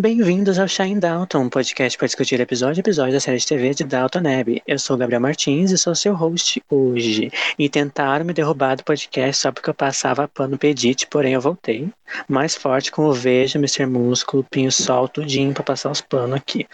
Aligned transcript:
Bem-vindos 0.00 0.58
ao 0.58 0.66
Shine 0.66 0.98
Dalton, 0.98 1.40
um 1.40 1.48
podcast 1.50 1.98
para 1.98 2.06
discutir 2.06 2.40
episódio 2.40 2.80
a 2.80 2.80
episódio 2.80 3.12
da 3.12 3.20
série 3.20 3.36
de 3.36 3.46
TV 3.46 3.74
de 3.74 3.84
Dalton 3.84 4.20
Abbey. 4.20 4.62
Eu 4.66 4.78
sou 4.78 4.96
o 4.96 4.98
Gabriel 4.98 5.20
Martins 5.20 5.70
e 5.70 5.76
sou 5.76 5.94
seu 5.94 6.14
host 6.14 6.62
hoje. 6.70 7.30
E 7.58 7.68
tentaram 7.68 8.24
me 8.24 8.32
derrubar 8.32 8.76
do 8.76 8.82
podcast 8.82 9.42
só 9.42 9.52
porque 9.52 9.68
eu 9.68 9.74
passava 9.74 10.26
pano 10.26 10.56
pedite, 10.56 11.06
porém 11.06 11.34
eu 11.34 11.40
voltei. 11.42 11.92
Mais 12.26 12.54
forte 12.54 12.90
com 12.90 13.04
o 13.04 13.12
Veja, 13.12 13.58
Mr. 13.58 13.84
Músculo, 13.84 14.42
Pinho 14.50 14.72
Sol, 14.72 15.06
tudinho 15.06 15.52
pra 15.52 15.62
passar 15.62 15.90
os 15.90 16.00
panos 16.00 16.34
aqui. 16.34 16.66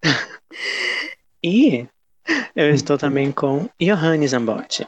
e 1.42 1.84
eu 2.54 2.70
estou 2.70 2.96
também 2.96 3.32
com 3.32 3.68
Johannes 3.80 4.30
Zambotti. 4.30 4.86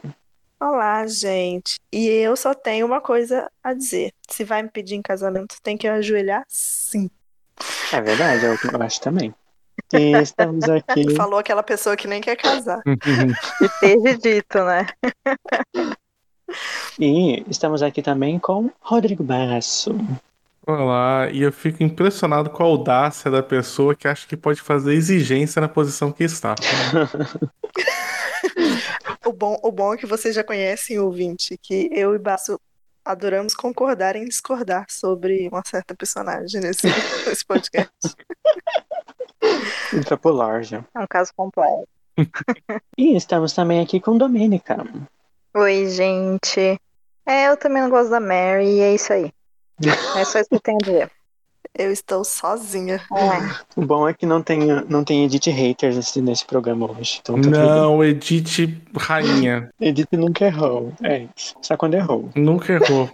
Olá, 0.61 1.05
gente. 1.07 1.75
E 1.91 2.07
eu 2.07 2.37
só 2.37 2.53
tenho 2.53 2.85
uma 2.85 3.01
coisa 3.01 3.51
a 3.61 3.73
dizer. 3.73 4.13
Se 4.29 4.45
vai 4.45 4.63
me 4.63 4.69
pedir 4.69 4.95
em 4.95 5.01
casamento, 5.01 5.57
tem 5.61 5.75
que 5.75 5.89
ajoelhar 5.89 6.45
sim. 6.47 7.09
É 7.91 8.01
verdade, 8.01 8.45
eu, 8.45 8.57
eu 8.71 8.81
acho 8.81 9.01
também. 9.01 9.33
E 9.93 10.11
estamos 10.21 10.69
aqui. 10.69 11.15
Falou 11.15 11.39
aquela 11.39 11.63
pessoa 11.63 11.95
que 11.95 12.07
nem 12.07 12.21
quer 12.21 12.35
casar. 12.35 12.81
E 12.85 13.69
seja 13.79 14.17
dito, 14.17 14.63
né? 14.63 14.87
E 16.99 17.43
estamos 17.49 17.81
aqui 17.81 18.01
também 18.01 18.37
com 18.39 18.69
Rodrigo 18.79 19.23
Basso. 19.23 19.95
Olá, 20.65 21.29
e 21.31 21.41
eu 21.41 21.51
fico 21.51 21.81
impressionado 21.81 22.49
com 22.49 22.61
a 22.61 22.65
audácia 22.65 23.31
da 23.31 23.41
pessoa 23.41 23.95
que 23.95 24.07
acha 24.07 24.27
que 24.27 24.37
pode 24.37 24.61
fazer 24.61 24.93
exigência 24.93 25.59
na 25.59 25.67
posição 25.67 26.11
que 26.11 26.23
está. 26.23 26.55
O 29.23 29.31
bom, 29.31 29.57
o 29.63 29.71
bom 29.71 29.93
é 29.93 29.97
que 29.97 30.05
vocês 30.07 30.33
já 30.33 30.43
conhecem, 30.43 30.99
ouvinte, 30.99 31.57
que 31.61 31.89
eu 31.93 32.15
e 32.15 32.19
Basso 32.19 32.59
adoramos 33.03 33.53
concordar 33.53 34.15
em 34.15 34.25
discordar 34.25 34.85
sobre 34.89 35.47
uma 35.47 35.61
certa 35.65 35.95
personagem 35.95 36.61
nesse, 36.61 36.87
nesse 37.27 37.45
podcast. 37.45 38.15
Ultrapolar 39.93 40.63
já. 40.63 40.85
É 40.95 40.99
um 40.99 41.07
caso 41.07 41.31
completo. 41.35 41.87
E 42.97 43.15
estamos 43.15 43.53
também 43.53 43.81
aqui 43.81 43.99
com 43.99 44.17
Domênica. 44.17 44.77
Oi, 45.55 45.89
gente. 45.89 46.79
É, 47.25 47.47
eu 47.47 47.57
também 47.57 47.81
não 47.81 47.89
gosto 47.89 48.09
da 48.09 48.19
Mary 48.19 48.65
e 48.65 48.79
é 48.79 48.93
isso 48.93 49.11
aí. 49.11 49.31
É 50.15 50.25
só 50.25 50.39
isso 50.39 50.49
que 50.49 50.55
eu 50.55 50.59
tenho 50.59 50.77
a 50.81 50.85
dizer. 50.85 51.11
Eu 51.77 51.91
estou 51.91 52.23
sozinha. 52.23 52.95
É. 52.95 53.79
O 53.79 53.85
bom 53.85 54.07
é 54.07 54.13
que 54.13 54.25
não 54.25 54.41
tem, 54.41 54.59
não 54.89 55.03
tem 55.03 55.23
edit 55.25 55.49
haters 55.49 55.95
nesse, 55.95 56.21
nesse 56.21 56.45
programa 56.45 56.91
hoje. 56.91 57.19
Então 57.21 57.39
tá. 57.41 57.49
Não, 57.49 58.03
Edith 58.03 58.77
Rainha. 58.97 59.69
Edit 59.79 60.15
nunca 60.17 60.45
errou. 60.45 60.93
É. 61.03 61.27
Só 61.61 61.77
quando 61.77 61.93
errou. 61.95 62.29
Nunca 62.35 62.73
errou. 62.73 63.09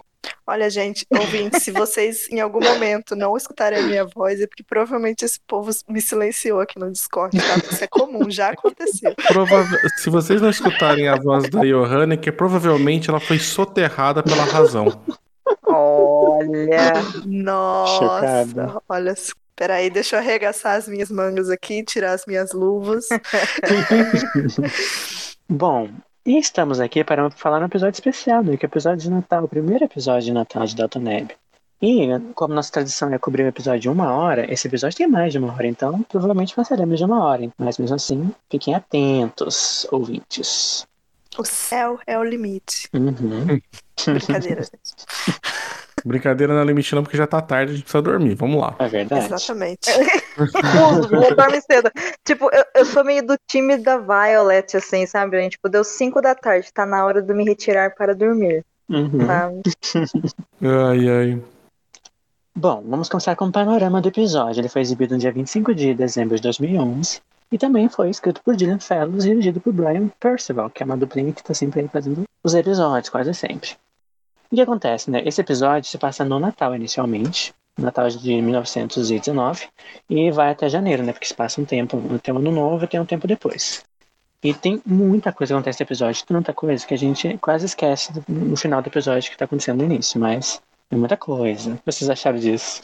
Olha, 0.46 0.68
gente, 0.68 1.06
ouvinte, 1.10 1.60
se 1.60 1.70
vocês 1.70 2.28
em 2.30 2.40
algum 2.40 2.58
momento 2.60 3.14
não 3.14 3.36
escutarem 3.36 3.78
a 3.78 3.82
minha 3.82 4.04
voz, 4.04 4.40
é 4.40 4.46
porque 4.46 4.64
provavelmente 4.64 5.24
esse 5.24 5.38
povo 5.46 5.70
me 5.88 6.00
silenciou 6.00 6.58
aqui 6.60 6.78
no 6.78 6.90
Discord, 6.90 7.36
tá? 7.38 7.56
Isso 7.70 7.84
é 7.84 7.86
comum, 7.86 8.28
já 8.30 8.48
aconteceu. 8.50 9.14
Prova- 9.28 9.64
Se 9.98 10.10
vocês 10.10 10.40
não 10.40 10.48
escutarem 10.50 11.06
a 11.06 11.16
voz 11.16 11.48
da 11.50 11.60
Johanna, 11.64 12.16
que 12.16 12.32
provavelmente 12.32 13.08
ela 13.10 13.20
foi 13.20 13.38
soterrada 13.38 14.22
pela 14.22 14.44
razão. 14.44 15.00
Olha. 15.66 16.92
Nossa, 17.26 17.98
Chocado. 17.98 18.82
olha 18.88 19.16
só. 19.16 19.32
Peraí, 19.54 19.90
deixa 19.90 20.14
eu 20.14 20.20
arregaçar 20.20 20.76
as 20.76 20.86
minhas 20.86 21.10
mangas 21.10 21.50
aqui, 21.50 21.82
tirar 21.82 22.12
as 22.12 22.24
minhas 22.26 22.52
luvas. 22.52 23.08
Bom, 25.50 25.88
e 26.24 26.38
estamos 26.38 26.78
aqui 26.78 27.02
para 27.02 27.28
falar 27.30 27.60
um 27.60 27.64
episódio 27.64 27.96
especial, 27.96 28.44
né? 28.44 28.56
Que 28.56 28.64
é 28.64 28.68
o 28.68 28.70
episódio 28.70 28.98
de 28.98 29.10
Natal, 29.10 29.44
o 29.44 29.48
primeiro 29.48 29.84
episódio 29.84 30.26
de 30.26 30.32
Natal 30.32 30.64
de 30.64 30.76
Dalton 30.76 31.00
Neb. 31.00 31.30
E, 31.80 32.08
como 32.34 32.54
nossa 32.54 32.72
tradição 32.72 33.12
é 33.12 33.18
cobrir 33.18 33.44
um 33.44 33.48
episódio 33.48 33.80
de 33.80 33.88
uma 33.88 34.12
hora, 34.12 34.52
esse 34.52 34.66
episódio 34.66 34.98
tem 34.98 35.06
mais 35.06 35.32
de 35.32 35.38
uma 35.38 35.52
hora, 35.52 35.66
então 35.66 36.02
provavelmente 36.02 36.54
passaremos 36.54 36.98
de 36.98 37.04
uma 37.04 37.24
hora. 37.24 37.48
Mas 37.56 37.78
mesmo 37.78 37.94
assim, 37.94 38.32
fiquem 38.50 38.74
atentos, 38.74 39.86
ouvintes. 39.92 40.86
O 41.38 41.44
céu 41.44 41.98
é 42.06 42.18
o 42.18 42.24
limite. 42.24 42.88
Uhum. 42.92 43.60
Brincadeira, 44.06 44.62
gente. 44.62 45.38
Brincadeira 46.04 46.54
na 46.54 46.64
limite 46.64 46.94
não, 46.94 47.02
porque 47.02 47.16
já 47.16 47.26
tá 47.26 47.40
tarde, 47.40 47.72
a 47.72 47.74
gente 47.74 47.82
precisa 47.84 48.02
dormir. 48.02 48.34
Vamos 48.34 48.60
lá. 48.60 48.74
É 48.78 48.88
verdade. 48.88 49.26
Exatamente. 49.26 49.90
Dormir 51.36 51.62
cedo. 51.62 51.90
Tipo, 52.24 52.48
eu, 52.52 52.64
eu 52.74 52.84
sou 52.84 53.04
meio 53.04 53.26
do 53.26 53.36
time 53.46 53.76
da 53.76 53.98
Violet, 53.98 54.76
assim, 54.76 55.06
sabe? 55.06 55.40
gente? 55.40 55.52
Tipo, 55.52 55.68
deu 55.68 55.82
5 55.84 56.20
da 56.20 56.34
tarde, 56.34 56.72
tá 56.72 56.84
na 56.86 57.04
hora 57.04 57.20
de 57.22 57.32
me 57.34 57.44
retirar 57.44 57.94
para 57.94 58.14
dormir, 58.14 58.64
Uhum. 58.88 59.26
sabe? 59.26 59.62
Ai, 60.62 61.08
ai. 61.08 61.42
Bom, 62.56 62.82
vamos 62.88 63.08
começar 63.08 63.36
com 63.36 63.44
o 63.46 63.52
panorama 63.52 64.00
do 64.00 64.08
episódio. 64.08 64.60
Ele 64.60 64.68
foi 64.68 64.82
exibido 64.82 65.14
no 65.14 65.20
dia 65.20 65.30
25 65.30 65.72
de 65.74 65.94
dezembro 65.94 66.34
de 66.36 66.42
2011 66.42 67.20
e 67.50 67.58
também 67.58 67.88
foi 67.88 68.10
escrito 68.10 68.42
por 68.42 68.56
Dylan 68.56 68.78
Fellows 68.78 69.24
e 69.24 69.30
dirigido 69.30 69.60
por 69.60 69.72
Brian 69.72 70.08
Percival, 70.20 70.70
que 70.70 70.82
é 70.82 70.86
uma 70.86 70.96
duplinha 70.96 71.32
que 71.32 71.42
tá 71.42 71.54
sempre 71.54 71.80
aí 71.80 71.88
fazendo 71.88 72.24
os 72.42 72.54
episódios, 72.54 73.08
quase 73.08 73.32
sempre. 73.34 73.70
O 74.50 74.54
que 74.54 74.60
acontece, 74.60 75.10
né? 75.10 75.22
Esse 75.26 75.40
episódio 75.40 75.88
se 75.88 75.98
passa 75.98 76.24
no 76.24 76.38
Natal 76.38 76.74
inicialmente, 76.74 77.54
Natal 77.78 78.08
de 78.08 78.42
1919, 78.42 79.68
e 80.08 80.30
vai 80.30 80.50
até 80.50 80.68
janeiro, 80.68 81.02
né? 81.02 81.12
Porque 81.12 81.26
se 81.26 81.34
passa 81.34 81.60
um 81.60 81.64
tempo, 81.64 81.98
tem 82.18 82.34
um 82.34 82.38
ano 82.38 82.50
novo 82.50 82.84
e 82.84 82.88
tem 82.88 82.98
um 82.98 83.06
tempo 83.06 83.26
depois. 83.26 83.84
E 84.42 84.54
tem 84.54 84.80
muita 84.86 85.32
coisa 85.32 85.52
que 85.52 85.56
acontece 85.56 85.80
no 85.80 85.86
episódio, 85.86 86.26
tanta 86.26 86.52
coisa 86.52 86.86
que 86.86 86.94
a 86.94 86.98
gente 86.98 87.36
quase 87.38 87.66
esquece 87.66 88.12
no 88.28 88.56
final 88.56 88.80
do 88.80 88.88
episódio 88.88 89.30
que 89.30 89.36
tá 89.36 89.44
acontecendo 89.44 89.78
no 89.78 89.92
início, 89.92 90.20
mas 90.20 90.62
é 90.90 90.96
muita 90.96 91.16
coisa. 91.16 91.72
O 91.72 91.76
que 91.76 91.82
vocês 91.86 92.08
acharam 92.08 92.38
disso? 92.38 92.82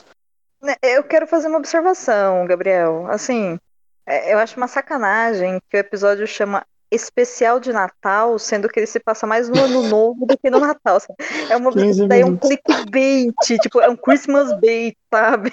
Né, 0.60 0.74
Eu 0.82 1.04
quero 1.04 1.26
fazer 1.26 1.48
uma 1.48 1.58
observação, 1.58 2.46
Gabriel. 2.46 3.06
Assim, 3.08 3.58
eu 4.06 4.38
acho 4.38 4.56
uma 4.56 4.68
sacanagem 4.68 5.60
que 5.70 5.76
o 5.76 5.80
episódio 5.80 6.26
chama 6.26 6.64
Especial 6.90 7.58
de 7.58 7.72
Natal, 7.72 8.38
sendo 8.38 8.68
que 8.68 8.78
ele 8.78 8.86
se 8.86 9.00
passa 9.00 9.26
mais 9.26 9.48
no 9.48 9.58
Ano 9.58 9.82
Novo 9.88 10.26
do 10.26 10.38
que 10.38 10.48
no 10.48 10.60
Natal. 10.60 11.00
sabe? 11.00 11.16
É 11.50 11.56
uma, 11.56 11.72
15 11.72 12.06
daí 12.06 12.20
é 12.20 12.26
um 12.26 12.36
clickbait, 12.36 13.34
tipo, 13.60 13.80
é 13.80 13.88
um 13.88 13.96
Christmas 13.96 14.52
bait, 14.60 14.96
sabe? 15.12 15.52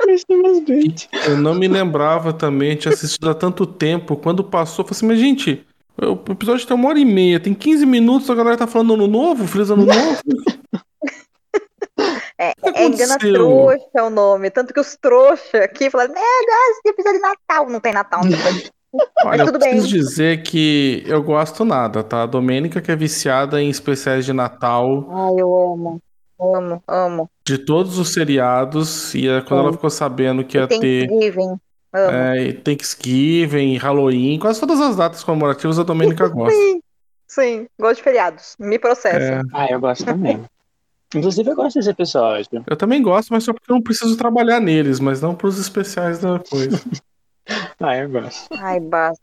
Christmas 0.00 0.60
bait. 0.60 1.08
Eu 1.26 1.36
não 1.36 1.54
me 1.54 1.68
lembrava 1.68 2.32
também, 2.32 2.76
tinha 2.76 2.92
assistido 2.92 3.30
há 3.30 3.34
tanto 3.34 3.66
tempo. 3.66 4.16
Quando 4.16 4.42
passou, 4.42 4.82
eu 4.82 4.88
falei 4.88 4.96
assim, 4.96 5.06
mas 5.06 5.18
gente, 5.18 5.66
o 5.98 6.32
episódio 6.32 6.66
tem 6.66 6.76
uma 6.76 6.88
hora 6.88 6.98
e 6.98 7.04
meia, 7.04 7.38
tem 7.38 7.54
15 7.54 7.86
minutos, 7.86 8.28
a 8.28 8.34
galera 8.34 8.56
tá 8.56 8.66
falando 8.66 8.94
ano 8.94 9.06
novo, 9.06 9.46
feliz 9.46 9.70
ano 9.70 9.86
novo. 9.86 10.22
É, 12.38 12.52
é 12.62 12.86
Engana? 12.86 13.18
Trouxa 13.18 13.86
é 13.94 14.02
o 14.02 14.10
nome. 14.10 14.50
Tanto 14.50 14.74
que 14.74 14.80
os 14.80 14.96
trouxa 14.96 15.58
aqui 15.64 15.90
falaram, 15.90 16.12
meu 16.12 16.22
Deus, 16.22 16.78
esse 16.78 16.88
episódio 16.88 17.18
de 17.20 17.22
Natal. 17.26 17.68
Não 17.70 17.80
tem 17.80 17.92
Natal, 17.92 18.20
não 18.24 18.30
tem 18.36 18.70
Olha, 19.24 19.42
eu 19.42 19.46
tudo 19.46 19.58
bem. 19.58 19.70
preciso 19.72 19.88
dizer 19.94 20.42
que 20.42 21.02
eu 21.06 21.22
gosto 21.22 21.64
nada, 21.64 22.02
tá? 22.02 22.22
A 22.22 22.26
Domênica 22.26 22.80
que 22.80 22.90
é 22.90 22.96
viciada 22.96 23.60
em 23.60 23.68
especiais 23.68 24.24
de 24.24 24.32
Natal 24.32 25.06
Ai, 25.10 25.40
eu 25.40 25.54
amo. 25.72 26.00
Amo, 26.38 26.82
amo. 26.86 27.30
de 27.46 27.56
todos 27.58 27.98
os 27.98 28.12
seriados, 28.12 29.14
e 29.14 29.26
é 29.26 29.40
quando 29.40 29.60
ela 29.60 29.72
ficou 29.72 29.88
sabendo 29.88 30.44
que 30.44 30.58
ia 30.58 30.66
ter 30.68 31.08
Thanksgiving. 31.08 31.56
Amo. 31.94 32.10
é, 32.12 32.52
Thanksgiving, 32.62 33.76
Halloween, 33.78 34.38
quase 34.38 34.60
todas 34.60 34.78
as 34.80 34.96
datas 34.96 35.24
comemorativas 35.24 35.78
a 35.78 35.82
Domênica 35.82 36.28
gosta. 36.28 36.54
Sim, 36.54 36.80
sim. 37.26 37.66
Gosto 37.80 37.96
de 37.96 38.02
feriados. 38.02 38.54
Me 38.58 38.78
processa. 38.78 39.16
É, 39.18 39.40
Ah, 39.54 39.66
eu 39.70 39.80
gosto 39.80 40.04
também. 40.04 40.44
Inclusive, 41.18 41.50
eu 41.50 41.56
gosto 41.56 41.76
desse 41.76 41.90
episódio. 41.90 42.64
eu 42.68 42.76
também 42.76 43.02
gosto, 43.02 43.32
mas 43.32 43.44
só 43.44 43.52
porque 43.52 43.70
eu 43.70 43.74
não 43.76 43.82
preciso 43.82 44.16
trabalhar 44.16 44.60
neles, 44.60 45.00
mas 45.00 45.20
não 45.20 45.34
pros 45.34 45.58
especiais 45.58 46.18
da 46.18 46.38
coisa. 46.38 46.80
Ah, 47.78 47.96
eu 47.96 48.08
gosto. 48.10 48.48
Ai, 48.58 48.80
basta. 48.80 49.22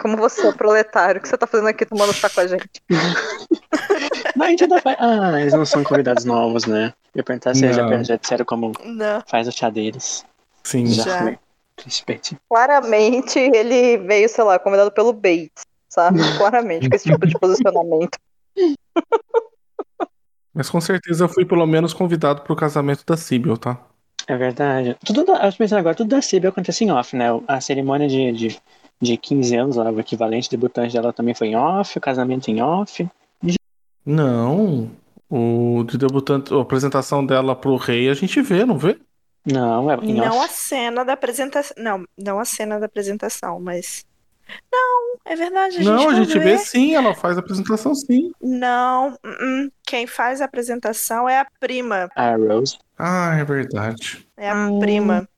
Como 0.00 0.16
você 0.16 0.46
é 0.46 0.52
proletário, 0.52 1.18
o 1.18 1.22
que 1.22 1.28
você 1.28 1.36
tá 1.36 1.48
fazendo 1.48 1.66
aqui 1.68 1.84
tomando 1.84 2.12
chá 2.12 2.30
com 2.30 2.40
a 2.42 2.46
gente? 2.46 2.70
Mas 4.36 4.46
a 4.46 4.50
gente 4.50 4.62
ainda 4.62 4.80
faz. 4.80 4.96
Ah, 5.00 5.40
eles 5.40 5.52
não 5.52 5.66
são 5.66 5.82
convidados 5.82 6.24
novos, 6.24 6.66
né? 6.66 6.94
Eu 7.12 7.24
perguntar 7.24 7.56
se 7.56 7.64
eles 7.64 7.74
já, 7.74 7.84
Não. 7.84 8.04
já 8.04 8.14
disseram 8.14 8.44
como 8.44 8.70
Não. 8.84 9.20
faz 9.26 9.48
o 9.48 9.50
chá 9.50 9.68
deles. 9.68 10.24
Sim. 10.62 10.86
Já. 10.86 11.36
Respeite. 11.84 12.36
Claramente 12.48 13.36
ele 13.40 13.98
veio, 13.98 14.28
sei 14.28 14.44
lá, 14.44 14.56
convidado 14.56 14.92
pelo 14.92 15.12
Bates, 15.12 15.66
sabe? 15.88 16.20
Claramente, 16.36 16.88
com 16.88 16.94
esse 16.94 17.10
tipo 17.10 17.26
de 17.26 17.36
posicionamento. 17.36 18.16
Mas 20.58 20.68
com 20.68 20.80
certeza 20.80 21.22
eu 21.22 21.28
fui 21.28 21.44
pelo 21.44 21.64
menos 21.64 21.94
convidado 21.94 22.42
pro 22.42 22.56
casamento 22.56 23.04
da 23.06 23.16
Sibyl, 23.16 23.56
tá? 23.56 23.80
É 24.26 24.36
verdade. 24.36 24.96
Tudo 25.06 25.24
da, 25.24 25.46
eu 25.46 25.52
tô 25.52 25.58
pensando 25.58 25.78
agora, 25.78 25.94
tudo 25.94 26.10
da 26.10 26.20
Cibi 26.20 26.48
acontece 26.48 26.84
em 26.84 26.90
off, 26.90 27.14
né? 27.14 27.26
A 27.46 27.60
cerimônia 27.60 28.08
de, 28.08 28.32
de, 28.32 28.60
de 29.00 29.16
15 29.16 29.54
anos, 29.56 29.76
lá, 29.76 29.88
o 29.88 30.00
equivalente 30.00 30.50
debutante 30.50 30.92
dela 30.92 31.12
também 31.12 31.32
foi 31.32 31.46
em 31.48 31.56
off, 31.56 31.96
o 31.96 32.00
casamento 32.00 32.48
em 32.50 32.60
off. 32.60 33.08
Não. 34.04 34.90
O 35.30 35.84
de 35.84 35.96
debutante, 35.96 36.52
a 36.52 36.60
apresentação 36.60 37.24
dela 37.24 37.54
pro 37.54 37.76
rei 37.76 38.08
a 38.08 38.14
gente 38.14 38.42
vê, 38.42 38.64
não 38.64 38.76
vê? 38.76 38.98
Não, 39.46 39.90
é 39.90 39.94
em 40.02 40.14
Não 40.14 40.40
a 40.42 40.44
off. 40.44 40.52
cena 40.54 41.04
da 41.04 41.12
apresentação. 41.12 41.76
Não, 41.78 42.04
não 42.18 42.40
a 42.40 42.44
cena 42.44 42.80
da 42.80 42.86
apresentação, 42.86 43.60
mas. 43.60 44.04
Não, 44.72 45.16
é 45.24 45.36
verdade, 45.36 45.76
a 45.76 45.78
gente 45.82 45.84
não, 45.84 46.08
a 46.08 46.14
gente 46.14 46.38
vê 46.38 46.56
sim, 46.58 46.94
ela 46.94 47.14
faz 47.14 47.36
a 47.36 47.40
apresentação 47.40 47.94
sim. 47.94 48.30
Não, 48.40 49.08
uh-uh. 49.24 49.70
quem 49.86 50.06
faz 50.06 50.40
a 50.40 50.44
apresentação 50.46 51.28
é 51.28 51.38
a 51.40 51.46
prima. 51.60 52.08
A 52.16 52.34
Rose. 52.36 52.78
Ah, 52.98 53.36
é 53.38 53.44
verdade. 53.44 54.26
É 54.36 54.50
a 54.50 54.54
Hum. 54.54 54.78
prima. 54.78 55.28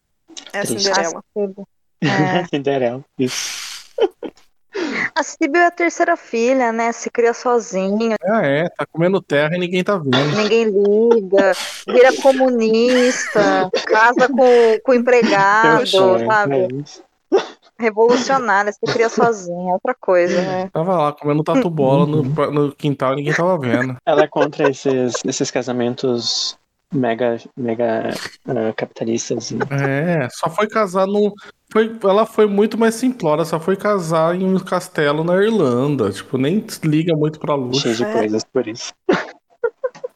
É 0.53 0.61
a. 0.61 0.67
Cinderela. 0.67 1.25
É. 2.03 2.47
Cinderela. 2.47 3.05
Isso. 3.19 3.69
A 5.15 5.23
Sibyl 5.23 5.61
é 5.61 5.67
a 5.67 5.71
terceira 5.71 6.17
filha, 6.17 6.73
né? 6.73 6.93
Se 6.93 7.11
cria 7.11 7.35
sozinho, 7.35 8.15
Ah, 8.25 8.41
é, 8.47 8.69
tá 8.71 8.87
comendo 8.87 9.21
terra 9.21 9.55
e 9.57 9.59
ninguém 9.59 9.85
tá 9.85 9.99
vendo. 9.99 10.35
ninguém 10.37 10.65
liga, 10.65 11.53
vira 11.87 12.17
comunista, 12.23 13.69
casa 13.87 14.29
com, 14.29 14.79
com 14.83 14.93
o 14.93 14.95
empregado, 14.95 15.81
Poxa, 15.91 16.25
sabe? 16.25 16.55
é 16.55 16.69
isso. 16.73 17.03
Revolucionária, 17.81 18.73
se 18.73 18.81
cria 18.93 19.09
sozinha, 19.09 19.73
outra 19.73 19.94
coisa, 19.99 20.41
né? 20.43 20.71
Tava 20.73 20.97
lá 20.97 21.12
comendo 21.12 21.43
tatu 21.43 21.71
bola 21.71 22.06
no, 22.06 22.23
no 22.23 22.73
quintal 22.73 23.15
e 23.15 23.17
ninguém 23.17 23.32
tava 23.32 23.59
vendo. 23.59 23.97
Ela 24.05 24.23
é 24.23 24.27
contra 24.27 24.69
esses, 24.69 25.15
esses 25.25 25.50
casamentos 25.50 26.59
mega, 26.93 27.38
mega 27.56 28.11
ah, 28.47 28.73
capitalistas. 28.77 29.53
É, 29.71 30.29
só 30.31 30.50
foi 30.50 30.67
casar 30.69 31.06
num. 31.06 31.32
Foi, 31.73 31.97
ela 32.03 32.27
foi 32.27 32.47
muito 32.47 32.77
mais 32.77 32.97
simplória, 32.97 33.44
só 33.44 33.61
foi 33.61 33.77
casar 33.77 34.35
em 34.35 34.44
um 34.44 34.59
castelo 34.59 35.23
na 35.23 35.37
Irlanda. 35.43 36.11
Tipo, 36.11 36.37
nem 36.37 36.65
liga 36.85 37.17
muito 37.17 37.38
pra 37.38 37.55
luxo. 37.55 37.81
Cheio 37.81 37.97
de 37.97 38.05
É. 38.05 38.12
coisas 38.12 38.44
por 38.44 38.67
isso. 38.67 38.93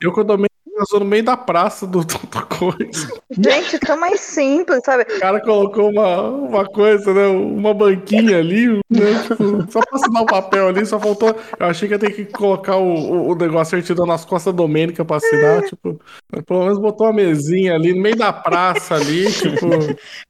Eu 0.00 0.12
quando 0.12 0.32
eu 0.32 0.38
me 0.38 0.48
casou 0.76 1.00
no 1.00 1.06
meio 1.06 1.22
da 1.24 1.36
praça 1.36 1.86
do, 1.86 2.04
do, 2.04 2.14
do 2.18 2.46
coisa. 2.46 3.08
Gente, 3.30 3.78
tão 3.78 3.96
mais 3.98 4.20
simples, 4.20 4.80
sabe? 4.84 5.02
O 5.04 5.20
cara 5.20 5.40
colocou 5.40 5.90
uma, 5.90 6.20
uma 6.22 6.64
coisa, 6.66 7.12
né? 7.14 7.26
Uma 7.26 7.72
banquinha 7.74 8.38
ali, 8.38 8.68
né? 8.90 9.22
Tipo, 9.28 9.70
só 9.72 9.80
pra 9.80 9.94
assinar 9.98 10.22
o 10.22 10.26
papel 10.26 10.68
ali, 10.68 10.84
só 10.86 10.98
faltou. 10.98 11.34
Eu 11.58 11.66
achei 11.66 11.88
que 11.88 11.94
ia 11.94 11.98
ter 11.98 12.10
que 12.12 12.24
colocar 12.26 12.76
o, 12.76 12.84
o, 12.94 13.28
o 13.32 13.34
negócio 13.34 13.70
certidão 13.76 14.06
nas 14.06 14.24
costas 14.24 14.54
Domênica 14.54 15.04
pra 15.04 15.16
assinar, 15.16 15.62
tipo. 15.62 16.00
Pelo 16.46 16.64
menos 16.64 16.78
botou 16.78 17.06
uma 17.06 17.12
mesinha 17.12 17.74
ali 17.74 17.94
no 17.94 18.00
meio 18.02 18.16
da 18.16 18.32
praça 18.32 18.94
ali, 18.94 19.30
tipo. 19.32 19.66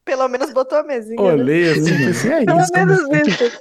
Pelo 0.05 0.29
menos 0.29 0.53
botou 0.53 0.79
a 0.79 0.83
mesinha. 0.83 1.21
né? 1.21 1.43
Olhei 1.43 1.71
assim, 1.73 1.97
pensei, 1.97 2.33
é 2.33 2.45
Pelo 2.45 2.61
isso. 2.61 2.73
menos 2.75 3.01
isso. 3.29 3.59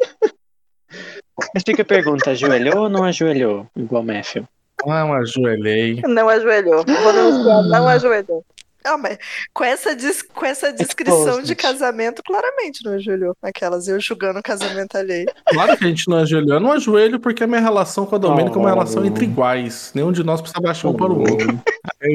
Mas 1.53 1.63
fica 1.65 1.81
a 1.81 1.85
pergunta, 1.85 2.29
ajoelhou 2.31 2.83
ou 2.83 2.89
não 2.89 3.03
ajoelhou? 3.03 3.65
Igual 3.75 4.03
Matthew. 4.03 4.45
Ah, 4.87 5.01
eu 5.07 5.13
ajoelhei. 5.13 6.01
Não 6.07 6.27
ajoelhou. 6.29 6.83
Vou 6.85 7.13
denunciar, 7.13 7.63
não 7.63 7.87
ajoelhou. 7.87 8.43
Não, 8.85 8.97
mas 8.97 9.17
com 9.53 9.63
essa, 9.63 9.95
dis- 9.95 10.21
com 10.21 10.45
essa 10.45 10.73
descrição 10.73 11.41
de 11.41 11.55
casamento, 11.55 12.21
claramente 12.21 12.83
não 12.83 12.95
ajoelhou. 12.95 13.33
Aquelas 13.41 13.87
eu 13.87 13.97
julgando 13.97 14.39
o 14.39 14.43
casamento 14.43 14.97
alheio. 14.97 15.25
Claro 15.45 15.77
que 15.77 15.85
a 15.85 15.87
gente 15.87 16.09
não 16.09 16.17
ajoelhou. 16.17 16.55
Eu 16.55 16.59
não 16.59 16.73
ajoelho 16.73 17.17
porque 17.17 17.45
a 17.45 17.47
minha 17.47 17.61
relação 17.61 18.05
com 18.05 18.15
a 18.15 18.17
Domênica 18.17 18.57
é 18.57 18.59
uma 18.59 18.69
Oh. 18.69 18.73
relação 18.73 19.05
entre 19.05 19.23
iguais. 19.23 19.89
Nenhum 19.95 20.11
de 20.11 20.21
nós 20.21 20.41
precisa 20.41 20.59
baixar 20.61 20.89
um 20.89 20.95
para 20.95 21.13
o 21.13 21.19
outro. 21.19 21.57
É. 22.01 22.07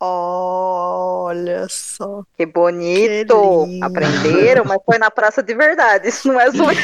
Ó, 0.00 1.26
Olha 1.26 1.66
só. 1.68 2.22
que 2.36 2.46
bonito. 2.46 3.66
Que. 3.66 3.84
Aprenderam, 3.84 4.64
mas 4.64 4.78
foi 4.84 4.98
na 4.98 5.10
praça 5.10 5.40
de 5.42 5.54
verdade. 5.54 6.08
Isso 6.08 6.26
não 6.26 6.40
é 6.40 6.50
zoeira. 6.50 6.82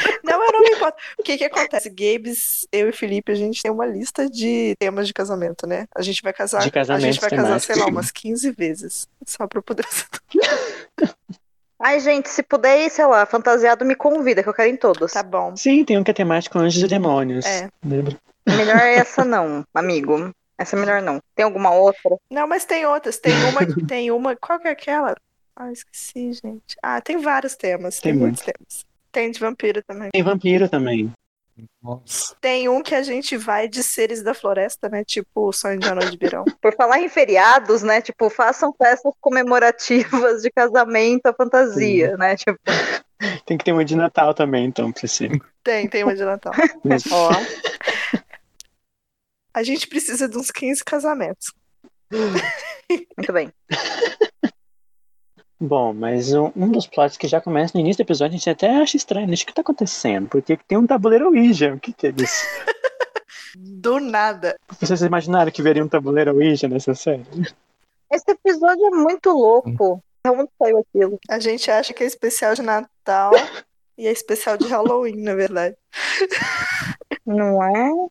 O 1.18 1.22
que 1.22 1.38
que 1.38 1.44
acontece? 1.44 1.88
Gabes, 1.88 2.66
eu 2.72 2.88
e 2.88 2.92
Felipe, 2.92 3.32
a 3.32 3.34
gente 3.34 3.62
tem 3.62 3.70
uma 3.70 3.86
lista 3.86 4.28
de 4.28 4.74
temas 4.78 5.06
de 5.06 5.14
casamento, 5.14 5.66
né? 5.66 5.86
A 5.94 6.02
gente 6.02 6.22
vai 6.22 6.32
casar, 6.32 6.60
De 6.60 6.78
a 6.78 6.98
gente 6.98 7.20
vai 7.20 7.30
casar, 7.30 7.60
sei 7.60 7.76
lá, 7.76 7.86
umas 7.86 8.10
15 8.10 8.50
vezes. 8.52 9.08
Só 9.26 9.46
pra 9.46 9.58
eu 9.58 9.62
poder. 9.62 9.86
Ai, 11.80 11.98
gente, 11.98 12.28
se 12.28 12.42
puder 12.44 12.86
ir, 12.86 12.90
sei 12.90 13.06
lá, 13.06 13.26
fantasiado, 13.26 13.84
me 13.84 13.96
convida, 13.96 14.42
que 14.42 14.48
eu 14.48 14.54
quero 14.54 14.70
em 14.70 14.76
todos. 14.76 15.12
Tá 15.12 15.22
bom. 15.22 15.56
Sim, 15.56 15.84
tem 15.84 15.98
um 15.98 16.04
que 16.04 16.12
é 16.12 16.14
temático 16.14 16.56
Anjos 16.56 16.82
e 16.82 16.86
Demônios. 16.86 17.44
É. 17.44 17.68
Lembra? 17.84 18.16
Melhor 18.46 18.76
é 18.76 18.94
essa 18.94 19.24
não, 19.24 19.64
amigo. 19.74 20.32
Essa 20.56 20.76
é 20.76 20.78
melhor 20.78 21.02
não. 21.02 21.20
Tem 21.34 21.44
alguma 21.44 21.72
outra? 21.72 22.16
Não, 22.30 22.46
mas 22.46 22.64
tem 22.64 22.86
outras. 22.86 23.18
Tem 23.18 23.32
uma, 23.46 23.86
tem 23.86 24.10
uma. 24.12 24.36
Qual 24.36 24.60
que 24.60 24.68
é 24.68 24.70
aquela? 24.70 25.16
Ah, 25.56 25.72
esqueci, 25.72 26.32
gente. 26.32 26.76
Ah, 26.82 27.00
tem 27.00 27.18
vários 27.18 27.56
temas. 27.56 27.98
Tem, 27.98 28.12
Tem 28.12 28.20
muitos 28.20 28.42
temas. 28.42 28.86
Tem 29.12 29.30
de 29.30 29.38
vampiro 29.38 29.82
também. 29.86 30.10
Tem 30.10 30.22
vampiro 30.22 30.68
também. 30.68 31.12
Nossa. 31.82 32.34
Tem 32.40 32.68
um 32.68 32.82
que 32.82 32.94
a 32.94 33.02
gente 33.02 33.36
vai 33.36 33.68
de 33.68 33.82
seres 33.82 34.22
da 34.22 34.32
floresta, 34.32 34.88
né? 34.88 35.04
Tipo 35.04 35.48
o 35.48 35.52
sonho 35.52 35.78
de 35.78 35.86
uma 35.86 35.96
noite 35.96 36.12
de 36.12 36.16
verão. 36.16 36.44
Por 36.60 36.74
falar 36.74 37.00
em 37.00 37.08
feriados, 37.08 37.82
né? 37.82 38.00
Tipo, 38.00 38.30
façam 38.30 38.72
festas 38.72 39.12
comemorativas 39.20 40.42
de 40.42 40.50
casamento 40.50 41.26
à 41.26 41.34
fantasia, 41.34 42.16
né? 42.16 42.36
Tipo, 42.36 42.58
Tem 43.44 43.58
que 43.58 43.64
ter 43.64 43.72
uma 43.72 43.84
de 43.84 43.94
Natal 43.94 44.32
também, 44.32 44.64
então, 44.64 44.90
pra 44.90 45.06
ser. 45.06 45.30
Tem, 45.62 45.86
tem 45.88 46.02
uma 46.04 46.14
de 46.14 46.24
Natal. 46.24 46.54
Ó. 47.12 47.30
A 49.54 49.62
gente 49.62 49.86
precisa 49.86 50.26
de 50.26 50.38
uns 50.38 50.50
15 50.50 50.82
casamentos. 50.82 51.52
Muito 53.16 53.32
bem. 53.32 53.52
Bom, 55.64 55.92
mas 55.92 56.34
um, 56.34 56.50
um 56.56 56.72
dos 56.72 56.88
plots 56.88 57.16
que 57.16 57.28
já 57.28 57.40
começa 57.40 57.70
no 57.74 57.80
início 57.80 58.02
do 58.02 58.08
episódio, 58.08 58.34
a 58.34 58.36
gente 58.36 58.50
até 58.50 58.82
acha 58.82 58.96
estranho, 58.96 59.28
né? 59.28 59.34
O 59.34 59.36
que 59.36 59.54
tá 59.54 59.60
acontecendo? 59.60 60.28
Porque 60.28 60.56
tem 60.56 60.76
um 60.76 60.88
tabuleiro 60.88 61.28
Ouija. 61.28 61.72
O 61.72 61.78
que, 61.78 61.92
que 61.92 62.08
é 62.08 62.14
isso? 62.16 62.44
Do 63.56 64.00
nada. 64.00 64.58
Vocês 64.80 65.02
imaginaram 65.02 65.52
que 65.52 65.62
veria 65.62 65.84
um 65.84 65.88
tabuleiro 65.88 66.34
Ouija 66.34 66.66
nessa 66.66 66.96
série? 66.96 67.24
Esse 68.10 68.32
episódio 68.32 68.86
é 68.86 68.90
muito 68.90 69.30
louco. 69.30 70.02
Da 70.24 70.32
onde 70.32 70.50
saiu 70.58 70.78
aquilo? 70.78 71.20
A 71.30 71.38
gente 71.38 71.70
acha 71.70 71.94
que 71.94 72.02
é 72.02 72.06
especial 72.08 72.54
de 72.54 72.62
Natal 72.62 73.30
e 73.96 74.08
é 74.08 74.10
especial 74.10 74.56
de 74.56 74.66
Halloween, 74.66 75.22
na 75.22 75.36
verdade. 75.36 75.76
Não 77.24 77.62
é? 77.62 78.08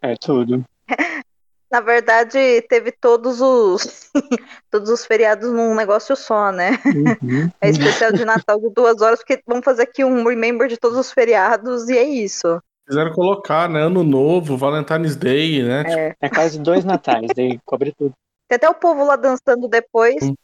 É 0.00 0.16
tudo. 0.16 0.64
Na 1.74 1.80
verdade, 1.80 2.62
teve 2.68 2.92
todos 2.92 3.40
os 3.40 4.08
todos 4.70 4.88
os 4.90 5.04
feriados 5.04 5.50
num 5.50 5.74
negócio 5.74 6.14
só, 6.14 6.52
né? 6.52 6.78
Uhum. 6.86 7.50
É 7.60 7.68
especial 7.68 8.12
de 8.12 8.24
Natal 8.24 8.60
de 8.60 8.70
duas 8.70 9.02
horas, 9.02 9.18
porque 9.18 9.42
vamos 9.44 9.64
fazer 9.64 9.82
aqui 9.82 10.04
um 10.04 10.24
remember 10.24 10.68
de 10.68 10.76
todos 10.76 10.96
os 10.96 11.10
feriados 11.10 11.88
e 11.88 11.98
é 11.98 12.04
isso. 12.04 12.62
Quiseram 12.86 13.12
colocar, 13.12 13.68
né? 13.68 13.82
Ano 13.82 14.04
Novo, 14.04 14.56
Valentine's 14.56 15.16
Day, 15.16 15.64
né? 15.64 15.82
Tipo, 15.82 15.98
É. 15.98 16.14
É 16.20 16.28
quase 16.28 16.60
dois 16.60 16.84
natais, 16.84 17.32
daí 17.34 17.58
cobre 17.64 17.92
tudo. 17.98 18.12
Tem 18.46 18.54
até 18.54 18.68
o 18.70 18.74
povo 18.74 19.04
lá 19.04 19.16
dançando 19.16 19.66
depois. 19.66 20.22
Hum. 20.22 20.34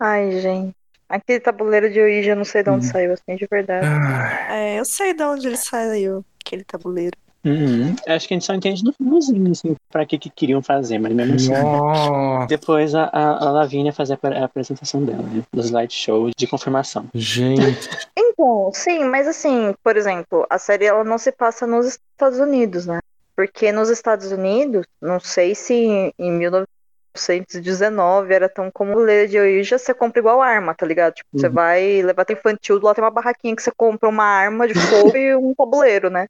Ai, 0.00 0.40
gente. 0.40 0.74
Aquele 1.08 1.38
tabuleiro 1.38 1.88
de 1.92 2.00
Ouija, 2.00 2.32
eu 2.32 2.36
não 2.36 2.44
sei 2.44 2.64
de 2.64 2.70
onde 2.70 2.86
Hum. 2.86 2.90
saiu, 2.90 3.12
assim, 3.12 3.36
de 3.36 3.46
verdade. 3.48 3.86
ah, 3.86 4.52
É, 4.56 4.80
eu 4.80 4.84
sei 4.84 5.14
de 5.14 5.22
onde 5.22 5.46
ele 5.46 5.56
saiu, 5.56 6.24
aquele 6.44 6.64
tabuleiro. 6.64 7.16
Uhum. 7.46 7.94
Acho 8.08 8.26
que 8.26 8.34
a 8.34 8.36
gente 8.36 8.44
só 8.44 8.54
entende 8.54 8.84
no 8.84 8.92
finalzinho, 8.92 9.52
assim, 9.52 9.76
pra 9.88 10.04
que, 10.04 10.18
que 10.18 10.28
queriam 10.28 10.60
fazer, 10.60 10.98
mas 10.98 11.12
mesmo 11.12 11.34
assim. 11.36 12.46
Depois 12.48 12.92
a, 12.94 13.04
a, 13.04 13.46
a 13.46 13.50
Lavínia 13.52 13.92
fazer 13.92 14.18
a, 14.20 14.28
a 14.40 14.44
apresentação 14.44 15.04
dela, 15.04 15.22
né? 15.22 15.42
Do 15.52 15.60
slideshow 15.60 16.30
de 16.36 16.46
confirmação. 16.46 17.06
gente. 17.14 17.88
Então, 18.18 18.70
sim, 18.72 19.04
mas 19.04 19.26
assim, 19.26 19.74
por 19.82 19.96
exemplo, 19.96 20.46
a 20.50 20.58
série 20.58 20.84
ela 20.86 21.04
não 21.04 21.16
se 21.18 21.32
passa 21.32 21.66
nos 21.66 21.86
Estados 21.86 22.38
Unidos, 22.38 22.86
né? 22.86 22.98
Porque 23.34 23.70
nos 23.72 23.88
Estados 23.90 24.30
Unidos, 24.32 24.86
não 25.00 25.20
sei 25.20 25.54
se 25.54 25.74
em, 25.74 26.12
em 26.18 26.32
1919 26.32 28.34
era 28.34 28.48
tão 28.48 28.70
comum 28.70 28.96
ler 28.96 29.28
de 29.28 29.38
Ouija, 29.38 29.78
você 29.78 29.94
compra 29.94 30.20
igual 30.20 30.42
arma, 30.42 30.74
tá 30.74 30.86
ligado? 30.86 31.14
Tipo, 31.14 31.28
você 31.32 31.46
Uhum. 31.48 31.52
vai 31.52 32.02
levar 32.02 32.22
até 32.22 32.32
infantil, 32.34 32.80
lá 32.82 32.94
tem 32.94 33.04
uma 33.04 33.10
barraquinha 33.10 33.54
que 33.54 33.62
você 33.62 33.70
compra 33.76 34.08
uma 34.08 34.24
arma 34.24 34.66
de 34.66 34.74
fogo 34.74 34.74
e 35.16 35.36
um 35.36 35.54
tabuleiro, 35.54 36.10
né? 36.10 36.26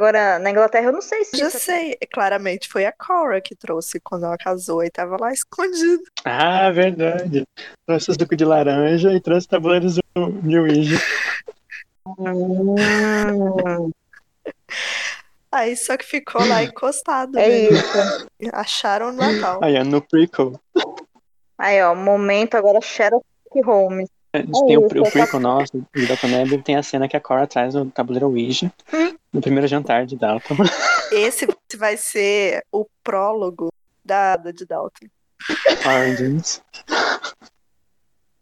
Agora, 0.00 0.38
na 0.38 0.50
Inglaterra, 0.50 0.86
eu 0.86 0.92
não 0.92 1.02
sei 1.02 1.26
se 1.26 1.36
Já 1.36 1.48
isso- 1.48 1.58
sei, 1.58 1.94
claramente 2.10 2.70
foi 2.70 2.86
a 2.86 2.92
Cora 2.92 3.38
que 3.38 3.54
trouxe 3.54 4.00
quando 4.00 4.24
ela 4.24 4.38
casou 4.38 4.82
e 4.82 4.88
tava 4.88 5.18
lá 5.20 5.30
escondido. 5.36 6.02
Ah, 6.24 6.70
verdade. 6.70 7.44
Trouxe 7.86 8.10
o 8.10 8.14
suco 8.14 8.34
de 8.34 8.46
laranja 8.46 9.12
e 9.12 9.20
trouxe 9.20 9.46
tabuleiros 9.46 9.96
do 9.96 10.32
de 10.42 10.58
Ouija. 10.58 10.96
Aí 15.52 15.76
só 15.76 15.98
que 15.98 16.04
ficou 16.06 16.46
lá 16.46 16.62
encostado. 16.64 17.38
é 17.38 17.46
né? 17.46 17.58
isso. 17.68 18.26
Acharam 18.54 19.12
no 19.12 19.18
Natal. 19.18 19.60
Aí, 19.62 19.76
ó, 19.78 19.84
no 19.84 20.00
prequel. 20.00 20.58
Aí, 21.58 21.82
ó, 21.82 21.94
momento 21.94 22.54
agora 22.56 22.80
Sherlock 22.80 23.22
Holmes. 23.64 24.08
A 24.32 24.38
gente 24.38 24.64
tem 24.66 24.78
o, 24.78 24.86
isso, 24.86 24.94
o 24.98 25.02
essa- 25.02 25.10
prequel 25.10 25.40
nosso, 25.40 25.72
do 25.76 26.06
Dalton 26.06 26.40
Abbey, 26.42 26.62
tem 26.62 26.76
a 26.76 26.82
cena 26.82 27.06
que 27.06 27.16
a 27.16 27.20
Cora 27.20 27.46
traz 27.46 27.74
o 27.74 27.84
tabuleiro 27.86 28.28
Ouija 28.28 28.72
Hum. 28.94 29.14
No 29.32 29.40
primeiro 29.40 29.66
jantar 29.66 30.06
de 30.06 30.16
Dalton. 30.16 30.56
Esse 31.12 31.48
vai 31.76 31.96
ser 31.96 32.64
o 32.70 32.86
prólogo 33.02 33.72
da 34.04 34.34
Ada 34.34 34.52
de 34.52 34.64
Dalton. 34.64 35.06
Origins. 35.86 36.62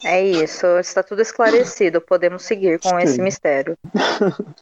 É 0.04 0.24
isso, 0.24 0.66
está 0.78 1.02
tudo 1.02 1.22
esclarecido. 1.22 2.00
Podemos 2.00 2.42
seguir 2.42 2.78
com 2.78 2.98
esse 2.98 3.14
Sim. 3.14 3.22
mistério. 3.22 3.76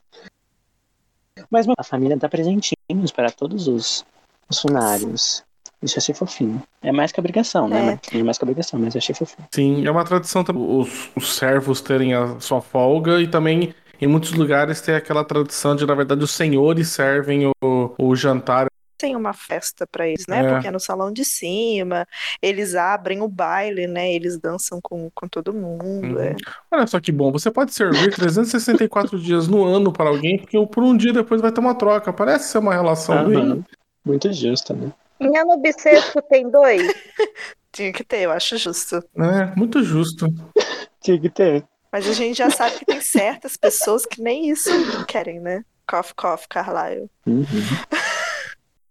Mas 1.50 1.66
a 1.76 1.84
família 1.84 2.16
dá 2.16 2.28
presentinhos 2.28 3.12
para 3.14 3.30
todos 3.30 3.68
os, 3.68 4.04
os 4.48 4.58
funcionários. 4.58 5.44
Isso 5.82 5.96
eu 5.96 6.00
achei 6.00 6.14
fofinho. 6.14 6.62
É 6.82 6.90
mais 6.90 7.12
que 7.12 7.20
obrigação, 7.20 7.68
né? 7.68 7.98
É. 8.12 8.18
É 8.18 8.22
mais 8.22 8.38
que 8.38 8.44
obrigação, 8.44 8.80
mas 8.80 8.94
eu 8.94 8.98
achei 8.98 9.14
fofinho. 9.14 9.46
Sim, 9.54 9.86
é 9.86 9.90
uma 9.90 10.04
tradição 10.04 10.42
também 10.42 10.62
os, 10.62 11.10
os 11.14 11.36
servos 11.36 11.82
terem 11.82 12.14
a 12.14 12.40
sua 12.40 12.62
folga 12.62 13.20
e 13.20 13.28
também 13.28 13.74
em 14.00 14.06
muitos 14.06 14.32
lugares 14.32 14.80
tem 14.80 14.94
aquela 14.94 15.24
tradição 15.24 15.74
de, 15.74 15.86
na 15.86 15.94
verdade, 15.94 16.22
os 16.22 16.30
senhores 16.30 16.88
servem 16.88 17.50
o, 17.62 17.94
o 17.98 18.16
jantar. 18.16 18.66
Tem 18.98 19.14
uma 19.14 19.34
festa 19.34 19.86
pra 19.86 20.08
eles, 20.08 20.26
né? 20.26 20.40
É. 20.40 20.48
Porque 20.52 20.68
é 20.68 20.70
no 20.70 20.80
salão 20.80 21.12
de 21.12 21.24
cima, 21.24 22.06
eles 22.40 22.74
abrem 22.74 23.20
o 23.20 23.28
baile, 23.28 23.86
né? 23.86 24.10
Eles 24.10 24.38
dançam 24.38 24.80
com, 24.82 25.10
com 25.14 25.28
todo 25.28 25.52
mundo. 25.52 26.16
Uhum. 26.16 26.18
é. 26.18 26.34
Olha 26.70 26.86
só 26.86 26.98
que 26.98 27.12
bom, 27.12 27.30
você 27.30 27.50
pode 27.50 27.74
servir 27.74 28.14
364 28.14 29.18
dias 29.18 29.48
no 29.48 29.64
ano 29.64 29.92
para 29.92 30.08
alguém, 30.08 30.38
porque 30.38 30.58
por 30.66 30.82
um 30.82 30.96
dia 30.96 31.12
depois 31.12 31.42
vai 31.42 31.52
ter 31.52 31.60
uma 31.60 31.74
troca. 31.74 32.12
Parece 32.12 32.48
ser 32.50 32.58
uma 32.58 32.72
relação 32.72 33.16
Aham. 33.18 33.28
bem. 33.28 33.64
Muito 34.04 34.32
justo, 34.32 34.72
né? 34.72 34.92
Em 35.20 35.36
ano 35.36 35.58
bissexto 35.58 36.22
tem 36.22 36.50
dois. 36.50 36.82
Tinha 37.72 37.92
que 37.92 38.04
ter, 38.04 38.20
eu 38.20 38.30
acho 38.30 38.56
justo. 38.56 39.02
É, 39.16 39.54
muito 39.54 39.82
justo. 39.82 40.26
Tinha 41.02 41.20
que 41.20 41.28
ter. 41.28 41.64
Mas 41.96 42.06
a 42.06 42.12
gente 42.12 42.36
já 42.36 42.50
sabe 42.50 42.76
que 42.78 42.84
tem 42.84 43.00
certas 43.00 43.56
pessoas 43.56 44.04
que 44.04 44.20
nem 44.20 44.50
isso 44.50 44.68
querem, 45.08 45.40
né? 45.40 45.64
Cough, 45.88 46.12
cough, 46.14 46.42
Carlyle. 46.46 47.08
Uhum. 47.26 47.46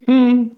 Hum. 0.08 0.56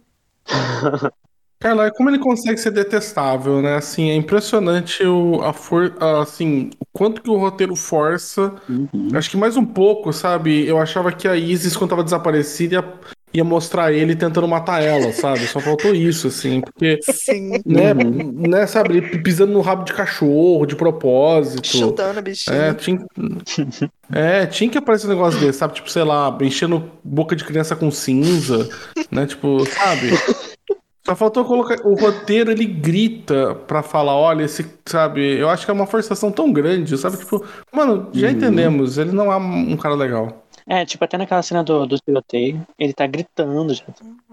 Carla, 1.61 1.91
como 1.91 2.09
ele 2.09 2.19
consegue 2.19 2.57
ser 2.57 2.71
detestável, 2.71 3.61
né? 3.61 3.77
Assim, 3.77 4.09
é 4.09 4.15
impressionante 4.15 5.05
o, 5.05 5.43
a 5.43 5.53
for, 5.53 5.95
a, 6.01 6.23
assim, 6.23 6.71
o 6.81 6.87
quanto 6.91 7.21
que 7.21 7.29
o 7.29 7.37
roteiro 7.37 7.77
força. 7.77 8.55
Uhum. 8.67 9.11
Acho 9.13 9.29
que 9.29 9.37
mais 9.37 9.59
um 9.59 9.67
pouco, 9.67 10.11
sabe? 10.11 10.67
Eu 10.67 10.79
achava 10.79 11.13
que 11.13 11.29
a 11.29 11.37
Isis, 11.37 11.77
quando 11.77 11.91
tava 11.91 12.05
desaparecida, 12.05 12.77
ia, 12.77 12.95
ia 13.33 13.45
mostrar 13.45 13.93
ele 13.93 14.17
tentando 14.17 14.49
matar 14.49 14.83
ela, 14.83 15.13
sabe? 15.13 15.41
Só 15.47 15.61
faltou 15.61 15.95
isso, 15.95 16.29
assim, 16.29 16.61
porque, 16.61 16.99
Sim, 17.03 17.61
né, 17.67 17.93
né, 17.95 18.67
sabe, 18.67 18.97
ele 18.99 19.19
pisando 19.19 19.53
no 19.53 19.61
rabo 19.61 19.85
de 19.85 19.93
cachorro, 19.93 20.65
de 20.67 20.75
propósito. 20.77 21.67
chutando 21.67 22.19
a 22.19 22.23
bichinha. 22.23 22.57
É, 22.57 22.75
tinha, 22.75 22.99
é, 24.13 24.47
tinha 24.47 24.71
que 24.71 24.79
aparecer 24.79 25.07
um 25.07 25.11
negócio 25.11 25.39
desse, 25.41 25.59
sabe? 25.59 25.75
Tipo, 25.75 25.91
sei 25.91 26.05
lá, 26.05 26.37
enchendo 26.41 26.91
boca 27.05 27.37
de 27.37 27.45
criança 27.45 27.77
com 27.77 27.91
cinza, 27.91 28.69
né? 29.11 29.27
Tipo, 29.27 29.65
sabe? 29.67 30.11
Só 31.07 31.17
faltou 31.17 31.45
colocar. 31.45 31.77
O 31.87 31.95
roteiro 31.95 32.51
ele 32.51 32.67
grita 32.67 33.55
pra 33.55 33.83
falar: 33.83 34.15
olha, 34.17 34.45
esse, 34.45 34.67
sabe? 34.87 35.39
Eu 35.39 35.49
acho 35.49 35.65
que 35.65 35.71
é 35.71 35.75
uma 35.75 35.87
forçação 35.87 36.31
tão 36.31 36.53
grande, 36.53 36.97
sabe? 36.99 37.17
Tipo, 37.17 37.45
mano, 37.73 38.09
já 38.13 38.27
Uhum. 38.27 38.33
entendemos, 38.35 38.99
ele 38.99 39.13
não 39.13 39.33
é 39.33 39.37
um 39.37 39.77
cara 39.77 39.95
legal. 39.95 40.47
É, 40.69 40.85
tipo, 40.85 41.03
até 41.03 41.17
naquela 41.17 41.43
cena 41.43 41.65
do, 41.65 41.87
do 41.87 41.99
tiroteio, 41.99 42.61
ele 42.79 42.93
tá 42.93 43.07
gritando 43.07 43.73
já. 43.73 43.85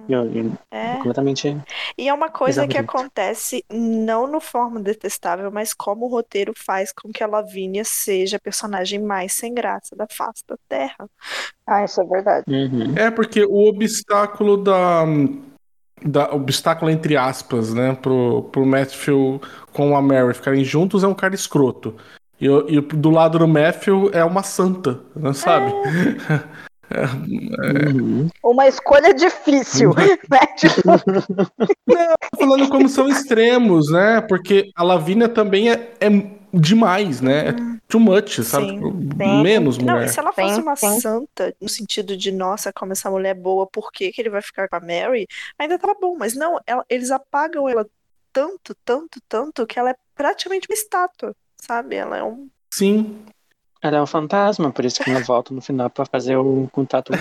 Eu- 0.09 0.51
É. 0.69 0.95
completamente. 0.97 1.57
E 1.97 2.09
é 2.09 2.13
uma 2.13 2.29
coisa 2.29 2.67
que 2.67 2.77
acontece 2.77 3.63
não 3.71 4.27
no 4.27 4.41
forma 4.41 4.79
detestável, 4.81 5.49
mas 5.49 5.73
como 5.73 6.05
o 6.05 6.09
roteiro 6.09 6.53
faz 6.55 6.91
com 6.91 7.11
que 7.11 7.23
a 7.23 7.27
Lavínia 7.27 7.83
seja 7.85 8.35
a 8.37 8.39
personagem 8.39 8.99
mais 9.01 9.33
sem 9.33 9.53
graça 9.53 9.95
da 9.95 10.05
face 10.11 10.43
da 10.47 10.57
Terra. 10.67 11.09
Ah, 11.65 11.83
isso 11.85 12.01
é 12.01 12.05
verdade. 12.05 12.43
Uhum. 12.47 12.93
É, 12.97 13.09
porque 13.09 13.43
o 13.45 13.67
obstáculo 13.69 14.57
da. 14.57 15.05
da 16.03 16.33
obstáculo 16.33 16.91
entre 16.91 17.15
aspas, 17.15 17.73
né? 17.73 17.93
Pro, 17.95 18.43
pro 18.51 18.65
Matthew 18.65 19.41
com 19.71 19.95
a 19.95 20.01
Mary 20.01 20.33
ficarem 20.33 20.63
juntos 20.63 21.03
é 21.03 21.07
um 21.07 21.13
cara 21.15 21.33
escroto. 21.33 21.95
E, 22.39 22.49
o- 22.49 22.69
e 22.69 22.81
do 22.81 23.09
lado 23.09 23.39
do 23.39 23.47
Matthew 23.47 24.09
é 24.13 24.23
uma 24.23 24.43
santa, 24.43 24.99
né, 25.15 25.31
sabe? 25.33 25.73
Uhum. 26.91 28.29
Uma 28.43 28.67
escolha 28.67 29.13
difícil, 29.13 29.91
né? 30.29 30.39
Tipo, 30.57 30.81
Tô 32.31 32.37
falando 32.39 32.69
como 32.69 32.87
são 32.87 33.07
extremos, 33.09 33.89
né? 33.91 34.21
Porque 34.21 34.69
a 34.75 34.83
Lavínia 34.83 35.27
também 35.29 35.71
é, 35.71 35.93
é 35.99 36.07
demais, 36.53 37.21
né? 37.21 37.49
É 37.49 37.55
too 37.87 37.99
much, 37.99 38.41
sabe? 38.43 38.67
Sim. 38.67 38.73
Tipo, 38.75 38.91
menos 39.43 39.77
Não, 39.77 39.93
mulher. 39.95 40.05
e 40.05 40.09
se 40.09 40.19
ela 40.19 40.31
fosse 40.31 40.55
Sim, 40.55 40.61
uma 40.61 40.75
sim. 40.75 40.99
santa, 40.99 41.55
no 41.61 41.69
sentido 41.69 42.15
de, 42.15 42.31
nossa, 42.31 42.71
como 42.73 42.91
essa 42.91 43.09
mulher 43.09 43.29
é 43.31 43.33
boa, 43.39 43.65
por 43.67 43.91
que 43.91 44.11
que 44.11 44.21
ele 44.21 44.29
vai 44.29 44.41
ficar 44.41 44.67
com 44.67 44.75
a 44.75 44.79
Mary? 44.79 45.27
Ainda 45.57 45.79
tava 45.79 45.95
bom, 45.99 46.15
mas 46.17 46.35
não, 46.35 46.59
ela- 46.67 46.85
eles 46.89 47.11
apagam 47.11 47.67
ela 47.69 47.85
tanto, 48.31 48.75
tanto, 48.83 49.19
tanto, 49.29 49.65
que 49.65 49.79
ela 49.79 49.91
é 49.91 49.95
praticamente 50.15 50.67
uma 50.69 50.73
estátua, 50.75 51.33
sabe? 51.67 51.95
Ela 51.95 52.17
é 52.17 52.23
um. 52.23 52.47
Sim. 52.73 53.17
Ela 53.81 53.97
é 53.97 54.01
um 54.01 54.07
fantasma, 54.07 54.71
por 54.71 54.83
isso 54.83 55.03
que 55.03 55.09
ela 55.11 55.19
volta 55.21 55.53
no 55.53 55.61
final 55.61 55.89
pra 55.89 56.05
fazer 56.05 56.35
o 56.37 56.67
contato. 56.71 57.11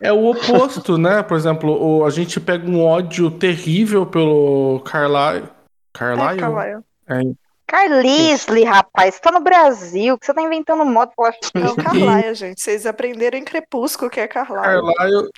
É 0.00 0.12
o 0.12 0.26
oposto, 0.26 0.96
né? 0.96 1.22
Por 1.22 1.36
exemplo, 1.36 1.72
o- 1.72 2.04
a 2.04 2.10
gente 2.10 2.38
pega 2.40 2.68
um 2.70 2.84
ódio 2.84 3.30
terrível 3.30 4.06
pelo 4.06 4.80
Carlyle. 4.84 5.44
É, 5.46 5.48
Carlyle? 5.92 6.40
Carlyle. 6.40 6.82
É, 7.08 7.20
Carlisle, 7.66 8.62
rapaz, 8.64 9.18
tá 9.18 9.32
no 9.32 9.40
Brasil, 9.40 10.18
que 10.18 10.26
você 10.26 10.34
tá 10.34 10.42
inventando 10.42 10.84
modo 10.84 11.12
pra 11.16 11.30
É 11.54 11.66
o 11.68 11.74
Carlyle, 11.74 12.34
gente. 12.34 12.60
Vocês 12.60 12.86
aprenderam 12.86 13.38
em 13.38 13.44
Crepúsculo 13.44 14.10
que 14.10 14.20
é 14.20 14.28
Carlyle. 14.28 14.62
Carlyle. 14.94 15.30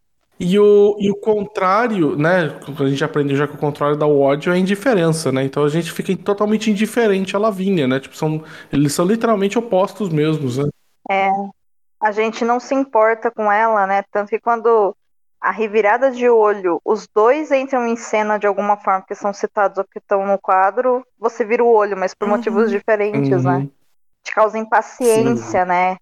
E 0.45 0.59
o, 0.59 0.97
e 0.99 1.09
o 1.09 1.15
contrário, 1.15 2.17
né? 2.17 2.59
A 2.77 2.89
gente 2.89 3.05
aprendeu 3.05 3.37
já 3.37 3.47
que 3.47 3.55
o 3.55 3.59
contrário 3.59 3.97
da 3.97 4.09
ódio 4.09 4.53
é 4.53 4.57
a 4.57 4.59
indiferença, 4.59 5.31
né? 5.31 5.45
Então 5.45 5.65
a 5.65 5.69
gente 5.69 5.93
fica 5.93 6.17
totalmente 6.17 6.69
indiferente 6.69 7.37
à 7.37 7.39
Lavínia, 7.39 7.87
né? 7.87 8.01
Tipo, 8.01 8.17
são, 8.17 8.43
eles 8.73 8.93
são 8.93 9.05
literalmente 9.07 9.57
opostos 9.57 10.09
mesmos, 10.09 10.59
né? 10.59 10.69
É, 11.09 11.31
a 12.01 12.11
gente 12.11 12.45
não 12.45 12.59
se 12.59 12.75
importa 12.75 13.31
com 13.31 13.53
ela, 13.53 13.87
né? 13.87 14.03
Tanto 14.11 14.31
que 14.31 14.41
quando 14.41 14.97
a 15.41 15.53
revirada 15.53 16.11
de 16.11 16.29
olho, 16.29 16.81
os 16.85 17.07
dois 17.15 17.53
entram 17.53 17.87
em 17.87 17.95
cena 17.95 18.37
de 18.37 18.47
alguma 18.49 18.77
forma, 18.77 19.01
porque 19.03 19.15
são 19.15 19.33
citados 19.33 19.79
ou 19.79 19.85
que 19.85 20.01
estão 20.01 20.27
no 20.27 20.41
quadro, 20.41 21.07
você 21.21 21.45
vira 21.45 21.63
o 21.63 21.73
olho, 21.73 21.97
mas 21.97 22.15
por 22.15 22.27
Uhum. 22.27 22.35
motivos 22.35 22.69
diferentes, 22.69 23.45
né? 23.45 23.59
Uhum. 23.59 23.71
Te 24.25 24.33
causa 24.35 24.59
impaciência, 24.59 25.65
né? 25.65 25.97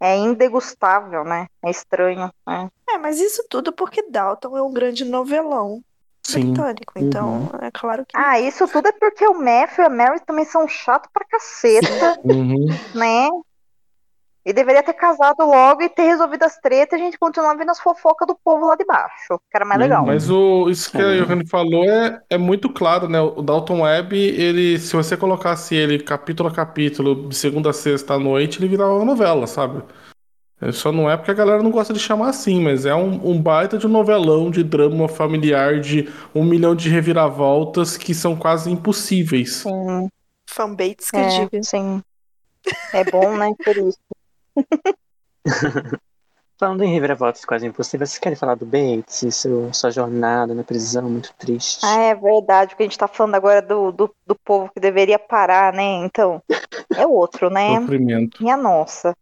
É 0.00 0.16
indegustável, 0.16 1.24
né? 1.24 1.46
É 1.64 1.70
estranho, 1.70 2.30
né? 2.46 2.68
É, 2.88 2.98
mas 2.98 3.18
isso 3.18 3.44
tudo 3.48 3.72
porque 3.72 4.02
Dalton 4.10 4.56
é 4.56 4.62
um 4.62 4.72
grande 4.72 5.04
novelão 5.04 5.82
Sim. 6.22 6.52
britânico. 6.52 6.92
Então, 6.96 7.50
é 7.60 7.70
claro 7.70 8.04
que. 8.04 8.16
Ah, 8.16 8.38
isso 8.40 8.66
tudo 8.68 8.88
é 8.88 8.92
porque 8.92 9.26
o 9.26 9.34
Matthew 9.34 9.84
e 9.84 9.86
a 9.86 9.90
Mary 9.90 10.20
também 10.20 10.44
são 10.44 10.66
chatos 10.68 11.10
pra 11.12 11.24
caceta, 11.24 12.18
Uhum. 12.24 12.66
né? 12.94 13.28
E 14.46 14.52
deveria 14.52 14.80
ter 14.80 14.92
casado 14.92 15.40
logo 15.40 15.82
e 15.82 15.88
ter 15.88 16.04
resolvido 16.04 16.44
as 16.44 16.56
tretas 16.58 16.96
e 16.96 17.02
a 17.02 17.04
gente 17.04 17.18
continuar 17.18 17.56
vendo 17.56 17.72
as 17.72 17.80
fofocas 17.80 18.28
do 18.28 18.38
povo 18.44 18.66
lá 18.66 18.76
de 18.76 18.84
baixo, 18.84 19.40
que 19.50 19.56
era 19.56 19.64
mais 19.64 19.80
legal. 19.80 20.02
Uhum. 20.02 20.06
Mas 20.06 20.30
o, 20.30 20.70
isso 20.70 20.88
que 20.88 20.98
a 20.98 21.00
Sim. 21.00 21.24
Johanny 21.24 21.48
falou 21.48 21.84
é, 21.84 22.22
é 22.30 22.38
muito 22.38 22.70
claro, 22.70 23.08
né? 23.08 23.20
O 23.20 23.42
Dalton 23.42 23.80
Webb, 23.80 24.16
ele, 24.16 24.78
se 24.78 24.94
você 24.94 25.16
colocasse 25.16 25.74
ele 25.74 25.98
capítulo 25.98 26.48
a 26.48 26.52
capítulo, 26.52 27.28
de 27.28 27.34
segunda 27.34 27.70
a 27.70 27.72
sexta 27.72 28.14
à 28.14 28.20
noite, 28.20 28.60
ele 28.60 28.68
virava 28.68 28.94
uma 28.94 29.04
novela, 29.04 29.48
sabe? 29.48 29.82
É, 30.60 30.70
Só 30.70 30.92
não 30.92 31.10
é 31.10 31.16
porque 31.16 31.32
a 31.32 31.34
galera 31.34 31.60
não 31.60 31.72
gosta 31.72 31.92
de 31.92 31.98
chamar 31.98 32.28
assim, 32.28 32.62
mas 32.62 32.86
é 32.86 32.94
um, 32.94 33.32
um 33.32 33.42
baita 33.42 33.76
de 33.76 33.86
um 33.88 33.90
novelão 33.90 34.48
de 34.48 34.62
drama 34.62 35.08
familiar 35.08 35.80
de 35.80 36.08
um 36.32 36.44
milhão 36.44 36.76
de 36.76 36.88
reviravoltas 36.88 37.96
que 37.96 38.14
são 38.14 38.36
quase 38.36 38.70
impossíveis. 38.70 39.56
Sim, 39.56 40.08
Fanbates 40.48 41.10
que 41.10 41.16
é, 41.16 41.28
diga. 41.28 41.62
sim. 41.64 42.00
É 42.92 43.04
bom, 43.04 43.36
né? 43.36 43.52
Por 43.64 43.76
isso. 43.76 43.98
Falando 46.58 46.82
em 46.84 46.92
reviravoltas 46.94 47.44
quase 47.44 47.66
impossíveis, 47.66 48.10
vocês 48.10 48.18
querem 48.18 48.36
falar 48.36 48.54
do 48.54 48.64
Bates 48.64 49.22
e 49.22 49.30
seu, 49.30 49.70
sua 49.74 49.90
jornada 49.90 50.54
na 50.54 50.64
prisão 50.64 51.02
muito 51.02 51.34
triste? 51.34 51.84
Ah, 51.84 52.00
é 52.00 52.14
verdade, 52.14 52.70
porque 52.70 52.84
a 52.84 52.86
gente 52.86 52.96
tá 52.96 53.06
falando 53.06 53.34
agora 53.34 53.60
do, 53.60 53.92
do, 53.92 54.10
do 54.26 54.34
povo 54.34 54.70
que 54.72 54.80
deveria 54.80 55.18
parar, 55.18 55.74
né? 55.74 55.82
Então, 55.82 56.42
é 56.96 57.06
outro, 57.06 57.50
né? 57.50 57.78
Sofrimento. 57.80 58.42
Minha 58.42 58.56
nossa. 58.56 59.14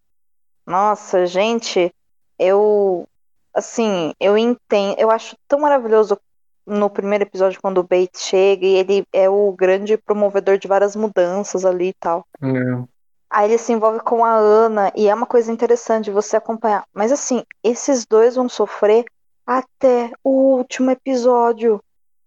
Nossa, 0.65 1.27
gente, 1.27 1.93
eu 2.39 3.05
assim, 3.53 4.13
eu 4.21 4.39
entendo, 4.39 4.99
eu 4.99 5.11
acho 5.11 5.37
tão 5.49 5.61
maravilhoso 5.61 6.19
no 6.67 6.89
primeiro 6.89 7.25
episódio 7.25 7.61
quando 7.61 7.79
o 7.79 7.83
Bates 7.83 8.23
chega 8.23 8.65
e 8.65 8.75
ele 8.75 9.07
é 9.13 9.29
o 9.29 9.53
grande 9.53 9.97
promovedor 9.97 10.59
de 10.59 10.67
várias 10.67 10.97
mudanças 10.97 11.65
ali 11.65 11.89
e 11.89 11.95
tal. 11.95 12.27
É. 12.43 12.94
Aí 13.35 13.51
ele 13.51 13.59
se 13.59 13.73
envolve 13.73 13.99
com 13.99 14.25
a 14.25 14.33
Ana 14.33 14.93
e 14.95 15.09
é 15.09 15.15
uma 15.15 15.27
coisa 15.27 15.51
interessante 15.51 16.09
você 16.09 16.37
acompanhar. 16.37 16.85
Mas 16.95 17.11
assim, 17.11 17.43
esses 17.65 18.07
dois 18.07 18.37
vão 18.37 18.49
sofrer 18.49 19.05
até 19.45 20.13
o 20.23 20.57
último 20.57 20.93
episódio 20.93 21.81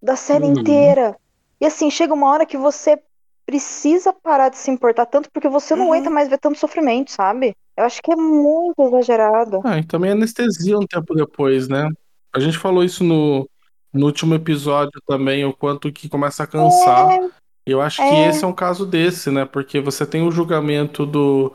da 0.03 0.17
série 0.17 0.45
Uhum. 0.45 0.59
inteira. 0.59 1.15
E 1.61 1.65
assim, 1.65 1.89
chega 1.89 2.13
uma 2.13 2.29
hora 2.29 2.45
que 2.45 2.57
você 2.57 3.01
precisa 3.45 4.11
parar 4.21 4.49
de 4.49 4.57
se 4.57 4.69
importar 4.69 5.05
tanto 5.05 5.31
porque 5.31 5.47
você 5.47 5.77
não 5.77 5.83
Uhum. 5.85 5.93
aguenta 5.93 6.09
mais 6.09 6.27
ver 6.27 6.39
tanto 6.39 6.59
sofrimento, 6.59 7.11
sabe? 7.11 7.53
Eu 7.77 7.85
acho 7.85 8.01
que 8.01 8.11
é 8.11 8.15
muito 8.17 8.75
exagerado. 8.83 9.61
Ah, 9.63 9.77
e 9.77 9.85
também 9.85 10.11
anestesia 10.11 10.77
um 10.77 10.85
tempo 10.85 11.15
depois, 11.15 11.69
né? 11.69 11.89
A 12.35 12.39
gente 12.41 12.57
falou 12.57 12.83
isso 12.83 13.05
no, 13.05 13.47
no 13.93 14.07
último 14.07 14.35
episódio 14.35 14.99
também, 15.07 15.45
o 15.45 15.53
quanto 15.53 15.89
que 15.91 16.09
começa 16.09 16.43
a 16.43 16.47
cansar. 16.47 17.09
É, 17.13 17.29
Eu 17.67 17.81
acho 17.81 17.97
que 17.97 18.03
É. 18.03 18.29
esse 18.29 18.43
é 18.43 18.47
um 18.47 18.53
caso 18.53 18.85
desse, 18.85 19.29
né? 19.29 19.45
Porque 19.45 19.79
você 19.79 20.05
tem 20.05 20.25
o 20.25 20.31
julgamento 20.31 21.05
do, 21.05 21.53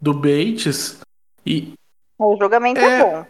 do 0.00 0.12
Bates 0.12 1.00
e 1.46 1.72
O 2.18 2.36
julgamento 2.38 2.80
é, 2.80 3.00
É, 3.00 3.02
bom. 3.04 3.26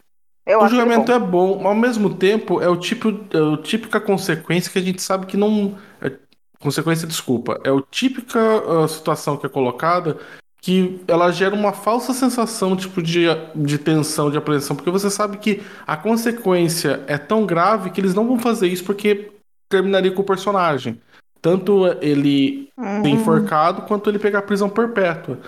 Eu 0.47 0.59
o 0.61 0.62
ele 0.62 0.71
julgamento 0.71 1.07
bom. 1.07 1.12
é 1.12 1.19
bom, 1.19 1.57
mas 1.57 1.67
ao 1.67 1.75
mesmo 1.75 2.14
tempo 2.14 2.61
é 2.61 2.69
o 2.69 2.76
tipo, 2.76 3.09
é 3.31 3.41
o 3.41 3.57
típica 3.57 4.00
consequência 4.00 4.71
que 4.71 4.79
a 4.79 4.83
gente 4.83 5.00
sabe 5.00 5.26
que 5.26 5.37
não. 5.37 5.79
é- 6.03 6.12
consequência, 6.59 7.07
desculpa. 7.07 7.61
É 7.64 7.71
o 7.71 7.81
típica 7.81 8.41
ah, 8.41 8.88
situação 8.88 9.37
que 9.37 9.47
é 9.47 9.49
colocada 9.49 10.19
que 10.61 10.99
ela 11.07 11.31
gera 11.31 11.55
uma 11.55 11.75
falsa 11.75 12.14
sensação 12.14 12.75
tipo 12.75 13.03
de, 13.03 13.26
de 13.55 13.76
tensão, 13.79 14.31
de 14.31 14.38
apreensão, 14.38 14.75
porque 14.75 14.91
você 14.91 15.11
sabe 15.11 15.37
que 15.37 15.62
a 15.87 15.95
consequência 15.95 17.03
é 17.07 17.19
tão 17.19 17.45
grave 17.45 17.91
que 17.91 18.00
eles 18.00 18.14
não 18.14 18.26
vão 18.26 18.38
fazer 18.38 18.69
isso 18.69 18.83
porque 18.83 19.31
terminaria 19.69 20.11
com 20.11 20.23
o 20.23 20.25
personagem. 20.25 20.99
Tanto 21.45 21.87
ele 22.01 22.71
ser 22.75 22.81
Uhum. 22.83 23.07
enforcado 23.07 23.83
quanto 23.83 24.09
ele 24.09 24.19
pegar 24.19 24.41
prisão 24.43 24.71
perpétua. 24.71 25.39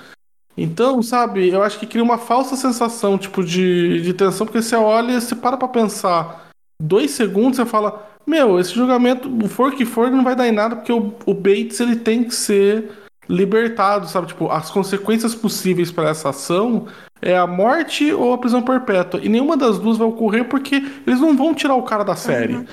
Então, 0.55 1.03
sabe, 1.03 1.49
eu 1.49 1.63
acho 1.63 1.79
que 1.79 1.87
cria 1.87 2.03
uma 2.05 2.19
falsa 2.19 2.55
sensação, 2.55 3.17
tipo, 3.17 3.43
de, 3.43 4.03
de 4.03 4.13
tensão, 4.13 4.47
porque 4.47 4.61
você 4.61 4.77
olha, 4.77 5.19
você 5.19 5.35
para 5.35 5.57
pra 5.57 5.69
pensar 5.69 6.49
dois 6.79 7.13
segundos, 7.13 7.57
você 7.57 7.65
fala, 7.65 8.07
meu, 8.27 8.61
esse 8.61 8.75
julgamento, 8.75 9.49
for 9.49 9.73
que 9.73 9.87
for, 9.87 10.11
não 10.11 10.23
vai 10.23 10.37
dar 10.37 10.47
em 10.47 10.53
nada, 10.53 10.77
porque 10.77 10.93
o, 10.93 11.15
o 11.25 11.33
Bates, 11.33 11.81
ele 11.81 11.97
tem 11.97 12.25
que 12.25 12.35
ser 12.35 12.91
libertado, 13.27 14.07
sabe? 14.07 14.27
Tipo, 14.27 14.51
as 14.51 14.71
consequências 14.71 15.35
possíveis 15.35 15.91
para 15.91 16.11
essa 16.11 16.29
ação 16.29 16.87
é 17.23 17.37
a 17.39 17.47
morte 17.47 18.13
ou 18.13 18.35
a 18.35 18.39
prisão 18.39 18.61
perpétua. 18.61 19.21
E 19.23 19.31
nenhuma 19.31 19.57
das 19.57 19.79
duas 19.79 19.97
vai 19.97 20.07
ocorrer 20.07 20.45
porque 20.45 20.77
eles 21.07 21.21
não 21.21 21.35
vão 21.35 21.55
tirar 21.55 21.75
o 21.75 21.83
cara 21.83 22.05
da 22.05 22.15
série, 22.17 22.67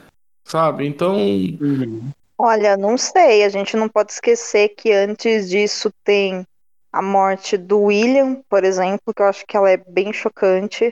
sabe? 0.45 0.85
Então, 0.85 1.15
Uhum. 1.15 2.01
Olha, 2.45 2.75
não 2.75 2.97
sei, 2.97 3.45
a 3.45 3.47
gente 3.47 3.77
não 3.77 3.87
pode 3.87 4.11
esquecer 4.11 4.67
que 4.75 4.91
antes 4.91 5.49
disso 5.49 5.89
tem 6.03 6.45
a 6.91 7.01
morte 7.01 7.55
do 7.55 7.83
William, 7.83 8.41
por 8.49 8.65
exemplo, 8.65 9.13
que 9.15 9.21
eu 9.21 9.27
acho 9.27 9.45
que 9.47 9.55
ela 9.55 9.71
é 9.71 9.77
bem 9.77 10.11
chocante. 10.11 10.91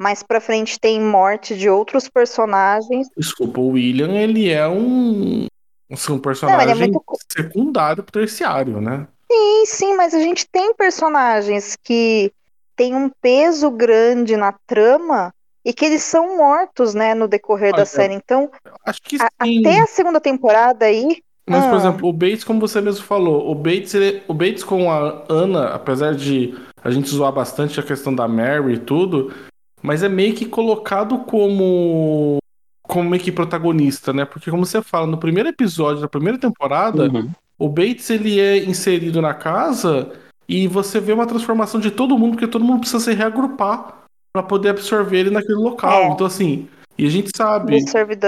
Mais 0.00 0.22
pra 0.22 0.40
frente 0.40 0.80
tem 0.80 0.98
morte 0.98 1.54
de 1.54 1.68
outros 1.68 2.08
personagens. 2.08 3.08
desculpa, 3.14 3.60
o 3.60 3.72
William, 3.72 4.10
ele 4.18 4.50
é 4.50 4.66
um, 4.66 5.46
assim, 5.92 6.14
um 6.14 6.18
personagem 6.18 6.88
muito 6.88 7.02
co- 7.04 7.18
secundário, 7.30 8.02
terciário, 8.02 8.80
né? 8.80 9.06
Sim, 9.30 9.66
sim, 9.66 9.94
mas 9.96 10.14
a 10.14 10.18
gente 10.18 10.48
tem 10.50 10.74
personagens 10.74 11.76
que 11.84 12.32
têm 12.74 12.94
um 12.94 13.10
peso 13.20 13.70
grande 13.70 14.34
na 14.34 14.54
trama 14.66 15.30
e 15.66 15.72
que 15.74 15.84
eles 15.84 16.02
são 16.02 16.36
mortos, 16.36 16.94
né, 16.94 17.12
no 17.12 17.26
decorrer 17.26 17.74
da 17.74 17.84
série. 17.84 18.14
Então, 18.14 18.48
Acho 18.86 19.02
que 19.02 19.16
a- 19.16 19.28
sim. 19.44 19.58
até 19.66 19.80
a 19.80 19.86
segunda 19.88 20.20
temporada 20.20 20.86
aí, 20.86 21.18
Mas, 21.48 21.64
por 21.64 21.74
Ah. 21.74 21.76
exemplo, 21.76 22.08
o 22.08 22.12
Bates, 22.12 22.42
como 22.42 22.58
você 22.58 22.80
mesmo 22.80 23.04
falou, 23.04 23.48
o 23.48 23.54
Bates, 23.54 23.94
ele- 23.94 24.20
o 24.26 24.34
Bates 24.34 24.64
com 24.64 24.90
a 24.90 25.22
Ana, 25.28 25.68
apesar 25.68 26.12
de 26.12 26.52
a 26.82 26.90
gente 26.90 27.08
zoar 27.08 27.30
bastante 27.32 27.78
a 27.78 27.84
questão 27.84 28.12
da 28.12 28.26
Mary 28.26 28.74
e 28.74 28.78
tudo, 28.78 29.32
mas 29.80 30.02
é 30.02 30.08
meio 30.08 30.34
que 30.34 30.44
colocado 30.44 31.18
como 31.20 32.38
como 32.88 33.08
meio 33.10 33.22
que 33.22 33.30
protagonista, 33.32 34.12
né? 34.12 34.24
Porque 34.24 34.50
como 34.50 34.64
você 34.66 34.80
fala, 34.82 35.06
no 35.08 35.18
primeiro 35.18 35.48
episódio 35.48 36.00
da 36.02 36.08
primeira 36.08 36.36
temporada, 36.38 37.04
Uhum. 37.04 37.30
o 37.58 37.68
Bates 37.68 38.10
ele 38.10 38.40
é 38.40 38.58
inserido 38.64 39.20
na 39.22 39.34
casa 39.34 40.12
e 40.48 40.66
você 40.68 40.98
vê 41.00 41.12
uma 41.12 41.26
transformação 41.26 41.80
de 41.80 41.90
todo 41.92 42.16
mundo, 42.18 42.32
porque 42.32 42.46
todo 42.48 42.64
mundo 42.64 42.80
precisa 42.80 43.00
se 43.04 43.12
reagrupar 43.12 44.02
para 44.36 44.42
poder 44.42 44.68
absorver 44.70 45.18
ele 45.18 45.30
naquele 45.30 45.54
local. 45.58 46.02
É. 46.02 46.08
Então 46.08 46.26
assim, 46.26 46.68
e 46.98 47.06
a 47.06 47.10
gente 47.10 47.30
sabe 47.34 47.82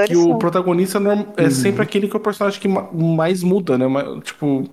que 0.07 0.17
o 0.17 0.23
são. 0.25 0.39
protagonista 0.39 0.99
é 1.37 1.45
Uhum. 1.45 1.51
sempre 1.51 1.83
aquele 1.83 2.09
que 2.09 2.17
é 2.17 2.19
o 2.19 2.23
personagem 2.23 2.59
que 2.61 2.67
ma- 2.69 2.89
mais 2.93 3.43
muda, 3.43 3.77
né? 3.77 3.85
Tipo, 4.23 4.65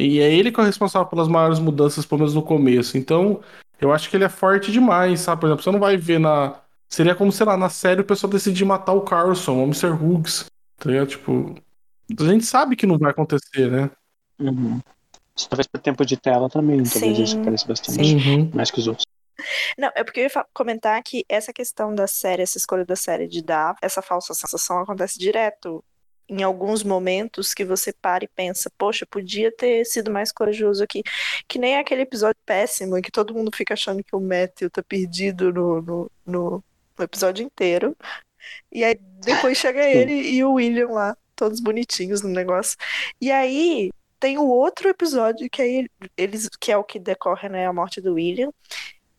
e 0.00 0.18
é 0.20 0.32
ele 0.32 0.50
que 0.50 0.58
é 0.58 0.62
o 0.62 0.66
responsável 0.66 1.06
pelas 1.08 1.28
maiores 1.28 1.58
mudanças, 1.58 2.06
pelo 2.06 2.20
menos 2.20 2.34
no 2.34 2.42
começo. 2.42 2.96
Então, 2.96 3.40
eu 3.80 3.92
acho 3.92 4.08
que 4.08 4.16
ele 4.16 4.24
é 4.24 4.28
forte 4.30 4.72
demais, 4.72 5.20
sabe? 5.20 5.40
Por 5.42 5.46
exemplo, 5.48 5.62
você 5.62 5.70
não 5.70 5.78
vai 5.80 5.96
ver 5.96 6.18
na. 6.18 6.54
Seria 6.88 7.14
como, 7.14 7.30
sei 7.32 7.44
lá, 7.46 7.56
na 7.56 7.68
série 7.68 8.00
o 8.00 8.04
pessoal 8.04 8.30
decidir 8.30 8.64
matar 8.64 8.92
o 8.92 9.00
Carlson, 9.02 9.62
o 9.62 9.64
Mr. 9.64 9.88
Hughes. 9.92 10.46
Tá 10.78 10.90
ligado? 10.90 11.08
Tipo. 11.08 11.54
A 12.18 12.24
gente 12.24 12.44
sabe 12.44 12.76
que 12.76 12.86
não 12.86 12.98
vai 12.98 13.10
acontecer, 13.10 13.70
né? 13.70 13.90
Uhum. 14.40 14.78
Isso 15.34 15.48
Talvez 15.48 15.66
por 15.66 15.80
tempo 15.80 16.04
de 16.04 16.16
tela 16.18 16.48
também, 16.50 16.82
talvez 16.82 17.16
Sim, 17.16 17.22
isso 17.22 17.38
apareça 17.40 17.66
bastante. 17.66 18.04
sim. 18.20 18.50
Mais 18.54 18.70
que 18.70 18.78
os 18.80 18.86
outros. 18.86 19.06
Não, 19.78 19.90
é 19.94 20.04
porque 20.04 20.20
eu 20.20 20.24
ia 20.24 20.46
comentar 20.52 21.02
que 21.02 21.24
essa 21.28 21.52
questão 21.52 21.94
da 21.94 22.06
série, 22.06 22.42
essa 22.42 22.58
escolha 22.58 22.84
da 22.84 22.96
série 22.96 23.26
de 23.26 23.42
dar 23.42 23.74
essa 23.82 24.02
falsa 24.02 24.34
sensação 24.34 24.78
acontece 24.78 25.18
direto. 25.18 25.84
Em 26.28 26.42
alguns 26.42 26.82
momentos 26.82 27.52
que 27.52 27.64
você 27.64 27.92
para 27.92 28.24
e 28.24 28.28
pensa, 28.28 28.70
poxa, 28.78 29.04
podia 29.04 29.50
ter 29.54 29.84
sido 29.84 30.10
mais 30.10 30.32
corajoso 30.32 30.82
aqui. 30.82 31.02
Que 31.46 31.58
nem 31.58 31.76
aquele 31.76 32.02
episódio 32.02 32.40
péssimo 32.46 32.96
em 32.96 33.02
que 33.02 33.10
todo 33.10 33.34
mundo 33.34 33.50
fica 33.54 33.74
achando 33.74 34.02
que 34.02 34.14
o 34.16 34.20
Matthew 34.20 34.70
tá 34.70 34.82
perdido 34.82 35.52
no, 35.52 35.82
no, 35.82 36.10
no- 36.24 36.64
no 36.96 37.04
episódio 37.04 37.44
inteiro. 37.44 37.96
E 38.70 38.82
aí 38.84 38.94
depois 38.94 39.58
chega 39.58 39.84
ele 39.84 40.12
e 40.12 40.42
o 40.44 40.54
William 40.54 40.88
lá, 40.88 41.16
todos 41.36 41.60
bonitinhos 41.60 42.22
no 42.22 42.28
negócio. 42.28 42.76
E 43.20 43.30
aí 43.30 43.90
tem 44.18 44.38
o 44.38 44.46
outro 44.46 44.88
episódio 44.88 45.50
que 45.50 45.60
aí 45.60 45.88
eles, 46.16 46.48
que 46.60 46.70
é 46.72 46.76
o 46.76 46.84
que 46.84 46.98
decorre, 46.98 47.48
né, 47.48 47.66
a 47.66 47.72
morte 47.72 48.00
do 48.00 48.14
William. 48.14 48.50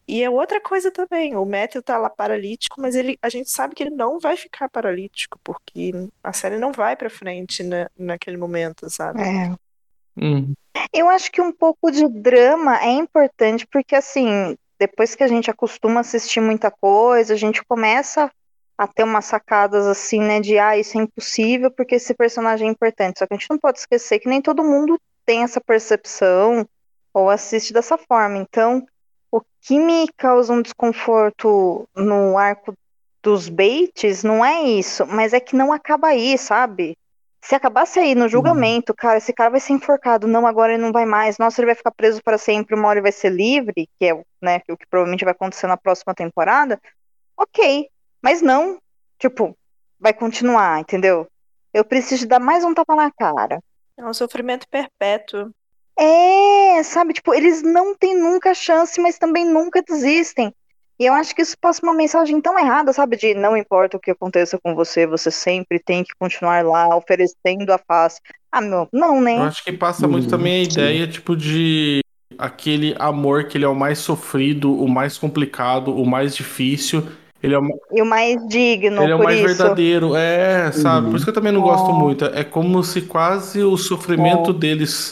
E 0.07 0.21
é 0.21 0.29
outra 0.29 0.59
coisa 0.59 0.91
também, 0.91 1.35
o 1.35 1.45
Matthew 1.45 1.81
tá 1.81 1.97
lá 1.97 2.09
paralítico, 2.09 2.81
mas 2.81 2.93
ele, 2.93 3.17
a 3.21 3.29
gente 3.29 3.49
sabe 3.49 3.73
que 3.73 3.83
ele 3.83 3.95
não 3.95 4.19
vai 4.19 4.35
ficar 4.35 4.67
paralítico, 4.69 5.39
porque 5.43 5.91
a 6.21 6.33
série 6.33 6.57
não 6.57 6.71
vai 6.71 6.95
pra 6.95 7.09
frente 7.09 7.63
na, 7.63 7.89
naquele 7.97 8.35
momento, 8.35 8.89
sabe? 8.89 9.21
É. 9.21 9.55
Uhum. 10.21 10.53
Eu 10.91 11.09
acho 11.09 11.31
que 11.31 11.41
um 11.41 11.51
pouco 11.51 11.89
de 11.89 12.07
drama 12.07 12.81
é 12.83 12.91
importante, 12.91 13.65
porque 13.65 13.95
assim, 13.95 14.57
depois 14.77 15.15
que 15.15 15.23
a 15.23 15.27
gente 15.27 15.49
acostuma 15.49 15.99
a 15.99 16.01
assistir 16.01 16.41
muita 16.41 16.69
coisa, 16.69 17.33
a 17.33 17.37
gente 17.37 17.63
começa 17.63 18.29
a 18.77 18.87
ter 18.87 19.03
umas 19.03 19.25
sacadas 19.25 19.85
assim, 19.85 20.19
né, 20.19 20.39
de 20.41 20.57
ah, 20.57 20.77
isso 20.77 20.97
é 20.97 21.01
impossível 21.01 21.71
porque 21.71 21.95
esse 21.95 22.13
personagem 22.13 22.67
é 22.67 22.71
importante. 22.71 23.19
Só 23.19 23.27
que 23.27 23.33
a 23.33 23.37
gente 23.37 23.49
não 23.49 23.57
pode 23.57 23.79
esquecer 23.79 24.19
que 24.19 24.27
nem 24.27 24.41
todo 24.41 24.63
mundo 24.63 24.99
tem 25.25 25.43
essa 25.43 25.61
percepção 25.61 26.67
ou 27.13 27.29
assiste 27.29 27.71
dessa 27.71 27.97
forma. 27.97 28.37
Então, 28.37 28.85
o 29.33 29.41
que 29.61 29.79
me 29.79 30.07
causa 30.15 30.53
um 30.53 30.61
desconforto 30.61 31.89
no 31.95 32.37
arco 32.37 32.75
dos 33.23 33.49
Bates 33.49 34.23
não 34.23 34.45
é 34.45 34.61
isso, 34.61 35.07
mas 35.07 35.33
é 35.33 35.39
que 35.39 35.55
não 35.55 35.73
acaba 35.73 36.09
aí, 36.09 36.37
sabe? 36.37 36.95
Se 37.41 37.55
acabasse 37.55 37.97
aí 37.97 38.13
no 38.13 38.29
julgamento, 38.29 38.93
cara, 38.93 39.17
esse 39.17 39.33
cara 39.33 39.49
vai 39.49 39.59
ser 39.59 39.73
enforcado, 39.73 40.27
não, 40.27 40.45
agora 40.45 40.73
ele 40.73 40.83
não 40.83 40.91
vai 40.91 41.05
mais, 41.05 41.39
nossa, 41.39 41.59
ele 41.59 41.65
vai 41.65 41.75
ficar 41.75 41.89
preso 41.89 42.21
para 42.23 42.37
sempre, 42.37 42.75
uma 42.75 42.87
hora 42.87 42.99
ele 42.99 43.03
vai 43.03 43.11
ser 43.11 43.31
livre, 43.31 43.89
que 43.99 44.05
é 44.05 44.13
o, 44.13 44.23
né, 44.39 44.61
o 44.69 44.77
que 44.77 44.85
provavelmente 44.85 45.25
vai 45.25 45.31
acontecer 45.31 45.65
na 45.65 45.77
próxima 45.77 46.13
temporada, 46.13 46.79
ok, 47.35 47.89
mas 48.21 48.39
não, 48.39 48.77
tipo, 49.17 49.57
vai 49.99 50.13
continuar, 50.13 50.79
entendeu? 50.79 51.27
Eu 51.73 51.83
preciso 51.83 52.27
dar 52.27 52.39
mais 52.39 52.63
um 52.63 52.71
tapa 52.71 52.95
na 52.95 53.09
cara. 53.09 53.59
É 53.97 54.05
um 54.05 54.13
sofrimento 54.13 54.67
perpétuo. 54.69 55.49
É, 55.99 56.81
sabe, 56.83 57.13
tipo, 57.13 57.33
eles 57.33 57.61
não 57.61 57.95
têm 57.95 58.17
nunca 58.17 58.53
chance, 58.53 58.99
mas 58.99 59.17
também 59.17 59.45
nunca 59.45 59.81
desistem. 59.81 60.53
E 60.99 61.05
eu 61.05 61.13
acho 61.13 61.35
que 61.35 61.41
isso 61.41 61.57
passa 61.59 61.81
uma 61.83 61.93
mensagem 61.93 62.39
tão 62.39 62.57
errada, 62.57 62.93
sabe? 62.93 63.17
De 63.17 63.33
não 63.33 63.57
importa 63.57 63.97
o 63.97 63.99
que 63.99 64.11
aconteça 64.11 64.59
com 64.63 64.75
você, 64.75 65.05
você 65.07 65.31
sempre 65.31 65.79
tem 65.79 66.03
que 66.03 66.11
continuar 66.19 66.63
lá 66.63 66.95
oferecendo 66.95 67.71
a 67.71 67.77
face. 67.77 68.19
Ah, 68.51 68.61
meu, 68.61 68.87
não, 68.93 69.19
né? 69.19 69.37
Eu 69.37 69.43
acho 69.43 69.63
que 69.63 69.71
passa 69.73 70.07
muito 70.07 70.25
Uhum, 70.25 70.29
também 70.29 70.61
a 70.61 70.65
sim. 70.65 70.71
ideia, 70.71 71.07
tipo, 71.07 71.35
de 71.35 72.01
aquele 72.37 72.95
amor 72.99 73.45
que 73.45 73.57
ele 73.57 73.65
é 73.65 73.67
o 73.67 73.75
mais 73.75 73.99
sofrido, 73.99 74.73
o 74.81 74.87
mais 74.87 75.17
complicado, 75.17 75.95
o 75.95 76.05
mais 76.05 76.35
difícil. 76.35 77.03
Ele 77.41 77.55
é 77.55 77.59
o, 77.59 77.67
E 77.91 78.01
o 78.01 78.05
mais 78.05 78.37
digno, 78.47 79.01
ele 79.03 79.11
é 79.11 79.15
o 79.15 79.17
por 79.17 79.25
mais 79.25 79.39
isso. 79.39 79.47
verdadeiro. 79.47 80.15
É, 80.15 80.71
sabe? 80.71 81.05
Uhum. 81.05 81.11
Por 81.11 81.15
isso 81.17 81.25
que 81.25 81.29
eu 81.31 81.35
também 81.35 81.51
não 81.51 81.61
É. 81.61 81.63
gosto 81.65 81.91
muito. 81.91 82.25
É 82.25 82.43
como 82.43 82.83
se 82.83 83.01
quase 83.01 83.61
o 83.63 83.75
sofrimento 83.75 84.53
deles 84.53 85.11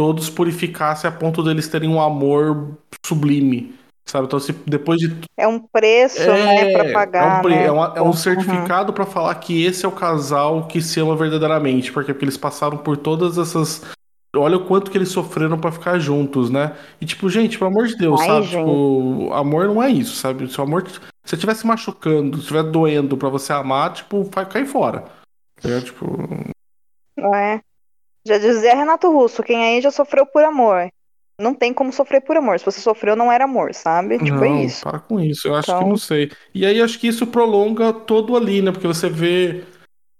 todos 0.00 0.30
purificasse 0.30 1.06
a 1.06 1.12
ponto 1.12 1.42
deles 1.42 1.68
terem 1.68 1.90
um 1.90 2.00
amor 2.00 2.78
sublime. 3.04 3.74
Sabe? 4.08 4.26
Então, 4.26 4.40
se 4.40 4.50
depois 4.66 4.98
de 4.98 5.14
É 5.38 5.46
um 5.46 5.58
preço, 5.60 6.18
né, 6.26 6.72
pra 6.72 6.90
pagar. 6.92 7.22
é 7.22 7.38
um, 7.38 7.42
pre- 7.42 7.54
né? 7.54 7.66
é 7.66 7.70
uma- 7.70 7.92
é 7.96 8.00
um 8.00 8.06
Uhum. 8.06 8.12
certificado 8.14 8.94
pra 8.94 9.04
falar 9.04 9.34
que 9.34 9.62
esse 9.62 9.84
é 9.84 9.88
o 9.88 9.92
casal 9.92 10.66
que 10.66 10.80
se 10.80 10.98
ama 10.98 11.14
verdadeiramente, 11.14 11.92
porque, 11.92 12.14
porque 12.14 12.24
eles 12.24 12.36
passaram 12.38 12.78
por 12.78 12.96
todas 12.96 13.36
essas. 13.36 13.82
Olha 14.34 14.56
o 14.56 14.64
quanto 14.64 14.90
que 14.90 14.96
eles 14.96 15.10
sofreram 15.10 15.58
pra 15.58 15.70
ficar 15.70 15.98
juntos, 15.98 16.48
né? 16.50 16.72
E 16.98 17.04
tipo, 17.04 17.28
gente, 17.28 17.58
pelo 17.58 17.70
amor 17.70 17.86
de 17.88 17.96
Deus, 17.96 18.20
Ai, 18.22 18.26
sabe? 18.26 18.46
gente. 18.46 18.58
Tipo, 18.64 19.30
amor 19.34 19.66
não 19.66 19.82
é 19.82 19.90
isso, 19.90 20.16
sabe? 20.16 20.48
Se 20.50 20.58
o 20.58 20.64
amor 20.64 20.88
se 20.88 20.98
você 21.24 21.34
estiver 21.34 21.54
se 21.54 21.66
machucando, 21.66 22.36
se 22.38 22.42
estiver 22.42 22.62
doendo 22.62 23.16
pra 23.18 23.28
você 23.28 23.52
amar, 23.52 23.92
tipo, 23.92 24.24
vai 24.34 24.46
cair 24.48 24.66
fora. 24.66 25.04
É, 25.62 25.80
tipo, 25.82 26.06
Não 27.18 27.34
é? 27.34 27.60
Já 28.26 28.38
dizia 28.38 28.74
Renato 28.74 29.10
Russo, 29.10 29.42
quem 29.42 29.62
aí 29.64 29.80
já 29.80 29.90
sofreu 29.90 30.26
por 30.26 30.44
amor. 30.44 30.88
Não 31.40 31.54
tem 31.54 31.72
como 31.72 31.90
sofrer 31.92 32.20
por 32.20 32.36
amor. 32.36 32.58
Se 32.58 32.66
você 32.66 32.80
sofreu, 32.80 33.16
não 33.16 33.32
era 33.32 33.44
amor, 33.44 33.72
sabe? 33.74 34.18
Tipo, 34.18 34.36
não, 34.36 34.44
é 34.44 34.64
isso. 34.64 34.82
para 34.82 34.98
com 34.98 35.18
isso. 35.18 35.48
Eu 35.48 35.54
acho 35.54 35.70
Então- 35.70 35.82
que 35.84 35.88
não 35.88 35.96
sei. 35.96 36.30
E 36.54 36.66
aí 36.66 36.82
acho 36.82 36.98
que 36.98 37.08
isso 37.08 37.26
prolonga 37.26 37.92
todo 37.94 38.36
ali, 38.36 38.60
né? 38.60 38.70
Porque 38.70 38.86
você 38.86 39.08
vê 39.08 39.64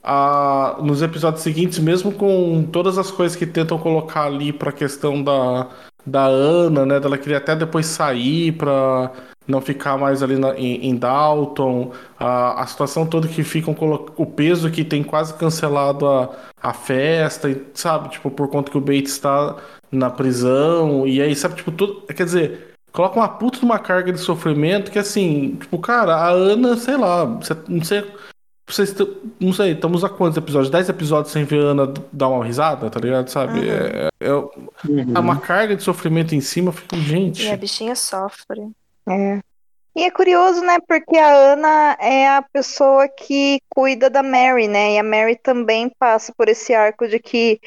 a, 0.02 0.78
nos 0.82 1.02
episódios 1.02 1.42
seguintes, 1.42 1.78
mesmo 1.78 2.10
com 2.12 2.62
todas 2.72 2.96
as 2.96 3.10
coisas 3.10 3.36
que 3.36 3.46
tentam 3.46 3.78
colocar 3.78 4.24
ali 4.24 4.50
pra 4.50 4.72
questão 4.72 5.22
da, 5.22 5.68
da 6.06 6.24
Ana, 6.24 6.86
né? 6.86 6.98
Dela 6.98 7.18
queria 7.18 7.36
até 7.36 7.54
depois 7.54 7.84
sair 7.84 8.52
pra 8.52 9.12
não 9.50 9.60
ficar 9.60 9.98
mais 9.98 10.22
ali 10.22 10.36
na, 10.36 10.54
em, 10.56 10.88
em, 10.88 10.96
Dalton, 10.96 11.92
a, 12.18 12.62
a 12.62 12.66
situação 12.66 13.06
toda 13.06 13.28
que 13.28 13.42
ficam 13.42 13.76
o 14.16 14.26
peso 14.26 14.70
que 14.70 14.84
tem 14.84 15.02
quase 15.02 15.34
cancelado 15.34 16.06
a, 16.06 16.30
a 16.62 16.72
festa, 16.72 17.54
sabe? 17.74 18.10
Tipo, 18.10 18.30
por 18.30 18.48
conta 18.48 18.70
que 18.70 18.78
o 18.78 18.80
Bates 18.80 19.12
está 19.12 19.56
na 19.90 20.08
prisão, 20.08 21.06
e 21.06 21.20
aí, 21.20 21.34
sabe, 21.34 21.56
tipo, 21.56 21.72
tudo. 21.72 22.02
Quer 22.02 22.24
dizer, 22.24 22.74
coloca 22.92 23.16
uma 23.18 23.28
puta 23.28 23.58
de 23.58 23.64
uma 23.64 23.78
carga 23.78 24.12
de 24.12 24.20
sofrimento 24.20 24.90
que 24.90 24.98
assim, 24.98 25.56
tipo, 25.60 25.78
cara, 25.78 26.14
a 26.14 26.28
Ana, 26.30 26.76
sei 26.76 26.96
lá, 26.96 27.26
não 27.68 27.84
sei. 27.84 28.04
Vocês, 28.66 28.94
não 29.40 29.52
sei, 29.52 29.72
estamos 29.72 30.04
a 30.04 30.08
quantos 30.08 30.36
episódios? 30.36 30.70
10 30.70 30.90
episódios 30.90 31.32
sem 31.32 31.42
ver 31.42 31.60
a 31.60 31.70
Ana 31.70 31.92
dar 32.12 32.28
uma 32.28 32.44
risada, 32.44 32.88
tá 32.88 33.00
ligado? 33.00 33.28
Sabe? 33.28 33.58
Uhum. 33.58 33.64
É, 33.64 34.08
é, 34.20 34.32
uhum. 34.32 35.12
é, 35.12 35.18
uma 35.18 35.40
carga 35.40 35.74
de 35.74 35.82
sofrimento 35.82 36.36
em 36.36 36.40
cima, 36.40 36.68
eu 36.68 36.72
fico, 36.72 36.96
gente. 36.96 37.44
E 37.44 37.50
a 37.50 37.56
bichinha 37.56 37.96
sofre. 37.96 38.70
É. 39.10 39.40
E 39.94 40.04
é 40.04 40.10
curioso, 40.10 40.60
né? 40.62 40.78
Porque 40.86 41.16
a 41.16 41.34
Ana 41.34 41.96
é 42.00 42.28
a 42.28 42.42
pessoa 42.42 43.08
que 43.08 43.60
cuida 43.68 44.08
da 44.08 44.22
Mary, 44.22 44.68
né? 44.68 44.94
E 44.94 44.98
a 44.98 45.02
Mary 45.02 45.36
também 45.36 45.90
passa 45.98 46.32
por 46.36 46.48
esse 46.48 46.72
arco 46.72 47.08
de 47.08 47.18
que, 47.18 47.60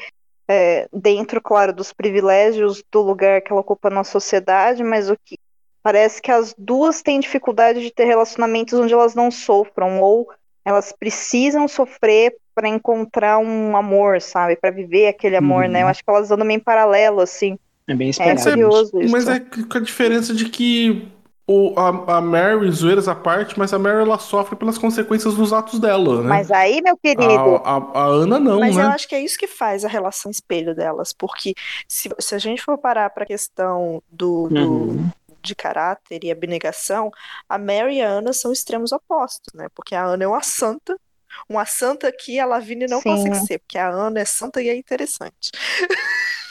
é, 0.48 0.88
dentro, 0.92 1.40
claro, 1.40 1.72
dos 1.72 1.92
privilégios 1.92 2.82
do 2.90 3.02
lugar 3.02 3.42
que 3.42 3.52
ela 3.52 3.60
ocupa 3.60 3.90
na 3.90 4.04
sociedade, 4.04 4.82
mas 4.82 5.10
o 5.10 5.16
que 5.22 5.38
parece 5.82 6.22
que 6.22 6.30
as 6.30 6.54
duas 6.56 7.02
têm 7.02 7.20
dificuldade 7.20 7.82
de 7.82 7.90
ter 7.90 8.06
relacionamentos 8.06 8.72
onde 8.80 8.94
elas 8.94 9.14
não 9.14 9.30
sofram, 9.30 10.00
ou 10.00 10.26
elas 10.64 10.92
precisam 10.98 11.68
sofrer 11.68 12.34
para 12.54 12.68
encontrar 12.68 13.38
um 13.38 13.76
amor, 13.76 14.22
sabe? 14.22 14.56
Para 14.56 14.70
viver 14.70 15.08
aquele 15.08 15.36
amor, 15.36 15.64
uhum. 15.64 15.70
né? 15.70 15.80
Eu 15.80 15.84
uhum. 15.84 15.90
acho 15.90 16.02
que 16.02 16.10
elas 16.10 16.30
andam 16.30 16.46
meio 16.46 16.56
em 16.56 16.62
paralelo, 16.62 17.20
assim. 17.20 17.58
É 17.86 17.94
bem 17.94 18.10
É 18.18 18.34
curioso 18.34 18.98
isso. 18.98 19.12
Mas 19.12 19.28
é 19.28 19.40
com 19.40 19.76
a 19.76 19.80
diferença 19.80 20.32
de 20.32 20.48
que 20.48 21.06
o, 21.46 21.74
a, 21.78 22.16
a 22.16 22.20
Mary, 22.22 22.70
zoeiras 22.70 23.06
à 23.06 23.14
parte, 23.14 23.58
mas 23.58 23.72
a 23.74 23.78
Mary 23.78 24.00
ela 24.00 24.18
sofre 24.18 24.56
pelas 24.56 24.78
consequências 24.78 25.34
dos 25.34 25.52
atos 25.52 25.78
dela, 25.78 26.22
né? 26.22 26.28
Mas 26.28 26.50
aí, 26.50 26.80
meu 26.80 26.96
querido. 26.96 27.60
A, 27.64 27.76
a, 27.76 28.00
a 28.02 28.06
Ana 28.06 28.40
não, 28.40 28.60
mas 28.60 28.76
né? 28.76 28.82
eu 28.82 28.88
acho 28.88 29.06
que 29.06 29.14
é 29.14 29.20
isso 29.20 29.36
que 29.36 29.46
faz 29.46 29.84
a 29.84 29.88
relação 29.88 30.30
espelho 30.30 30.74
delas, 30.74 31.12
porque 31.12 31.54
se, 31.86 32.08
se 32.18 32.34
a 32.34 32.38
gente 32.38 32.62
for 32.62 32.78
parar 32.78 33.10
para 33.10 33.24
a 33.24 33.26
questão 33.26 34.02
do, 34.10 34.48
do 34.48 34.60
uhum. 34.60 35.10
de 35.42 35.54
caráter 35.54 36.24
e 36.24 36.30
abnegação, 36.30 37.10
a 37.46 37.58
Mary 37.58 37.96
e 37.96 38.02
a 38.02 38.08
Ana 38.08 38.32
são 38.32 38.50
extremos 38.50 38.90
opostos, 38.90 39.52
né? 39.52 39.68
Porque 39.74 39.94
a 39.94 40.02
Ana 40.02 40.24
é 40.24 40.26
uma 40.26 40.42
santa, 40.42 40.98
uma 41.46 41.66
santa 41.66 42.10
que 42.10 42.40
a 42.40 42.46
Lavigne 42.46 42.86
não 42.86 43.02
Sim. 43.02 43.10
consegue 43.10 43.46
ser, 43.46 43.58
porque 43.58 43.76
a 43.76 43.90
Ana 43.90 44.20
é 44.20 44.24
santa 44.24 44.62
e 44.62 44.70
é 44.70 44.76
interessante. 44.76 45.50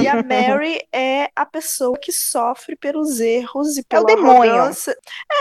e 0.00 0.08
a 0.08 0.22
Mary 0.22 0.80
é 0.92 1.30
a 1.34 1.46
pessoa 1.46 1.98
que 1.98 2.12
sofre 2.12 2.76
pelos 2.76 3.20
erros 3.20 3.76
e 3.76 3.84
pela 3.84 4.02
é 4.02 4.04
o 4.04 4.06
demônio. 4.16 4.54
arrogância. 4.54 4.96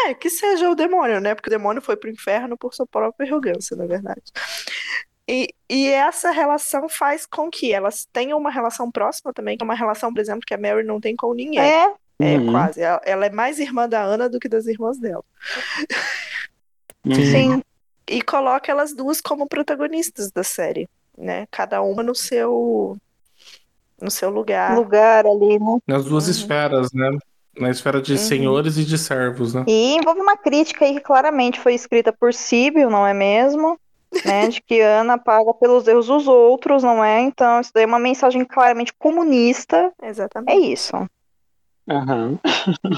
É, 0.05 0.13
que 0.13 0.29
seja 0.29 0.69
o 0.69 0.75
demônio, 0.75 1.19
né? 1.19 1.35
Porque 1.35 1.49
o 1.49 1.51
demônio 1.57 1.81
foi 1.81 1.95
pro 1.95 2.09
inferno 2.09 2.57
por 2.57 2.73
sua 2.73 2.85
própria 2.87 3.27
arrogância, 3.27 3.75
na 3.75 3.85
verdade. 3.85 4.23
E, 5.29 5.49
e 5.69 5.89
essa 5.89 6.31
relação 6.31 6.87
faz 6.87 7.25
com 7.25 7.49
que 7.49 7.73
elas 7.73 8.07
tenham 8.13 8.37
uma 8.37 8.49
relação 8.49 8.89
próxima 8.89 9.33
também, 9.33 9.57
que 9.57 9.63
é 9.63 9.65
uma 9.65 9.75
relação, 9.75 10.13
por 10.13 10.21
exemplo, 10.21 10.43
que 10.45 10.53
a 10.53 10.57
Mary 10.57 10.83
não 10.83 10.99
tem 11.01 11.15
com 11.15 11.33
ninguém. 11.33 11.59
É. 11.59 11.93
É, 12.19 12.35
uhum. 12.37 12.51
quase. 12.51 12.81
Ela, 12.81 13.01
ela, 13.05 13.25
é 13.27 13.29
mais 13.29 13.59
irmã 13.59 13.87
da 13.87 14.01
Ana 14.01 14.27
do 14.27 14.39
que 14.39 14.49
das 14.49 14.65
irmãs 14.65 14.97
dela. 14.97 15.23
Sim. 17.05 17.61
E 18.09 18.21
coloca 18.23 18.71
elas 18.71 18.95
duas 18.95 19.21
como 19.21 19.47
protagonistas 19.47 20.31
da 20.31 20.43
série 20.43 20.89
né? 21.17 21.47
Cada 21.51 21.81
uma 21.81 22.03
no 22.03 22.13
seu 22.15 22.97
no 24.01 24.11
seu 24.11 24.29
lugar. 24.29 24.75
Lugar 24.75 25.25
ali, 25.25 25.59
né? 25.59 25.79
Nas 25.87 26.05
duas 26.05 26.25
uhum. 26.25 26.31
esferas, 26.31 26.91
né? 26.93 27.17
Na 27.59 27.71
esfera 27.71 28.01
de 28.01 28.13
uhum. 28.13 28.17
senhores 28.19 28.77
e 28.77 28.85
de 28.85 28.97
servos, 28.97 29.53
né? 29.53 29.65
E 29.67 29.95
envolve 29.95 30.21
uma 30.21 30.37
crítica 30.37 30.85
aí 30.85 30.93
que 30.93 31.01
claramente 31.01 31.59
foi 31.59 31.73
escrita 31.73 32.13
por 32.13 32.33
Síbio, 32.33 32.89
não 32.89 33.05
é 33.05 33.13
mesmo? 33.13 33.79
né, 34.25 34.47
de 34.49 34.61
que 34.61 34.79
Ana 34.81 35.17
paga 35.17 35.53
pelos 35.53 35.87
erros 35.87 36.07
dos 36.07 36.27
outros, 36.27 36.83
não 36.83 37.03
é? 37.03 37.21
Então, 37.21 37.59
isso 37.59 37.71
daí 37.73 37.83
é 37.83 37.87
uma 37.87 37.99
mensagem 37.99 38.43
claramente 38.45 38.93
comunista. 38.93 39.91
Exatamente. 40.01 40.51
É 40.51 40.59
isso. 40.59 40.95
Aham. 41.89 42.39
Uhum. 42.43 42.97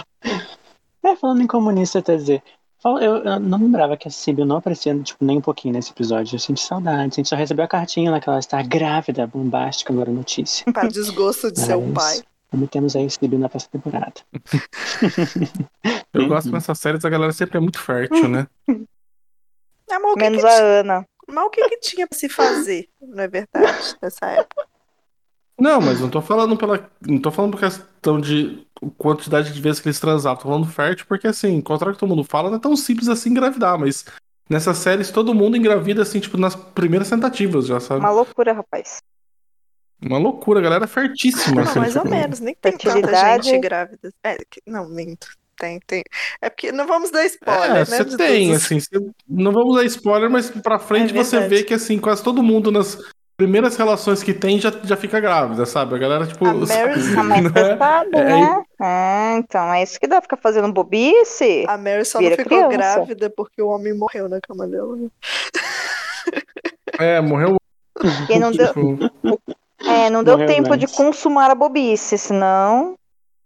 é, 1.03 1.15
falando 1.15 1.41
em 1.41 1.47
comunista, 1.47 2.01
quer 2.01 2.17
dizer, 2.17 2.43
eu, 2.83 3.17
eu 3.17 3.39
não 3.39 3.57
lembrava 3.57 3.97
que 3.97 4.07
a 4.07 4.11
Sibyl 4.11 4.45
não 4.45 4.57
aparecia 4.57 4.97
tipo, 4.99 5.23
nem 5.23 5.37
um 5.37 5.41
pouquinho 5.41 5.73
nesse 5.73 5.91
episódio. 5.91 6.35
Eu 6.35 6.39
senti 6.39 6.61
saudade. 6.61 7.13
A 7.13 7.15
gente 7.15 7.27
só 7.27 7.35
recebeu 7.35 7.65
a 7.65 7.67
cartinha 7.67 8.09
lá 8.09 8.19
que 8.19 8.29
ela 8.29 8.39
está 8.39 8.61
grávida, 8.61 9.27
bombástica, 9.27 9.91
agora 9.91 10.11
notícia. 10.11 10.71
Para 10.71 10.87
desgosto 10.87 11.51
de 11.51 11.59
Mas, 11.59 11.67
seu 11.67 11.81
pai. 11.93 12.21
Como 12.49 12.67
temos 12.67 12.95
aí 12.95 13.09
Sibyl 13.09 13.37
na 13.37 13.49
próxima 13.49 13.71
temporada. 13.73 14.13
eu 16.13 16.27
gosto 16.27 16.51
dessas 16.51 16.79
séries, 16.79 17.05
a 17.05 17.09
galera 17.09 17.33
sempre 17.33 17.57
é 17.57 17.61
muito 17.61 17.79
fértil, 17.79 18.27
né? 18.27 18.47
É, 19.91 19.97
Menos 20.15 20.45
a 20.45 20.51
Ana. 20.51 21.03
Mas 21.27 21.45
o 21.45 21.49
que, 21.49 21.67
que 21.67 21.79
tinha 21.79 22.07
pra 22.07 22.15
se 22.15 22.29
fazer, 22.29 22.87
não 23.01 23.23
é 23.23 23.27
verdade, 23.27 23.95
nessa 23.99 24.27
época? 24.27 24.67
Não, 25.59 25.81
mas 25.81 25.99
não 25.99 26.09
tô 26.09 26.21
falando 26.21 26.55
pela. 26.55 26.89
Não 27.01 27.19
tô 27.19 27.31
falando 27.31 27.51
por 27.51 27.59
questão 27.59 28.21
de 28.21 28.65
quantidade 28.97 29.51
de 29.51 29.61
vezes 29.61 29.79
que 29.79 29.87
eles 29.87 29.99
transaram. 29.99 30.37
Tô 30.37 30.43
falando 30.43 30.67
fértil, 30.67 31.05
porque 31.07 31.27
assim, 31.27 31.59
o 31.59 31.63
contrário 31.63 31.93
que 31.95 31.99
todo 31.99 32.09
mundo 32.09 32.23
fala, 32.23 32.49
não 32.49 32.57
é 32.57 32.61
tão 32.61 32.75
simples 32.75 33.09
assim 33.09 33.29
engravidar, 33.29 33.77
mas 33.77 34.05
nessas 34.49 34.77
séries 34.77 35.11
todo 35.11 35.33
mundo 35.33 35.57
engravida, 35.57 36.01
assim, 36.01 36.19
tipo, 36.19 36.37
nas 36.37 36.55
primeiras 36.55 37.09
tentativas, 37.09 37.67
já 37.67 37.79
sabe? 37.79 37.99
Uma 37.99 38.11
loucura, 38.11 38.53
rapaz. 38.53 39.01
Uma 40.01 40.17
loucura, 40.17 40.59
a 40.59 40.63
galera 40.63 40.85
é 40.85 40.87
fertíssima. 40.87 41.61
Não, 41.61 41.69
assim, 41.69 41.79
mais 41.79 41.93
tipo... 41.93 42.05
ou 42.05 42.11
menos, 42.11 42.39
nem 42.39 42.55
tem 42.55 42.77
tanta 42.77 43.41
gente 43.41 43.59
grávida. 43.59 44.13
É, 44.23 44.37
não, 44.65 44.87
minto. 44.87 45.27
Tem, 45.57 45.77
tem. 45.85 46.03
É 46.41 46.49
porque 46.49 46.71
não 46.71 46.87
vamos 46.87 47.11
dar 47.11 47.25
spoiler, 47.25 47.69
é, 47.69 47.73
né? 47.79 47.85
Você 47.85 48.15
tem, 48.15 48.53
assim, 48.53 48.79
não 49.27 49.51
vamos 49.51 49.75
dar 49.75 49.83
spoiler, 49.83 50.29
mas 50.29 50.49
pra 50.49 50.79
frente 50.79 51.11
é 51.11 51.21
você 51.21 51.47
vê 51.49 51.63
que, 51.63 51.73
assim, 51.73 51.99
quase 51.99 52.23
todo 52.23 52.41
mundo 52.41 52.71
nas 52.71 52.97
primeiras 53.39 53.77
relações 53.77 54.21
que 54.21 54.33
tem 54.33 54.59
já, 54.59 54.69
já 54.83 54.97
fica 54.97 55.17
grávida, 55.17 55.65
sabe? 55.65 55.95
A 55.95 55.97
galera, 55.97 56.27
tipo. 56.27 56.45
A 56.45 56.53
Mary 56.53 56.67
sabe, 56.67 57.41
né? 57.41 57.77
Sabe, 57.77 58.17
é, 58.17 58.23
né? 58.25 58.63
É, 58.81 59.37
então, 59.37 59.73
é 59.73 59.81
isso 59.81 59.97
que 59.97 60.07
dá 60.07 60.21
ficar 60.21 60.35
fazendo 60.35 60.73
bobice. 60.73 61.63
A 61.65 61.77
Mary 61.77 62.03
só 62.03 62.19
não 62.19 62.29
ficou 62.31 62.45
criança. 62.45 62.67
grávida 62.67 63.29
porque 63.29 63.61
o 63.61 63.69
homem 63.69 63.97
morreu 63.97 64.27
na 64.27 64.41
cama 64.41 64.67
dela. 64.67 64.93
Né? 64.93 65.07
É, 66.99 67.21
morreu. 67.21 67.55
E 68.29 68.37
não 68.37 68.51
deu, 68.51 68.67
tipo, 68.67 68.99
é, 69.87 70.09
não 70.09 70.21
deu 70.21 70.45
tempo 70.45 70.73
antes. 70.73 70.91
de 70.91 70.97
consumar 70.97 71.49
a 71.49 71.55
bobice, 71.55 72.17
senão 72.17 72.95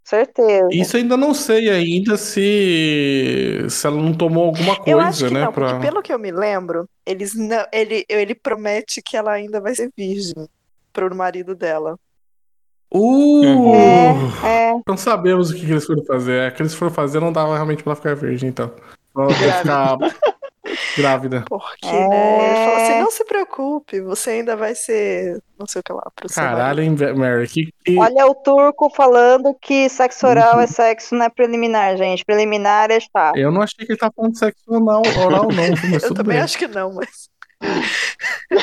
Certeza. 0.03 0.67
Isso 0.71 0.97
ainda 0.97 1.15
não 1.15 1.33
sei 1.33 1.69
ainda 1.69 2.17
se 2.17 3.65
se 3.69 3.87
ela 3.87 3.95
não 3.95 4.13
tomou 4.13 4.45
alguma 4.45 4.75
coisa, 4.75 4.91
eu 4.91 4.99
acho 4.99 5.27
que 5.27 5.33
né? 5.33 5.45
Não, 5.45 5.53
pra... 5.53 5.79
pelo 5.79 6.01
que 6.01 6.11
eu 6.11 6.19
me 6.19 6.29
lembro, 6.29 6.87
eles 7.05 7.33
não, 7.33 7.65
ele, 7.71 8.05
ele 8.09 8.35
promete 8.35 9.01
que 9.01 9.15
ela 9.15 9.31
ainda 9.31 9.61
vai 9.61 9.73
ser 9.73 9.89
virgem 9.95 10.47
pro 10.91 11.15
marido 11.15 11.55
dela. 11.55 11.97
Uh! 12.93 13.73
É, 13.73 14.47
é. 14.47 14.71
Então 14.75 14.97
sabemos 14.97 15.49
o 15.49 15.55
que, 15.55 15.65
que 15.65 15.71
eles 15.71 15.85
foram 15.85 16.03
fazer. 16.03 16.33
É, 16.33 16.47
o 16.49 16.51
que 16.51 16.61
eles 16.61 16.75
foram 16.75 16.93
fazer 16.93 17.19
não 17.19 17.33
dava 17.33 17.55
realmente 17.55 17.83
pra 17.83 17.95
ficar 17.95 18.15
virgem, 18.15 18.49
então. 18.49 18.71
Ela 19.15 19.29
ficar 19.33 19.97
Grávida. 20.97 21.43
Porque, 21.47 21.88
é... 21.88 22.07
né? 22.07 22.45
Ele 22.47 22.65
fala 22.65 22.83
assim: 22.83 22.99
não 22.99 23.12
se 23.12 23.25
preocupe, 23.25 24.01
você 24.01 24.29
ainda 24.31 24.55
vai 24.55 24.75
ser. 24.75 25.41
Não 25.57 25.67
sei 25.67 25.79
o 25.79 25.83
que 25.83 25.93
lá. 25.93 26.03
Pro 26.15 26.29
Caralho, 26.29 26.81
hein, 26.81 26.95
Mary? 27.15 27.47
Que, 27.47 27.73
que... 27.86 27.97
Olha 27.97 28.25
o 28.27 28.36
turco 28.36 28.89
falando 28.89 29.55
que 29.62 29.88
sexo 29.89 30.27
oral 30.27 30.59
é 30.59 30.67
sexo, 30.67 31.15
não 31.15 31.25
é 31.25 31.29
preliminar, 31.29 31.95
gente. 31.97 32.25
Preliminar 32.25 32.91
é 32.91 32.97
estar. 32.97 33.36
Eu 33.38 33.51
não 33.51 33.62
achei 33.62 33.86
que 33.86 33.91
ele 33.91 33.99
tá 33.99 34.12
falando 34.15 34.38
sexo 34.38 34.63
oral, 34.67 35.01
oral 35.25 35.47
não. 35.47 35.63
eu 36.01 36.13
também 36.13 36.36
bem. 36.36 36.43
acho 36.43 36.57
que 36.57 36.67
não, 36.67 36.93
mas. 36.93 37.29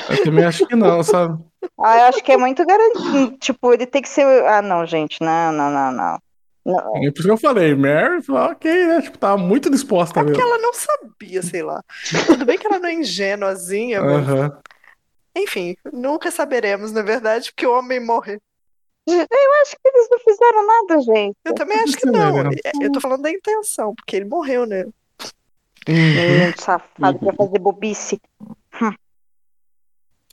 Eu 0.08 0.24
também 0.24 0.44
acho 0.44 0.66
que 0.66 0.76
não, 0.76 1.02
sabe? 1.02 1.42
Ah, 1.78 1.98
eu 1.98 2.04
acho 2.04 2.22
que 2.22 2.32
é 2.32 2.36
muito 2.36 2.64
garantido. 2.64 3.36
Tipo, 3.38 3.72
ele 3.72 3.86
tem 3.86 4.02
que 4.02 4.08
ser. 4.08 4.24
Ah, 4.44 4.62
não, 4.62 4.84
gente. 4.84 5.20
Não, 5.20 5.52
não, 5.52 5.70
não, 5.70 5.92
não. 5.92 6.18
Não. 6.70 6.96
É 6.96 7.10
por 7.10 7.18
isso 7.18 7.22
que 7.22 7.30
eu 7.30 7.36
falei, 7.36 7.74
Mary, 7.74 8.22
ok, 8.28 8.86
né? 8.86 9.02
Tipo, 9.02 9.18
tava 9.18 9.36
muito 9.36 9.70
disposta 9.70 10.20
é 10.20 10.22
mesmo. 10.22 10.36
porque 10.36 10.48
ela 10.48 10.58
não 10.58 10.72
sabia, 10.72 11.42
sei 11.42 11.62
lá. 11.62 11.82
Tudo 12.26 12.44
bem 12.44 12.58
que 12.58 12.66
ela 12.66 12.78
não 12.78 12.88
é 12.88 12.94
ingênuazinha, 12.94 14.02
mas. 14.02 14.28
Uhum. 14.28 14.50
Enfim, 15.36 15.76
nunca 15.92 16.30
saberemos, 16.30 16.92
na 16.92 17.02
verdade, 17.02 17.52
porque 17.52 17.66
o 17.66 17.76
homem 17.76 18.00
morre. 18.00 18.40
Eu 19.06 19.62
acho 19.62 19.76
que 19.76 19.88
eles 19.88 20.08
não 20.10 20.18
fizeram 20.18 20.66
nada, 20.66 21.00
gente. 21.00 21.36
Eu 21.44 21.54
também 21.54 21.78
acho 21.80 21.96
que 21.96 22.06
não. 22.06 22.38
É, 22.38 22.52
eu 22.80 22.92
tô 22.92 23.00
falando 23.00 23.22
da 23.22 23.30
intenção, 23.30 23.94
porque 23.94 24.16
ele 24.16 24.26
morreu, 24.26 24.66
né? 24.66 24.84
Uhum. 25.88 26.52
Safado 26.56 27.18
pra 27.18 27.32
fazer 27.32 27.58
bobice. 27.58 28.20
Hum. 28.80 28.94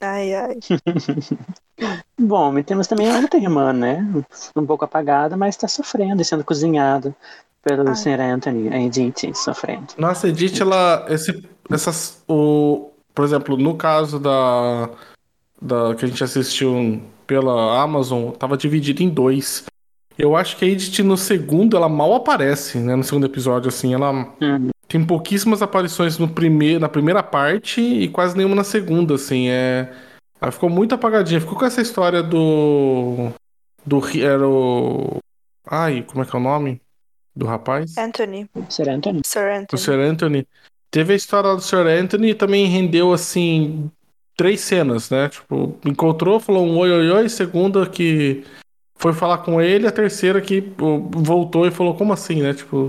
Ai, 0.01 0.33
ai. 0.35 0.57
Bom, 2.19 2.57
e 2.57 2.63
temos 2.63 2.87
também 2.87 3.09
a 3.09 3.19
outra 3.19 3.39
irmã, 3.39 3.71
né? 3.71 4.05
Um 4.55 4.65
pouco 4.65 4.83
apagada, 4.85 5.37
mas 5.37 5.55
está 5.55 5.67
sofrendo 5.67 6.21
e 6.21 6.25
sendo 6.25 6.43
cozinhada 6.43 7.15
pelo 7.63 7.87
ai. 7.87 7.95
Sr. 7.95 8.19
Anthony, 8.21 8.69
a 8.69 8.81
Edith, 8.81 9.33
sofrendo. 9.35 9.87
Nossa, 9.97 10.27
a 10.27 10.29
Edith, 10.29 10.59
ela. 10.59 11.05
Esse, 11.09 11.43
essas, 11.71 12.23
o, 12.27 12.89
por 13.13 13.23
exemplo, 13.23 13.55
no 13.57 13.75
caso 13.75 14.19
da, 14.19 14.89
da 15.61 15.93
que 15.95 16.05
a 16.05 16.07
gente 16.07 16.23
assistiu 16.23 17.01
pela 17.27 17.81
Amazon, 17.81 18.31
tava 18.31 18.57
dividido 18.57 19.03
em 19.03 19.09
dois. 19.09 19.65
Eu 20.17 20.35
acho 20.35 20.57
que 20.57 20.65
a 20.65 20.67
Edith 20.67 21.03
no 21.03 21.15
segundo, 21.15 21.77
ela 21.77 21.87
mal 21.87 22.15
aparece, 22.15 22.79
né? 22.79 22.95
No 22.95 23.03
segundo 23.03 23.27
episódio, 23.27 23.67
assim, 23.67 23.93
ela 23.93 24.11
Uhum. 24.41 24.69
tem 24.87 25.05
pouquíssimas 25.05 25.61
aparições 25.61 26.17
no 26.17 26.27
primeiro, 26.27 26.79
na 26.79 26.89
primeira 26.89 27.21
parte 27.21 27.79
e 27.81 28.07
quase 28.07 28.35
nenhuma 28.35 28.55
na 28.55 28.63
segunda, 28.63 29.13
assim, 29.13 29.49
é... 29.49 29.93
Ela 30.39 30.51
ficou 30.51 30.69
muito 30.69 30.95
apagadinha, 30.95 31.41
ficou 31.41 31.57
com 31.57 31.65
essa 31.65 31.81
história 31.81 32.21
do... 32.21 33.31
Do... 33.85 34.01
Era 34.21 34.47
o... 34.47 35.17
Ai, 35.65 36.03
como 36.03 36.23
é 36.23 36.25
que 36.25 36.35
é 36.35 36.39
o 36.39 36.41
nome? 36.41 36.81
Do 37.35 37.45
rapaz? 37.45 37.97
Anthony, 37.97 38.49
Ser 38.69 38.89
Anthony? 38.89 39.21
Sir 39.23 39.43
O 39.43 39.55
Anthony. 39.55 39.81
Sr. 39.81 39.99
Anthony. 39.99 40.47
Teve 40.89 41.13
a 41.13 41.15
história 41.15 41.53
do 41.53 41.61
Sr. 41.61 41.85
Anthony 41.87 42.29
e 42.29 42.35
também 42.35 42.65
rendeu, 42.65 43.13
assim, 43.13 43.91
três 44.35 44.61
cenas, 44.61 45.09
né? 45.09 45.29
Tipo, 45.29 45.77
encontrou, 45.85 46.39
falou 46.39 46.65
um 46.65 46.77
oi, 46.77 46.89
oi, 46.89 47.11
oi. 47.11 47.29
Segunda 47.29 47.87
que 47.87 48.43
foi 48.95 49.13
falar 49.13 49.39
com 49.39 49.61
ele. 49.61 49.85
A 49.85 49.91
terceira 49.91 50.41
que 50.41 50.61
pô, 50.61 50.99
voltou 50.99 51.67
e 51.67 51.71
falou, 51.71 51.95
como 51.95 52.13
assim, 52.13 52.41
né? 52.41 52.53
Tipo, 52.53 52.87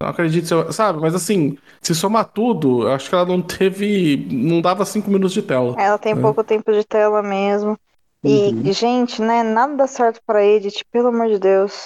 não 0.00 0.08
acredito, 0.08 0.46
se 0.46 0.54
eu- 0.54 0.72
sabe? 0.72 1.00
Mas 1.00 1.14
assim, 1.14 1.56
se 1.80 1.94
somar 1.94 2.26
tudo, 2.26 2.82
eu 2.82 2.92
acho 2.92 3.08
que 3.08 3.14
ela 3.14 3.24
não 3.26 3.40
teve. 3.40 4.26
Não 4.30 4.60
dava 4.60 4.84
cinco 4.84 5.10
minutos 5.10 5.32
de 5.34 5.42
tela. 5.42 5.74
Ela 5.80 5.98
tem 5.98 6.12
É. 6.12 6.16
pouco 6.16 6.42
tempo 6.44 6.72
de 6.72 6.84
tela 6.84 7.22
mesmo. 7.22 7.78
E, 8.22 8.48
Uhum. 8.52 8.72
gente, 8.72 9.20
né? 9.20 9.42
Nada 9.42 9.74
dá 9.76 9.86
certo 9.86 10.20
pra 10.26 10.44
Edith, 10.44 10.82
pelo 10.90 11.08
amor 11.08 11.28
de 11.28 11.38
Deus. 11.38 11.84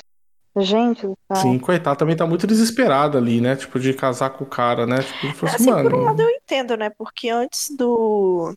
Gente 0.56 1.06
do 1.06 1.16
céu. 1.32 1.42
Sim, 1.42 1.58
coitada, 1.58 1.94
também 1.96 2.16
tá 2.16 2.26
muito 2.26 2.46
desesperada 2.46 3.18
ali, 3.18 3.40
né? 3.40 3.54
Tipo, 3.54 3.78
de 3.78 3.92
casar 3.94 4.30
com 4.30 4.44
o 4.44 4.46
cara, 4.46 4.86
né? 4.86 4.98
Tipo, 5.02 5.46
assim, 5.46 5.70
Assim, 5.70 5.82
por 5.82 5.94
um 5.94 6.02
lado 6.04 6.16
mano. 6.16 6.22
eu 6.22 6.30
entendo, 6.30 6.76
né? 6.76 6.90
Porque 6.90 7.28
antes 7.28 7.70
do. 7.76 8.52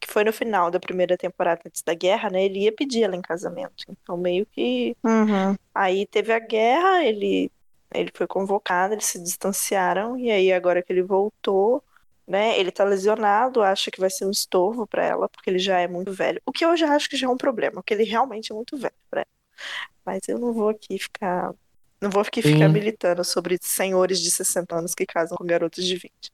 Que 0.00 0.06
foi 0.12 0.24
no 0.24 0.32
final 0.32 0.70
da 0.70 0.78
primeira 0.78 1.16
temporada, 1.16 1.60
antes 1.66 1.82
da 1.82 1.92
guerra, 1.94 2.28
né? 2.30 2.44
Ele 2.44 2.60
ia 2.64 2.72
pedir 2.72 3.02
ela 3.02 3.16
em 3.16 3.22
casamento. 3.22 3.84
Então, 3.88 4.16
meio 4.16 4.46
que. 4.52 4.94
Uhum. 5.04 5.56
Aí 5.74 6.06
teve 6.06 6.32
a 6.32 6.38
guerra, 6.38 7.04
ele, 7.04 7.50
ele 7.94 8.10
foi 8.14 8.26
convocado, 8.26 8.94
eles 8.94 9.06
se 9.06 9.18
distanciaram. 9.22 10.16
E 10.18 10.30
aí, 10.30 10.52
agora 10.52 10.82
que 10.82 10.92
ele 10.92 11.02
voltou, 11.02 11.82
né? 12.26 12.58
Ele 12.58 12.70
tá 12.70 12.84
lesionado, 12.84 13.62
acha 13.62 13.90
que 13.90 14.00
vai 14.00 14.10
ser 14.10 14.26
um 14.26 14.30
estorvo 14.30 14.86
pra 14.86 15.04
ela, 15.04 15.28
porque 15.28 15.48
ele 15.50 15.58
já 15.58 15.78
é 15.80 15.88
muito 15.88 16.12
velho. 16.12 16.40
O 16.44 16.52
que 16.52 16.64
eu 16.64 16.76
já 16.76 16.94
acho 16.94 17.08
que 17.08 17.16
já 17.16 17.26
é 17.26 17.30
um 17.30 17.36
problema, 17.36 17.76
porque 17.76 17.94
ele 17.94 18.04
realmente 18.04 18.52
é 18.52 18.54
muito 18.54 18.76
velho 18.76 18.94
pra 19.10 19.20
ela. 19.20 19.28
Mas 20.04 20.28
eu 20.28 20.38
não 20.38 20.52
vou 20.52 20.68
aqui 20.68 20.98
ficar. 20.98 21.52
Não 22.00 22.10
vou 22.10 22.22
aqui 22.22 22.40
ficar 22.40 22.66
Sim. 22.68 22.72
militando 22.72 23.24
sobre 23.24 23.58
senhores 23.60 24.20
de 24.20 24.30
60 24.30 24.76
anos 24.76 24.94
que 24.94 25.04
casam 25.04 25.36
com 25.36 25.44
garotos 25.44 25.84
de 25.84 25.96
20, 25.96 26.32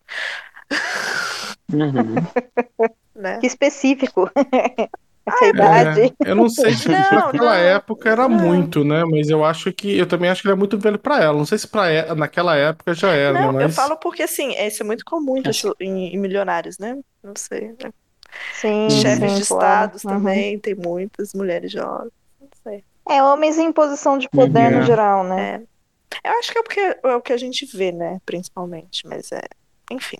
Uhum. 1.73 2.15
né? 3.15 3.39
Que 3.39 3.47
específico. 3.47 4.31
Essa 5.27 5.47
idade. 5.47 6.01
É, 6.25 6.31
eu 6.31 6.35
não 6.35 6.49
sei 6.49 6.75
se 6.75 6.89
Não, 6.91 6.99
naquela 6.99 7.33
não, 7.33 7.53
época 7.55 8.11
era 8.11 8.29
não. 8.29 8.37
muito, 8.39 8.85
né? 8.85 9.05
Mas 9.05 9.31
eu 9.31 9.45
acho 9.45 9.73
que. 9.73 9.97
Eu 9.97 10.07
também 10.07 10.29
acho 10.31 10.43
que 10.43 10.49
ele 10.49 10.55
é 10.55 10.59
muito 10.59 10.79
velho 10.79 10.99
pra 10.99 11.23
ela. 11.23 11.37
Não 11.39 11.47
sei 11.47 11.59
se 11.59 11.67
pra 11.69 11.91
ela, 11.91 12.15
naquela 12.15 12.55
época 12.57 12.93
já 12.95 13.13
era, 13.13 13.33
Não, 13.33 13.53
né? 13.53 13.65
eu 13.65 13.69
Mas. 13.69 13.75
falo 13.75 13.97
porque 13.99 14.23
assim, 14.23 14.53
isso 14.53 14.83
é 14.83 14.87
muito 14.87 15.05
comum 15.05 15.37
em, 15.81 16.15
em 16.15 16.19
milionários, 16.19 16.79
né? 16.79 16.99
Não 17.23 17.35
sei. 17.37 17.69
né? 17.83 17.91
Sim, 18.53 18.89
Chefes 18.91 19.33
sim, 19.33 19.41
de 19.41 19.47
claro. 19.47 19.97
estados 19.97 20.05
Uhum. 20.05 20.11
também, 20.11 20.59
tem 20.59 20.75
muitas 20.75 21.33
mulheres 21.35 21.71
jovens. 21.73 22.11
Não 22.41 22.49
sei. 22.63 22.85
É, 23.09 23.23
homens 23.23 23.59
em 23.59 23.73
posição 23.73 24.19
de 24.19 24.29
poder 24.29 24.73
Uhum. 24.73 24.79
no 24.81 24.83
geral, 24.87 25.25
né? 25.25 25.63
É. 26.25 26.29
Eu 26.31 26.39
acho 26.39 26.53
que 26.53 26.59
é 26.59 26.63
porque 26.63 26.81
é 27.03 27.15
o 27.17 27.21
que 27.23 27.33
a 27.33 27.37
gente 27.37 27.65
vê, 27.77 27.93
né? 27.93 28.19
Principalmente, 28.27 29.07
mas 29.07 29.31
é. 29.33 29.43
Enfim. 29.91 30.19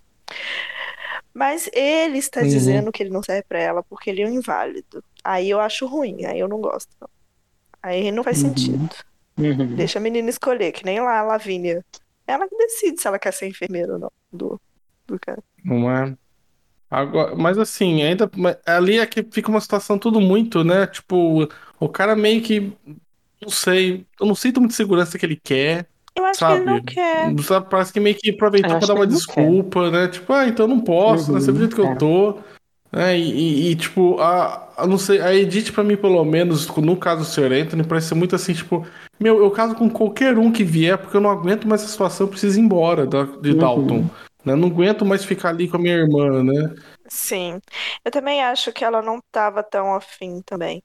Mas 1.35 1.69
ele 1.73 2.19
está 2.19 2.41
Uhum. 2.41 2.49
dizendo 2.49 2.93
que 2.93 3.03
ele 3.03 3.11
não 3.11 3.23
serve 3.23 3.45
pra 3.49 3.59
ela 3.61 3.83
porque 3.83 4.11
ele 4.11 4.23
é 4.23 4.27
um 4.27 4.33
inválido. 4.35 5.03
Aí 5.25 5.51
eu 5.51 5.61
acho 5.61 5.87
ruim, 5.87 6.25
aí 6.27 6.39
eu 6.39 6.49
não 6.49 6.61
gosto. 6.61 6.91
Aí 7.83 8.11
não 8.13 8.23
faz 8.25 8.43
Uhum. 8.43 8.51
sentido. 8.51 8.91
Uhum. 9.37 9.75
Deixa 9.75 9.99
a 9.99 10.03
menina 10.03 10.31
escolher, 10.31 10.73
que 10.73 10.85
nem 10.85 11.01
lá 11.01 11.19
a 11.19 11.23
Lavínia. 11.23 11.85
Ela 12.27 12.49
que 12.49 12.57
decide 12.57 13.01
se 13.01 13.07
ela 13.09 13.19
quer 13.19 13.33
ser 13.33 13.49
enfermeira 13.49 13.95
ou 13.95 13.99
não 13.99 14.13
do, 14.33 14.61
do 15.07 15.19
cara. 15.19 15.43
Não 15.65 15.91
é. 15.91 16.17
Agora, 16.91 17.35
mas 17.35 17.59
assim, 17.59 18.03
ainda. 18.03 18.31
Ali 18.65 18.99
é 18.99 19.07
que 19.07 19.23
fica 19.31 19.51
uma 19.51 19.61
situação 19.61 19.99
tudo 19.99 20.21
muito, 20.21 20.63
né? 20.63 20.87
Tipo, 20.87 21.49
o 21.81 21.89
cara 21.89 22.15
meio 22.15 22.41
que. 22.43 22.73
Não 23.43 23.49
sei. 23.51 24.07
Eu 24.21 24.27
não 24.27 24.35
sinto 24.35 24.61
muita 24.61 24.75
segurança 24.77 25.19
que 25.19 25.27
ele 25.27 25.37
quer. 25.37 25.87
Eu 26.17 26.25
acho 26.27 26.39
Sabe? 26.39 26.63
que 26.63 26.69
ele 26.71 26.79
não 26.79 26.85
quer. 26.85 27.43
Sabe? 27.43 27.67
Parece 27.71 27.93
que 27.93 28.01
meio 28.01 28.17
que 28.17 28.31
aproveitou 28.31 28.79
pra 28.79 28.87
dar 28.87 28.95
uma 28.95 29.07
desculpa, 29.07 29.91
né? 29.91 30.09
Tipo, 30.09 30.33
ah, 30.33 30.47
então 30.47 30.65
eu 30.65 30.69
não 30.69 30.81
posso, 30.81 31.33
né? 31.33 31.41
Você 31.41 31.51
Uhum, 31.51 31.55
do 31.55 31.59
jeito 31.61 31.77
que 31.77 31.83
é. 31.83 31.85
eu 31.85 31.97
tô. 31.97 32.39
né? 32.93 33.19
E, 33.19 33.23
e- 33.33 33.71
e, 33.73 33.77
tipo, 33.77 34.21
a, 34.21 34.73
a 34.77 34.87
não 34.87 34.97
sei, 34.99 35.21
a 35.21 35.35
Edith, 35.35 35.73
pra 35.73 35.83
mim, 35.83 35.97
pelo 35.97 36.25
menos, 36.25 36.69
no 36.77 36.97
caso 36.97 37.23
do 37.23 37.27
Sr. 37.27 37.53
Anthony, 37.53 37.83
parece 37.85 38.09
ser 38.09 38.15
muito 38.15 38.37
assim, 38.37 38.53
tipo, 38.55 38.87
meu, 39.19 39.39
eu 39.43 39.51
caso 39.51 39.75
com 39.75 39.91
qualquer 39.91 40.39
um 40.39 40.53
que 40.53 40.63
vier, 40.63 40.97
porque 40.99 41.17
eu 41.17 41.21
não 41.21 41.31
aguento 41.31 41.67
mais 41.67 41.83
essa 41.83 41.91
situação, 41.91 42.27
eu 42.27 42.31
preciso 42.31 42.59
ir 42.59 42.63
embora 42.63 43.05
da, 43.07 43.25
de 43.25 43.51
Uhum. 43.51 43.59
Dalton. 43.59 44.09
Né? 44.45 44.55
Não 44.55 44.69
aguento 44.69 45.05
mais 45.05 45.25
ficar 45.25 45.49
ali 45.49 45.67
com 45.69 45.77
a 45.77 45.81
minha 45.81 45.95
irmã, 45.97 46.43
né? 46.45 46.75
Sim. 47.09 47.61
Eu 48.05 48.11
também 48.11 48.43
acho 48.43 48.73
que 48.73 48.85
ela 48.85 49.03
não 49.03 49.19
tava 49.33 49.63
tão 49.63 49.95
afim 49.95 50.41
também. 50.47 50.83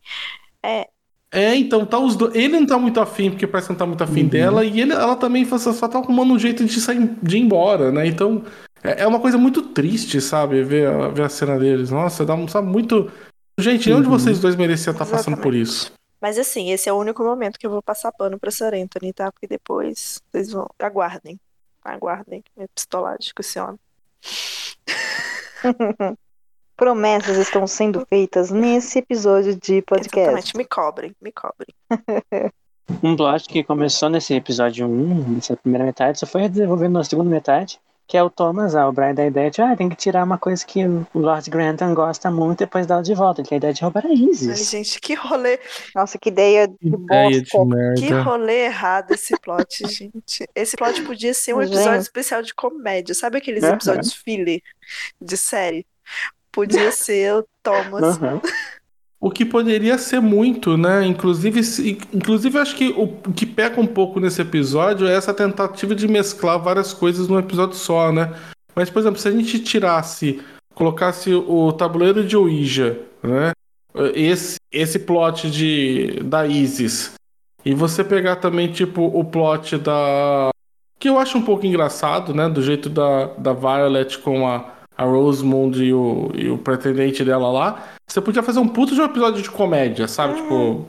É, 0.63 0.87
então 1.33 1.85
tá 1.85 1.99
os 1.99 2.15
dois. 2.15 2.33
Ele 2.35 2.59
não 2.59 2.65
tá 2.65 2.77
muito 2.79 2.99
afim, 2.99 3.29
porque 3.29 3.45
parece 3.45 3.67
que 3.67 3.73
não 3.73 3.77
tá 3.77 3.85
muito 3.85 4.03
afim 4.03 4.23
Uhum. 4.23 4.29
dela, 4.29 4.65
e 4.65 4.81
ele, 4.81 4.93
ela 4.93 5.15
também 5.15 5.45
só, 5.45 5.57
só 5.59 5.87
tá 5.87 5.99
arrumando 5.99 6.33
um 6.33 6.39
jeito 6.39 6.65
de 6.65 6.81
sair 6.81 7.15
de 7.21 7.37
ir 7.37 7.41
embora, 7.41 7.91
né? 7.91 8.07
Então 8.07 8.43
é, 8.83 9.03
é 9.03 9.07
uma 9.07 9.19
coisa 9.19 9.37
muito 9.37 9.61
triste, 9.61 10.19
sabe? 10.21 10.63
Ver, 10.63 10.87
a- 10.87 11.09
ver 11.09 11.23
a 11.23 11.29
cena 11.29 11.59
deles. 11.59 11.91
Nossa, 11.91 12.25
dá 12.25 12.33
um, 12.33 12.47
sabe, 12.47 12.67
muito. 12.67 13.11
Gente, 13.59 13.91
onde 13.91 14.07
Uhum. 14.07 14.17
vocês 14.17 14.39
dois 14.39 14.55
mereciam 14.55 14.93
estar 14.93 15.05
passando 15.05 15.37
por 15.37 15.53
isso? 15.53 15.91
Mas 16.21 16.37
assim, 16.37 16.71
esse 16.71 16.89
é 16.89 16.93
o 16.93 16.97
único 16.97 17.23
momento 17.23 17.57
que 17.59 17.65
eu 17.67 17.71
vou 17.71 17.81
passar 17.81 18.11
pano 18.11 18.37
pra 18.39 18.51
Sir 18.51 18.73
Anthony, 18.73 19.13
tá? 19.13 19.31
Porque 19.31 19.47
depois 19.47 20.19
vocês 20.31 20.51
vão. 20.51 20.67
Aguardem. 20.79 21.39
Aguardem 21.83 22.43
minha 22.57 22.67
pistolagem 22.75 23.31
com 23.35 23.41
esse 23.41 23.57
homem. 23.59 23.79
Promessas 26.79 27.37
estão 27.37 27.67
sendo 27.67 28.05
feitas 28.07 28.49
nesse 28.49 28.99
episódio 28.99 29.53
de 29.53 29.81
podcast. 29.81 30.19
Exatamente. 30.19 30.57
Me 30.57 30.65
cobrem, 30.65 31.15
me 31.21 31.31
cobrem. 31.31 31.75
Um 33.03 33.15
plot 33.15 33.47
que 33.47 33.63
começou 33.63 34.09
nesse 34.09 34.33
episódio 34.33 34.87
1, 34.87 35.29
nessa 35.35 35.55
primeira 35.55 35.85
metade, 35.85 36.19
só 36.19 36.25
foi 36.25 36.49
desenvolvendo 36.49 36.93
na 36.93 37.03
segunda 37.03 37.29
metade, 37.29 37.79
que 38.07 38.17
é 38.17 38.23
o 38.23 38.31
Thomas, 38.31 38.73
ah, 38.75 38.89
o 38.89 38.91
Brian 38.91 39.13
da 39.13 39.27
ideia 39.27 39.51
de, 39.51 39.61
ah, 39.61 39.75
tem 39.77 39.87
que 39.87 39.95
tirar 39.95 40.23
uma 40.23 40.39
coisa 40.39 40.65
que 40.65 40.83
o 40.83 41.05
Lord 41.13 41.47
Grantham 41.51 41.93
gosta 41.93 42.31
muito 42.31 42.61
e 42.61 42.65
depois 42.65 42.87
dar 42.87 43.03
de 43.03 43.13
volta, 43.13 43.43
que 43.43 43.53
é 43.53 43.55
a 43.55 43.57
ideia 43.57 43.73
de 43.73 43.83
roubar 43.83 44.07
a 44.07 44.09
Ai, 44.09 44.15
Isis. 44.15 44.71
gente, 44.71 44.99
que 44.99 45.13
rolê, 45.13 45.59
Nossa, 45.93 46.17
que 46.17 46.29
ideia 46.29 46.67
de 46.67 46.75
Ideia 46.81 47.29
de 47.43 47.47
bosta. 47.51 47.93
que 47.99 48.11
rolê 48.11 48.65
errado 48.65 49.11
esse 49.11 49.39
plot, 49.39 49.85
gente. 49.87 50.49
Esse 50.55 50.75
plot 50.75 51.03
podia 51.03 51.35
ser 51.35 51.53
um 51.53 51.61
episódio 51.61 51.91
Gente. 51.93 52.01
especial 52.01 52.41
de 52.41 52.55
comédia. 52.55 53.13
Sabe 53.13 53.37
aqueles 53.37 53.63
episódios 53.63 54.13
filler 54.15 54.61
de 55.21 55.37
série? 55.37 55.85
Podia 56.51 56.91
ser 56.93 57.35
o 57.35 57.45
Thomas. 57.63 58.17
Aham. 58.17 58.41
O 59.21 59.29
que 59.29 59.43
poderia 59.43 59.97
ser 59.97 60.21
muito, 60.21 60.77
né? 60.77 61.05
Inclusive, 61.05 61.59
inclusive 62.13 62.57
acho 62.57 62.75
que 62.75 62.89
o 62.91 63.03
o 63.03 63.33
que 63.33 63.45
peca 63.45 63.81
um 63.81 63.85
pouco 63.85 64.17
nesse 64.19 64.41
episódio 64.41 65.05
é 65.05 65.13
essa 65.13 65.33
tentativa 65.33 65.93
de 65.93 66.07
mesclar 66.07 66.57
várias 66.57 66.93
coisas 66.93 67.27
num 67.27 67.37
episódio 67.37 67.75
só, 67.75 68.13
né? 68.13 68.33
Mas, 68.73 68.89
por 68.89 68.99
exemplo, 68.99 69.19
se 69.19 69.27
a 69.27 69.31
gente 69.31 69.59
tirasse, 69.59 70.41
colocasse 70.73 71.33
o 71.33 71.73
tabuleiro 71.73 72.25
de 72.25 72.37
Ouija, 72.37 72.97
né? 73.21 73.51
Esse, 74.13 74.55
esse 74.71 74.99
plot 74.99 75.51
de, 75.51 76.21
da 76.23 76.47
Isis, 76.47 77.11
e 77.65 77.73
você 77.73 78.03
pegar 78.03 78.37
também, 78.37 78.71
tipo, 78.71 79.03
o 79.03 79.25
plot 79.25 79.77
da. 79.77 80.49
Que 80.97 81.09
eu 81.09 81.17
acho 81.19 81.37
um 81.37 81.41
pouco 81.41 81.65
engraçado, 81.65 82.33
né? 82.33 82.47
Do 82.47 82.61
jeito 82.61 82.89
da, 82.89 83.27
da 83.37 83.53
Violet 83.53 84.17
com 84.19 84.47
a, 84.47 84.73
a 84.99 85.05
Rosemond 85.05 85.81
e 85.81 85.93
o, 85.93 86.29
e 86.35 86.49
o 86.49 86.57
pretendente 86.57 87.23
dela 87.23 87.49
lá. 87.51 87.83
Você 88.05 88.19
podia 88.19 88.43
fazer 88.43 88.59
um 88.59 88.67
puto 88.67 88.93
de 88.93 88.99
um 89.01 89.05
episódio 89.05 89.41
de 89.41 89.49
comédia, 89.49 90.07
sabe? 90.07 90.35
Tipo. 90.35 90.85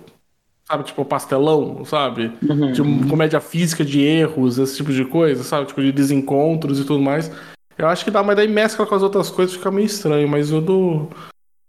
Sabe, 0.69 0.85
tipo, 0.85 1.05
pastelão, 1.05 1.85
sabe? 1.85 2.33
Uhum. 2.49 2.71
De 2.73 2.81
um- 2.81 3.09
comédia 3.09 3.41
física 3.41 3.85
de 3.85 4.01
erros, 4.03 4.57
esse 4.59 4.77
tipo 4.77 4.93
de 4.93 5.05
coisa, 5.05 5.43
sabe? 5.43 5.67
Tipo, 5.67 5.83
de 5.83 5.91
desencontros 5.91 6.79
e 6.79 6.85
tudo 6.85 7.03
mais. 7.03 7.31
Eu 7.77 7.89
acho 7.89 8.05
que 8.05 8.11
dá, 8.11 8.23
mas 8.23 8.37
daí 8.37 8.47
mescla 8.47 8.87
com 8.87 8.95
as 8.95 9.03
outras 9.03 9.31
coisas 9.31 9.55
fica 9.57 9.71
meio 9.71 9.87
estranho, 9.87 10.29
mas 10.29 10.53
o 10.53 10.61
do. 10.61 11.09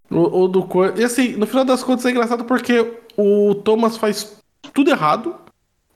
O, 0.09 0.41
o 0.43 0.47
do. 0.47 0.63
co- 0.63 0.85
E 0.97 1.03
assim, 1.03 1.29
no 1.35 1.47
final 1.47 1.63
das 1.65 1.83
contas 1.83 2.05
é 2.05 2.11
engraçado 2.11 2.43
porque 2.45 2.85
o 3.17 3.55
Thomas 3.55 3.97
faz 3.97 4.37
tudo 4.73 4.91
errado 4.91 5.35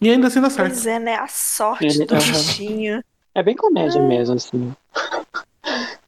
e 0.02 0.10
ainda 0.10 0.28
assim 0.28 0.42
dá 0.42 0.50
certo. 0.50 0.72
Pois 0.74 0.88
é, 0.88 0.98
né? 1.00 1.16
A 1.16 1.28
sorte 1.28 1.86
Ele- 1.86 2.06
do 2.06 2.16
bichinho. 2.16 3.04
É 3.36 3.44
bem 3.44 3.56
comédia 3.56 4.02
mesmo, 4.02 4.36
assim. 4.36 4.74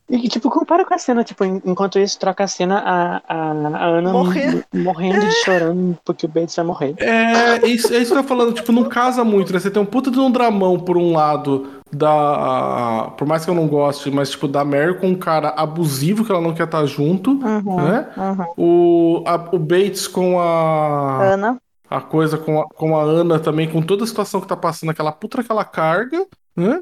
E, 0.10 0.30
tipo, 0.30 0.50
compara 0.50 0.86
com 0.86 0.94
a 0.94 0.98
cena, 0.98 1.22
tipo, 1.24 1.44
en- 1.44 1.62
enquanto 1.66 2.00
isso 2.00 2.18
troca 2.18 2.44
a 2.46 2.48
cena, 2.48 2.80
a, 2.80 3.18
a, 3.28 3.52
a 3.52 3.86
Ana 3.88 4.14
Morrer. 4.14 4.64
m- 4.74 4.84
morrendo 4.86 5.20
de 5.20 5.32
chorando 5.44 5.98
porque 6.06 6.26
o 6.26 6.30
Bates 6.30 6.56
vai 6.56 6.66
morrer. 6.66 6.96
É, 6.98 7.68
isso, 7.68 7.94
é 7.94 7.98
isso 7.98 8.14
que 8.14 8.18
eu 8.20 8.24
tô 8.24 8.28
falando, 8.30 8.54
tipo, 8.54 8.72
não 8.72 8.86
casa 8.86 9.24
muito, 9.26 9.52
né? 9.52 9.60
Você 9.60 9.70
tem 9.70 9.82
um 9.82 9.86
puta 9.86 10.10
de 10.10 10.18
um 10.20 10.32
dramão 10.32 10.80
por 10.80 10.96
um 10.98 11.12
lado 11.14 11.68
da. 11.92 13.12
Por 13.18 13.28
mais 13.28 13.44
que 13.44 13.52
eu 13.52 13.56
não 13.56 13.68
goste, 13.68 14.10
mas 14.10 14.30
tipo, 14.32 14.48
da 14.48 14.64
Mary 14.64 14.98
com 14.98 15.08
um 15.08 15.16
cara 15.18 15.50
abusivo 15.50 16.24
que 16.24 16.32
ela 16.32 16.42
não 16.42 16.54
quer 16.54 16.64
estar 16.66 16.86
junto, 16.86 17.32
Uhum, 17.32 17.76
né? 17.84 18.08
uhum. 18.18 18.46
O, 18.58 19.24
a- 19.26 19.50
o 19.52 19.60
Bates 19.60 20.08
com 20.08 20.40
a. 20.40 21.34
Ana. 21.34 21.58
a 21.90 22.02
coisa 22.02 22.38
com 22.38 22.62
a, 22.62 22.66
com 22.68 22.98
a 22.98 23.02
Ana 23.04 23.40
também, 23.40 23.70
com 23.70 23.82
toda 23.82 24.04
a 24.04 24.08
situação 24.08 24.40
que 24.42 24.48
tá 24.48 24.56
passando, 24.58 24.90
aquela 24.90 25.12
puta 25.12 25.42
aquela 25.42 25.66
carga, 25.66 26.26
né? 26.56 26.80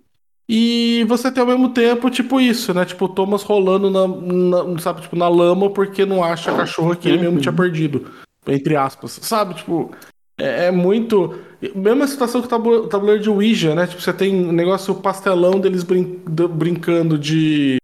E 0.47 1.03
você 1.07 1.31
tem 1.31 1.41
ao 1.41 1.47
mesmo 1.47 1.69
tempo, 1.69 2.09
tipo, 2.09 2.39
isso, 2.39 2.73
né? 2.73 2.85
Tipo, 2.85 3.05
o 3.05 3.09
Thomas 3.09 3.41
rolando 3.41 3.89
na, 3.89 4.07
na- 4.07 4.79
sabe, 4.79 5.01
tipo, 5.01 5.15
na 5.15 5.27
lama 5.27 5.69
porque 5.71 6.05
não 6.05 6.23
acha 6.23 6.51
a 6.51 6.55
cachorra 6.55 6.95
que 6.95 7.07
ele 7.09 7.17
mesmo 7.19 7.39
tinha 7.39 7.53
perdido. 7.53 8.05
Entre 8.47 8.75
aspas. 8.75 9.17
Sabe, 9.23 9.55
tipo, 9.55 9.89
é, 10.39 10.67
é 10.67 10.71
muito. 10.71 11.33
Mesma 11.73 12.05
situação 12.05 12.41
que 12.41 12.47
o 12.47 12.49
tabu- 12.49 12.87
tabuleiro 12.87 13.23
de 13.23 13.29
Ouija, 13.29 13.73
né? 13.73 13.87
Tipo, 13.87 14.01
você 14.01 14.13
tem 14.13 14.35
um 14.35 14.51
negócio 14.51 14.93
pastelão 14.95 15.59
deles 15.59 15.81
brin- 15.83 16.19
brincando 16.51 17.17
de. 17.17 17.77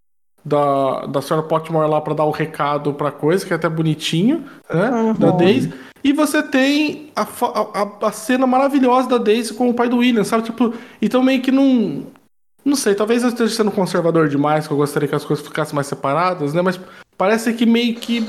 Da, 0.44 1.06
da 1.06 1.22
senhora 1.22 1.46
Potmore 1.46 1.88
lá 1.88 2.00
pra 2.00 2.14
dar 2.14 2.24
o 2.24 2.32
recado 2.32 2.92
pra 2.94 3.12
coisa, 3.12 3.46
que 3.46 3.52
é 3.52 3.56
até 3.56 3.68
bonitinho, 3.68 4.44
né? 4.72 5.14
Da 5.16 5.30
Daisy. 5.30 5.72
E 6.02 6.12
você 6.12 6.42
tem 6.42 7.10
a, 7.14 7.22
a- 7.22 8.06
a 8.08 8.12
cena 8.12 8.44
maravilhosa 8.44 9.08
da 9.08 9.18
Daisy 9.18 9.54
com 9.54 9.68
o 9.70 9.74
pai 9.74 9.88
do 9.88 9.98
William, 9.98 10.24
sabe? 10.24 10.42
Tipo, 10.44 10.74
então 11.00 11.22
meio 11.22 11.40
que 11.40 11.52
não. 11.52 12.06
Não 12.64 12.76
sei, 12.76 12.94
talvez 12.94 13.22
eu 13.22 13.28
esteja 13.30 13.54
sendo 13.54 13.70
conservador 13.72 14.28
demais, 14.28 14.66
que 14.66 14.72
eu 14.72 14.76
gostaria 14.76 15.08
que 15.08 15.14
as 15.14 15.24
coisas 15.24 15.44
ficassem 15.44 15.74
mais 15.74 15.86
separadas, 15.86 16.54
né? 16.54 16.62
Mas 16.62 16.78
parece 17.16 17.52
que 17.54 17.66
meio 17.66 17.94
que. 17.96 18.26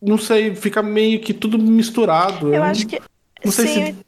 Não 0.00 0.18
sei, 0.18 0.54
fica 0.54 0.82
meio 0.82 1.20
que 1.20 1.34
tudo 1.34 1.58
misturado. 1.58 2.52
Eu 2.54 2.60
não- 2.60 2.66
acho 2.68 2.86
que. 2.86 3.00
Não 3.44 3.52
sei 3.52 3.66
sim, 3.66 3.84
se. 3.86 4.06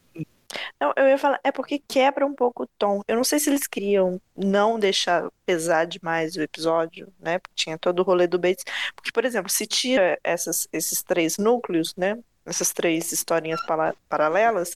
Não, 0.81 0.93
eu 0.97 1.07
ia 1.09 1.19
falar, 1.19 1.39
é 1.45 1.53
porque 1.53 1.79
quebra 1.87 2.25
um 2.25 2.35
pouco 2.35 2.63
o 2.63 2.69
tom. 2.79 3.03
Eu 3.07 3.17
não 3.17 3.25
sei 3.25 3.39
se 3.39 3.51
eles 3.51 3.67
queriam 3.67 4.19
não 4.35 4.79
deixar 4.79 5.29
pesar 5.45 5.87
demais 5.87 6.37
o 6.37 6.41
episódio, 6.41 7.09
né? 7.21 7.39
Porque 7.39 7.55
tinha 7.55 7.77
todo 7.77 8.01
o 8.01 8.03
rolê 8.03 8.27
do 8.27 8.39
Bates. 8.39 8.65
Porque, 8.97 9.13
por 9.13 9.25
exemplo, 9.27 9.51
se 9.51 9.67
tira 9.67 10.19
essas, 10.25 10.67
esses 10.73 11.03
três 11.03 11.37
núcleos, 11.37 11.95
né? 11.97 12.19
Essas 12.47 12.73
três 12.73 13.13
historinhas 13.13 13.61
paralelas, 14.09 14.75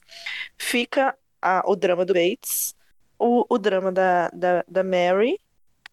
fica 0.57 1.15
a- 1.41 1.63
o 1.65 1.75
drama 1.75 2.05
do 2.05 2.13
Bates, 2.13 2.75
o, 3.17 3.45
o 3.49 3.57
drama 3.57 3.91
da, 3.91 4.29
da, 4.29 4.63
da 4.67 4.83
Mary 4.83 5.39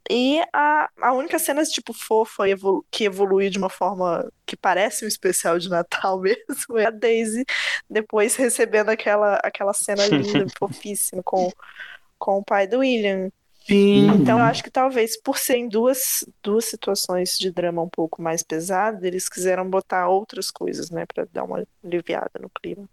e 0.08 0.40
a, 0.52 0.88
a 1.00 1.12
única 1.12 1.38
cena, 1.38 1.62
tipo, 1.62 1.92
fofa 1.92 2.48
evolu- 2.48 2.84
que 2.90 3.04
evolui 3.04 3.48
de 3.50 3.58
uma 3.58 3.70
forma 3.70 4.28
que 4.44 4.56
parece 4.56 5.04
um 5.04 5.08
especial 5.08 5.58
de 5.58 5.68
Natal 5.68 6.18
mesmo 6.20 6.78
é 6.78 6.86
a 6.86 6.90
Daisy 6.90 7.44
depois 7.88 8.34
recebendo 8.34 8.88
aquela, 8.88 9.36
aquela 9.36 9.72
cena 9.72 10.06
linda, 10.06 10.46
fofíssima 10.58 11.22
com, 11.22 11.52
com 12.18 12.38
o 12.38 12.44
pai 12.44 12.66
do 12.66 12.78
William. 12.78 13.30
Sim. 13.66 14.08
Então 14.14 14.38
eu 14.38 14.44
acho 14.44 14.64
que 14.64 14.70
talvez 14.70 15.20
por 15.20 15.38
serem 15.38 15.68
duas, 15.68 16.24
duas 16.42 16.64
situações 16.64 17.38
de 17.38 17.52
drama 17.52 17.82
um 17.82 17.88
pouco 17.88 18.20
mais 18.20 18.42
pesadas, 18.42 19.04
eles 19.04 19.28
quiseram 19.28 19.68
botar 19.68 20.08
outras 20.08 20.50
coisas, 20.50 20.90
né, 20.90 21.04
Pra 21.06 21.24
dar 21.32 21.44
uma 21.44 21.64
aliviada 21.84 22.32
no 22.40 22.50
clima. 22.50 22.88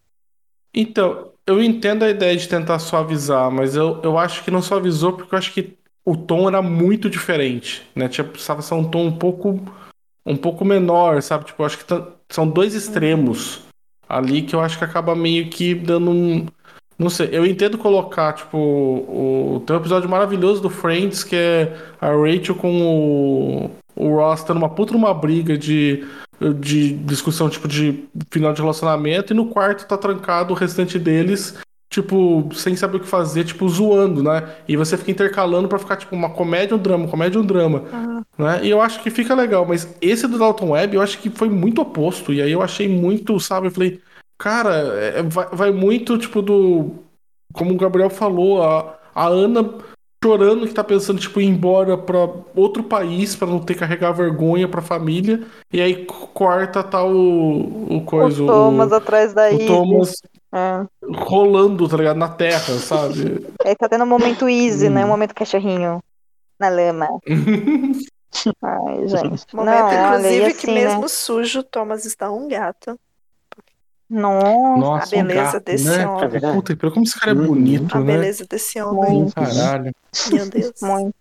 Então, 0.79 1.31
eu 1.47 1.63
entendo 1.63 2.03
a 2.03 2.09
ideia 2.09 2.37
de 2.37 2.47
tentar 2.47 2.77
suavizar, 2.77 3.49
mas 3.49 3.75
eu, 3.75 3.99
eu 4.03 4.15
acho 4.15 4.43
que 4.43 4.51
não 4.51 4.61
suavizou 4.61 5.13
porque 5.13 5.33
eu 5.33 5.39
acho 5.39 5.51
que 5.51 5.75
o 6.05 6.15
tom 6.15 6.47
era 6.47 6.61
muito 6.61 7.09
diferente, 7.09 7.81
né? 7.95 8.07
Tinha, 8.07 8.23
precisava 8.23 8.61
ser 8.61 8.75
um 8.75 8.87
tom 8.87 9.07
um 9.07 9.17
pouco, 9.17 9.59
um 10.23 10.37
pouco 10.37 10.63
menor, 10.63 11.19
sabe? 11.23 11.45
Tipo, 11.45 11.63
eu 11.63 11.65
acho 11.65 11.79
que 11.79 11.85
são 12.29 12.47
dois 12.47 12.75
extremos 12.75 13.61
ali 14.07 14.43
que 14.43 14.55
eu 14.55 14.59
acho 14.61 14.77
que 14.77 14.83
acaba 14.83 15.15
meio 15.15 15.49
que 15.49 15.73
dando 15.73 16.11
um. 16.11 16.45
Não 16.99 17.09
sei, 17.09 17.29
eu 17.31 17.43
entendo 17.43 17.79
colocar, 17.79 18.33
tipo, 18.33 18.57
o, 18.57 19.63
tem 19.65 19.75
um 19.75 19.79
episódio 19.79 20.07
maravilhoso 20.07 20.61
do 20.61 20.69
Friends 20.69 21.23
que 21.23 21.35
é 21.35 21.75
a 21.99 22.09
Rachel 22.09 22.53
com 22.53 22.81
o, 22.81 23.71
o 23.95 24.15
Ross 24.15 24.43
tendo 24.43 24.57
uma 24.57 24.69
puta 24.69 24.93
numa 24.93 25.13
briga 25.13 25.57
de, 25.57 26.05
de 26.59 26.93
discussão, 26.93 27.49
tipo, 27.49 27.67
de 27.67 28.05
final 28.31 28.53
de 28.53 28.61
relacionamento, 28.61 29.33
e 29.33 29.35
no 29.35 29.47
quarto 29.47 29.87
tá 29.87 29.97
trancado 29.97 30.53
o 30.53 30.55
restante 30.55 30.99
deles, 30.99 31.57
tipo, 31.89 32.49
sem 32.53 32.75
saber 32.75 32.97
o 32.97 32.99
que 32.99 33.07
fazer, 33.07 33.43
tipo, 33.43 33.67
zoando, 33.67 34.21
né? 34.21 34.55
E 34.67 34.75
você 34.77 34.97
fica 34.97 35.11
intercalando 35.11 35.67
pra 35.67 35.79
ficar, 35.79 35.95
tipo, 35.97 36.15
uma 36.15 36.29
comédia, 36.29 36.75
um 36.75 36.79
drama, 36.79 37.07
comédia, 37.07 37.39
um 37.39 37.45
drama, 37.45 37.83
né? 38.37 38.59
E 38.63 38.69
eu 38.69 38.81
acho 38.81 39.01
que 39.01 39.09
fica 39.09 39.33
legal, 39.33 39.65
mas 39.65 39.95
esse 40.01 40.27
do 40.27 40.37
Dalton 40.37 40.71
Webb 40.71 40.95
eu 40.95 41.01
acho 41.01 41.17
que 41.19 41.29
foi 41.29 41.49
muito 41.49 41.81
oposto, 41.81 42.31
e 42.33 42.41
aí 42.41 42.51
eu 42.51 42.61
achei 42.61 42.87
muito, 42.87 43.39
sabe, 43.39 43.67
eu 43.67 43.71
falei, 43.71 43.99
cara, 44.37 44.75
é- 44.75 45.23
vai, 45.23 45.47
vai 45.51 45.71
muito, 45.71 46.17
tipo, 46.17 46.41
do. 46.41 46.91
Como 47.53 47.73
o 47.73 47.77
Gabriel 47.77 48.09
falou, 48.09 48.61
a, 48.61 48.95
a 49.15 49.27
Ana 49.27 49.67
chorando 50.27 50.67
que 50.67 50.73
tá 50.73 50.83
pensando, 50.83 51.19
tipo, 51.19 51.39
ir 51.39 51.45
embora 51.45 51.97
pra 51.97 52.29
outro 52.53 52.83
país 52.83 53.33
pra 53.35 53.47
não 53.47 53.59
ter 53.59 53.75
que 53.75 53.79
carregar 53.79 54.11
vergonha 54.11 54.67
pra 54.67 54.81
família. 54.81 55.41
E 55.71 55.81
aí 55.81 56.05
corta 56.33 56.83
tá 56.83 57.01
o, 57.03 57.95
o 57.95 58.01
coisa, 58.01 58.41
o 58.41 58.45
o, 58.45 58.47
Thomas 58.47 58.91
atrás 58.91 59.33
da 59.33 59.49
o. 59.49 59.65
Thomas 59.65 60.21
É. 60.53 60.85
rolando, 61.15 61.87
tá 61.87 61.95
ligado? 61.95 62.17
Na 62.17 62.27
terra, 62.29 62.77
sabe? 62.79 63.45
Ele 63.63 63.75
tá 63.75 63.87
tendo 63.87 64.03
um 64.03 64.07
momento 64.07 64.49
easy, 64.49 64.89
né? 64.89 65.03
Hum. 65.03 65.05
Um 65.05 65.09
momento 65.09 65.33
cachorrinho 65.33 66.03
na 66.59 66.67
lama. 66.67 67.07
Ai, 68.61 69.07
gente. 69.07 69.45
Momento, 69.53 69.55
não, 69.55 69.87
olha, 69.87 70.17
inclusive, 70.17 70.49
e 70.49 70.53
que 70.53 70.65
assim, 70.69 70.73
mesmo 70.73 71.01
né? 71.01 71.07
sujo, 71.07 71.63
Thomas 71.63 72.05
está 72.05 72.29
um 72.29 72.47
gato. 72.47 72.99
Nossa, 74.09 74.79
Nossa, 74.79 75.15
a 75.15 75.19
um 75.19 75.23
beleza 75.23 75.51
gato, 75.53 75.63
desse 75.65 75.85
né? 75.97 76.07
homem. 76.07 76.29
É. 76.35 76.53
Puta, 76.53 76.73
e 76.73 76.75
como 76.77 77.03
esse 77.03 77.19
cara 77.19 77.31
é 77.31 77.35
Uhum. 77.35 77.47
bonito, 77.47 77.97
A 77.97 77.99
né? 77.99 78.05
beleza 78.05 78.45
desse 78.49 78.81
homem. 78.81 79.13
muito, 79.13 79.35
Caralho. 79.35 79.91
Meu 80.31 80.49
Deus. 80.49 80.71
muito. 80.81 81.15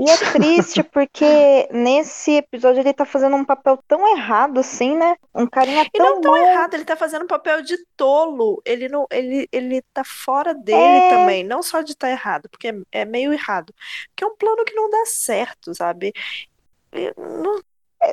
E 0.00 0.08
é 0.08 0.16
triste 0.30 0.80
porque 0.84 1.68
nesse 1.72 2.36
episódio 2.36 2.78
ele 2.78 2.92
tá 2.92 3.04
fazendo 3.04 3.34
um 3.34 3.44
papel 3.44 3.76
tão 3.88 4.06
errado 4.16 4.60
assim, 4.60 4.96
né? 4.96 5.16
Um 5.34 5.44
carinha 5.44 5.82
E 5.82 5.90
tão 5.98 6.06
não 6.14 6.20
tão 6.20 6.30
bom. 6.34 6.36
errado, 6.38 6.74
ele 6.74 6.84
tá 6.84 6.94
fazendo 6.96 7.24
um 7.24 7.26
papel 7.26 7.62
de 7.62 7.76
tolo. 7.96 8.62
Ele 8.64 8.88
não, 8.88 9.08
ele, 9.10 9.48
ele 9.50 9.82
tá 9.92 10.04
fora 10.04 10.54
dele 10.54 10.78
É. 10.80 11.10
também, 11.10 11.42
não 11.42 11.64
só 11.64 11.80
de 11.82 11.90
estar 11.94 12.08
errado, 12.08 12.48
porque 12.48 12.68
é, 12.68 12.74
é 12.92 13.04
meio 13.04 13.32
errado. 13.32 13.74
Porque 14.10 14.22
é 14.22 14.26
um 14.28 14.36
plano 14.36 14.64
que 14.64 14.72
não 14.72 14.88
dá 14.88 15.02
certo, 15.04 15.74
sabe? 15.74 16.12
E 16.92 17.12
não- 17.18 17.60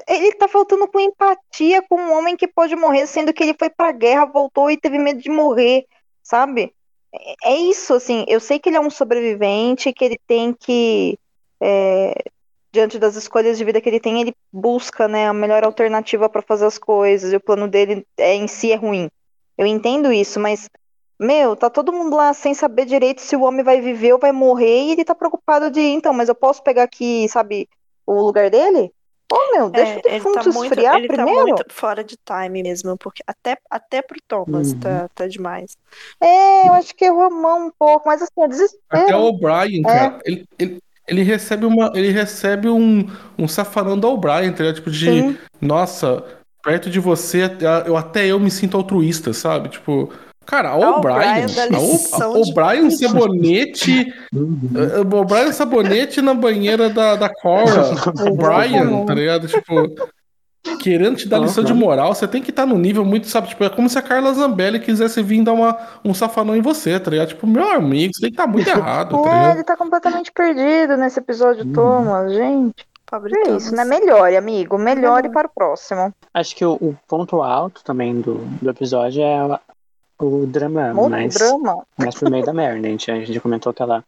Ele 0.07 0.33
tá 0.33 0.47
faltando 0.47 0.87
com 0.87 0.99
empatia 0.99 1.81
com 1.87 1.95
um 2.01 2.13
homem 2.17 2.35
que 2.35 2.47
pode 2.47 2.75
morrer, 2.75 3.05
sendo 3.07 3.33
que 3.33 3.43
ele 3.43 3.55
foi 3.57 3.69
pra 3.69 3.91
guerra, 3.91 4.25
voltou 4.25 4.71
e 4.71 4.77
teve 4.77 4.97
medo 4.97 5.21
de 5.21 5.29
morrer, 5.29 5.85
sabe? 6.23 6.73
É 7.13 7.51
é 7.53 7.55
isso, 7.57 7.93
assim. 7.93 8.25
Eu 8.27 8.39
sei 8.39 8.59
que 8.59 8.69
ele 8.69 8.77
é 8.77 8.81
um 8.81 8.89
sobrevivente, 8.89 9.93
que 9.93 10.03
ele 10.05 10.19
tem 10.27 10.53
que, 10.53 11.17
é, 11.61 12.13
diante 12.73 12.99
das 12.99 13.15
escolhas 13.15 13.57
de 13.57 13.63
vida 13.65 13.79
que 13.81 13.87
ele 13.89 13.99
tem, 13.99 14.21
ele 14.21 14.35
busca, 14.51 15.07
né, 15.07 15.27
a 15.27 15.33
melhor 15.33 15.63
alternativa 15.63 16.27
pra 16.29 16.41
fazer 16.41 16.65
as 16.65 16.77
coisas, 16.77 17.31
e 17.31 17.35
o 17.35 17.39
plano 17.41 17.67
dele 17.67 18.05
é, 18.17 18.33
em 18.35 18.47
si 18.47 18.71
é 18.71 18.75
ruim. 18.75 19.09
Eu 19.57 19.65
entendo 19.65 20.11
isso, 20.11 20.39
mas, 20.39 20.69
meu, 21.19 21.55
tá 21.55 21.69
todo 21.69 21.93
mundo 21.93 22.15
lá 22.15 22.33
sem 22.33 22.53
saber 22.53 22.85
direito 22.85 23.21
se 23.21 23.35
o 23.35 23.43
homem 23.43 23.63
vai 23.63 23.79
viver 23.81 24.13
ou 24.13 24.19
vai 24.19 24.31
morrer, 24.33 24.83
e 24.83 24.91
ele 24.93 25.05
tá 25.05 25.15
preocupado 25.15 25.71
de, 25.71 25.79
então, 25.81 26.13
mas 26.13 26.27
eu 26.29 26.35
posso 26.35 26.61
pegar 26.63 26.83
aqui, 26.83 27.27
sabe, 27.29 27.69
o 28.05 28.13
lugar 28.21 28.49
dele? 28.49 28.91
Pô, 29.35 29.51
meu, 29.51 29.69
deixa 29.69 29.91
é, 29.91 29.95
o 29.95 29.97
ele 29.97 30.01
tá 30.01 30.09
defunto 30.11 30.53
muito, 30.53 30.71
esfriar 30.71 30.95
ele 30.95 31.07
tá 31.09 31.13
primeiro. 31.15 31.41
muito 31.41 31.65
fora 31.67 32.03
de 32.05 32.15
time 32.15 32.63
mesmo, 32.63 32.97
porque 32.97 33.21
até, 33.27 33.57
até 33.69 34.01
pro 34.01 34.17
Thomas 34.25 34.71
Uhum. 34.71 34.79
tá, 34.79 35.09
tá 35.13 35.27
demais. 35.27 35.77
É, 36.21 36.69
eu 36.69 36.73
acho 36.73 36.95
que 36.95 37.03
errou 37.03 37.23
a 37.23 37.29
mão 37.29 37.67
um 37.67 37.71
pouco, 37.77 38.07
mas 38.07 38.21
assim, 38.21 38.31
é 38.39 38.43
Até 38.45 38.47
desespero. 38.47 39.17
o 39.17 39.25
O'Brien, 39.25 39.83
cara, 39.83 40.19
ele, 40.23 40.45
ele, 40.57 40.79
ele 41.05 41.23
recebe 41.23 41.65
uma. 41.65 41.91
Ele 41.93 42.11
recebe 42.11 42.69
um, 42.69 43.05
um 43.37 43.45
safanão 43.45 43.99
do 43.99 44.07
O'Brien, 44.07 44.53
tá? 44.53 44.71
Tipo, 44.71 44.89
de. 44.89 45.05
Sim. 45.05 45.37
Nossa, 45.59 46.23
perto 46.63 46.89
de 46.89 47.01
você, 47.01 47.41
eu, 47.85 47.97
até 47.97 48.25
eu 48.25 48.39
me 48.39 48.49
sinto 48.49 48.77
altruísta, 48.77 49.33
sabe? 49.33 49.67
Tipo. 49.67 50.13
Cara, 50.45 50.75
O- 50.77 51.01
lição 51.71 52.31
a 52.31 52.41
de- 52.41 52.51
O'Brien 52.51 52.89
sabonete. 52.91 54.13
Uhum. 54.33 54.59
O 55.13 55.15
O'Brien 55.17 55.51
sabonete 55.51 56.21
na 56.21 56.33
banheira 56.33 56.89
da, 56.89 57.15
da 57.15 57.29
Cora. 57.29 57.91
O'Brien, 58.29 59.05
tá 59.05 59.13
ligado? 59.13 59.47
Tipo. 59.47 59.73
Querendo 60.81 61.15
te 61.15 61.27
dar 61.29 61.37
lição 61.37 61.63
de 61.63 61.73
moral, 61.75 62.15
você 62.15 62.27
tem 62.27 62.41
que 62.41 62.49
estar 62.49 62.65
no 62.65 62.75
nível 62.75 63.05
muito, 63.05 63.27
sabe? 63.27 63.47
Tipo, 63.49 63.63
é 63.65 63.69
como 63.69 63.87
se 63.87 63.99
a 63.99 64.01
Carla 64.01 64.33
Zambelli 64.33 64.79
quisesse 64.79 65.21
vir 65.21 65.43
dar 65.43 65.53
uma, 65.53 65.77
um 66.03 66.11
safanão 66.11 66.55
em 66.55 66.61
você, 66.61 66.99
tá 66.99 67.11
ligado? 67.11 67.27
Tipo, 67.29 67.45
meu 67.45 67.71
amigo, 67.71 68.11
você 68.15 68.21
tem 68.21 68.31
que 68.31 68.33
estar 68.41 68.47
muito 68.51 68.67
errado, 68.69 69.21
tá 69.21 69.49
É, 69.49 69.51
ele 69.51 69.63
tá 69.63 69.77
completamente 69.77 70.31
perdido 70.31 70.97
nesse 70.97 71.19
episódio, 71.19 71.65
Uhum. 71.65 71.71
Thomas, 71.73 72.33
gente. 72.33 72.83
Pobre 73.05 73.31
É 73.45 73.51
isso, 73.51 73.75
né? 73.75 73.85
Melhore, 73.85 74.35
amigo. 74.35 74.75
Melhore 74.79 75.29
para 75.29 75.45
o 75.47 75.51
próximo. 75.53 76.11
Acho 76.33 76.55
que 76.55 76.65
o, 76.65 76.73
o 76.73 76.95
ponto 77.07 77.43
alto 77.43 77.83
também 77.83 78.19
do, 78.19 78.39
do 78.59 78.67
episódio 78.67 79.21
é 79.21 79.37
a- 79.37 79.59
o 80.19 80.45
drama, 80.45 80.93
mas, 81.09 81.33
drama. 81.33 81.85
mas 81.97 82.15
por 82.15 82.29
meio 82.29 82.45
da 82.45 82.53
Mary, 82.53 82.79
né? 82.79 82.89
A 82.89 82.91
gente, 82.91 83.11
a 83.11 83.25
gente 83.25 83.39
comentou 83.39 83.73
que 83.73 83.81
ela, 83.81 84.03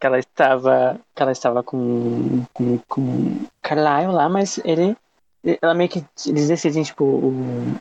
que 0.00 0.06
ela 0.06 0.18
estava, 0.18 0.98
que 1.14 1.22
ela 1.22 1.32
estava 1.32 1.62
com, 1.62 2.44
com, 2.52 2.78
com 2.88 3.46
Carlyle 3.62 4.12
lá, 4.12 4.28
mas 4.28 4.60
ele. 4.64 4.96
Ela 5.62 5.74
meio 5.74 5.88
que. 5.88 6.04
Eles 6.26 6.48
decidem, 6.48 6.82
tipo, 6.82 7.04
o, 7.04 7.32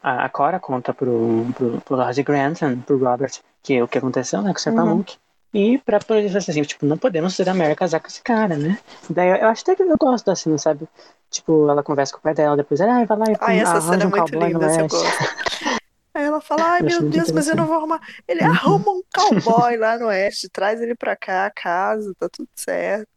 a, 0.03 0.26
a 0.26 0.30
Cora 0.30 0.60
conta 0.60 0.93
pro, 0.93 1.45
pro, 1.56 1.82
pro 1.82 1.95
Roger 1.97 2.24
Granton, 2.24 2.80
pro 2.80 2.97
Robert, 2.97 3.39
que 3.64 3.82
o 3.82 3.88
que 3.88 3.97
aconteceu, 3.97 4.41
né, 4.41 4.51
com 4.51 4.60
o 4.60 4.62
Serpamuk. 4.62 5.18
E 5.53 5.78
pra 5.78 5.99
poder 5.99 6.30
fazer 6.30 6.51
assim, 6.51 6.62
tipo, 6.64 6.86
não 6.86 6.97
podemos 6.97 7.36
fazer 7.36 7.49
a 7.49 7.53
Mary 7.53 7.76
casar 7.76 8.01
com 8.01 8.08
esse 8.08 8.22
cara, 8.22 8.58
né? 8.58 8.78
Daí 9.10 9.30
eu, 9.30 9.36
eu 9.38 9.47
acho 9.47 9.62
até 9.62 9.74
que 9.74 9.84
eu 9.84 9.97
gosto 9.97 10.26
da 10.26 10.36
cena, 10.36 10.58
sabe? 10.58 10.86
Tipo, 11.32 11.70
ela 11.70 11.82
conversa 11.82 12.12
com 12.12 12.20
o 12.20 12.22
pai 12.22 12.34
dela, 12.34 12.58
depois 12.58 12.82
ela 12.82 13.01
ah, 13.01 13.06
vai 13.06 13.18
lá 13.18 13.26
e 13.30 13.38
Ai, 13.39 13.60
essa 13.60 13.80
cena 13.80 14.03
é 14.03 14.08
muito 14.08 14.38
linda, 14.38 14.66
eu 14.66 14.88
gosto. 14.88 15.06
Aí 16.16 16.24
ela 16.24 16.39
fala, 16.39 16.63
ai 16.63 16.82
meu 16.82 17.01
Deus, 17.09 17.30
mas 17.32 17.47
eu 17.49 17.55
não 17.57 17.66
vou 17.68 17.76
arrumar. 17.76 17.99
Ele 18.28 18.41
arruma 18.41 18.89
um 18.91 19.01
cowboy 19.13 19.76
lá 19.78 19.97
no 19.99 20.05
oeste, 20.07 20.47
traz 20.49 20.82
ele 20.82 20.95
pra 20.95 21.16
cá, 21.16 21.51
casa, 21.53 22.13
tá 22.18 22.30
tudo 22.32 22.47
certo. 22.55 23.07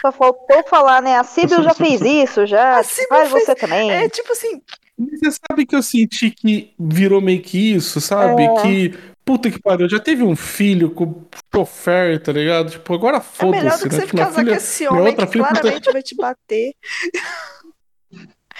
Só 0.00 0.12
faltou 0.12 0.62
falar, 0.68 1.02
né? 1.02 1.16
A 1.18 1.24
Síbil 1.24 1.62
já 1.62 1.74
fez 1.74 2.00
isso, 2.02 2.46
já. 2.46 2.74
Faz 2.84 2.92
fez- 3.30 3.30
você 3.30 3.54
também. 3.54 3.90
É 3.90 4.08
tipo 4.08 4.30
assim, 4.32 4.62
Mas 4.96 5.18
Você 5.20 5.40
sabe 5.50 5.66
que 5.66 5.74
eu 5.74 5.82
senti 5.82 6.30
que 6.30 6.72
virou 6.78 7.20
meio 7.20 7.42
que 7.42 7.74
isso, 7.74 8.00
sabe? 8.00 8.44
É. 8.44 8.62
Que, 8.62 8.98
puta 9.24 9.50
que 9.50 9.60
pariu, 9.60 9.88
já 9.88 9.98
teve 9.98 10.22
um 10.22 10.36
filho 10.36 10.90
com 10.92 11.24
chofer, 11.54 12.22
tá 12.22 12.30
ligado? 12.32 12.70
Tipo, 12.70 12.94
agora 12.94 13.16
é 13.16 13.46
melhor 13.46 13.72
foda-se, 13.72 13.84
do 13.84 13.88
que 13.90 13.96
né? 13.96 14.00
você 14.00 14.06
Tipo, 14.06 14.14
minha 14.16 14.26
casar 14.26 14.40
filha- 14.40 14.52
com 14.52 14.56
esse 14.58 14.88
homem 14.88 15.16
que 15.16 15.26
filha- 15.26 15.44
claramente 15.48 15.92
vai 15.92 16.02
te 16.02 16.14
bater. 16.14 16.74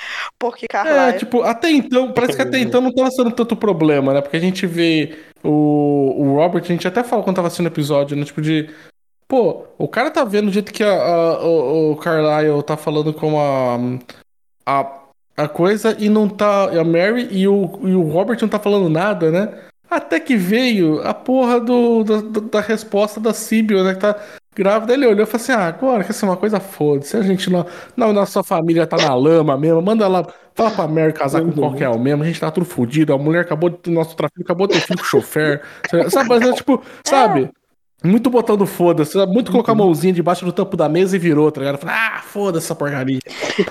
Porque 0.38 0.66
É, 0.66 0.68
Carlyle. 0.68 1.18
tipo, 1.18 1.42
até 1.42 1.70
então, 1.70 2.12
parece 2.12 2.36
que 2.36 2.42
até 2.42 2.59
então 2.59 2.80
não 2.80 2.92
tava 2.92 3.11
sendo 3.11 3.30
tanto 3.30 3.57
problema, 3.57 4.12
né? 4.14 4.20
Porque 4.20 4.36
a 4.36 4.40
gente 4.40 4.66
vê 4.66 5.16
o, 5.42 6.14
o 6.16 6.34
Robert, 6.36 6.62
a 6.62 6.66
gente 6.66 6.86
até 6.86 7.03
falou 7.03 7.24
quando 7.24 7.36
tava 7.36 7.49
assistindo 7.49 7.66
o 7.66 7.70
episódio, 7.70 8.16
né? 8.16 8.24
Tipo, 8.24 8.40
de. 8.42 8.68
Pô, 9.26 9.64
o 9.76 9.86
cara 9.88 10.11
tá 10.11 10.24
vendo 10.24 10.49
o 10.49 10.53
jeito 10.53 10.72
que 10.72 10.82
a, 10.82 10.90
a- 10.90 11.44
o, 11.44 11.92
o 11.92 11.96
Carlyle 11.96 12.62
tá 12.62 12.76
falando 12.76 13.12
com 13.12 13.38
a, 13.38 13.78
a. 14.66 14.92
a 15.36 15.49
coisa 15.49 15.96
e 15.99 16.09
não 16.09 16.28
tá. 16.28 16.64
A 16.64 16.84
Mary 16.84 17.28
e 17.30 17.46
o, 17.46 17.78
e 17.82 17.94
o 17.94 18.03
Robert 18.03 18.38
não 18.40 18.49
tá 18.49 18.59
falando 18.59 18.88
nada, 18.88 19.30
né? 19.30 19.64
Até 19.90 20.20
que 20.20 20.36
veio 20.36 21.01
a 21.07 21.14
porra 21.14 21.59
do, 21.61 22.05
da, 22.05 22.20
da- 22.20 22.40
da 22.53 22.61
resposta 22.61 23.18
da 23.18 23.32
Sibyl, 23.34 23.82
né? 23.84 23.94
Que 23.94 24.01
tá 24.01 24.16
grávida. 24.59 24.92
Ele 24.92 25.06
olhou 25.06 25.22
e 25.22 25.26
falou 25.26 25.42
assim: 25.42 25.52
Ah, 25.52 25.68
agora 25.68 26.04
quer 26.04 26.12
ser 26.12 26.24
uma 26.26 26.36
coisa 26.36 26.59
foda-se. 26.59 27.16
A 27.16 27.22
gente 27.22 27.48
não. 27.48 27.64
Não, 27.96 28.12
nossa 28.12 28.42
família 28.42 28.86
tá 28.86 28.96
na 28.96 29.14
lama 29.14 29.56
mesmo. 29.56 29.80
Manda 29.80 30.06
lá. 30.09 30.26
Fala 30.54 30.72
pra 30.72 30.88
Mary 30.88 31.12
casar 31.12 31.40
com 31.40 31.52
qualquer 31.52 31.88
um 31.88 31.98
mesmo. 31.98 32.24
A 32.24 32.26
gente 32.26 32.40
tá 32.40 32.50
tudo 32.50 32.66
fudido. 32.66 33.12
A 33.12 33.18
mulher 33.18 33.42
acabou 33.42 33.70
de. 33.70 33.90
Nosso 33.90 34.16
trafico 34.16 34.42
acabou 34.42 34.66
de 34.66 34.74
ter 34.74 34.80
filho 34.80 34.98
com 34.98 35.04
chofer. 35.04 35.62
Sabe? 36.11 36.28
Mas 36.28 36.42
é 36.42 36.52
tipo, 36.52 36.82
sabe? 37.04 37.50
Muito 38.04 38.30
botando 38.30 38.64
foda-se, 38.64 39.12
sabe? 39.12 39.32
muito 39.32 39.50
colocar 39.50 39.72
a 39.72 39.74
mãozinha 39.74 40.12
debaixo 40.12 40.44
do 40.44 40.52
tampo 40.52 40.76
da 40.76 40.88
mesa 40.88 41.16
e 41.16 41.18
virou, 41.18 41.50
tá 41.50 41.61
ligado? 41.61 41.80
Ah, 41.84 42.22
foda-se 42.22 42.66
essa 42.66 42.74
porcaria. 42.74 43.18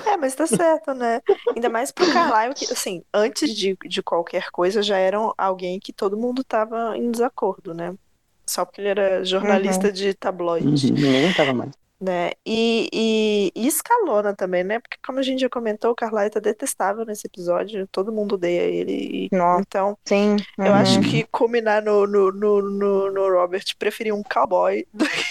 É, 0.06 0.18
mas 0.18 0.34
tá 0.34 0.46
certo, 0.46 0.92
né? 0.92 1.22
Ainda 1.56 1.70
mais 1.70 1.90
pro 1.90 2.12
Carlyle, 2.12 2.54
que, 2.54 2.70
assim, 2.70 3.02
antes 3.12 3.54
de, 3.54 3.74
de 3.86 4.02
qualquer 4.02 4.50
coisa, 4.50 4.82
já 4.82 4.98
era 4.98 5.16
alguém 5.38 5.80
que 5.80 5.94
todo 5.94 6.14
mundo 6.14 6.44
tava 6.44 6.94
em 6.98 7.10
desacordo, 7.10 7.72
né? 7.72 7.94
Só 8.48 8.64
porque 8.64 8.80
ele 8.80 8.88
era 8.90 9.24
jornalista 9.24 9.92
de 9.92 10.14
tabloide, 10.14 10.92
Uhum, 10.92 10.94
ninguém 10.94 11.18
aguentava 11.20 11.52
mais. 11.54 11.72
né? 12.00 12.30
E, 12.46 12.88
e, 12.92 13.52
e 13.56 13.66
escalona 13.66 14.34
também, 14.34 14.62
né? 14.64 14.78
Porque, 14.80 14.98
como 15.04 15.18
a 15.18 15.22
gente 15.22 15.40
já 15.40 15.48
comentou, 15.48 15.90
o 15.92 15.94
Carlyle 15.96 16.30
tá 16.30 16.40
detestável 16.40 17.04
nesse 17.04 17.26
episódio, 17.26 17.88
todo 17.90 18.12
mundo 18.12 18.34
odeia 18.34 18.62
ele. 18.62 19.26
e- 19.26 19.36
Nossa. 19.36 19.66
então, 19.66 19.98
Sim. 20.06 20.36
eu 20.62 20.72
uhum. 20.72 20.74
acho 20.74 21.00
que 21.02 21.24
combinar 21.30 21.82
no, 21.82 22.06
no, 22.06 22.32
no, 22.32 22.62
no, 22.62 23.10
no 23.12 23.28
Robert 23.32 23.64
preferir 23.78 24.14
um 24.14 24.22
cowboy 24.22 24.86
do 24.94 25.04
que, 25.08 25.24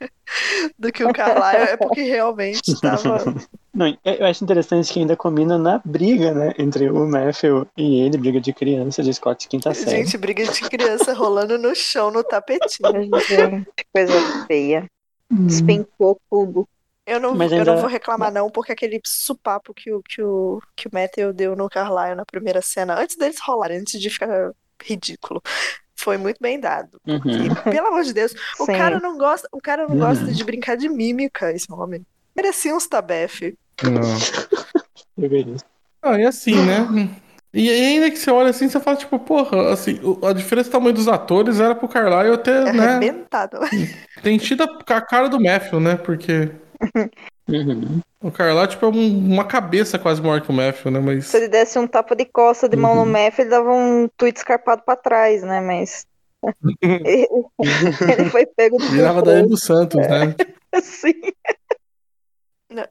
do 0.78 0.92
que 0.92 1.04
o 1.04 1.12
Carlyle 1.12 1.70
é 1.70 1.76
porque 1.76 2.02
realmente 2.02 2.78
tava. 2.80 3.18
Não, 3.72 3.96
eu 4.04 4.26
acho 4.26 4.42
interessante 4.42 4.92
que 4.92 4.98
ainda 4.98 5.16
combina 5.16 5.56
na 5.56 5.80
briga, 5.84 6.34
né? 6.34 6.52
Entre 6.58 6.90
o 6.90 7.06
Matthew 7.06 7.66
e 7.76 8.00
ele, 8.00 8.18
briga 8.18 8.40
de 8.40 8.52
criança 8.52 9.02
de 9.02 9.14
Scott 9.14 9.48
quinta 9.48 9.72
série. 9.72 9.98
Gente, 9.98 10.18
briga 10.18 10.44
de 10.44 10.60
criança 10.62 11.14
rolando 11.14 11.56
no 11.56 11.74
chão, 11.74 12.10
no 12.10 12.24
tapetinho. 12.24 13.10
Coisa 13.92 14.46
feia. 14.46 14.90
Despencou 15.30 16.20
tudo. 16.28 16.68
Eu 17.06 17.18
não, 17.18 17.34
Mas 17.34 17.50
eu 17.52 17.58
ainda- 17.58 17.74
não 17.74 17.80
vou 17.80 17.90
reclamar, 17.90 18.32
não, 18.32 18.50
porque 18.50 18.72
aquele 18.72 19.00
supapo 19.04 19.72
que 19.72 19.92
o, 19.92 20.02
que 20.02 20.22
o, 20.22 20.60
que 20.76 20.86
o 20.86 20.90
Matthew 20.92 21.32
deu 21.32 21.56
no 21.56 21.68
Carlyle 21.68 22.14
na 22.14 22.24
primeira 22.24 22.60
cena, 22.62 23.00
antes 23.00 23.16
deles 23.16 23.40
rolarem, 23.40 23.78
antes 23.78 24.00
de 24.00 24.10
ficar 24.10 24.52
ridículo, 24.82 25.42
foi 26.02 26.16
muito 26.16 26.38
bem 26.40 26.58
dado. 26.60 27.00
Uhum. 27.06 27.20
E, 27.26 27.70
pelo 27.70 27.88
amor 27.88 28.02
de 28.02 28.12
Deus, 28.12 28.32
o 28.58 28.64
Sim. 28.66 28.72
cara 28.72 28.98
não 29.00 29.16
gosta, 29.18 29.48
o 29.52 29.60
cara 29.60 29.84
não 29.86 29.94
Uhum. 29.94 30.00
gosta 30.00 30.26
de 30.26 30.44
brincar 30.44 30.76
de 30.76 30.88
mímica, 30.88 31.52
esse 31.52 31.70
homem. 31.72 32.04
Merecia 32.36 32.74
uns 32.74 32.86
tabef. 32.86 33.54
Não. 33.82 34.00
Eu 35.18 35.28
vejo 35.28 35.54
isso. 35.54 35.64
Ah, 36.02 36.18
e 36.18 36.24
assim, 36.24 36.54
né? 36.64 37.10
E 37.52 37.68
ainda 37.68 38.10
que 38.10 38.16
você 38.16 38.30
olha 38.30 38.50
assim, 38.50 38.68
você 38.68 38.78
fala, 38.78 38.96
tipo, 38.96 39.18
porra, 39.18 39.72
assim, 39.72 39.98
a 40.22 40.32
diferença 40.32 40.68
do 40.70 40.72
tamanho 40.72 40.94
dos 40.94 41.08
atores 41.08 41.58
era 41.58 41.74
pro 41.74 41.88
Carlyle 41.88 42.38
ter, 42.38 42.66
É 42.68 42.72
né? 42.72 42.86
arrebentado. 42.86 43.58
Tem 44.22 44.38
tido 44.38 44.62
a, 44.62 44.66
a 44.96 45.00
cara 45.00 45.28
do 45.28 45.40
Matthew, 45.40 45.80
né? 45.80 45.96
Porque 45.96 46.50
Uhum. 47.50 48.00
o 48.22 48.30
Carlyle, 48.30 48.68
tipo, 48.68 48.86
é 48.86 48.88
um- 48.88 49.32
uma 49.32 49.44
cabeça 49.44 49.98
quase 49.98 50.20
maior 50.22 50.40
que 50.40 50.50
o 50.50 50.52
Matthew, 50.54 50.90
né? 50.90 51.00
Mas. 51.00 51.26
Se 51.26 51.36
ele 51.36 51.48
desse 51.48 51.78
um 51.78 51.86
tapa 51.86 52.14
de 52.14 52.24
costa 52.24 52.68
de 52.68 52.76
mão 52.76 52.94
no 52.94 53.00
Uhum. 53.02 53.06
Mef, 53.06 53.38
ele 53.40 53.50
dava 53.50 53.70
um 53.72 54.08
tweet 54.16 54.36
escarpado 54.36 54.82
pra 54.84 54.96
trás, 54.96 55.42
né? 55.42 55.60
Mas. 55.60 56.06
ele, 56.82 57.26
ele 58.12 58.30
foi 58.30 58.46
pego 58.46 58.78
de 58.78 58.86
Virava 58.88 59.20
Daiane 59.22 59.48
dos 59.48 59.62
Santos, 59.62 60.00
né? 60.06 60.34
Sim. 60.82 61.12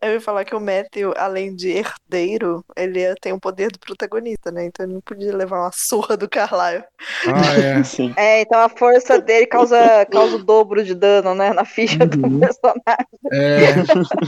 Eu 0.02 0.14
ia 0.14 0.22
falar 0.22 0.44
que 0.44 0.54
o 0.54 0.60
Matthew, 0.60 1.14
além 1.16 1.56
de 1.56 1.70
herdeiro, 1.70 2.64
ele 2.76 3.02
é- 3.02 3.16
tem 3.22 3.32
o 3.32 3.40
poder 3.40 3.72
do 3.72 3.80
protagonista, 3.80 4.52
né? 4.52 4.66
Então 4.66 4.86
ele 4.86 4.94
não 4.94 5.02
podia 5.02 5.36
levar 5.36 5.62
uma 5.62 5.72
surra 5.74 6.18
do 6.18 6.28
Carlyle. 6.28 6.84
Ah, 7.26 7.58
é. 7.58 7.84
Sim. 7.84 8.14
É, 8.18 8.42
então 8.42 8.60
a 8.60 8.68
força 8.68 9.20
dele 9.22 9.46
causa, 9.48 10.06
causa 10.12 10.36
o 10.36 10.44
dobro 10.44 10.84
de 10.84 10.94
dano, 10.94 11.34
né? 11.34 11.54
Na 11.54 11.64
ficha 11.64 12.06
do 12.06 12.28
Uhum. 12.28 12.40
personagem. 12.40 13.06
É. 13.32 13.66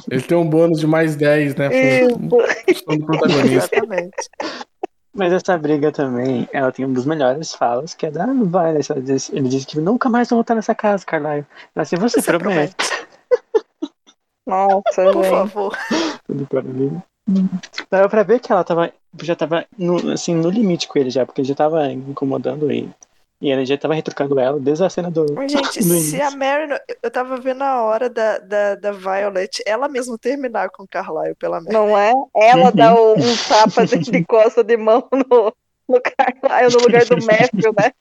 Ele 0.09 0.21
tem 0.21 0.37
um 0.37 0.49
bônus 0.49 0.79
de 0.79 0.87
mais 0.87 1.15
10, 1.17 1.53
né? 1.55 1.69
Por 2.29 2.47
do 2.97 3.05
protagonista. 3.05 3.75
Exatamente. 3.75 4.29
Mas 5.13 5.33
essa 5.33 5.57
briga 5.57 5.91
também, 5.91 6.47
ela 6.53 6.71
tem 6.71 6.85
um 6.85 6.93
dos 6.93 7.05
melhores 7.05 7.53
falas, 7.53 7.93
que 7.93 8.05
é 8.05 8.11
da 8.11 8.25
Violet. 8.27 8.87
Diz- 9.01 9.29
Ele 9.33 9.49
diz 9.49 9.65
que 9.65 9.77
nunca 9.77 10.07
mais 10.07 10.29
vou 10.29 10.37
voltar 10.37 10.55
nessa 10.55 10.73
casa, 10.73 11.05
Carlyle. 11.05 11.45
Ela 11.75 11.83
assim, 11.83 11.97
você, 11.97 12.21
Você 12.21 12.31
promete. 12.31 12.73
Nossa, 14.45 15.03
Por 15.11 15.23
gente. 15.23 15.29
favor. 15.29 15.77
Tudo 16.25 16.63
mim. 16.63 17.01
Dava 17.89 18.09
pra 18.09 18.23
ver 18.23 18.39
que 18.39 18.51
ela 18.51 18.63
tava, 18.63 18.91
já 19.21 19.35
tava 19.35 19.65
no, 19.77 20.11
assim, 20.11 20.33
no 20.35 20.49
limite 20.49 20.87
com 20.87 20.97
ele 20.99 21.09
já, 21.09 21.25
porque 21.25 21.41
ele 21.41 21.47
já 21.47 21.55
tava 21.55 21.87
incomodando 21.91 22.71
ele. 22.71 22.91
E 23.39 23.49
ele 23.51 23.65
já 23.65 23.75
tava 23.75 23.95
retrucando 23.95 24.39
ela 24.39 24.59
desde 24.59 24.83
a 24.83 24.89
cena 24.89 25.09
do. 25.09 25.25
Mas, 25.33 25.51
Gente, 25.51 25.83
No 25.83 25.99
se 25.99 26.21
a 26.21 26.29
Mary. 26.31 26.79
Eu 27.01 27.09
tava 27.09 27.37
vendo 27.37 27.63
a 27.63 27.81
hora 27.81 28.07
da, 28.09 28.37
da, 28.37 28.75
da 28.75 28.91
Violet, 28.91 29.63
ela 29.65 29.87
mesmo 29.87 30.17
terminar 30.17 30.69
com 30.69 30.83
o 30.83 30.87
Carlyle 30.87 31.35
pela 31.35 31.59
Mary. 31.59 31.73
Não 31.73 31.97
é? 31.97 32.13
Ela 32.35 32.65
Uhum. 32.69 32.75
dá 32.75 32.93
um, 32.93 33.13
um 33.13 33.37
tapa 33.49 33.85
de, 33.85 34.25
costa 34.25 34.63
de 34.63 34.77
mão 34.77 35.07
no, 35.11 35.53
no 35.89 36.01
Carlyle, 36.01 36.73
no 36.75 36.81
lugar 36.81 37.05
do 37.05 37.17
Matthew, 37.25 37.73
né? 37.75 37.91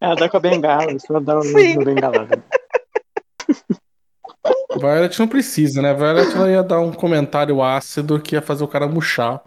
Ela 0.00 0.16
tá 0.16 0.28
com 0.28 0.36
a 0.36 0.40
bengala, 0.40 0.96
ela 1.08 1.20
dá 1.20 1.40
Sim. 1.42 1.76
uma 1.76 1.84
bengalada. 1.84 2.42
Violet 4.78 5.18
não 5.18 5.28
precisa, 5.28 5.80
né? 5.82 5.94
Violet 5.94 6.34
ela 6.34 6.50
ia 6.50 6.62
dar 6.62 6.80
um 6.80 6.92
comentário 6.92 7.62
ácido 7.62 8.20
que 8.20 8.34
ia 8.34 8.42
fazer 8.42 8.64
o 8.64 8.68
cara 8.68 8.86
murchar. 8.86 9.40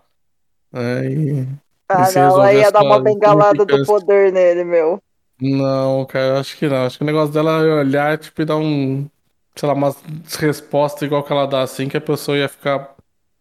né? 0.72 1.06
E- 1.12 1.47
Ah, 1.88 2.08
não, 2.16 2.22
ela 2.22 2.54
ia 2.54 2.72
dar 2.72 2.84
uma 2.84 3.00
bengalada 3.00 3.66
do 3.66 3.86
poder 3.86 4.32
nele, 4.32 4.64
meu. 4.64 5.02
Não, 5.41 6.06
cara, 6.06 6.39
acho 6.39 6.58
que 6.58 6.68
não. 6.68 6.86
Acho 6.86 6.97
que 6.97 7.04
o 7.04 7.08
negócio 7.08 7.34
dela 7.34 7.64
é 7.66 7.74
olhar 7.80 8.18
tipo, 8.18 8.41
e 8.41 8.45
dar 8.45 8.58
um. 8.58 9.08
Sei 9.56 9.68
lá, 9.68 9.74
uma 9.74 9.95
resposta 10.38 11.04
igual 11.06 11.24
que 11.24 11.32
ela 11.34 11.45
dá 11.47 11.62
assim, 11.62 11.88
que 11.89 11.97
a 11.97 12.02
pessoa 12.02 12.38
ia 12.38 12.47
ficar 12.47 12.93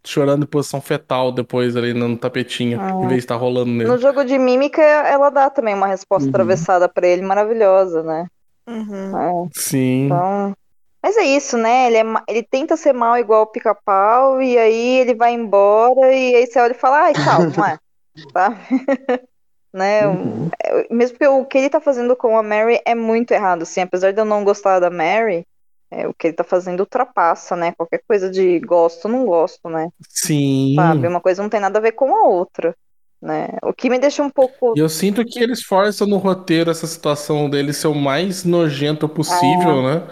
chorando 0.05 0.45
em 0.45 0.47
posição 0.47 0.81
fetal 0.81 1.31
depois 1.31 1.77
ali 1.77 1.93
no 1.93 2.17
tapetinho, 2.17 2.81
Ah. 2.81 2.91
em 2.91 3.01
vez 3.01 3.13
de 3.13 3.19
estar 3.19 3.37
rolando 3.37 3.71
nele. 3.71 3.91
No 3.91 3.99
jogo 3.99 4.25
de 4.25 4.39
mímica, 4.39 4.81
ela 4.83 5.29
dá 5.31 5.51
também 5.51 5.75
uma 5.75 5.87
resposta 5.87 6.25
Uhum. 6.25 6.31
atravessada 6.31 6.89
pra 6.89 7.07
ele, 7.07 7.21
maravilhosa, 7.23 8.03
né? 8.03 8.27
Uhum. 8.67 9.19
É, 9.47 9.49
Sim. 9.53 10.07
então. 10.07 10.55
Mas 11.03 11.17
é 11.17 11.25
isso, 11.25 11.57
né? 11.57 11.87
Ele, 11.87 11.97
é 11.97 12.05
ele 12.29 12.43
tenta 12.43 12.77
ser 12.77 12.93
mal 12.93 13.17
igual 13.17 13.43
o 13.43 13.47
pica-pau, 13.47 14.43
e 14.43 14.59
aí 14.59 14.99
ele 14.99 15.15
vai 15.15 15.33
embora, 15.33 16.13
e 16.13 16.35
aí 16.35 16.47
você 16.47 16.59
olha 16.59 16.73
e 16.73 16.79
fala, 16.79 17.03
ai, 17.05 17.13
calma, 17.13 17.81
tá? 18.33 18.59
né? 19.73 20.07
Uhum. 20.07 20.49
É, 20.63 20.93
Mesmo 20.93 21.17
porque 21.17 21.29
o 21.29 21.45
que 21.45 21.59
ele 21.59 21.71
tá 21.71 21.81
fazendo 21.81 22.17
com 22.17 22.37
a 22.37 22.43
Mary 22.43 22.81
é 22.85 22.95
muito 22.95 23.33
errado, 23.33 23.63
assim, 23.63 23.81
apesar 23.81 24.13
de 24.13 24.21
eu 24.21 24.25
não 24.25 24.45
gostar 24.45 24.81
da 24.81 24.91
Mary, 24.91 25.47
é, 25.91 26.07
o 26.07 26.13
que 26.13 26.27
ele 26.27 26.35
tá 26.35 26.45
fazendo 26.45 26.81
ultrapassa, 26.81 27.57
né? 27.57 27.73
Qualquer 27.73 28.03
coisa 28.07 28.31
de 28.31 28.59
gosto, 28.61 29.09
não 29.09 29.25
gosto, 29.25 29.69
né? 29.71 29.89
Sim. 30.09 30.75
Sabe? 30.75 31.07
Uma 31.07 31.21
coisa 31.21 31.43
não 31.43 31.49
tem 31.49 31.61
nada 31.61 31.79
a 31.79 31.83
ver 31.83 31.93
com 31.93 32.15
a 32.15 32.25
outra, 32.25 32.75
né? 33.23 33.49
O 33.63 33.73
que 33.73 33.89
me 33.89 33.99
deixa 33.99 34.23
um 34.23 34.29
pouco 34.29 34.75
eu 34.77 34.89
sinto 34.89 35.25
que 35.25 35.41
eles 35.43 35.63
forçam 35.63 36.07
no 36.07 36.19
roteiro 36.19 36.71
essa 36.71 36.87
situação 36.87 37.49
dele 37.49 37.73
ser 37.73 37.89
o 37.89 37.95
mais 37.95 38.45
nojento 38.45 39.09
possível, 39.09 39.83
né? 39.83 40.07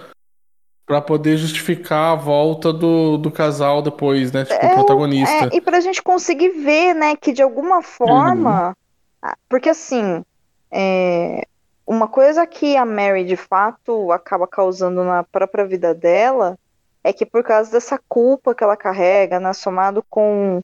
Pra 0.87 1.01
poder 1.01 1.37
justificar 1.37 2.13
a 2.13 2.15
volta 2.15 2.73
do, 2.73 3.19
do 3.19 3.31
casal 3.31 3.83
depois, 3.83 4.31
né? 4.31 4.45
Tipo, 4.45 4.65
É, 4.65 4.71
o 4.71 4.75
protagonista. 4.75 5.47
É, 5.53 5.57
e 5.57 5.61
pra 5.61 5.81
gente 5.81 6.01
conseguir 6.01 6.51
ver, 6.51 6.95
né, 6.95 7.17
que 7.17 7.33
de 7.33 7.43
alguma 7.43 7.83
forma. 7.83 8.73
ah, 9.21 9.37
Porque 9.49 9.69
assim, 9.69 10.23
é, 10.71 11.43
uma 11.87 12.07
coisa 12.07 12.47
que 12.47 12.77
a 12.77 12.85
Mary 12.85 13.25
de 13.25 13.37
fato 13.37 14.13
acaba 14.13 14.47
causando 14.47 15.03
na 15.03 15.25
própria 15.25 15.65
vida 15.67 15.93
dela 15.95 16.57
é 17.03 17.13
que 17.13 17.25
por 17.27 17.43
causa 17.45 17.71
dessa 17.71 18.01
culpa 18.09 18.55
que 18.55 18.65
ela 18.65 18.77
carrega, 18.77 19.39
né, 19.41 19.53
somado 19.53 20.05
com 20.09 20.61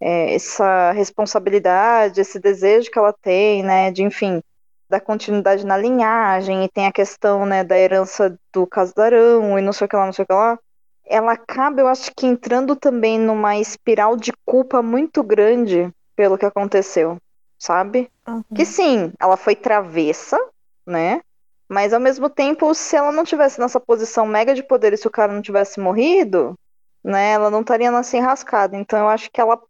é, 0.00 0.34
essa 0.34 0.92
responsabilidade, 0.92 2.20
esse 2.20 2.38
desejo 2.38 2.90
que 2.90 2.98
ela 2.98 3.12
tem, 3.12 3.62
né, 3.62 3.90
de 3.90 4.02
enfim, 4.02 4.42
da 4.88 5.00
continuidade 5.00 5.66
na 5.66 5.76
linhagem, 5.76 6.64
e 6.64 6.68
tem 6.68 6.86
a 6.86 6.92
questão, 6.92 7.44
né, 7.44 7.64
da 7.64 7.76
herança 7.78 8.38
do 8.52 8.66
casarão 8.66 9.58
e 9.58 9.62
não 9.62 9.72
sei 9.72 9.86
o 9.86 9.88
que 9.88 9.96
lá, 9.96 10.06
não 10.06 10.12
sei 10.12 10.24
o 10.24 10.26
que 10.26 10.34
lá 10.34 10.58
ela 11.06 11.32
acaba, 11.32 11.80
eu 11.80 11.86
acho 11.86 12.10
que 12.14 12.26
entrando 12.26 12.74
também 12.74 13.18
numa 13.18 13.56
espiral 13.56 14.16
de 14.16 14.32
culpa 14.44 14.82
muito 14.82 15.22
grande 15.22 15.90
pelo 16.16 16.36
que 16.36 16.44
aconteceu, 16.44 17.16
sabe? 17.58 18.10
Uhum. 18.26 18.42
Que 18.54 18.64
sim, 18.64 19.12
ela 19.20 19.36
foi 19.36 19.54
travessa, 19.54 20.36
né? 20.84 21.20
Mas 21.68 21.92
ao 21.92 22.00
mesmo 22.00 22.28
tempo, 22.28 22.74
se 22.74 22.96
ela 22.96 23.12
não 23.12 23.24
tivesse 23.24 23.60
nessa 23.60 23.78
posição 23.78 24.26
mega 24.26 24.54
de 24.54 24.62
poder 24.62 24.92
e 24.92 24.96
se 24.96 25.06
o 25.06 25.10
cara 25.10 25.32
não 25.32 25.42
tivesse 25.42 25.78
morrido, 25.80 26.54
né, 27.02 27.32
ela 27.32 27.50
não 27.50 27.60
estaria 27.60 27.90
nessa 27.90 28.16
enrascada. 28.16 28.76
Então 28.76 28.98
eu 28.98 29.08
acho 29.08 29.30
que 29.30 29.40
ela 29.40 29.60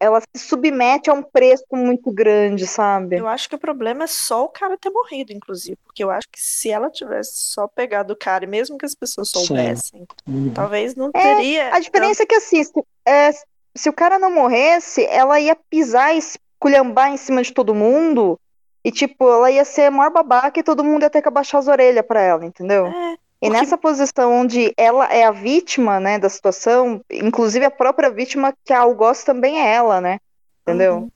ela 0.00 0.20
se 0.34 0.46
submete 0.46 1.10
a 1.10 1.12
um 1.14 1.22
preço 1.22 1.64
muito 1.72 2.10
grande, 2.10 2.66
sabe? 2.66 3.16
Eu 3.16 3.28
acho 3.28 3.48
que 3.48 3.54
o 3.54 3.58
problema 3.58 4.04
é 4.04 4.06
só 4.06 4.44
o 4.44 4.48
cara 4.48 4.76
ter 4.78 4.90
morrido, 4.90 5.32
inclusive. 5.32 5.76
Porque 5.84 6.02
eu 6.02 6.10
acho 6.10 6.28
que 6.30 6.40
se 6.40 6.70
ela 6.70 6.90
tivesse 6.90 7.32
só 7.36 7.66
pegado 7.68 8.12
o 8.12 8.16
cara, 8.16 8.44
e 8.44 8.48
mesmo 8.48 8.78
que 8.78 8.86
as 8.86 8.94
pessoas 8.94 9.28
Sim. 9.28 9.46
soubessem, 9.46 10.06
Uhum. 10.26 10.52
talvez 10.54 10.94
não 10.94 11.10
É, 11.14 11.34
teria. 11.34 11.74
A 11.74 11.80
diferença 11.80 12.22
é 12.22 12.26
que 12.26 12.34
assim, 12.34 12.62
se, 12.64 12.72
é, 13.06 13.30
se 13.74 13.88
o 13.88 13.92
cara 13.92 14.18
não 14.18 14.30
morresse, 14.34 15.04
ela 15.06 15.38
ia 15.40 15.56
pisar 15.68 16.14
e 16.14 16.18
esculhambar 16.18 17.12
em 17.12 17.16
cima 17.16 17.42
de 17.42 17.52
todo 17.52 17.74
mundo. 17.74 18.38
E, 18.84 18.90
tipo, 18.92 19.28
ela 19.28 19.50
ia 19.50 19.64
ser 19.64 19.86
a 19.86 19.90
maior 19.90 20.10
babaca 20.10 20.60
e 20.60 20.62
todo 20.62 20.84
mundo 20.84 21.02
ia 21.02 21.10
ter 21.10 21.20
que 21.20 21.26
abaixar 21.28 21.58
as 21.58 21.66
orelhas 21.66 22.06
pra 22.06 22.20
ela, 22.20 22.44
entendeu? 22.46 22.86
É, 22.86 23.16
E 23.42 23.46
porque- 23.46 23.60
nessa 23.60 23.76
posição 23.76 24.32
onde 24.32 24.72
ela 24.76 25.12
é 25.12 25.24
a 25.24 25.30
vítima, 25.30 26.00
né, 26.00 26.18
da 26.18 26.28
situação, 26.28 27.00
inclusive 27.10 27.64
a 27.64 27.70
própria 27.70 28.10
vítima 28.10 28.54
que 28.64 28.72
a 28.72 28.80
algoz 28.80 29.24
também 29.24 29.60
é 29.60 29.74
ela, 29.74 30.00
né? 30.00 30.18
Entendeu? 30.62 30.96
Uhum. 30.96 31.10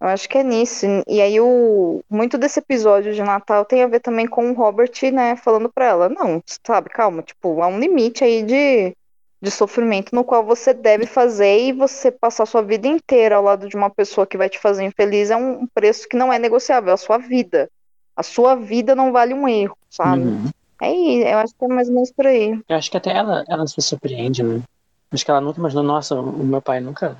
Eu 0.00 0.08
acho 0.08 0.28
que 0.28 0.38
é 0.38 0.44
nisso. 0.44 0.86
E 1.08 1.20
aí 1.20 1.40
o 1.40 2.02
muito 2.08 2.38
desse 2.38 2.60
episódio 2.60 3.12
de 3.12 3.22
Natal 3.22 3.64
tem 3.64 3.82
a 3.82 3.86
ver 3.88 4.00
também 4.00 4.26
com 4.26 4.50
o 4.50 4.54
Robert, 4.54 4.92
né, 5.12 5.36
falando 5.36 5.68
pra 5.68 5.86
ela, 5.86 6.08
não, 6.08 6.42
sabe, 6.64 6.88
calma, 6.88 7.22
tipo, 7.22 7.60
há 7.62 7.66
um 7.66 7.78
limite 7.80 8.22
aí 8.24 8.42
de, 8.42 8.96
de 9.42 9.50
sofrimento 9.50 10.14
no 10.14 10.24
qual 10.24 10.44
você 10.44 10.72
deve 10.72 11.04
fazer 11.04 11.58
e 11.60 11.72
você 11.72 12.10
passar 12.10 12.46
sua 12.46 12.62
vida 12.62 12.86
inteira 12.88 13.36
ao 13.36 13.42
lado 13.42 13.68
de 13.68 13.76
uma 13.76 13.90
pessoa 13.90 14.26
que 14.26 14.38
vai 14.38 14.48
te 14.48 14.58
fazer 14.58 14.84
infeliz 14.84 15.30
é 15.30 15.36
um 15.36 15.66
preço 15.66 16.08
que 16.08 16.16
não 16.16 16.32
é 16.32 16.38
negociável, 16.38 16.90
é 16.90 16.94
a 16.94 16.96
sua 16.96 17.18
vida. 17.18 17.68
A 18.16 18.22
sua 18.22 18.54
vida 18.54 18.94
não 18.94 19.12
vale 19.12 19.34
um 19.34 19.46
erro, 19.48 19.76
sabe? 19.90 20.22
Uhum. 20.22 20.50
É 20.80 20.92
isso, 20.92 21.26
eu 21.26 21.38
acho 21.38 21.54
que 21.58 21.64
é 21.64 21.68
mais 21.68 21.88
ou 21.88 21.94
menos 21.94 22.12
por 22.12 22.26
aí. 22.26 22.58
Eu 22.68 22.76
acho 22.76 22.90
que 22.90 22.96
até 22.96 23.10
ela, 23.10 23.44
ela 23.48 23.66
se 23.66 23.80
surpreende, 23.80 24.42
né? 24.42 24.62
Acho 25.10 25.24
que 25.24 25.30
ela 25.30 25.40
nunca 25.40 25.58
imaginou, 25.58 25.82
nossa, 25.84 26.14
o 26.14 26.44
meu 26.44 26.60
pai 26.60 26.80
nunca, 26.80 27.16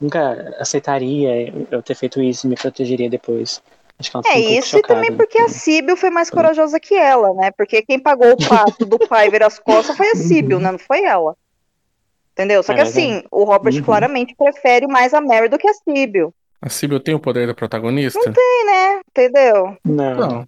nunca 0.00 0.56
aceitaria 0.58 1.52
eu 1.70 1.82
ter 1.82 1.94
feito 1.94 2.20
isso 2.20 2.46
e 2.46 2.50
me 2.50 2.56
protegeria 2.56 3.08
depois. 3.08 3.62
Acho 3.98 4.10
que 4.10 4.16
ela 4.16 4.24
É 4.26 4.38
um 4.38 4.52
isso 4.52 4.78
e 4.78 4.82
também 4.82 5.16
porque 5.16 5.38
a 5.38 5.48
Síbil 5.48 5.96
foi 5.96 6.10
mais 6.10 6.30
corajosa 6.30 6.78
que 6.78 6.94
ela, 6.94 7.32
né? 7.34 7.50
Porque 7.50 7.82
quem 7.82 7.98
pagou 7.98 8.32
o 8.32 8.36
pato 8.36 8.84
do 8.84 8.98
pai 8.98 9.30
ver 9.30 9.42
as 9.42 9.58
costas 9.58 9.96
foi 9.96 10.10
a 10.10 10.14
Síbil, 10.14 10.60
né? 10.60 10.70
Não 10.70 10.78
foi 10.78 11.02
ela. 11.02 11.34
Entendeu? 12.32 12.62
Só 12.62 12.72
É 12.72 12.76
que 12.76 12.82
verdade. 12.82 13.00
assim, 13.00 13.22
o 13.32 13.42
Robert 13.44 13.74
Uhum. 13.74 13.82
claramente 13.82 14.34
prefere 14.36 14.86
mais 14.86 15.12
a 15.12 15.20
Mary 15.20 15.48
do 15.48 15.58
que 15.58 15.68
a 15.68 15.74
Síbil. 15.74 16.32
A 16.62 16.68
Sibyl 16.68 17.00
tem 17.00 17.14
o 17.14 17.20
poder 17.20 17.46
da 17.46 17.54
protagonista? 17.54 18.20
Sim, 18.20 18.64
né? 18.66 19.00
Entendeu? 19.10 19.76
Não. 19.84 20.14
Não. 20.16 20.46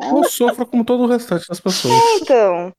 Eu 0.00 0.24
sofro 0.24 0.66
como 0.66 0.84
todo 0.84 1.02
o 1.04 1.06
restante 1.06 1.46
das 1.48 1.60
pessoas. 1.60 1.94
Então. 2.20 2.72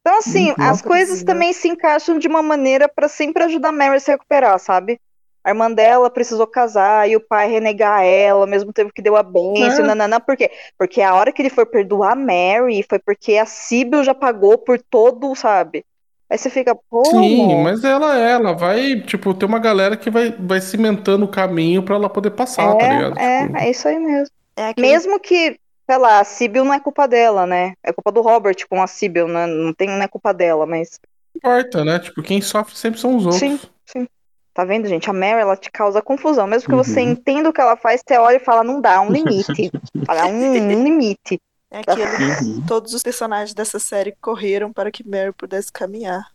Então, 0.00 0.18
assim, 0.18 0.52
as 0.58 0.82
coisas 0.82 1.08
Precisa. 1.08 1.26
também 1.26 1.52
se 1.52 1.68
encaixam 1.68 2.18
de 2.18 2.26
uma 2.26 2.42
maneira 2.42 2.88
pra 2.88 3.08
sempre 3.08 3.44
ajudar 3.44 3.68
a 3.68 3.72
Mary 3.72 3.96
a 3.96 4.00
se 4.00 4.10
recuperar, 4.10 4.58
sabe? 4.58 4.98
A 5.44 5.50
irmã 5.50 5.70
dela 5.70 6.10
precisou 6.10 6.46
casar 6.46 7.08
e 7.08 7.14
o 7.16 7.20
pai 7.20 7.48
renegar 7.48 8.02
ela, 8.04 8.40
ao 8.40 8.46
mesmo 8.46 8.72
tempo 8.72 8.92
que 8.92 9.02
deu 9.02 9.16
a 9.16 9.22
bênção, 9.22 9.84
É. 9.84 9.86
nanana, 9.86 10.18
por 10.20 10.36
quê? 10.36 10.50
Porque 10.78 11.00
a 11.02 11.14
hora 11.14 11.32
que 11.32 11.40
ele 11.42 11.50
foi 11.50 11.64
perdoar 11.66 12.12
a 12.12 12.16
Mary 12.16 12.84
foi 12.88 12.98
porque 12.98 13.36
a 13.36 13.46
Síbil 13.46 14.02
já 14.02 14.14
pagou 14.14 14.58
por 14.58 14.80
todo, 14.80 15.34
sabe? 15.36 15.84
Aí 16.30 16.38
você 16.38 16.48
fica, 16.50 16.74
pô, 16.88 17.04
Sim, 17.04 17.62
mas 17.62 17.84
ela 17.84 18.18
é, 18.18 18.32
ela 18.32 18.54
vai, 18.54 19.00
tipo, 19.02 19.34
ter 19.34 19.44
uma 19.44 19.58
galera 19.58 19.96
que 19.96 20.10
vai, 20.10 20.32
vai 20.38 20.60
cimentando 20.60 21.26
o 21.26 21.28
caminho 21.30 21.82
pra 21.82 21.94
ela 21.96 22.08
poder 22.08 22.30
passar, 22.30 22.74
tá 22.76 22.88
ligado? 22.88 23.18
é, 23.18 23.42
Tipo, 23.44 23.56
é, 23.58 23.66
é 23.66 23.70
isso 23.70 23.86
aí 23.86 23.98
mesmo. 23.98 24.34
É 24.56 24.68
aquele- 24.68 24.86
Mesmo 24.86 25.20
que, 25.20 25.58
sei 25.88 25.98
lá, 25.98 26.20
a 26.20 26.24
Síbil 26.24 26.64
não 26.64 26.72
é 26.74 26.80
culpa 26.80 27.06
dela, 27.08 27.46
né? 27.46 27.74
É 27.82 27.92
culpa 27.92 28.10
do 28.12 28.20
Robert 28.20 28.56
com 28.68 28.82
a 28.82 28.86
Síbil, 28.86 29.28
né? 29.28 29.46
Não, 29.46 29.72
tem, 29.72 29.88
não 29.88 30.02
é 30.02 30.08
culpa 30.08 30.32
dela, 30.32 30.66
mas 30.66 30.98
não 31.34 31.38
importa, 31.52 31.84
né? 31.84 31.98
Tipo, 31.98 32.22
quem 32.22 32.40
sofre 32.40 32.76
sempre 32.76 33.00
são 33.00 33.16
os 33.16 33.24
outros. 33.26 33.40
Sim. 33.86 34.08
Tá 34.54 34.66
vendo, 34.66 34.86
gente? 34.86 35.08
A 35.08 35.14
Mary, 35.14 35.40
ela 35.40 35.56
te 35.56 35.70
causa 35.70 36.02
confusão. 36.02 36.46
Mesmo 36.46 36.68
que 36.68 36.74
Uhum. 36.74 36.84
você 36.84 37.00
entenda 37.00 37.48
o 37.48 37.52
que 37.54 37.60
ela 37.60 37.74
faz, 37.74 38.02
você 38.06 38.18
olha 38.18 38.36
e 38.36 38.40
fala, 38.44 38.62
não 38.62 38.82
dá, 38.82 39.00
um 39.00 39.08
limite. 39.10 39.70
Fala, 40.06 40.26
um, 40.26 40.34
um 40.52 40.84
limite. 40.84 41.40
É 41.70 41.78
aquilo. 41.78 42.04
Uhum. 42.42 42.66
Todos 42.66 42.92
os 42.92 43.02
personagens 43.02 43.54
dessa 43.54 43.78
série 43.78 44.14
correram 44.20 44.70
para 44.70 44.90
que 44.90 45.08
Mary 45.08 45.32
pudesse 45.32 45.72
caminhar 45.72 46.26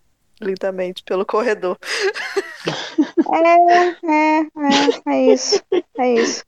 lentamente 0.41 1.03
pelo 1.03 1.25
corredor. 1.27 1.77
É, 3.31 4.07
é, 4.07 4.41
é, 4.41 4.47
é 5.07 5.33
isso. 5.33 5.61
É 5.99 6.13
isso. 6.15 6.43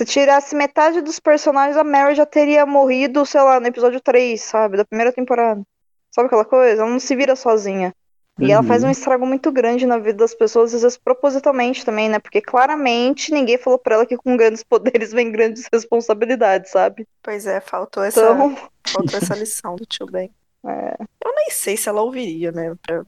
Se 0.00 0.04
tirasse 0.06 0.56
metade 0.56 1.02
dos 1.02 1.20
personagens, 1.20 1.76
a 1.76 1.84
Mary 1.84 2.14
já 2.14 2.24
teria 2.24 2.64
morrido, 2.64 3.26
sei 3.26 3.42
lá, 3.42 3.60
no 3.60 3.66
episódio 3.66 4.00
3, 4.00 4.40
sabe? 4.40 4.78
Da 4.78 4.84
primeira 4.86 5.12
temporada. 5.12 5.60
Sabe 6.10 6.24
aquela 6.26 6.44
coisa? 6.46 6.80
Ela 6.80 6.90
não 6.90 6.98
se 6.98 7.14
vira 7.14 7.36
sozinha. 7.36 7.94
E 8.40 8.50
ela 8.50 8.62
faz 8.62 8.82
um 8.82 8.86
Uhum. 8.86 8.92
estrago 8.92 9.26
muito 9.26 9.52
grande 9.52 9.84
na 9.84 9.98
vida 9.98 10.14
das 10.14 10.34
pessoas, 10.34 10.72
às 10.74 10.80
vezes 10.80 10.96
propositalmente 10.96 11.84
também, 11.84 12.08
né? 12.08 12.18
Porque 12.18 12.40
claramente 12.40 13.30
ninguém 13.30 13.58
falou 13.58 13.78
pra 13.78 13.96
ela 13.96 14.06
que 14.06 14.16
com 14.16 14.38
grandes 14.38 14.64
poderes 15.04 15.12
vem 15.12 15.30
grandes 15.30 15.68
responsabilidades, 15.70 16.70
sabe? 16.70 17.06
Pois 17.22 17.46
é, 17.46 17.60
faltou 17.60 18.02
essa, 18.02 18.22
Então, 18.22 18.56
faltou 18.90 19.18
essa 19.18 19.34
lição 19.34 19.76
do 19.76 19.84
tio 19.84 20.06
Ben. 20.06 20.30
É. 20.66 20.94
Eu 21.24 21.34
nem 21.36 21.50
sei 21.50 21.76
se 21.76 21.88
ela 21.90 22.00
ouviria, 22.02 22.52
né? 22.52 22.74
Pra- 22.86 23.04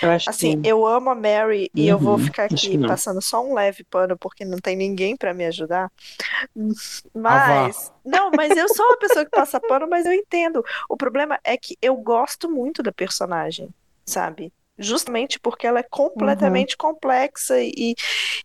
Eu 0.00 0.10
acho 0.10 0.30
Assim, 0.30 0.54
que. 0.54 0.56
eu 0.62 0.86
amo 0.86 1.10
a 1.10 1.14
Mary 1.14 1.70
e 1.76 1.86
eu 1.88 1.98
vou 1.98 2.16
Uhum, 2.16 2.18
ficar 2.18 2.44
aqui 2.44 2.78
passando 2.86 3.20
só 3.22 3.44
um 3.44 3.54
leve 3.54 3.84
pano 3.84 4.16
porque 4.18 4.44
não 4.44 4.58
tem 4.58 4.76
ninguém 4.76 5.16
pra 5.16 5.34
me 5.34 5.44
ajudar. 5.46 5.90
Mas, 7.14 7.92
não, 8.04 8.30
mas 8.30 8.56
eu 8.56 8.68
sou 8.68 8.84
uma 8.86 8.96
pessoa 8.98 9.24
que 9.24 9.30
passa 9.30 9.60
pano, 9.60 9.86
mas 9.88 10.06
eu 10.06 10.12
entendo. 10.12 10.62
O 10.88 10.96
problema 10.96 11.38
é 11.44 11.56
que 11.56 11.76
eu 11.82 11.96
gosto 11.96 12.50
muito 12.50 12.82
da 12.82 12.92
personagem, 12.92 13.68
sabe? 14.06 14.52
Justamente 14.78 15.38
porque 15.38 15.66
ela 15.66 15.80
é 15.80 15.82
completamente 15.82 16.76
complexa 16.76 17.60
e, 17.60 17.94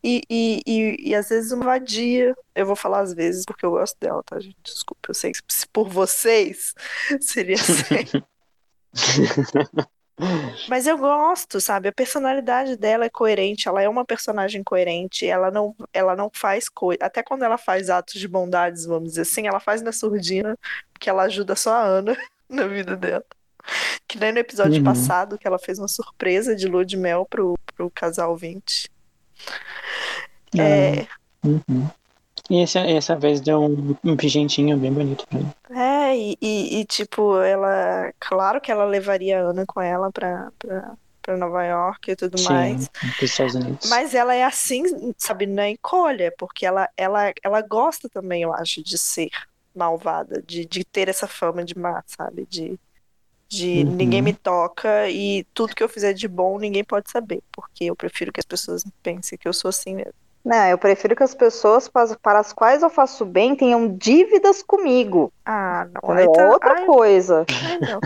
e, 0.04 0.22
e, 0.30 0.62
e, 0.68 1.10
e 1.10 1.16
às 1.16 1.30
vezes 1.30 1.52
uma 1.52 1.66
vadia. 1.66 2.36
Eu 2.54 2.66
vou 2.66 2.76
falar 2.76 3.02
às 3.02 3.14
vezes 3.14 3.46
porque 3.46 3.66
eu 3.66 3.72
gosto 3.72 3.98
dela, 4.00 4.22
tá, 4.26 4.40
gente? 4.40 4.58
Desculpa, 4.64 5.10
eu 5.10 5.14
sei 5.16 5.32
que 5.32 5.40
se 5.50 5.68
por 5.70 5.90
vocês 5.90 6.74
seria 7.22 7.62
assim. 7.62 8.10
Mas 10.68 10.88
eu 10.88 10.98
gosto, 10.98 11.62
sabe? 11.62 11.90
A 11.90 11.92
personalidade 11.94 12.76
dela 12.76 13.06
é 13.06 13.10
coerente, 13.10 13.68
ela 13.68 13.82
é 13.82 13.88
uma 13.88 14.04
personagem 14.04 14.64
coerente, 14.64 15.26
ela 15.28 15.52
não, 15.52 15.76
ela 15.94 16.16
não 16.16 16.30
faz 16.34 16.68
coisa. 16.68 17.00
Até 17.04 17.22
quando 17.22 17.44
ela 17.44 17.58
faz 17.58 17.90
atos 17.90 18.20
de 18.20 18.28
bondades, 18.28 18.86
vamos 18.86 19.10
dizer 19.10 19.22
assim, 19.22 19.48
ela 19.48 19.60
faz 19.60 19.82
na 19.82 19.92
surdina, 19.92 20.58
porque 20.92 21.10
ela 21.10 21.24
ajuda 21.24 21.56
só 21.56 21.74
a 21.74 21.84
Ana 21.84 22.18
na 22.50 22.66
vida 22.68 22.96
dela. 22.96 23.24
Que 24.08 24.18
nem 24.18 24.32
no 24.32 24.40
episódio 24.40 24.78
Uhum. 24.78 24.84
passado, 24.84 25.38
que 25.38 25.46
ela 25.48 25.60
fez 25.60 25.78
uma 25.78 25.88
surpresa 25.88 26.56
de 26.56 26.68
lua 26.68 26.86
de 26.86 26.98
mel 26.98 27.26
pro, 27.30 27.56
pro 27.76 27.90
casal 27.92 28.36
20. 28.36 28.90
É, 30.58 31.06
Uhum. 31.46 31.88
E 32.50 32.62
esse, 32.62 32.78
essa 32.80 33.16
vez 33.16 33.42
deu 33.42 33.62
um, 33.62 33.96
um 34.04 34.16
pigentinho 34.16 34.78
bem 34.78 34.92
bonito 34.92 35.26
pra 35.28 35.40
mim. 35.40 35.50
é 35.72 36.16
e, 36.18 36.38
e, 36.42 36.80
e, 36.80 36.86
tipo, 36.86 37.40
ela. 37.42 38.12
Claro 38.20 38.62
que 38.62 38.72
ela 38.72 38.86
levaria 38.86 39.40
a 39.40 39.50
Ana 39.50 39.66
com 39.66 39.82
ela 39.82 40.12
pra, 40.12 40.52
pra, 40.58 40.96
pra 41.22 41.38
Nova 41.38 41.64
York 41.66 42.12
e 42.12 42.16
tudo 42.16 42.42
mais. 42.44 42.84
Sim, 42.84 43.12
pros 43.18 43.32
Estados 43.32 43.56
Unidos. 43.56 43.90
Mas 43.90 44.14
ela 44.14 44.34
é 44.34 44.44
assim, 44.44 44.84
sabe, 45.18 45.46
na 45.46 45.70
encolha, 45.70 46.34
porque 46.38 46.66
ela, 46.66 46.90
ela, 46.96 47.34
ela 47.44 47.62
gosta 47.62 48.08
também, 48.10 48.44
eu 48.44 48.54
acho, 48.54 48.82
de 48.82 48.98
ser 48.98 49.30
malvada, 49.76 50.42
de, 50.42 50.66
de 50.66 50.84
ter 50.86 51.10
essa 51.10 51.28
fama 51.28 51.64
de 51.64 51.78
má, 51.78 52.02
sabe? 52.08 52.48
De, 52.50 52.80
de 53.50 53.84
Uhum. 53.84 53.92
ninguém 53.96 54.22
me 54.22 54.34
toca 54.34 55.10
e 55.10 55.46
tudo 55.54 55.76
que 55.76 55.84
eu 55.84 55.90
fizer 55.90 56.14
de 56.14 56.28
bom 56.28 56.58
ninguém 56.58 56.84
pode 56.84 57.10
saber, 57.12 57.42
porque 57.52 57.86
eu 57.86 57.96
prefiro 57.96 58.32
que 58.32 58.40
as 58.40 58.46
pessoas 58.46 58.84
pensem 59.04 59.38
que 59.38 59.48
eu 59.48 59.54
sou 59.54 59.70
assim 59.70 59.96
mesmo. 59.96 60.27
Não, 60.44 60.68
eu 60.68 60.78
prefiro 60.78 61.16
que 61.16 61.24
as 61.24 61.36
pessoas 61.36 61.88
para 61.90 62.40
as 62.40 62.54
quais 62.54 62.82
eu 62.84 62.90
faço 62.90 63.26
bem 63.26 63.56
tenham 63.56 63.96
dívidas 63.98 64.64
comigo. 64.64 65.32
Ah, 65.46 65.88
não. 65.94 66.02
Tá, 66.02 66.22
É 66.22 66.48
outra 66.50 66.74
ai, 66.80 66.86
coisa. 66.86 67.46
ai, 67.50 67.80
não. 67.80 68.00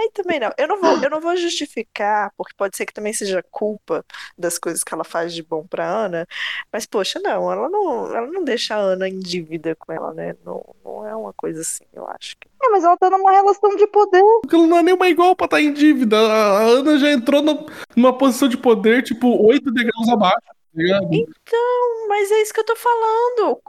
Aí 0.00 0.10
também 0.14 0.38
não. 0.38 0.52
Eu 0.56 0.68
não 0.68 0.80
vou, 0.80 1.02
eu 1.02 1.10
não 1.10 1.20
vou 1.20 1.36
justificar, 1.36 2.30
porque 2.36 2.54
pode 2.56 2.76
ser 2.76 2.86
que 2.86 2.92
também 2.94 3.12
seja 3.12 3.42
culpa 3.50 4.04
das 4.38 4.56
coisas 4.56 4.84
que 4.84 4.94
ela 4.94 5.02
faz 5.02 5.34
de 5.34 5.42
bom 5.42 5.66
pra 5.66 5.84
Ana. 5.88 6.24
Mas, 6.72 6.86
poxa, 6.86 7.18
não, 7.18 7.50
ela 7.50 7.68
não, 7.68 8.14
ela 8.16 8.26
não 8.28 8.44
deixa 8.44 8.76
a 8.76 8.78
Ana 8.78 9.08
em 9.08 9.18
dívida 9.18 9.74
com 9.74 9.92
ela, 9.92 10.14
né? 10.14 10.36
Não, 10.44 10.64
não 10.84 11.04
é 11.04 11.16
uma 11.16 11.32
coisa 11.32 11.62
assim, 11.62 11.82
eu 11.92 12.06
acho. 12.10 12.36
que- 12.38 12.46
É, 12.62 12.68
mas 12.68 12.84
ela 12.84 12.96
tá 12.96 13.10
numa 13.10 13.32
relação 13.32 13.74
de 13.74 13.88
poder. 13.88 14.22
Porque 14.42 14.54
ela 14.54 14.68
não 14.68 14.78
é 14.78 14.82
nenhuma 14.84 15.08
igual 15.08 15.34
pra 15.34 15.46
estar 15.46 15.60
em 15.60 15.72
dívida. 15.72 16.16
A 16.16 16.58
Ana 16.60 16.96
já 16.96 17.10
entrou 17.10 17.42
na- 17.42 17.58
numa 17.96 18.16
posição 18.16 18.46
de 18.46 18.56
poder, 18.56 19.02
tipo, 19.02 19.26
oito 19.48 19.68
degraus 19.72 20.08
abaixo. 20.08 20.36
Então, 20.74 22.08
mas 22.08 22.30
é 22.30 22.42
isso 22.42 22.52
que 22.52 22.60
eu 22.60 22.64
tô 22.64 22.76
falando. 22.76 23.60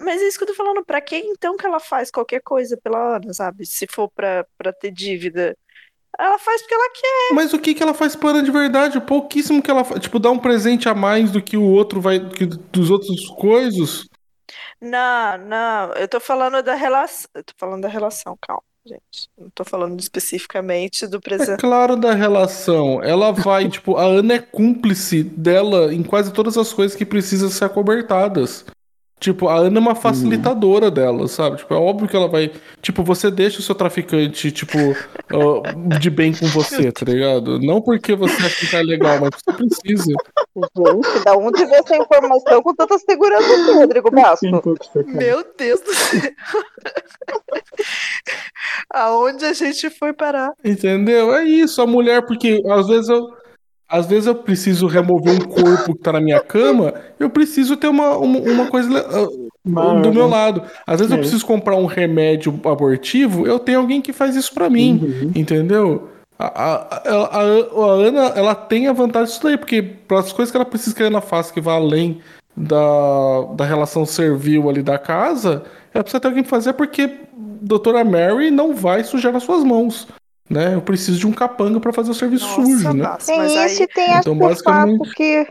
Mas 0.00 0.20
é 0.20 0.28
isso 0.28 0.38
que 0.38 0.44
eu 0.44 0.48
tô 0.48 0.54
falando. 0.54 0.84
Pra 0.84 1.00
que 1.00 1.16
então 1.16 1.56
que 1.56 1.66
ela 1.66 1.80
faz 1.80 2.10
qualquer 2.10 2.40
coisa 2.40 2.76
pela 2.76 3.16
Ana, 3.16 3.32
sabe? 3.32 3.64
Se 3.66 3.86
for 3.86 4.08
pra, 4.10 4.46
pra 4.58 4.72
ter 4.72 4.90
dívida. 4.90 5.56
Ela 6.18 6.38
faz 6.38 6.60
porque 6.60 6.74
ela 6.74 6.90
quer. 6.90 7.34
Mas 7.34 7.52
o 7.52 7.58
que 7.58 7.74
que 7.74 7.82
ela 7.82 7.94
faz 7.94 8.16
para 8.16 8.42
de 8.42 8.50
verdade? 8.50 9.00
Pouquíssimo 9.00 9.62
que 9.62 9.70
ela 9.70 9.84
faz. 9.84 10.00
Tipo, 10.00 10.18
dar 10.18 10.30
um 10.30 10.38
presente 10.38 10.88
a 10.88 10.94
mais 10.94 11.30
do 11.30 11.40
que 11.42 11.56
o 11.56 11.64
outro 11.64 12.00
vai. 12.00 12.18
Que, 12.28 12.46
dos 12.46 12.90
outros 12.90 13.28
coisas. 13.38 14.06
Não, 14.80 15.38
não. 15.38 15.92
Eu 15.94 16.08
tô 16.08 16.18
falando 16.18 16.62
da 16.62 16.74
relação. 16.74 17.30
Eu 17.34 17.44
tô 17.44 17.54
falando 17.56 17.82
da 17.82 17.88
relação, 17.88 18.36
calma, 18.40 18.62
gente. 18.90 19.28
Não 19.38 19.48
tô 19.54 19.64
falando 19.64 19.98
especificamente 20.00 21.06
do 21.06 21.18
É 21.18 21.20
presente. 21.20 21.60
claro 21.60 21.96
da 21.96 22.12
relação. 22.14 23.02
Ela 23.02 23.30
vai, 23.32 23.68
tipo, 23.68 23.96
a 23.96 24.04
Ana 24.04 24.34
é 24.34 24.38
cúmplice 24.38 25.22
dela 25.22 25.92
em 25.94 26.02
quase 26.02 26.32
todas 26.32 26.56
as 26.58 26.72
coisas 26.72 26.96
que 26.96 27.06
precisam 27.06 27.48
ser 27.48 27.64
acobertadas. 27.64 28.64
Tipo, 29.20 29.48
a 29.48 29.56
Ana 29.56 29.78
é 29.78 29.80
uma 29.80 29.94
facilitadora 29.94 30.90
dela, 30.90 31.28
sabe? 31.28 31.58
Tipo, 31.58 31.74
é 31.74 31.76
óbvio 31.76 32.08
que 32.08 32.16
ela 32.16 32.26
vai. 32.26 32.50
Tipo, 32.80 33.04
você 33.04 33.30
deixa 33.30 33.60
o 33.60 33.62
seu 33.62 33.74
traficante, 33.74 34.50
tipo, 34.50 34.78
ah, 35.28 35.98
de 35.98 36.08
bem 36.08 36.32
com 36.32 36.46
você, 36.46 36.90
tá 36.90 37.04
ligado? 37.04 37.60
Não 37.60 37.82
porque 37.82 38.16
você 38.16 38.34
acha 38.42 38.66
que 38.66 38.74
é 38.74 38.82
legal, 38.82 39.20
mas 39.20 39.30
você 39.34 39.52
precisa. 39.52 40.14
Gente, 40.56 41.24
da 41.24 41.36
onde 41.36 41.66
veio 41.66 41.82
essa 41.84 41.96
informação 41.96 42.62
com 42.62 42.74
tanta 42.74 42.98
segurança 42.98 43.52
aqui, 43.52 43.72
Rodrigo 43.72 44.10
Basco? 44.10 44.46
Meu 45.06 45.44
Deus 45.58 45.80
do 45.82 45.94
céu. 45.94 46.20
Aonde 48.92 49.44
a 49.44 49.52
gente 49.52 49.90
foi 49.90 50.14
parar? 50.14 50.52
Entendeu? 50.64 51.34
É 51.34 51.44
isso, 51.44 51.82
a 51.82 51.86
mulher, 51.86 52.24
porque 52.26 52.62
às 52.68 52.88
vezes 52.88 53.10
eu. 53.10 53.38
Às 53.90 54.06
vezes 54.06 54.26
eu 54.26 54.34
preciso 54.36 54.86
remover 54.86 55.34
um 55.34 55.38
corpo 55.40 55.92
que 55.94 55.98
tá 56.00 56.12
na 56.12 56.20
minha 56.20 56.38
cama, 56.40 56.94
eu 57.18 57.28
preciso 57.28 57.76
ter 57.76 57.88
uma, 57.88 58.16
uma, 58.16 58.38
uma 58.38 58.66
coisa 58.68 58.88
ah, 59.00 60.00
do 60.00 60.12
meu 60.12 60.28
lado. 60.28 60.62
Às 60.86 61.00
vezes 61.00 61.10
eu 61.12 61.18
É. 61.18 61.20
preciso 61.20 61.44
comprar 61.44 61.74
um 61.76 61.86
remédio 61.86 62.58
abortivo, 62.64 63.46
eu 63.46 63.58
tenho 63.58 63.80
alguém 63.80 64.00
que 64.00 64.12
faz 64.12 64.36
isso 64.36 64.54
pra 64.54 64.70
mim, 64.70 65.00
Uhum. 65.02 65.32
entendeu? 65.34 66.08
A, 66.38 66.46
a, 66.46 66.96
a, 66.96 67.40
a 67.40 67.90
Ana, 67.92 68.20
ela 68.36 68.54
tem 68.54 68.86
a 68.86 68.92
vantagem 68.92 69.26
disso 69.28 69.42
daí, 69.42 69.58
porque 69.58 69.82
para 69.82 70.20
as 70.20 70.32
coisas 70.32 70.50
que 70.50 70.56
ela 70.56 70.64
precisa 70.64 70.94
que 70.94 71.02
a 71.02 71.06
Ana 71.06 71.20
faça, 71.20 71.52
que 71.52 71.60
vai 71.60 71.74
além 71.76 72.20
da, 72.56 73.42
da 73.56 73.64
relação 73.64 74.06
servil 74.06 74.70
ali 74.70 74.82
da 74.82 74.98
casa, 74.98 75.64
ela 75.92 76.02
precisa 76.04 76.20
ter 76.20 76.28
alguém 76.28 76.42
pra 76.42 76.50
fazer, 76.50 76.72
porque 76.74 77.10
doutora 77.60 78.04
Mary 78.04 78.50
não 78.50 78.74
vai 78.74 79.04
sujar 79.04 79.34
as 79.36 79.42
suas 79.42 79.62
mãos. 79.64 80.06
Né? 80.50 80.74
Eu 80.74 80.82
preciso 80.82 81.18
de 81.18 81.26
um 81.26 81.32
capanga 81.32 81.78
pra 81.78 81.92
fazer 81.92 82.10
o 82.10 82.14
serviço 82.14 82.46
sujo, 82.46 82.92
né? 82.92 83.04
Nossa, 83.04 83.26
Tem 83.26 83.46
isso 83.46 83.58
aí... 83.58 83.82
e 83.82 83.86
tem 83.86 84.16
Então, 84.16 84.36
basicamente- 84.36 84.98
fato 84.98 85.14
que 85.14 85.46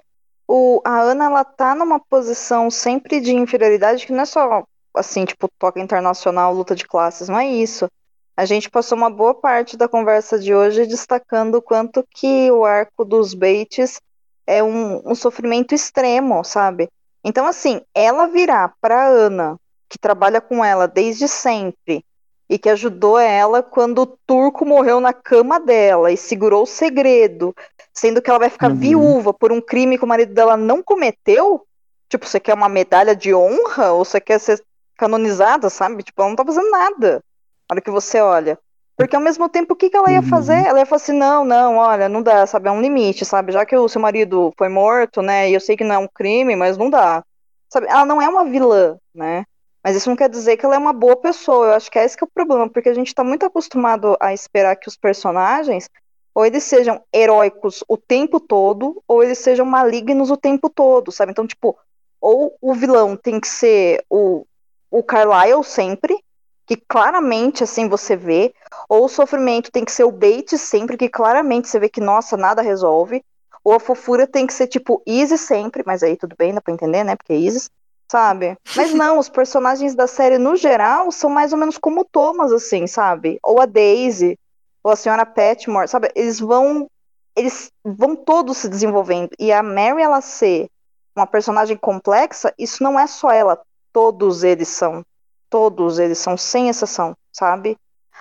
o, 0.45 0.81
a 0.83 0.99
Ana 1.01 1.25
ela 1.25 1.43
tá 1.45 1.73
numa 1.73 1.99
posição 1.99 2.69
sempre 2.69 3.21
de 3.21 3.33
inferioridade 3.33 4.05
que 4.05 4.11
não 4.11 4.21
é 4.23 4.25
só 4.25 4.63
assim, 4.93 5.23
tipo, 5.23 5.47
toca 5.57 5.79
internacional, 5.79 6.53
luta 6.53 6.75
de 6.75 6.85
classes, 6.85 7.29
não 7.29 7.39
é 7.39 7.47
isso. 7.47 7.87
A 8.35 8.43
gente 8.43 8.69
passou 8.69 8.97
uma 8.97 9.09
boa 9.09 9.33
parte 9.33 9.77
da 9.77 9.87
conversa 9.87 10.37
de 10.39 10.53
hoje 10.53 10.85
destacando 10.85 11.55
o 11.55 11.61
quanto 11.61 12.03
que 12.13 12.51
o 12.51 12.65
arco 12.65 13.05
dos 13.05 13.33
Bates 13.33 14.01
é 14.47 14.63
um, 14.63 15.01
um 15.05 15.13
sofrimento 15.15 15.75
extremo, 15.75 16.43
sabe? 16.43 16.89
Então, 17.23 17.45
assim, 17.45 17.81
ela 17.93 18.27
virar 18.27 18.73
pra 18.81 19.05
Ana, 19.07 19.57
que 19.87 19.97
trabalha 19.99 20.41
com 20.41 20.63
ela 20.65 20.87
desde 20.87 21.27
sempre, 21.27 22.03
e 22.49 22.57
que 22.57 22.69
ajudou 22.69 23.19
ela 23.19 23.61
quando 23.61 23.99
o 24.01 24.05
turco 24.25 24.65
morreu 24.65 24.99
na 24.99 25.13
cama 25.13 25.59
dela 25.59 26.11
e 26.11 26.17
segurou 26.17 26.63
o 26.63 26.67
segredo, 26.67 27.55
sendo 27.93 28.21
que 28.21 28.29
ela 28.29 28.39
vai 28.39 28.49
ficar 28.49 28.69
Uhum. 28.69 28.75
viúva 28.75 29.33
por 29.33 29.51
um 29.51 29.61
crime 29.61 29.97
que 29.97 30.03
o 30.03 30.07
marido 30.07 30.33
dela 30.33 30.57
não 30.57 30.81
cometeu? 30.81 31.65
Tipo, 32.09 32.25
você 32.25 32.39
quer 32.39 32.55
uma 32.55 32.67
medalha 32.67 33.15
de 33.15 33.33
honra 33.35 33.91
ou 33.93 34.03
você 34.03 34.19
quer 34.19 34.39
ser 34.39 34.61
canonizada, 34.97 35.69
sabe? 35.69 36.01
Tipo, 36.03 36.21
ela 36.21 36.29
não 36.29 36.35
tá 36.35 36.43
fazendo 36.45 36.71
nada. 36.71 37.23
Na 37.69 37.75
hora 37.75 37.81
que 37.81 37.91
você 37.91 38.19
olha. 38.19 38.57
Porque 38.97 39.15
ao 39.15 39.21
mesmo 39.21 39.47
tempo, 39.47 39.73
o 39.73 39.77
que, 39.77 39.89
que 39.89 39.95
ela 39.95 40.11
ia 40.11 40.17
Uhum. 40.17 40.23
fazer? 40.23 40.57
Ela 40.65 40.79
ia 40.79 40.85
falar 40.85 40.97
assim: 41.01 41.13
não, 41.13 41.45
não, 41.45 41.77
olha, 41.77 42.09
não 42.09 42.21
dá, 42.21 42.45
sabe? 42.47 42.67
É 42.67 42.71
um 42.71 42.81
limite, 42.81 43.23
sabe? 43.25 43.51
Já 43.53 43.65
que 43.65 43.75
o 43.77 43.87
seu 43.87 44.01
marido 44.01 44.51
foi 44.57 44.67
morto, 44.69 45.21
né? 45.21 45.49
E 45.49 45.53
eu 45.53 45.59
sei 45.61 45.77
que 45.77 45.83
não 45.83 45.95
é 45.95 45.97
um 45.99 46.07
crime, 46.07 46.55
mas 46.55 46.77
não 46.77 46.89
dá. 46.89 47.23
Sabe? 47.71 47.87
Ela 47.87 48.05
não 48.05 48.21
é 48.21 48.27
uma 48.27 48.43
vilã, 48.45 48.97
né? 49.13 49.45
Mas 49.83 49.95
isso 49.95 50.09
não 50.09 50.15
quer 50.15 50.29
dizer 50.29 50.57
que 50.57 50.65
ela 50.65 50.75
é 50.75 50.77
uma 50.77 50.93
boa 50.93 51.15
pessoa. 51.15 51.67
Eu 51.67 51.73
acho 51.73 51.89
que 51.89 51.97
é 51.97 52.05
esse 52.05 52.17
que 52.17 52.23
é 52.23 52.27
o 52.27 52.31
problema, 52.33 52.69
porque 52.69 52.89
a 52.89 52.93
gente 52.93 53.15
tá 53.15 53.23
muito 53.23 53.45
acostumado 53.45 54.17
a 54.19 54.33
esperar 54.33 54.75
que 54.75 54.87
os 54.87 54.97
personagens 54.97 55.89
ou 56.33 56.45
eles 56.45 56.63
sejam 56.63 57.03
heróicos 57.13 57.83
o 57.87 57.97
tempo 57.97 58.39
todo, 58.39 59.03
ou 59.07 59.23
eles 59.23 59.39
sejam 59.39 59.65
malignos 59.65 60.29
o 60.31 60.37
tempo 60.37 60.69
todo, 60.69 61.11
sabe? 61.11 61.31
Então, 61.31 61.45
tipo, 61.45 61.77
ou 62.21 62.55
o 62.61 62.73
vilão 62.73 63.15
tem 63.15 63.39
que 63.39 63.47
ser 63.47 64.03
o, 64.09 64.45
o 64.91 65.03
Carlyle 65.03 65.63
sempre, 65.63 66.17
que 66.65 66.75
claramente 66.75 67.63
assim 67.63 67.89
você 67.89 68.15
vê, 68.15 68.53
ou 68.87 69.05
o 69.05 69.09
sofrimento 69.09 69.71
tem 69.71 69.83
que 69.83 69.91
ser 69.91 70.03
o 70.03 70.11
Bates 70.11 70.61
sempre, 70.61 70.97
que 70.97 71.09
claramente 71.09 71.67
você 71.67 71.79
vê 71.79 71.89
que, 71.89 71.99
nossa, 71.99 72.37
nada 72.37 72.61
resolve, 72.61 73.23
ou 73.63 73.73
a 73.73 73.79
fofura 73.79 74.27
tem 74.27 74.47
que 74.47 74.53
ser 74.53 74.67
tipo 74.67 75.01
Isis 75.05 75.41
sempre, 75.41 75.83
mas 75.85 76.03
aí 76.03 76.15
tudo 76.15 76.35
bem, 76.37 76.53
dá 76.53 76.61
pra 76.61 76.73
entender, 76.73 77.03
né? 77.03 77.15
Porque 77.15 77.33
é 77.33 77.37
Isis, 77.37 77.69
sabe? 78.09 78.57
Mas 78.75 78.93
não, 78.93 79.19
os 79.19 79.29
personagens 79.29 79.93
da 79.93 80.07
série 80.07 80.37
no 80.37 80.55
geral 80.55 81.11
são 81.11 81.29
mais 81.29 81.53
ou 81.53 81.59
menos 81.59 81.77
como 81.77 82.03
Thomas, 82.03 82.51
assim, 82.51 82.87
sabe? 82.87 83.39
Ou 83.43 83.61
a 83.61 83.65
Daisy, 83.65 84.37
ou 84.83 84.91
a 84.91 84.95
senhora 84.95 85.25
Petmore, 85.25 85.87
sabe? 85.87 86.11
Eles 86.15 86.39
vão. 86.39 86.89
Eles 87.35 87.71
vão 87.85 88.15
todos 88.15 88.57
se 88.57 88.67
desenvolvendo. 88.67 89.29
E 89.39 89.51
a 89.51 89.63
Mary, 89.63 90.01
ela 90.01 90.19
ser 90.19 90.67
uma 91.15 91.27
personagem 91.27 91.77
complexa, 91.77 92.53
isso 92.57 92.83
não 92.83 92.99
é 92.99 93.05
só 93.07 93.31
ela. 93.31 93.61
Todos 93.93 94.43
eles 94.43 94.67
são. 94.67 95.05
Todos 95.49 95.99
eles 95.99 96.17
são, 96.17 96.35
sem 96.35 96.69
exceção, 96.69 97.15
sabe? 97.31 97.77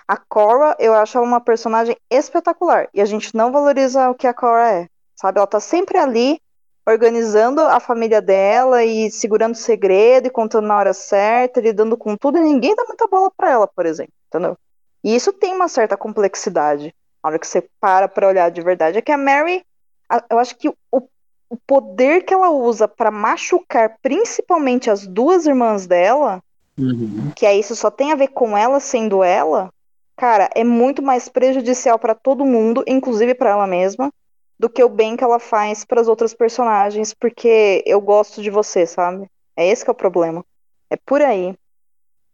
A 0.06 0.16
Cora, 0.16 0.76
eu 0.78 0.94
acho 0.94 1.18
ela 1.18 1.26
uma 1.26 1.40
personagem 1.40 1.96
espetacular. 2.10 2.88
E 2.94 3.00
a 3.00 3.04
gente 3.04 3.34
não 3.34 3.50
valoriza 3.50 4.08
o 4.08 4.14
que 4.14 4.26
a 4.26 4.34
Cora 4.34 4.72
é, 4.72 4.88
sabe? 5.16 5.38
Ela 5.38 5.46
tá 5.46 5.60
sempre 5.60 5.98
ali, 5.98 6.40
organizando 6.88 7.60
a 7.60 7.78
família 7.78 8.20
dela 8.22 8.82
e 8.84 9.10
segurando 9.10 9.54
segredo 9.54 10.26
e 10.26 10.30
contando 10.30 10.66
na 10.66 10.76
hora 10.76 10.94
certa, 10.94 11.60
lidando 11.60 11.96
com 11.96 12.16
tudo, 12.16 12.38
e 12.38 12.40
ninguém 12.40 12.74
dá 12.74 12.84
muita 12.84 13.06
bola 13.06 13.30
pra 13.36 13.50
ela, 13.50 13.66
por 13.68 13.84
exemplo, 13.84 14.12
entendeu? 14.28 14.56
E 15.04 15.14
isso 15.14 15.32
tem 15.32 15.54
uma 15.54 15.68
certa 15.68 15.96
complexidade. 15.96 16.94
Na 17.22 17.28
hora 17.30 17.38
que 17.38 17.46
você 17.46 17.68
para 17.80 18.08
pra 18.08 18.28
olhar 18.28 18.50
de 18.50 18.62
verdade, 18.62 18.98
é 18.98 19.02
que 19.02 19.12
a 19.12 19.18
Mary, 19.18 19.62
a- 20.08 20.24
eu 20.30 20.38
acho 20.38 20.56
que 20.56 20.68
o, 20.68 20.74
o 20.90 21.56
poder 21.66 22.22
que 22.24 22.32
ela 22.32 22.50
usa 22.50 22.88
pra 22.88 23.10
machucar 23.10 23.96
principalmente 24.02 24.90
as 24.90 25.06
duas 25.06 25.46
irmãs 25.46 25.86
dela, 25.86 26.42
Uhum. 26.78 27.32
que 27.34 27.44
aí 27.44 27.58
isso 27.60 27.74
só 27.74 27.90
tem 27.90 28.12
a 28.12 28.16
ver 28.16 28.28
com 28.28 28.56
ela 28.56 28.78
sendo 28.80 29.22
ela, 29.24 29.68
cara, 30.16 30.48
é 30.54 30.62
muito 30.62 31.02
mais 31.02 31.28
prejudicial 31.28 31.98
pra 31.98 32.14
todo 32.14 32.46
mundo, 32.46 32.84
inclusive 32.86 33.34
pra 33.34 33.50
ela 33.50 33.66
mesma, 33.66 34.10
do 34.58 34.68
que 34.68 34.82
o 34.82 34.88
bem 34.88 35.16
que 35.16 35.24
ela 35.24 35.38
faz 35.38 35.84
pras 35.84 36.08
outras 36.08 36.34
personagens, 36.34 37.14
porque 37.14 37.82
eu 37.86 38.00
gosto 38.00 38.42
de 38.42 38.50
você, 38.50 38.86
sabe? 38.86 39.28
É 39.56 39.66
esse 39.66 39.84
que 39.84 39.90
é 39.90 39.92
o 39.92 39.96
problema. 39.96 40.44
É 40.90 40.96
por 40.96 41.22
aí. 41.22 41.54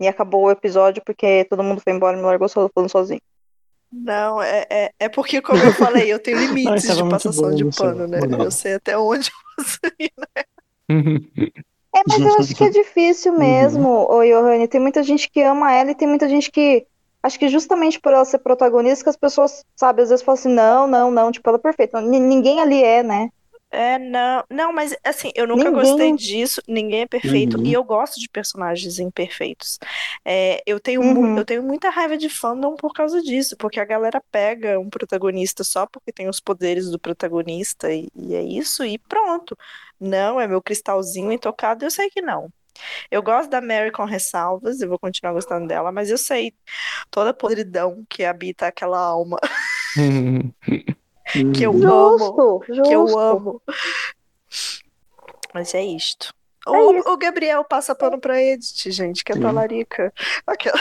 E 0.00 0.08
acabou 0.08 0.44
o 0.44 0.50
episódio 0.50 1.02
porque 1.04 1.46
todo 1.48 1.62
mundo 1.62 1.80
foi 1.80 1.92
embora 1.92 2.16
e 2.16 2.20
me 2.20 2.26
largou 2.26 2.48
só 2.48 2.68
falando 2.68 2.90
sozinho. 2.90 3.20
Não, 3.92 4.42
é, 4.42 4.66
é, 4.68 4.90
é 4.98 5.08
porque, 5.08 5.40
como 5.40 5.62
eu 5.62 5.72
falei, 5.72 6.12
eu 6.12 6.18
tenho 6.18 6.38
Ai, 6.38 6.46
limites 6.46 6.86
tava 6.86 7.02
de 7.04 7.08
passação 7.10 7.50
bom, 7.50 7.54
de 7.54 7.64
pano, 7.76 8.06
né? 8.08 8.18
Eu 8.38 8.50
sei 8.50 8.74
até 8.74 8.98
onde 8.98 9.30
eu 9.30 9.64
posso 9.64 9.78
ir. 9.98 10.12
É, 11.96 12.02
mas 12.08 12.20
eu 12.20 12.34
acho 12.40 12.56
que 12.56 12.64
é 12.64 12.70
difícil 12.70 13.38
mesmo, 13.38 13.88
ô 14.10 14.24
Johanny. 14.24 14.66
Tem 14.66 14.80
muita 14.80 15.00
gente 15.04 15.30
que 15.30 15.40
ama 15.42 15.72
ela 15.72 15.92
e 15.92 15.94
tem 15.94 16.08
muita 16.08 16.28
gente 16.28 16.50
que. 16.50 16.84
Acho 17.24 17.38
que 17.38 17.48
justamente 17.48 17.98
por 17.98 18.12
ela 18.12 18.24
ser 18.24 18.38
protagonista, 18.38 19.04
que 19.04 19.10
as 19.10 19.16
pessoas, 19.16 19.64
sabe, 19.74 20.02
às 20.02 20.10
vezes 20.10 20.24
falam 20.24 20.38
assim, 20.38 20.52
não, 20.52 20.86
não, 20.86 21.10
não, 21.10 21.32
tipo, 21.32 21.48
ela 21.48 21.58
é 21.58 21.60
perfeita. 21.60 22.00
N- 22.00 22.20
ninguém 22.20 22.60
ali 22.60 22.82
é, 22.84 23.02
né? 23.02 23.30
É, 23.70 23.98
não, 23.98 24.44
não, 24.48 24.72
mas 24.72 24.94
assim, 25.02 25.32
eu 25.34 25.48
nunca 25.48 25.68
Ninguém- 25.68 25.82
gostei 25.84 26.12
disso, 26.12 26.62
ninguém 26.68 27.00
é 27.00 27.06
perfeito, 27.08 27.56
Uhum. 27.56 27.64
e 27.66 27.72
eu 27.72 27.82
gosto 27.82 28.20
de 28.20 28.28
personagens 28.28 29.00
imperfeitos. 29.00 29.80
É, 30.24 30.62
eu 30.64 30.78
tenho, 30.78 31.00
Uhum. 31.02 31.36
eu 31.36 31.44
tenho 31.44 31.60
muita 31.62 31.90
raiva 31.90 32.16
de 32.16 32.28
fandom 32.28 32.76
por 32.76 32.92
causa 32.92 33.20
disso, 33.20 33.56
porque 33.56 33.80
a 33.80 33.84
galera 33.84 34.22
pega 34.30 34.78
um 34.78 34.88
protagonista 34.88 35.64
só 35.64 35.86
porque 35.86 36.12
tem 36.12 36.28
os 36.28 36.38
poderes 36.38 36.88
do 36.88 37.00
protagonista, 37.00 37.92
e, 37.92 38.06
e 38.14 38.34
é 38.36 38.42
isso, 38.42 38.84
e 38.84 38.96
pronto. 38.96 39.56
Não, 39.98 40.40
é 40.40 40.46
meu 40.46 40.62
cristalzinho 40.62 41.32
intocado, 41.32 41.84
eu 41.84 41.90
sei 41.90 42.08
que 42.10 42.20
não. 42.22 42.48
Eu 43.10 43.22
gosto 43.22 43.50
da 43.50 43.60
Mary 43.60 43.90
com 43.90 44.04
ressalvas, 44.04 44.80
eu 44.80 44.88
vou 44.88 44.98
continuar 44.98 45.32
gostando 45.32 45.66
dela, 45.66 45.92
mas 45.92 46.10
eu 46.10 46.18
sei 46.18 46.54
toda 47.10 47.30
a 47.30 47.34
podridão 47.34 48.04
que 48.08 48.24
habita 48.24 48.66
aquela 48.66 48.98
alma 48.98 49.38
que 51.54 51.62
eu 51.62 51.72
amo. 51.86 52.18
Justo, 52.18 52.64
justo. 52.68 52.82
Que 52.82 52.94
eu 52.94 53.18
amo. 53.18 53.62
Mas 55.52 55.74
é 55.74 55.82
isto. 55.84 56.34
É 56.66 56.70
o, 56.70 57.12
o 57.12 57.16
Gabriel 57.16 57.62
passa 57.64 57.94
pano 57.94 58.18
pra 58.18 58.40
Edith, 58.40 58.90
gente, 58.90 59.22
que 59.22 59.32
é 59.32 59.38
talarica. 59.38 60.12
Aquela... 60.46 60.78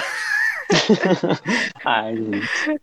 Ai, 1.84 2.16
gente. 2.16 2.82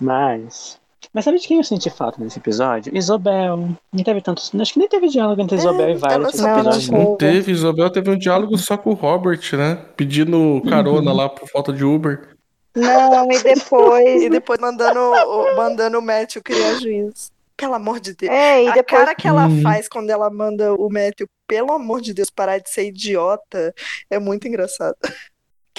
Mas. 0.00 0.80
Mas 1.12 1.24
sabe 1.24 1.38
de 1.38 1.48
quem 1.48 1.56
eu 1.56 1.64
senti 1.64 1.90
falta 1.90 2.22
nesse 2.22 2.38
episódio? 2.38 2.96
Isabel. 2.96 3.68
Não 3.92 4.04
teve 4.04 4.20
tanto. 4.20 4.42
Acho 4.60 4.72
que 4.72 4.78
nem 4.78 4.88
teve 4.88 5.08
diálogo 5.08 5.42
entre 5.42 5.56
Isabel 5.56 5.88
e 5.88 5.92
ela 5.92 5.98
Violet 5.98 6.26
nesse 6.26 6.38
só 6.38 6.46
Não, 6.46 6.62
não 6.62 6.70
episódio. 6.70 6.92
né? 6.92 7.04
Não 7.04 7.16
teve, 7.16 7.52
Isabel 7.52 7.90
teve 7.90 8.10
um 8.10 8.18
diálogo 8.18 8.56
só 8.58 8.76
com 8.76 8.90
o 8.90 8.94
Robert, 8.94 9.40
né? 9.54 9.74
Pedindo 9.96 10.62
carona 10.68 11.12
lá 11.12 11.28
por 11.28 11.48
falta 11.48 11.72
de 11.72 11.84
Uber. 11.84 12.28
Não, 12.76 13.30
e 13.32 13.38
depois. 13.42 14.22
E 14.22 14.30
depois 14.30 14.60
mandando, 14.60 15.00
o- 15.00 15.56
mandando 15.56 15.98
o 15.98 16.02
Matthew 16.02 16.42
criar 16.42 16.74
juízo. 16.74 17.30
Pelo 17.56 17.74
amor 17.74 18.00
de 18.00 18.14
Deus. 18.14 18.32
É, 18.32 18.64
e 18.64 18.68
a 18.68 18.72
depois. 18.74 19.02
cara 19.02 19.14
que 19.14 19.26
ela 19.28 19.46
Hum. 19.46 19.60
faz 19.62 19.86
quando 19.88 20.08
ela 20.08 20.30
manda 20.30 20.72
o 20.72 20.88
Matthew, 20.88 21.26
pelo 21.46 21.72
amor 21.72 22.00
de 22.00 22.14
Deus, 22.14 22.30
parar 22.30 22.58
de 22.58 22.70
ser 22.70 22.86
idiota, 22.86 23.74
é 24.08 24.18
muito 24.18 24.46
engraçado. 24.48 24.94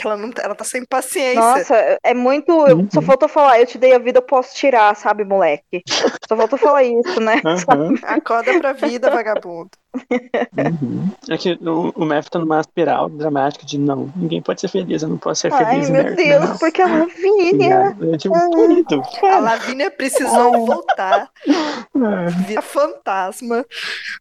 Que 0.01 0.07
ela 0.07 0.17
não 0.17 0.31
tá, 0.31 0.41
ela 0.43 0.55
tá 0.55 0.63
sem 0.63 0.83
paciência. 0.83 1.39
Nossa, 1.39 1.97
é 2.03 2.13
muito. 2.13 2.51
eu- 2.67 2.77
Uhum. 2.77 2.87
Só 2.91 3.01
faltou 3.01 3.29
falar, 3.29 3.59
eu 3.59 3.67
te 3.67 3.77
dei 3.77 3.93
a 3.93 3.99
vida, 3.99 4.17
eu 4.17 4.23
posso 4.23 4.55
tirar, 4.55 4.95
sabe, 4.95 5.23
moleque? 5.23 5.83
Só 6.27 6.35
faltou 6.35 6.57
falar 6.57 6.83
isso, 6.83 7.19
né? 7.19 7.39
Aham, 7.45 7.93
Acorda 8.03 8.57
pra 8.59 8.73
vida, 8.73 9.11
vagabundo. 9.11 9.69
uhum. 10.01 11.09
É 11.29 11.37
que 11.37 11.53
o, 11.61 11.91
o 11.95 12.05
Matthew 12.05 12.31
tá 12.31 12.39
numa 12.39 12.61
espiral 12.61 13.09
dramática 13.09 13.65
de 13.65 13.77
não, 13.77 14.11
ninguém 14.15 14.41
pode 14.41 14.61
ser 14.61 14.69
feliz, 14.69 15.03
eu 15.03 15.09
não 15.09 15.17
posso 15.17 15.41
ser 15.41 15.53
Ai, 15.53 15.65
feliz. 15.65 15.89
meu 15.89 16.03
né? 16.03 16.11
Deus, 16.13 16.49
Não. 16.49 16.57
porque 16.57 16.81
a 16.81 16.87
Lavínia. 16.87 17.95
Eu, 17.99 18.17
tipo, 18.17 18.49
querido, 18.55 19.01
A. 19.23 19.39
Lavínia 19.39 19.91
precisou 19.91 20.65
voltar, 20.65 21.29
Ah, 21.47 22.25
vira 22.47 22.61
fantasma, 22.61 23.63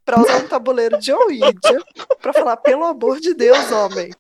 pra 0.05 0.21
usar 0.21 0.39
um 0.39 0.49
tabuleiro 0.49 0.99
de 0.99 1.13
Ouija, 1.13 1.53
pra 2.21 2.33
falar, 2.35 2.57
pelo 2.59 2.85
amor 2.85 3.19
de 3.21 3.33
Deus, 3.33 3.71
homem. 3.73 4.11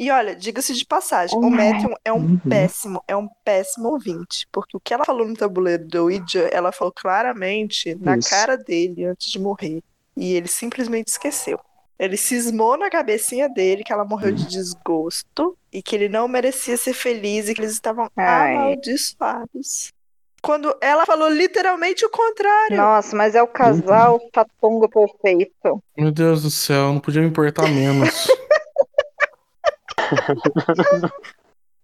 E 0.00 0.12
olha, 0.12 0.36
diga-se 0.36 0.72
de 0.74 0.86
passagem, 0.86 1.36
o 1.36 1.50
Matthew 1.50 1.92
é 2.04 2.12
um 2.12 2.18
Uhum. 2.18 2.38
péssimo, 2.48 3.02
é 3.08 3.16
um 3.16 3.28
péssimo 3.44 3.88
ouvinte, 3.88 4.46
porque 4.52 4.76
o 4.76 4.80
que 4.80 4.94
ela 4.94 5.04
falou 5.04 5.26
no 5.26 5.34
tabuleiro 5.34 5.84
do 5.88 6.04
Ouija, 6.04 6.48
ela 6.52 6.70
falou 6.70 6.92
claramente 6.92 7.96
na 8.00 8.16
Isso. 8.16 8.30
cara 8.30 8.56
dele 8.56 9.06
antes 9.06 9.28
de 9.28 9.40
morrer, 9.40 9.82
e 10.16 10.34
ele 10.34 10.46
simplesmente 10.46 11.08
esqueceu. 11.08 11.58
Ele 11.98 12.16
cismou 12.16 12.76
na 12.78 12.88
cabecinha 12.88 13.48
dele 13.48 13.82
que 13.82 13.92
ela 13.92 14.04
morreu 14.04 14.30
de 14.30 14.46
desgosto 14.46 15.58
e 15.72 15.82
que 15.82 15.96
ele 15.96 16.08
não 16.08 16.28
merecia 16.28 16.76
ser 16.76 16.92
feliz 16.92 17.48
e 17.48 17.54
que 17.54 17.60
eles 17.60 17.72
estavam 17.72 18.08
Ai. 18.16 18.54
amaldiçoados. 18.54 19.92
Quando 20.40 20.76
ela 20.80 21.04
falou 21.04 21.28
literalmente 21.28 22.04
o 22.06 22.10
contrário. 22.10 22.76
Nossa, 22.76 23.16
mas 23.16 23.34
é 23.34 23.42
o 23.42 23.48
casal 23.48 24.20
fatongo 24.32 24.88
perfeito. 24.88 25.82
Meu 25.96 26.12
Deus 26.12 26.44
do 26.44 26.50
céu, 26.52 26.92
não 26.92 27.00
podia 27.00 27.20
me 27.20 27.26
importar 27.26 27.66
menos. 27.68 28.08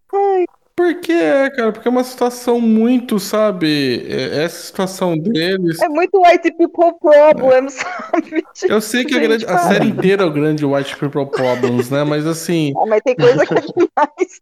Por 0.09 0.45
que 1.01 1.13
é, 1.13 1.49
cara? 1.51 1.71
Porque 1.71 1.87
é 1.87 1.91
uma 1.91 2.03
situação 2.03 2.59
muito, 2.59 3.17
sabe? 3.17 4.05
é- 4.09 4.43
Essa 4.43 4.65
situação 4.67 5.17
deles. 5.17 5.81
É 5.81 5.87
muito 5.87 6.21
white 6.21 6.51
people 6.57 6.93
problem, 6.99 7.69
sabe? 7.69 8.43
Eu 8.67 8.81
sei 8.81 9.05
que 9.05 9.15
a, 9.15 9.17
Gente, 9.19 9.27
grande- 9.27 9.45
a 9.45 9.57
série 9.57 9.87
inteira 9.87 10.23
é 10.23 10.25
o 10.25 10.31
grande 10.31 10.65
White 10.65 10.97
People 10.97 11.25
Problems, 11.27 11.89
né? 11.89 12.03
Mas 12.03 12.27
assim, 12.27 12.73
Ah, 12.77 12.85
mas 12.87 13.01
tem 13.03 13.15
coisa 13.15 13.45
que 13.45 13.53
é 13.53 13.61
demais. 13.61 14.41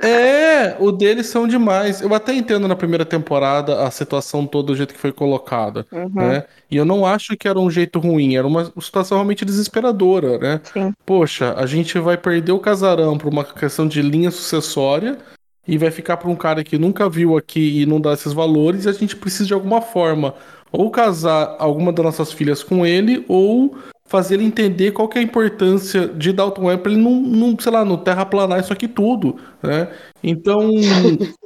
é, 0.02 0.76
o 0.80 0.90
deles 0.90 1.26
são 1.26 1.46
demais. 1.46 2.00
Eu 2.00 2.14
até 2.14 2.32
entendo 2.34 2.66
na 2.66 2.74
primeira 2.76 3.04
temporada 3.04 3.84
a 3.86 3.90
situação 3.90 4.46
toda 4.46 4.68
do 4.68 4.76
jeito 4.76 4.94
que 4.94 5.00
foi 5.00 5.12
colocada, 5.12 5.86
Uhum, 5.92 6.10
né? 6.14 6.44
E 6.70 6.76
eu 6.78 6.84
não 6.86 7.04
acho 7.04 7.36
que 7.36 7.46
era 7.46 7.58
um 7.60 7.70
jeito 7.70 7.98
ruim, 7.98 8.36
era 8.36 8.46
uma 8.46 8.72
situação 8.80 9.18
realmente 9.18 9.44
desesperadora, 9.44 10.38
né? 10.38 10.60
Sim. 10.72 10.92
Poxa, 11.04 11.54
a 11.58 11.66
gente 11.66 11.98
vai 11.98 12.16
perder 12.16 12.52
o 12.52 12.58
casarão 12.58 13.18
por 13.18 13.30
uma 13.30 13.44
questão 13.44 13.86
de 13.86 14.00
linha 14.00 14.30
sucessória 14.30 15.18
e 15.66 15.78
vai 15.78 15.90
ficar 15.90 16.16
para 16.16 16.28
um 16.30 16.36
cara 16.36 16.62
que 16.64 16.78
nunca 16.78 17.08
viu 17.08 17.36
aqui 17.36 17.82
e 17.82 17.86
não 17.86 18.00
dá 18.00 18.12
esses 18.12 18.32
valores, 18.32 18.84
e 18.84 18.88
a 18.88 18.92
gente 18.92 19.16
precisa 19.16 19.46
de 19.46 19.54
alguma 19.54 19.80
forma 19.80 20.34
ou 20.70 20.90
casar 20.90 21.56
alguma 21.58 21.92
das 21.92 22.04
nossas 22.04 22.32
filhas 22.32 22.62
com 22.62 22.84
ele 22.84 23.24
ou 23.28 23.76
fazer 24.06 24.34
ele 24.34 24.44
entender 24.44 24.92
qual 24.92 25.08
que 25.08 25.18
é 25.18 25.20
a 25.20 25.24
importância 25.24 26.06
de 26.08 26.32
Dalton 26.32 26.64
Webb 26.66 26.82
pra 26.82 26.92
ele 26.92 27.00
não, 27.00 27.12
não, 27.12 27.58
sei 27.58 27.72
lá, 27.72 27.84
não 27.84 27.96
terraplanar 27.96 28.60
isso 28.60 28.72
aqui 28.72 28.86
tudo, 28.86 29.36
né? 29.62 29.88
Então, 30.22 30.70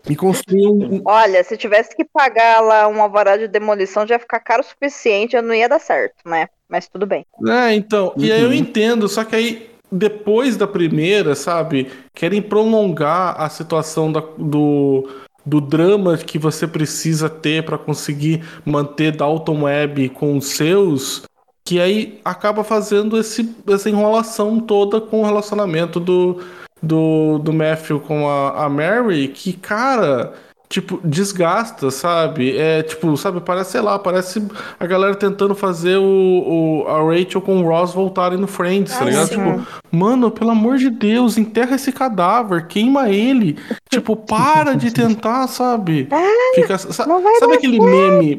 e 0.08 0.16
construir 0.16 0.66
um, 0.66 1.00
Olha, 1.04 1.42
se 1.44 1.56
tivesse 1.56 1.94
que 1.94 2.04
pagar 2.04 2.60
lá 2.60 2.88
um 2.88 3.00
alvará 3.00 3.36
de 3.36 3.46
demolição, 3.46 4.06
já 4.06 4.14
ia 4.16 4.18
ficar 4.18 4.40
caro 4.40 4.62
o 4.62 4.64
suficiente, 4.64 5.36
eu 5.36 5.42
não 5.42 5.54
ia 5.54 5.68
dar 5.68 5.78
certo, 5.78 6.16
né? 6.26 6.48
Mas 6.68 6.88
tudo 6.88 7.06
bem. 7.06 7.24
É, 7.46 7.74
então, 7.74 8.12
e 8.16 8.30
aí 8.30 8.40
eu 8.40 8.48
Uhum. 8.48 8.54
entendo, 8.54 9.08
só 9.08 9.24
que 9.24 9.36
aí 9.36 9.67
depois 9.90 10.56
da 10.56 10.66
primeira, 10.66 11.34
sabe, 11.34 11.88
querem 12.14 12.42
prolongar 12.42 13.40
a 13.40 13.48
situação 13.48 14.12
da- 14.12 14.22
do, 14.36 15.08
do 15.44 15.60
drama 15.60 16.16
que 16.16 16.38
você 16.38 16.66
precisa 16.66 17.28
ter 17.28 17.64
pra 17.64 17.78
conseguir 17.78 18.42
manter 18.64 19.16
Dalton 19.16 19.62
Webb 19.62 20.10
com 20.10 20.36
os 20.36 20.46
seus, 20.48 21.22
que 21.64 21.80
aí 21.80 22.20
acaba 22.24 22.64
fazendo 22.64 23.18
esse, 23.18 23.54
essa 23.66 23.90
enrolação 23.90 24.60
toda 24.60 25.00
com 25.00 25.20
o 25.20 25.24
relacionamento 25.24 25.98
do, 26.00 26.40
do, 26.82 27.38
do 27.38 27.52
Matthew 27.52 28.00
com 28.00 28.28
a, 28.28 28.64
a 28.64 28.68
Mary, 28.68 29.28
que, 29.28 29.52
cara. 29.52 30.34
Tipo, 30.68 31.00
desgasta, 31.02 31.90
sabe? 31.90 32.54
É 32.54 32.82
tipo, 32.82 33.16
sabe, 33.16 33.40
parece, 33.40 33.70
sei 33.72 33.80
lá, 33.80 33.98
parece 33.98 34.46
a 34.78 34.86
galera 34.86 35.14
tentando 35.14 35.54
fazer 35.54 35.96
o, 35.96 36.84
o- 36.84 36.88
a 36.88 37.02
Rachel 37.02 37.40
com 37.40 37.62
o 37.62 37.66
Ross 37.66 37.94
voltarem 37.94 38.38
no 38.38 38.46
Friends, 38.46 38.92
tá 38.96 39.02
ligado? 39.06 39.28
sim. 39.28 39.36
Tipo, 39.36 39.66
mano, 39.90 40.30
pelo 40.30 40.50
amor 40.50 40.76
de 40.76 40.90
Deus, 40.90 41.38
enterra 41.38 41.76
esse 41.76 41.90
cadáver, 41.90 42.66
queima 42.66 43.08
ele. 43.08 43.56
tipo, 43.88 44.14
para 44.14 44.74
de 44.74 44.92
tentar, 44.92 45.46
sabe? 45.48 46.06
Fica, 46.54 46.76
sa- 46.76 47.06
não 47.06 47.22
vai 47.22 47.34
sabe 47.36 47.54
aquele 47.54 47.80
meme? 47.80 48.36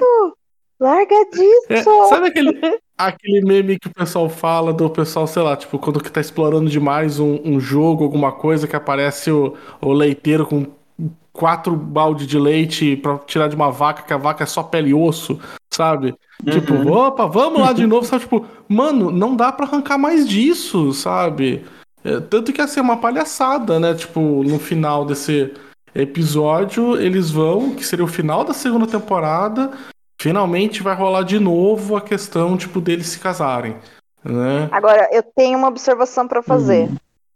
Larga 0.79 1.13
É, 1.15 1.25
disso! 1.25 2.07
sabe 2.09 2.27
aquele, 2.27 2.79
aquele 2.97 3.41
meme 3.41 3.77
que 3.77 3.87
o 3.89 3.93
pessoal 3.93 4.29
fala 4.29 4.71
do 4.71 4.89
pessoal, 4.89 5.27
sei 5.27 5.41
lá, 5.41 5.57
tipo, 5.57 5.77
quando 5.77 6.01
que 6.01 6.09
tá 6.11 6.21
explorando 6.21 6.69
demais 6.69 7.19
um, 7.19 7.39
um 7.43 7.59
jogo, 7.59 8.03
alguma 8.05 8.31
coisa, 8.31 8.65
que 8.67 8.75
aparece 8.75 9.29
o, 9.29 9.55
o 9.81 9.91
leiteiro 9.91 10.45
com 10.45 10.65
quatro 11.39 11.73
balde 11.73 12.27
de 12.27 12.37
leite 12.37 12.97
pra 12.97 13.17
tirar 13.19 13.47
de 13.47 13.55
uma 13.55 13.71
vaca, 13.71 14.03
que 14.03 14.11
a 14.11 14.17
vaca 14.17 14.43
é 14.43 14.45
só 14.45 14.61
pele 14.61 14.89
e 14.89 14.93
osso, 14.93 15.39
sabe? 15.73 16.13
Tipo, 16.51 16.73
Uhum. 16.73 16.91
opa, 16.91 17.25
vamos 17.25 17.61
lá 17.61 17.71
de 17.71 17.85
novo, 17.87 18.05
sabe? 18.05 18.23
Tipo, 18.23 18.45
mano, 18.67 19.09
não 19.09 19.37
dá 19.37 19.49
pra 19.49 19.65
arrancar 19.65 19.97
mais 19.97 20.27
disso, 20.27 20.91
sabe? 20.91 21.65
É, 22.03 22.19
tanto 22.19 22.51
que 22.51 22.59
ia 22.59 22.67
ser 22.67 22.81
uma 22.81 22.97
palhaçada, 22.97 23.79
né? 23.79 23.93
Tipo, 23.93 24.19
no 24.43 24.59
final 24.59 25.05
desse 25.05 25.53
episódio, 25.95 26.99
eles 26.99 27.31
vão, 27.31 27.73
que 27.73 27.85
seria 27.85 28.03
o 28.03 28.07
final 28.07 28.43
da 28.43 28.53
segunda 28.53 28.85
temporada, 28.85 29.71
finalmente 30.19 30.83
vai 30.83 30.93
rolar 30.93 31.23
de 31.23 31.39
novo 31.39 31.95
a 31.95 32.01
questão, 32.01 32.57
tipo, 32.57 32.81
deles 32.81 33.07
se 33.07 33.19
casarem, 33.19 33.77
né? 34.25 34.67
Agora, 34.73 35.07
eu 35.13 35.23
tenho 35.23 35.57
uma 35.57 35.69
observação 35.69 36.27
pra 36.27 36.43
fazer 36.43 36.89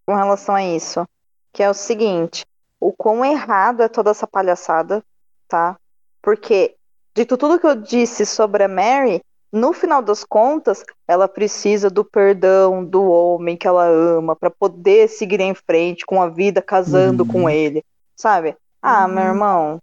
com 0.06 0.14
relação 0.14 0.56
a 0.56 0.64
isso, 0.64 1.06
que 1.54 1.64
é 1.64 1.70
o 1.70 1.74
seguinte: 1.74 2.44
o 2.88 2.94
quão 2.94 3.24
errado 3.24 3.82
é 3.82 3.88
toda 3.88 4.12
essa 4.12 4.28
palhaçada, 4.28 5.04
tá? 5.48 5.78
Porque, 6.22 6.76
dito 7.16 7.38
tudo 7.38 7.60
que 7.60 7.68
eu 7.68 7.76
disse 7.76 8.26
sobre 8.26 8.64
a 8.64 8.68
Mary, 8.68 9.22
no 9.52 9.72
final 9.72 10.02
das 10.02 10.24
contas, 10.24 10.84
ela 11.08 11.28
precisa 11.28 11.90
do 11.90 12.04
perdão 12.04 12.84
do 12.84 13.04
homem 13.04 13.56
que 13.56 13.68
ela 13.68 13.86
ama 13.86 14.36
pra 14.36 14.50
poder 14.50 15.08
seguir 15.08 15.40
em 15.40 15.54
frente 15.54 16.06
com 16.06 16.22
a 16.22 16.28
vida 16.28 16.62
casando 16.62 17.22
Uhum. 17.24 17.28
com 17.28 17.50
ele, 17.50 17.84
sabe? 18.16 18.56
Ah, 18.82 19.08
meu 19.08 19.24
irmão, 19.24 19.80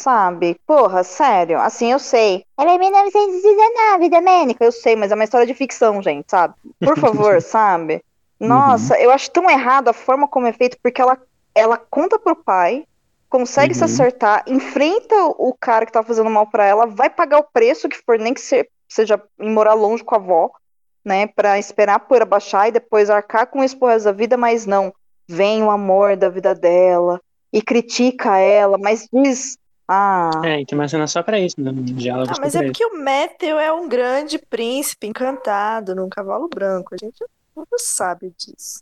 sabe? 0.00 0.56
Porra, 0.66 1.04
sério, 1.04 1.60
assim 1.60 1.92
eu 1.92 1.98
sei. 1.98 2.44
Ela 2.58 2.72
é 2.72 2.78
1919, 2.78 4.08
Domênica, 4.08 4.64
eu 4.64 4.72
sei, 4.72 4.96
mas 4.96 5.12
é 5.12 5.14
uma 5.14 5.24
história 5.24 5.46
de 5.46 5.54
ficção, 5.54 6.02
gente, 6.02 6.30
sabe? 6.30 6.54
Por 6.80 6.96
favor, 6.96 7.40
sabe? 7.42 8.02
Nossa, 8.40 8.98
eu 8.98 9.10
acho 9.10 9.30
tão 9.30 9.50
errado 9.50 9.88
a 9.88 9.92
forma 9.92 10.26
como 10.26 10.46
é 10.46 10.52
feito, 10.52 10.78
porque 10.82 11.00
ela, 11.02 11.18
ela 11.60 11.76
conta 11.76 12.18
pro 12.18 12.34
pai, 12.36 12.84
consegue 13.28 13.74
se 13.74 13.80
Uhum. 13.80 13.84
acertar, 13.86 14.42
enfrenta 14.46 15.14
o 15.38 15.54
cara 15.58 15.86
que 15.86 15.92
tá 15.92 16.02
fazendo 16.02 16.28
mal 16.30 16.46
pra 16.46 16.64
ela, 16.64 16.86
vai 16.86 17.08
pagar 17.08 17.38
o 17.38 17.44
preço 17.52 17.88
que 17.88 17.98
for, 17.98 18.18
nem 18.18 18.34
que 18.34 18.40
se- 18.40 18.68
seja 18.88 19.22
em 19.38 19.50
morar 19.50 19.74
longe 19.74 20.02
com 20.02 20.14
a 20.14 20.18
avó, 20.18 20.50
né? 21.04 21.26
Pra 21.28 21.58
esperar 21.58 21.94
a 21.94 21.98
poeira 22.00 22.24
baixar 22.26 22.68
e 22.68 22.72
depois 22.72 23.08
arcar 23.08 23.46
com 23.46 23.62
isso 23.62 23.78
pro 23.78 23.88
resto 23.88 24.06
da 24.06 24.12
vida, 24.12 24.36
mas 24.36 24.66
não. 24.66 24.92
Vem 25.28 25.62
o 25.62 25.70
amor 25.70 26.16
da 26.16 26.28
vida 26.28 26.54
dela 26.54 27.20
e 27.52 27.62
critica 27.62 28.36
ela, 28.38 28.76
mas 28.78 29.06
diz. 29.12 29.56
Ah, 29.86 30.30
É, 30.44 30.60
e 30.60 30.66
tem 30.66 30.78
uma 30.78 30.86
cena 30.88 31.06
só 31.06 31.22
pra 31.22 31.38
isso, 31.38 31.60
né? 31.60 31.70
Diálogo 31.74 32.32
Ah, 32.32 32.40
mas 32.40 32.54
é 32.54 32.58
isso. 32.58 32.66
porque 32.66 32.84
o 32.84 32.98
Matthew 33.02 33.58
é 33.58 33.72
um 33.72 33.88
grande 33.88 34.38
príncipe 34.38 35.06
encantado 35.06 35.94
num 35.94 36.08
cavalo 36.08 36.48
branco. 36.48 36.94
A 36.94 36.96
gente 36.96 37.24
Não 37.56 37.66
sabe 37.78 38.32
disso. 38.38 38.80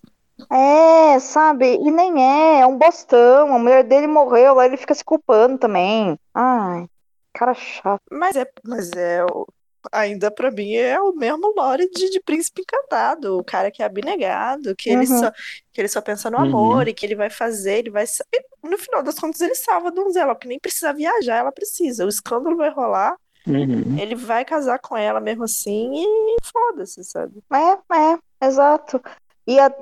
É, 0.51 1.19
sabe? 1.21 1.75
E 1.77 1.91
nem 1.91 2.23
é, 2.23 2.61
é 2.61 2.67
um 2.67 2.79
bostão. 2.79 3.55
A 3.55 3.59
mulher 3.59 3.85
dele 3.85 4.07
morreu, 4.07 4.55
lá 4.55 4.67
ele 4.67 4.77
fica 4.77 4.95
se 4.95 5.05
culpando 5.05 5.59
também. 5.59 6.19
Ai, 6.35 6.87
cara 7.35 7.55
chato. 7.55 8.01
Mas 8.11 8.37
é, 8.37 8.47
mas 8.65 8.91
é 8.93 9.25
o- 9.25 9.47
ainda 9.93 10.31
pra 10.31 10.51
mim 10.51 10.75
é 10.75 11.01
o 11.01 11.13
mesmo 11.13 11.53
lore 11.57 11.89
de, 11.91 12.11
de 12.11 12.21
Príncipe 12.21 12.63
Encantado, 12.63 13.39
o 13.39 13.45
cara 13.45 13.71
que 13.71 13.83
é 13.83 13.87
abnegado, 13.87 14.75
que 14.77 14.91
ele 14.91 15.07
Uhum. 15.07 15.19
só 15.19 15.31
que 15.73 15.81
ele 15.81 15.89
só 15.89 16.01
pensa 16.01 16.31
no 16.31 16.39
Uhum. 16.39 16.45
amor 16.49 16.89
e 16.89 16.95
que 16.95 17.07
ele 17.07 17.15
vai 17.15 17.31
fazer, 17.31 17.79
ele 17.79 17.91
vai 17.91 18.05
e 18.05 18.69
no 18.69 18.77
final 18.79 19.03
das 19.03 19.15
contas 19.19 19.41
ele 19.41 19.55
salva 19.55 19.89
a 19.89 19.93
donzela, 19.93 20.35
porque 20.35 20.49
nem 20.49 20.59
precisa 20.59 20.93
viajar, 20.93 21.37
ela 21.37 21.53
precisa. 21.53 22.05
O 22.05 22.09
escândalo 22.09 22.57
vai 22.57 22.71
rolar, 22.71 23.17
Uhum. 23.47 23.99
ele 23.99 24.15
vai 24.15 24.45
casar 24.45 24.79
com 24.79 24.97
ela 24.97 25.21
mesmo 25.21 25.45
assim 25.45 25.91
e 25.95 26.37
foda-se, 26.45 27.03
sabe? 27.05 27.41
É, 27.53 27.97
é, 27.97 28.47
exato. 28.47 29.01
E 29.47 29.59
há 29.59 29.73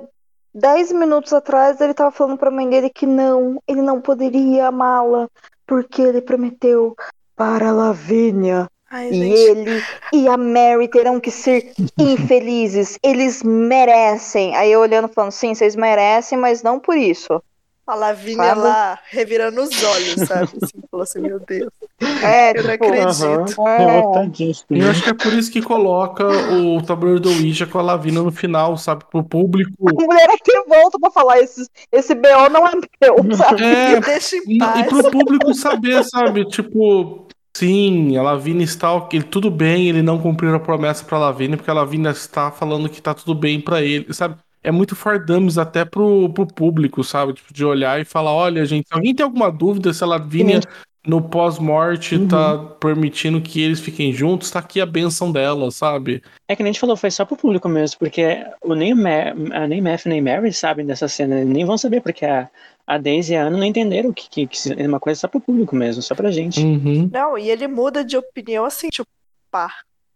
10 0.57 0.91
minutos 0.91 1.31
atrás 1.33 1.79
ele 1.79 1.93
tava 1.93 2.11
falando 2.11 2.37
pra 2.37 2.49
mãe 2.49 2.67
dele 2.67 2.89
que 2.89 3.05
não, 3.05 3.61
ele 3.67 3.81
não 3.81 4.01
poderia 4.01 4.67
amá-la, 4.67 5.29
porque 5.67 6.01
ele 6.01 6.19
prometeu 6.19 6.95
para 7.35 7.69
a 7.69 7.71
Lavínia. 7.71 8.67
Ai, 8.89 9.09
E 9.09 9.13
gente, 9.13 9.39
ele 9.39 9.83
e 10.13 10.27
a 10.27 10.35
Mary 10.35 10.87
terão 10.87 11.19
que 11.19 11.29
ser 11.29 11.73
infelizes. 11.99 12.97
Eles 13.03 13.43
merecem. 13.43 14.55
Aí 14.55 14.71
eu 14.71 14.79
olhando 14.79 15.07
falando, 15.07 15.31
sim, 15.31 15.53
vocês 15.53 15.75
merecem, 15.75 16.37
mas 16.37 16.63
não 16.63 16.79
por 16.79 16.97
isso. 16.97 17.41
A 17.87 17.95
Lavínia 17.95 18.53
lá 18.53 18.99
revirando 19.09 19.61
os 19.61 19.83
olhos, 19.83 20.27
sabe? 20.27 20.49
Assim, 20.61 20.81
falou 20.91 21.03
assim, 21.03 21.21
meu 21.21 21.39
Deus, 21.39 21.71
É, 22.21 22.51
eu 22.51 22.63
não 22.63 22.71
tipo, 22.71 22.85
acredito. 22.85 23.61
É. 23.65 23.83
É. 23.83 24.75
E 24.75 24.79
eu 24.79 24.89
acho 24.89 25.03
que 25.03 25.09
é 25.09 25.13
por 25.13 25.33
isso 25.33 25.51
que 25.51 25.61
coloca 25.61 26.25
o 26.27 26.81
tabuleiro 26.83 27.21
do 27.21 27.29
Ouija 27.29 27.65
com 27.65 27.79
a 27.79 27.81
Lavina 27.81 28.21
no 28.21 28.31
final, 28.31 28.77
sabe? 28.77 29.05
Pro 29.09 29.23
público. 29.23 29.71
a 29.89 29.93
mulher 29.93 30.29
aqui 30.29 30.51
volta 30.67 30.99
pra 30.99 31.09
falar, 31.09 31.39
esse, 31.39 31.65
esse 31.91 32.13
BO 32.13 32.49
não 32.51 32.67
é 32.67 32.71
meu, 33.01 33.35
sabe? 33.35 33.63
É, 33.63 33.99
deixa 34.01 34.35
em 34.35 34.41
e, 34.47 34.55
e 34.55 34.59
paz. 34.59 34.87
pro 34.87 35.09
público 35.11 35.53
saber, 35.53 36.03
sabe? 36.03 36.45
Tipo, 36.45 37.27
sim, 37.55 38.17
a 38.17 38.21
Lavínia 38.21 38.65
está 38.65 38.91
ok, 38.91 39.21
tudo 39.23 39.49
bem 39.49 39.87
ele 39.87 40.01
não 40.01 40.19
cumprir 40.19 40.53
a 40.53 40.59
promessa 40.59 41.05
pra 41.05 41.17
Lavínia, 41.17 41.55
porque 41.57 41.71
a 41.71 41.73
Lavínia 41.73 42.09
está 42.11 42.51
falando 42.51 42.89
que 42.89 43.01
tá 43.01 43.13
tudo 43.13 43.33
bem 43.33 43.61
pra 43.61 43.81
ele, 43.81 44.13
sabe? 44.13 44.35
É 44.63 44.71
muito 44.71 44.95
fardames 44.95 45.57
até 45.57 45.85
pro, 45.85 46.29
pro 46.33 46.45
público, 46.47 47.03
sabe? 47.03 47.33
Tipo, 47.33 47.53
de 47.53 47.63
olhar 47.63 47.99
e 48.01 48.05
falar, 48.05 48.33
olha, 48.33 48.65
gente, 48.65 48.87
se 48.87 48.93
alguém 48.93 49.13
tem 49.15 49.23
alguma 49.23 49.51
dúvida 49.51 49.93
se 49.93 50.03
a 50.03 50.07
Lavínia 50.07 50.59
no 51.05 51.21
pós-morte 51.21 52.19
tá 52.27 52.57
permitindo 52.81 53.39
que 53.39 53.61
eles 53.61 53.79
fiquem 53.79 54.11
juntos, 54.11 54.51
tá 54.51 54.59
aqui 54.59 54.81
a 54.81 54.85
benção 54.85 55.31
dela, 55.31 55.71
sabe? 55.71 56.21
É 56.49 56.55
que 56.55 56.61
nem 56.61 56.71
a 56.71 56.73
gente 56.73 56.81
falou, 56.81 56.97
foi 56.97 57.09
só 57.09 57.23
pro 57.23 57.37
público 57.37 57.69
mesmo, 57.69 57.97
porque 57.97 58.45
o 58.61 58.75
nem, 58.75 58.91
o 58.93 58.97
Ma- 58.97 59.67
nem 59.67 59.81
Matthew 59.81 60.09
nem 60.09 60.21
Mary 60.21 60.51
sabem 60.51 60.85
dessa 60.85 61.07
cena, 61.07 61.45
nem 61.45 61.63
vão 61.63 61.77
saber, 61.77 62.01
porque 62.01 62.25
a, 62.25 62.49
a 62.85 62.97
Daisy 62.97 63.31
e 63.33 63.37
a 63.37 63.45
Anna 63.45 63.55
não 63.57 63.63
entenderam 63.63 64.11
que, 64.11 64.29
que, 64.29 64.47
que 64.47 64.73
é 64.81 64.85
uma 64.85 64.99
coisa 64.99 65.21
só 65.21 65.29
pro 65.29 65.39
público 65.39 65.77
mesmo, 65.77 66.01
só 66.01 66.13
pra 66.13 66.29
gente. 66.29 66.59
Uhum. 66.59 67.09
Não, 67.09 67.37
e 67.37 67.49
ele 67.49 67.67
muda 67.69 68.03
de 68.03 68.17
opinião 68.17 68.65
assim, 68.65 68.89
tipo, 68.89 69.07
pá. 69.49 69.69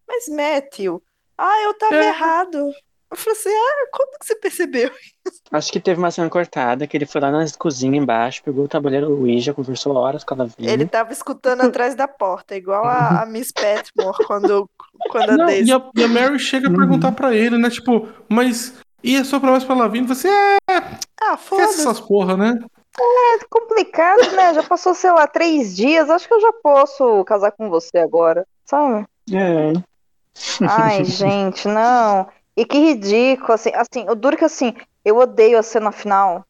Mas 0.06 0.28
Matthew, 0.28 1.02
ah, 1.38 1.64
eu 1.64 1.74
tava 1.76 1.96
É. 1.96 2.10
errado. 2.10 2.70
Eu 3.12 3.18
falei 3.18 3.38
assim, 3.38 3.50
ah, 3.50 3.88
como 3.92 4.12
que 4.20 4.26
você 4.26 4.36
percebeu? 4.36 4.90
Acho 5.52 5.72
que 5.72 5.80
teve 5.82 6.00
uma 6.00 6.10
cena 6.12 6.30
cortada, 6.30 6.88
que 6.88 6.96
ele 6.96 7.06
foi 7.06 7.20
lá 7.20 7.30
na 7.30 7.46
cozinha 7.60 7.98
embaixo, 7.98 8.42
pegou 8.42 8.64
o 8.64 8.68
tabuleiro 8.70 9.12
Ouija, 9.12 9.54
conversou 9.54 9.94
horas 9.98 10.24
com 10.24 10.34
a 10.34 10.38
Lavínia. 10.38 10.72
Ele 10.72 10.86
tava 10.88 11.12
escutando 11.12 11.62
atrás 11.62 11.94
da 11.94 12.08
porta, 12.08 12.56
igual 12.56 12.86
a, 12.86 13.22
a 13.22 13.26
Miss 13.26 13.52
Petmore 13.52 14.18
quando, 14.26 14.70
quando 15.10 15.30
a 15.32 15.38
Não, 15.38 15.46
Daisy. 15.46 15.70
e, 15.70 15.74
a, 15.74 15.90
e 15.96 16.04
a 16.04 16.08
Mary 16.08 16.40
chega 16.40 16.68
a 16.68 16.72
Uhum. 16.72 16.78
perguntar 16.78 17.12
pra 17.12 17.34
ele, 17.36 17.58
né? 17.58 17.70
Tipo, 17.70 18.08
mas 18.30 18.76
e 19.04 19.18
a 19.18 19.26
sua 19.26 19.42
promessa 19.42 19.66
pra 19.66 19.76
Lavínia? 19.76 20.08
Você 20.08 20.30
é, 20.30 20.58
Ah, 21.22 21.36
foda-se. 21.36 21.82
essas 21.82 22.00
porra, 22.00 22.38
né? 22.38 22.58
É 22.98 23.46
complicado, 23.50 24.32
né? 24.36 24.54
Já 24.54 24.64
passou, 24.64 24.94
sei 24.94 25.12
lá, 25.12 25.28
três 25.28 25.76
dias. 25.76 26.10
Acho 26.10 26.28
que 26.28 26.34
eu 26.34 26.40
já 26.42 26.54
posso 26.64 27.24
casar 27.26 27.52
com 27.52 27.70
você 27.70 27.98
agora, 27.98 28.46
sabe? 28.66 29.06
É. 29.34 29.74
Ai, 30.62 31.04
gente, 31.06 31.68
não. 31.68 32.28
E 32.62 32.66
que 32.66 32.78
ridículo, 32.78 33.54
assim, 33.54 33.72
assim, 33.74 34.08
o 34.08 34.14
duro 34.14 34.38
que 34.38 34.46
assim, 34.46 34.76
eu 35.04 35.18
odeio 35.18 35.58
a 35.58 35.64
cena 35.64 35.92
final, 35.92 36.46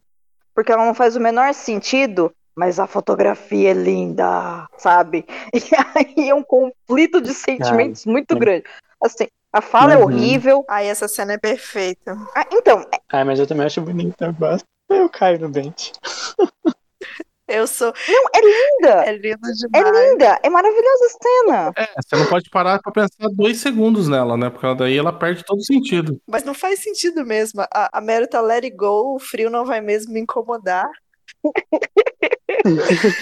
porque 0.53 0.69
ela 0.69 0.85
não 0.85 0.93
faz 0.93 1.15
o 1.15 1.21
menor 1.21 1.53
sentido, 1.53 2.33
mas 2.53 2.81
a 2.81 2.85
fotografia 2.85 3.71
é 3.71 3.73
linda, 3.73 4.67
sabe? 4.77 5.25
E 5.55 6.19
aí 6.19 6.29
é 6.29 6.35
um 6.35 6.43
conflito 6.43 7.21
de 7.21 7.33
sentimentos 7.33 8.05
muito 8.05 8.35
é. 8.35 8.39
grande. 8.39 8.65
Assim, 9.01 9.27
a 9.53 9.61
fala 9.61 9.93
é 9.93 9.97
Uhum. 9.97 10.03
horrível. 10.03 10.65
Aí 10.67 10.87
essa 10.87 11.07
cena 11.07 11.31
é 11.31 11.37
perfeita. 11.37 12.17
Ah, 12.35 12.45
então, 12.51 12.85
Ai, 13.09 13.23
mas 13.23 13.39
eu 13.39 13.47
também 13.47 13.65
acho 13.65 13.79
bonita, 13.81 14.25
eu 14.25 14.33
gosto. 14.33 14.65
Eu 14.89 15.07
caio 15.09 15.39
no 15.39 15.47
bench. 15.47 15.93
Eu 17.51 17.67
sou. 17.67 17.93
não, 18.07 18.23
é 18.33 18.41
linda. 18.41 19.03
É 19.05 19.11
lindo 19.13 19.39
É 19.73 19.83
demais. 19.83 20.09
linda, 20.11 20.39
é 20.43 20.49
maravilhosa 20.49 21.05
a 21.05 21.23
cena. 21.23 21.71
É, 21.77 21.87
você 22.01 22.15
não 22.15 22.25
pode 22.27 22.49
parar 22.49 22.79
pra 22.81 22.91
pensar 22.91 23.27
dois 23.33 23.59
segundos 23.59 24.07
nela, 24.07 24.37
né? 24.37 24.49
Porque 24.49 24.73
daí 24.75 24.97
ela 24.97 25.11
perde 25.13 25.43
todo 25.45 25.63
sentido. 25.63 26.19
Mas 26.27 26.43
não 26.43 26.53
faz 26.53 26.79
sentido 26.81 27.25
mesmo. 27.25 27.61
A, 27.61 27.97
a 27.97 28.01
Mary 28.01 28.27
tá 28.27 28.41
let 28.41 28.63
it 28.63 28.75
go, 28.75 29.15
o 29.15 29.19
frio 29.19 29.49
não 29.49 29.65
vai 29.65 29.81
mesmo 29.81 30.13
me 30.13 30.19
incomodar. 30.21 30.89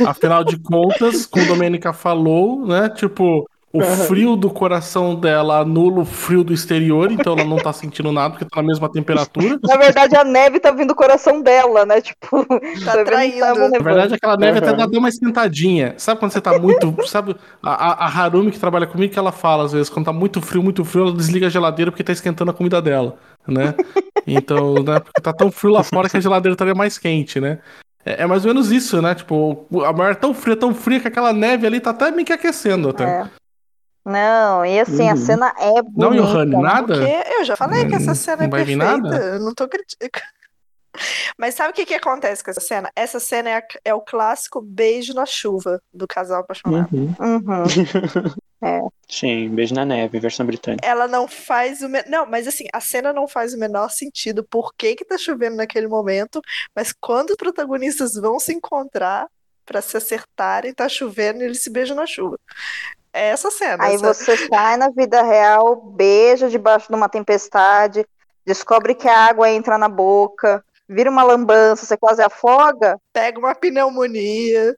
Afinal 0.08 0.44
de 0.44 0.60
contas, 0.62 1.26
como 1.26 1.46
a 1.46 1.48
Domênica 1.48 1.94
falou, 1.94 2.66
né? 2.66 2.90
Tipo, 2.90 3.48
o 3.72 3.82
frio 3.82 4.36
do 4.36 4.49
coração 4.49 5.13
dela 5.15 5.59
anula 5.59 6.01
o 6.01 6.05
frio 6.05 6.43
do 6.43 6.51
exterior, 6.53 7.11
então 7.11 7.34
ela 7.34 7.45
não 7.45 7.57
tá 7.57 7.72
sentindo 7.72 8.11
nada, 8.11 8.32
porque 8.32 8.45
tá 8.45 8.61
na 8.61 8.67
mesma 8.67 8.91
temperatura. 8.91 9.59
Na 9.63 9.78
verdade, 9.78 10.15
a 10.15 10.24
neve 10.24 10.59
tá 10.59 10.72
vindo 10.72 10.88
do 10.89 10.95
coração 10.95 11.41
dela, 11.41 11.86
né? 11.86 12.01
Tipo, 12.01 12.45
Tá 12.84 12.97
que 12.97 13.03
traindo. 13.05 13.39
Na 13.70 13.80
verdade, 13.80 14.15
aquela 14.15 14.38
neve 14.38 14.57
até 14.57 14.72
Uhum. 14.72 14.78
dá 14.78 14.86
dá 14.88 14.97
uma 14.97 15.09
esquentadinha. 15.09 15.93
Sabe 15.97 16.20
quando 16.20 16.32
você 16.32 16.41
tá 16.41 16.57
muito. 16.57 16.95
Sabe, 17.07 17.36
a, 17.61 17.91
a- 17.91 18.05
a 18.05 18.07
Harumi 18.07 18.51
que 18.51 18.59
trabalha 18.59 18.88
comigo, 18.88 19.13
que 19.13 19.20
ela 19.20 19.32
fala, 19.32 19.65
às 19.65 19.72
vezes, 19.72 19.89
quando 19.89 20.05
tá 20.07 20.13
muito 20.13 20.41
frio, 20.41 20.63
muito 20.63 20.84
frio, 20.84 21.03
ela 21.03 21.13
desliga 21.15 21.47
a 21.47 21.49
geladeira 21.49 21.91
porque 21.91 22.03
tá 22.03 22.11
esquentando 22.11 22.49
a 22.51 22.53
comida 22.53 22.82
dela, 22.82 23.17
né? 23.47 23.76
Então, 24.26 24.76
né, 24.84 24.99
porque 24.99 25.22
tá 25.22 25.34
tão 25.34 25.51
frio 25.51 25.72
lá 25.74 25.84
fora 25.84 26.09
que 26.09 26.17
a 26.17 26.20
geladeira 26.20 26.53
estaria 26.53 26.76
mais 26.76 26.97
quente, 26.97 27.39
né? 27.39 27.59
É, 28.05 28.24
é 28.24 28.28
mais 28.28 28.45
ou 28.45 28.53
menos 28.53 28.72
isso, 28.72 29.01
né? 29.01 29.13
Tipo, 29.15 29.65
a 29.86 29.91
maior 29.93 30.11
é 30.11 30.15
tão 30.15 30.34
fria, 30.34 30.55
tão 30.55 30.74
fria 30.74 30.99
que 30.99 31.07
aquela 31.07 31.34
neve 31.34 31.67
ali 31.67 31.80
tá 31.80 31.89
até 31.91 32.11
meio 32.11 32.26
que 32.26 32.34
aquecendo 32.34 32.89
até. 32.89 33.03
É. 33.03 33.26
Não, 34.10 34.66
e 34.66 34.80
assim, 34.80 35.07
a 35.10 35.12
Uhum. 35.14 35.18
cena 35.18 35.53
é 35.57 35.74
Não, 35.76 35.82
bonita. 36.10 36.24
Johanny, 36.26 36.57
nada? 36.62 36.93
Porque 36.95 37.24
eu 37.36 37.43
já 37.45 37.55
falei 37.55 37.88
que 37.88 37.95
essa 37.95 38.16
cena 38.16 38.43
é 38.43 38.47
Não 38.47 38.57
vir 38.57 38.66
perfeita. 38.78 38.86
nada? 39.01 39.16
Eu 39.26 39.39
não 39.39 39.53
tô 39.53 39.68
criticando. 39.68 40.12
Mas 41.38 41.53
sabe 41.55 41.70
o 41.70 41.74
que 41.74 41.86
que 41.86 41.93
acontece 41.93 42.43
com 42.43 42.49
essa 42.51 42.60
cena? 42.60 42.89
Essa 42.95 43.20
cena 43.20 43.49
é, 43.51 43.55
a- 43.57 43.64
é 43.86 43.93
o 43.93 44.01
clássico 44.01 44.60
beijo 44.62 45.14
na 45.14 45.26
chuva 45.26 45.80
do 45.93 46.07
casal 46.07 46.41
apaixonado. 46.41 46.89
Uhum. 46.91 47.16
Uhum. 47.20 47.64
Sim, 49.07 49.49
beijo 49.55 49.74
na 49.74 49.86
neve, 49.86 50.20
versão 50.20 50.45
britânica. 50.45 50.86
Ela 50.86 51.07
não 51.07 51.28
faz 51.28 51.82
o. 51.82 51.88
me- 51.88 52.03
Não, 52.07 52.26
mas 52.26 52.47
assim, 52.47 52.66
a 52.74 52.82
cena 52.82 53.14
não 53.14 53.28
faz 53.28 53.53
o 53.53 53.57
menor 53.60 53.89
sentido. 53.89 54.43
Por 54.43 54.74
que 54.76 54.95
que 54.95 55.05
tá 55.05 55.18
chovendo 55.18 55.55
naquele 55.55 55.88
momento? 55.88 56.41
Mas 56.76 56.91
quando 56.99 57.30
os 57.30 57.36
protagonistas 57.38 58.16
vão 58.16 58.38
se 58.39 58.51
encontrar 58.53 59.28
pra 59.66 59.82
se 59.82 59.95
acertarem, 59.95 60.74
tá 60.74 60.89
chovendo 60.89 61.41
e 61.41 61.45
eles 61.45 61.62
se 61.64 61.70
beijam 61.70 61.95
na 61.95 62.05
chuva. 62.05 62.38
É 63.14 63.30
essa 63.30 63.49
cena. 63.49 63.84
Aí 63.84 63.95
essa- 63.95 64.14
você 64.14 64.38
sai 64.47 64.78
na 64.78 64.89
vida 64.89 65.22
real, 65.22 65.76
beija 65.76 66.49
debaixo 66.49 66.88
de 66.89 66.95
uma 66.95 67.10
tempestade, 67.10 68.05
descobre 68.45 68.93
que 68.95 69.07
a 69.07 69.26
água 69.28 69.49
entra 69.49 69.78
na 69.78 69.89
boca, 69.89 70.64
vira 70.88 71.10
uma 71.10 71.24
lambança, 71.24 71.86
você 71.86 71.97
quase 71.97 72.22
afoga. 72.22 72.99
pega 73.14 73.39
uma 73.39 73.55
pneumonia. 73.55 74.76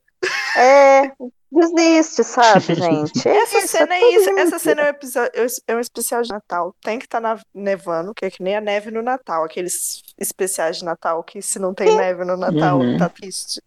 É, 0.55 1.11
desiste, 1.51 2.23
sabe, 2.23 2.73
gente? 2.75 3.27
É 3.27 3.37
Essa 3.37 3.57
isso, 3.59 3.67
cena 3.67 3.95
é 3.95 4.13
isso. 4.13 4.29
Essa 4.39 4.59
cena 4.59 4.81
é 4.81 4.85
um, 4.85 4.89
episódio, 4.89 5.31
é 5.67 5.75
um 5.75 5.79
especial 5.79 6.21
de 6.21 6.29
Natal. 6.29 6.75
Tem 6.81 6.97
que 6.97 7.05
estar 7.05 7.21
nevando, 7.53 8.13
que 8.13 8.25
é 8.25 8.31
que 8.31 8.41
nem 8.41 8.55
a 8.55 8.61
neve 8.61 8.89
no 8.91 9.01
Natal. 9.01 9.43
Aqueles 9.43 10.01
especiais 10.17 10.77
de 10.77 10.85
Natal 10.85 11.23
que 11.23 11.41
se 11.41 11.59
não 11.59 11.73
tem 11.73 11.95
neve 11.95 12.23
no 12.23 12.37
Natal, 12.37 12.79
Uhum. 12.79 12.97
tá 12.97 13.09
triste. 13.09 13.61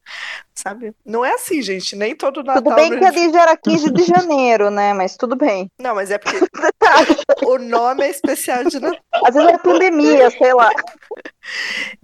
Sabe? 0.55 0.95
Não 1.05 1.25
é 1.25 1.35
assim, 1.35 1.61
gente. 1.61 1.97
Nem 1.97 2.15
todo 2.17 2.43
Natal. 2.43 2.63
Tudo 2.63 2.75
bem 2.77 2.97
que 2.97 3.05
ali 3.05 3.33
já 3.33 3.43
era 3.43 3.57
15 3.57 3.91
de 3.91 4.05
janeiro, 4.05 4.71
né? 4.71 4.93
Mas 4.95 5.17
tudo 5.17 5.35
bem. 5.37 5.71
Não, 5.81 5.95
mas 5.95 6.11
é 6.11 6.19
porque 6.19 6.39
o 7.45 7.59
nome 7.59 8.05
é 8.05 8.11
especial 8.11 8.65
de 8.65 8.79
Natal. 8.81 9.01
Às 9.27 9.35
vezes 9.35 9.51
é 9.51 9.59
pandemia, 9.59 10.31
sei 10.31 10.55
lá. 10.55 10.71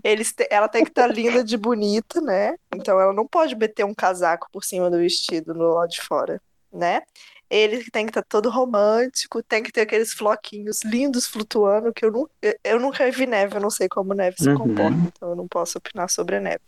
Eles 0.03 0.33
te- 0.33 0.47
Ela 0.51 0.69
tem 0.69 0.85
que 0.85 0.91
estar 0.91 1.07
linda 1.07 1.43
de 1.45 1.57
bonita, 1.57 2.21
né? 2.21 2.55
Então 2.75 3.01
ela 3.01 3.13
não 3.13 3.27
pode 3.27 3.55
meter 3.57 3.85
um 3.85 3.95
casaco 3.95 4.49
por 4.53 4.65
cima 4.65 4.91
do 4.91 4.99
vestido 4.99 5.55
no 5.55 5.75
lado 5.75 5.91
de 5.91 6.01
fora, 6.03 6.41
né? 6.73 7.03
Ele 7.49 7.83
tem 7.91 8.07
que 8.07 8.11
estar 8.11 8.23
todo 8.23 8.49
romântico, 8.49 9.43
tem 9.43 9.63
que 9.63 9.73
ter 9.73 9.81
aqueles 9.81 10.13
floquinhos 10.13 10.83
lindos 10.85 11.27
flutuando, 11.27 11.93
que 11.93 12.05
eu, 12.05 12.13
nu 12.13 12.31
eu, 12.63 12.79
nunca 12.79 13.11
vi 13.11 13.27
neve, 13.27 13.57
eu 13.57 13.61
não 13.61 13.71
sei 13.71 13.89
como 13.89 14.15
neve 14.15 14.37
se 14.39 14.49
Uhum. 14.49 14.55
comporta, 14.59 15.01
então 15.09 15.31
eu 15.31 15.37
não 15.37 15.49
posso 15.49 15.77
opinar 15.79 16.09
sobre 16.09 16.37
a 16.37 16.41
neve. 16.41 16.61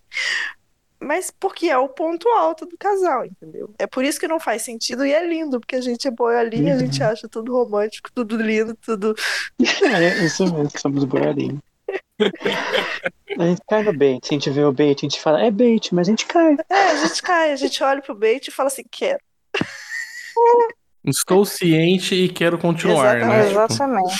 Mas 1.00 1.32
porque 1.38 1.68
é 1.68 1.76
o 1.76 1.88
ponto 1.88 2.28
alto 2.28 2.64
do 2.64 2.76
casal, 2.78 3.24
entendeu? 3.24 3.74
É 3.78 3.86
por 3.88 4.04
isso 4.04 4.20
que 4.20 4.28
não 4.28 4.38
faz 4.38 4.62
sentido 4.62 5.04
e 5.04 5.12
é 5.12 5.24
lindo, 5.26 5.58
porque 5.60 5.74
a 5.76 5.80
gente 5.80 6.06
é 6.06 6.10
boiolinha, 6.12 6.72
a 6.74 6.76
Uhum. 6.76 6.80
gente 6.80 7.02
acha 7.02 7.28
tudo 7.28 7.52
romântico, 7.52 8.08
tudo 8.14 8.36
lindo, 8.36 8.76
tudo. 8.76 9.14
É, 9.60 10.24
isso 10.24 10.44
mesmo, 10.52 10.70
somos 10.78 11.04
boiolinhos. 11.04 11.58
A 13.38 13.44
gente 13.44 13.62
cai 13.66 13.82
no 13.82 13.96
bait, 13.96 14.20
a 14.30 14.34
gente 14.34 14.50
vê 14.50 14.62
o 14.62 14.72
bait, 14.72 14.98
a 14.98 15.08
gente 15.08 15.18
fala, 15.18 15.40
é 15.40 15.50
bait, 15.50 15.94
mas 15.94 16.06
a 16.06 16.10
gente 16.10 16.26
cai. 16.26 16.54
É, 16.68 16.90
a 16.90 16.96
gente 16.96 17.22
cai, 17.22 17.52
a 17.52 17.56
gente 17.56 17.82
olha 17.82 18.02
pro 18.02 18.14
bait 18.14 18.46
e 18.46 18.50
fala 18.50 18.66
assim, 18.66 18.84
quero. 18.90 19.20
Estou 21.04 21.44
ciente 21.44 22.14
e 22.14 22.28
quero 22.28 22.58
continuar, 22.58 23.16
né? 23.16 23.48
Tipo, 23.48 23.60
Exatamente. 23.60 24.14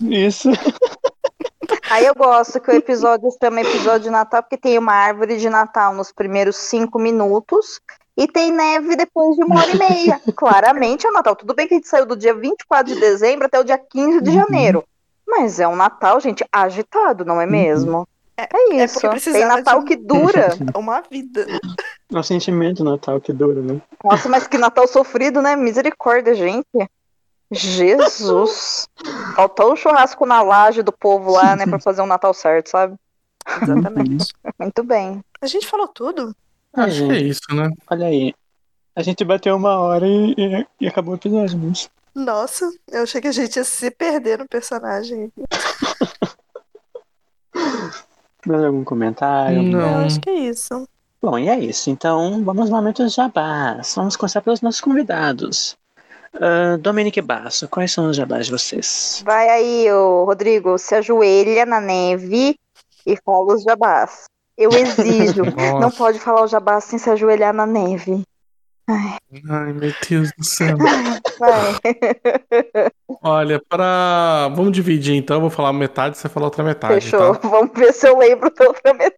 Isso. 0.00 0.48
Aí 1.90 2.04
eu 2.04 2.14
gosto 2.14 2.60
que 2.60 2.70
o 2.70 2.74
episódio 2.74 3.28
chama 3.40 3.60
episódio 3.60 4.04
de 4.04 4.10
Natal 4.10 4.42
porque 4.42 4.56
tem 4.56 4.78
uma 4.78 4.92
árvore 4.92 5.36
de 5.36 5.48
Natal 5.48 5.94
nos 5.94 6.10
primeiros 6.10 6.56
cinco 6.56 6.98
minutos 6.98 7.80
e 8.16 8.26
tem 8.26 8.50
neve 8.50 8.96
depois 8.96 9.36
de 9.36 9.44
uma 9.44 9.60
hora 9.60 9.70
e 9.70 9.78
meia. 9.78 10.20
Claramente 10.34 11.06
é 11.06 11.10
o 11.10 11.12
Natal. 11.12 11.36
Tudo 11.36 11.54
bem 11.54 11.68
que 11.68 11.74
a 11.74 11.76
gente 11.76 11.88
saiu 11.88 12.06
do 12.06 12.16
dia 12.16 12.34
24 12.34 12.92
de 12.92 12.98
dezembro 12.98 13.46
até 13.46 13.60
o 13.60 13.64
dia 13.64 13.78
15 13.78 14.20
de 14.20 14.32
janeiro. 14.32 14.84
Mas 15.26 15.58
é 15.60 15.66
um 15.66 15.76
Natal, 15.76 16.20
gente, 16.20 16.44
agitado, 16.52 17.24
não 17.24 17.40
é 17.40 17.46
mesmo? 17.46 18.06
É, 18.36 18.48
é 18.54 18.84
isso. 18.84 19.00
porque 19.00 19.18
tem 19.18 19.44
Natal 19.46 19.80
de- 19.80 19.86
que 19.86 19.96
dura. 19.96 20.48
Uma 20.76 21.00
vida. 21.10 21.46
É 22.12 22.18
o 22.18 22.22
sentimento 22.22 22.84
Natal 22.84 23.20
que 23.20 23.32
dura, 23.32 23.60
né? 23.62 23.80
Nossa, 24.04 24.28
mas 24.28 24.46
que 24.46 24.58
Natal 24.58 24.86
sofrido, 24.86 25.40
né? 25.42 25.56
Misericórdia, 25.56 26.34
gente. 26.34 26.66
Jesus. 27.50 28.88
Faltou 29.34 29.72
um 29.72 29.76
churrasco 29.76 30.26
na 30.26 30.42
laje 30.42 30.82
do 30.82 30.92
povo 30.92 31.32
lá, 31.32 31.56
né, 31.56 31.64
pra 31.66 31.78
fazer 31.78 32.02
um 32.02 32.06
Natal 32.06 32.34
certo, 32.34 32.68
sabe? 32.70 32.94
Exatamente. 33.62 34.26
Muito 34.58 34.82
bem. 34.84 35.22
A 35.40 35.46
gente 35.46 35.66
falou 35.66 35.88
tudo. 35.88 36.34
Acho 36.74 37.06
que 37.06 37.12
é 37.12 37.18
isso, 37.20 37.40
né? 37.54 37.70
Olha 37.90 38.06
aí. 38.06 38.34
A 38.94 39.02
gente 39.02 39.24
bateu 39.24 39.56
uma 39.56 39.78
hora 39.78 40.06
e, 40.06 40.34
e- 40.36 40.66
e 40.80 40.86
acabou 40.88 41.14
o 41.14 41.16
episódio, 41.16 41.58
mas. 41.58 41.88
Nossa, 42.16 42.72
eu 42.90 43.02
achei 43.02 43.20
que 43.20 43.28
a 43.28 43.32
gente 43.32 43.56
ia 43.56 43.64
se 43.64 43.90
perder 43.90 44.38
no 44.38 44.48
personagem. 44.48 45.30
Mais 48.46 48.64
algum 48.64 48.84
comentário? 48.84 49.62
Não. 49.62 50.06
Acho 50.06 50.18
que 50.20 50.30
é 50.30 50.34
isso. 50.34 50.88
Bom, 51.20 51.38
e 51.38 51.48
é 51.48 51.58
isso. 51.58 51.90
Então, 51.90 52.42
vamos 52.42 52.62
aos 52.62 52.70
momentos 52.70 53.12
jabás. 53.12 53.94
Vamos 53.94 54.16
começar 54.16 54.40
pelos 54.40 54.62
nossos 54.62 54.80
convidados. 54.80 55.76
Ah, 56.40 56.78
Dominique 56.78 57.20
Basso, 57.20 57.68
quais 57.68 57.92
são 57.92 58.08
os 58.08 58.16
jabás 58.16 58.46
de 58.46 58.52
vocês? 58.52 59.22
Vai 59.24 59.50
aí, 59.50 59.92
ô, 59.92 60.24
Rodrigo, 60.24 60.78
se 60.78 60.94
ajoelha 60.94 61.66
na 61.66 61.80
neve 61.80 62.56
e 63.06 63.18
fala 63.24 63.54
os 63.54 63.62
jabás. 63.62 64.24
Eu 64.56 64.70
exijo. 64.72 65.42
Não 65.80 65.90
pode 65.90 66.18
falar 66.18 66.44
o 66.44 66.46
jabá 66.46 66.80
sem 66.80 66.98
se 66.98 67.10
ajoelhar 67.10 67.52
na 67.52 67.66
neve. 67.66 68.24
Ai, 68.88 69.72
meu 69.72 69.92
Deus 70.08 70.30
do 70.38 70.44
céu. 70.44 70.76
Vai, 71.38 71.74
Olha, 73.22 73.60
pra. 73.68 74.48
Vamos 74.54 74.72
dividir 74.72 75.14
então. 75.16 75.36
Eu 75.36 75.40
vou 75.40 75.50
falar 75.50 75.72
metade, 75.72 76.16
você 76.16 76.28
fala 76.28 76.46
outra 76.46 76.62
metade. 76.62 76.94
fechou. 76.94 77.34
Tá? 77.34 77.48
Vamos 77.48 77.72
ver 77.74 77.92
se 77.92 78.08
eu 78.08 78.18
lembro 78.18 78.52
da 78.54 78.64
outra 78.66 78.94
metade. 78.94 79.16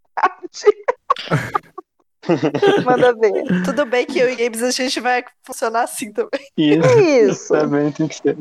Manda 2.85 3.14
ver. 3.14 3.45
Tudo 3.64 3.87
bem 3.87 4.05
que 4.07 4.19
eu 4.19 4.31
e 4.31 4.37
Games 4.37 4.62
a 4.62 4.71
gente 4.71 5.01
vai 5.01 5.25
funcionar 5.43 5.85
assim 5.85 6.12
também. 6.12 6.47
Isso. 6.57 6.99
Isso. 6.99 7.49
Também 7.55 7.93
tem 7.93 8.09
que 8.09 8.16
ser. 8.16 8.37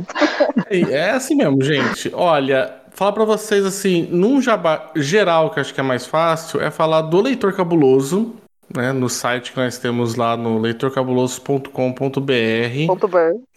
É 0.69 0.79
é 0.79 1.11
assim 1.11 1.35
mesmo, 1.35 1.61
gente. 1.61 2.11
Olha, 2.13 2.81
falar 2.91 3.13
pra 3.13 3.25
vocês 3.25 3.65
assim, 3.65 4.07
num 4.11 4.41
jabá 4.41 4.91
geral, 4.95 5.51
que 5.51 5.59
eu 5.59 5.61
acho 5.61 5.73
que 5.73 5.79
é 5.79 5.83
mais 5.83 6.05
fácil, 6.05 6.61
é 6.61 6.71
falar 6.71 7.01
do 7.01 7.21
Leitor 7.21 7.53
Cabuloso, 7.53 8.35
né? 8.75 8.91
No 8.91 9.09
site 9.09 9.51
que 9.51 9.57
nós 9.57 9.77
temos 9.77 10.15
lá 10.15 10.35
no 10.35 10.57
leitorcabuloso.com.br. 10.59 11.71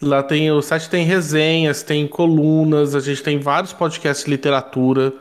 Lá 0.01 0.23
tem 0.23 0.51
o 0.51 0.61
site 0.61 0.89
tem 0.89 1.05
resenhas, 1.05 1.83
tem 1.83 2.07
colunas, 2.07 2.95
a 2.95 2.99
gente 2.99 3.23
tem 3.23 3.39
vários 3.39 3.73
podcasts 3.73 4.25
de 4.25 4.31
literatura. 4.31 5.13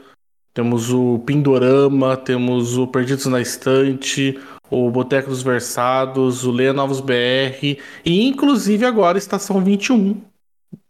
Temos 0.53 0.93
o 0.93 1.21
Pindorama, 1.21 2.17
temos 2.17 2.77
o 2.77 2.87
Perdidos 2.87 3.27
na 3.27 3.41
Estante, 3.41 4.39
o 4.69 4.91
Boteco 4.91 5.31
dos 5.31 5.43
Versados, 5.43 6.45
o 6.45 6.51
Leia 6.51 6.73
Novos 6.73 7.01
BR 7.01 7.79
e 8.05 8.27
inclusive 8.27 8.85
agora 8.85 9.19
Estação 9.19 9.63
21 9.63 10.21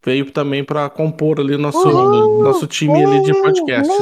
veio 0.05 0.31
também 0.31 0.65
para 0.65 0.89
compor 0.89 1.41
ali 1.41 1.57
nosso 1.57 1.87
Uhul! 1.87 2.43
nosso 2.43 2.67
time 2.67 3.05
ali 3.05 3.23
de 3.23 3.35
podcasts. 3.35 3.97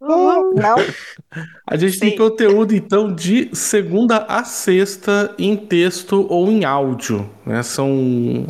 Lindas! 0.00 0.54
Não, 0.54 0.76
A 1.66 1.76
gente 1.76 1.98
tem 1.98 2.10
Sim. 2.10 2.16
conteúdo, 2.16 2.74
então, 2.74 3.14
de 3.14 3.54
segunda 3.54 4.24
a 4.28 4.42
sexta 4.44 5.34
em 5.38 5.56
texto 5.56 6.26
ou 6.28 6.50
em 6.50 6.64
áudio. 6.64 7.28
Né? 7.44 7.62
São 7.62 7.90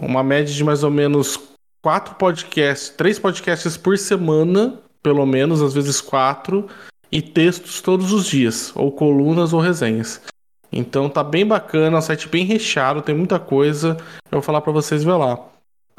uma 0.02 0.22
média 0.22 0.54
de 0.54 0.64
mais 0.64 0.84
ou 0.84 0.90
menos 0.90 1.38
quatro 1.82 2.14
podcasts, 2.14 2.90
três 2.90 3.18
podcasts 3.18 3.76
por 3.76 3.98
semana, 3.98 4.78
pelo 5.02 5.26
menos, 5.26 5.60
às 5.60 5.74
vezes 5.74 6.00
quatro, 6.00 6.68
e 7.10 7.20
textos 7.20 7.80
todos 7.80 8.12
os 8.12 8.26
dias, 8.26 8.72
ou 8.74 8.92
colunas 8.92 9.52
ou 9.52 9.60
resenhas. 9.60 10.20
Então 10.72 11.08
tá 11.08 11.24
bem 11.24 11.44
bacana, 11.44 11.96
é 11.96 11.98
um 11.98 12.02
site 12.02 12.28
bem 12.28 12.44
recheado, 12.44 13.02
tem 13.02 13.14
muita 13.14 13.40
coisa. 13.40 13.96
Eu 14.30 14.38
vou 14.38 14.42
falar 14.42 14.60
pra 14.60 14.72
vocês 14.72 15.02
ver 15.02 15.14
lá. 15.14 15.49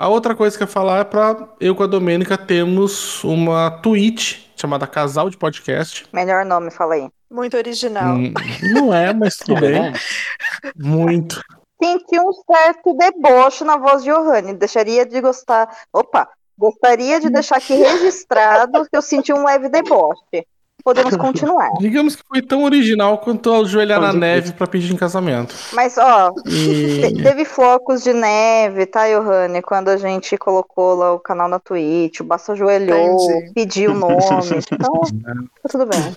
A 0.01 0.07
outra 0.07 0.33
coisa 0.33 0.57
que 0.57 0.63
eu 0.63 0.65
ia 0.65 0.73
falar 0.73 1.01
é 1.01 1.03
pra 1.03 1.47
eu 1.59 1.75
com 1.75 1.83
a 1.83 1.85
Domênica 1.85 2.35
temos 2.35 3.23
uma 3.23 3.69
Twitch 3.69 4.47
chamada 4.55 4.87
Casal 4.87 5.29
de 5.29 5.37
Podcast. 5.37 6.07
melhor 6.11 6.43
nome, 6.43 6.71
fala 6.71 6.95
aí. 6.95 7.07
Muito 7.29 7.55
original. 7.55 8.15
Hum, 8.15 8.33
Não 8.73 8.91
é, 8.91 9.13
mas 9.13 9.35
tudo 9.35 9.63
É 9.63 9.69
bem. 9.69 9.93
Muito. 10.75 11.39
Senti 11.79 12.19
um 12.19 12.31
certo 12.33 12.97
deboche 12.97 13.63
na 13.63 13.77
voz 13.77 14.03
de 14.03 14.09
Johanne. 14.09 14.55
Deixaria 14.55 15.05
de 15.05 15.21
gostar. 15.21 15.69
Opa! 15.93 16.27
Gostaria 16.57 17.19
de 17.19 17.29
deixar 17.29 17.57
aqui 17.57 17.75
registrado 17.75 18.83
que 18.89 18.97
eu 18.97 19.03
senti 19.03 19.31
um 19.31 19.45
leve 19.45 19.69
deboche. 19.69 20.47
Podemos 20.83 21.15
continuar. 21.15 21.69
Digamos 21.79 22.15
que 22.15 22.23
foi 22.27 22.41
tão 22.41 22.63
original 22.63 23.17
quanto 23.19 23.53
ajoelhar 23.53 23.99
na 24.01 24.11
neve 24.13 24.53
pra 24.53 24.67
pedir 24.67 24.93
em 24.93 24.97
casamento. 24.97 25.53
Mas, 25.73 25.97
ó, 25.97 26.33
E 26.47 27.01
te- 27.13 27.23
teve 27.23 27.45
flocos 27.45 28.03
de 28.03 28.13
neve, 28.13 28.85
tá, 28.85 29.07
Johanne? 29.07 29.61
Quando 29.61 29.89
a 29.89 29.97
gente 29.97 30.37
colocou 30.37 30.95
lá 30.95 31.13
o 31.13 31.19
canal 31.19 31.47
na 31.47 31.59
Twitch, 31.59 32.19
o 32.19 32.23
Baço 32.23 32.51
ajoelhou, 32.51 32.97
Entendi. 33.31 33.53
pediu 33.53 33.91
o 33.91 33.95
nome. 33.95 34.15
Então, 34.71 35.01
tá 35.63 35.69
tudo 35.69 35.85
bem. 35.85 36.15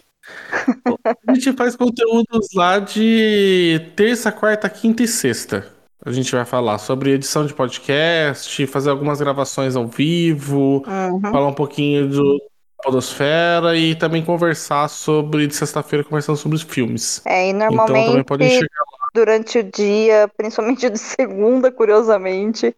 a 1.29 1.35
gente 1.35 1.53
faz 1.53 1.77
conteúdos 1.77 2.49
lá 2.55 2.79
de 2.79 3.81
terça, 3.97 4.33
quarta, 4.33 4.69
quinta 4.69 5.03
e 5.03 5.09
sexta. 5.09 5.67
A 6.05 6.13
gente 6.13 6.35
vai 6.35 6.45
falar 6.45 6.79
sobre 6.79 7.13
edição 7.13 7.47
de 7.47 7.55
podcast, 7.55 8.67
fazer 8.67 8.91
algumas 8.91 9.21
gravações 9.21 9.75
ao 9.77 9.87
vivo, 9.87 10.83
Uhum. 10.87 11.21
falar 11.21 11.47
um 11.49 11.55
pouquinho 11.55 12.09
do 12.09 12.39
Podosfera 12.85 13.75
e 13.77 13.95
também 13.95 14.23
conversar 14.23 14.89
sobre, 14.89 15.47
de 15.47 15.57
sexta-feira, 15.57 16.05
conversando 16.05 16.37
sobre 16.37 16.57
os 16.57 16.63
filmes. 16.63 17.23
É, 17.25 17.47
e 17.47 17.51
Então 17.51 17.69
também 17.69 18.03
normalmente 18.03 18.27
podem 18.27 18.51
chegar 18.51 18.85
durante 19.15 19.61
o 19.61 19.65
dia, 19.65 20.29
principalmente 20.37 20.91
de 20.91 20.99
segunda, 21.01 21.73
curiosamente, 21.73 22.77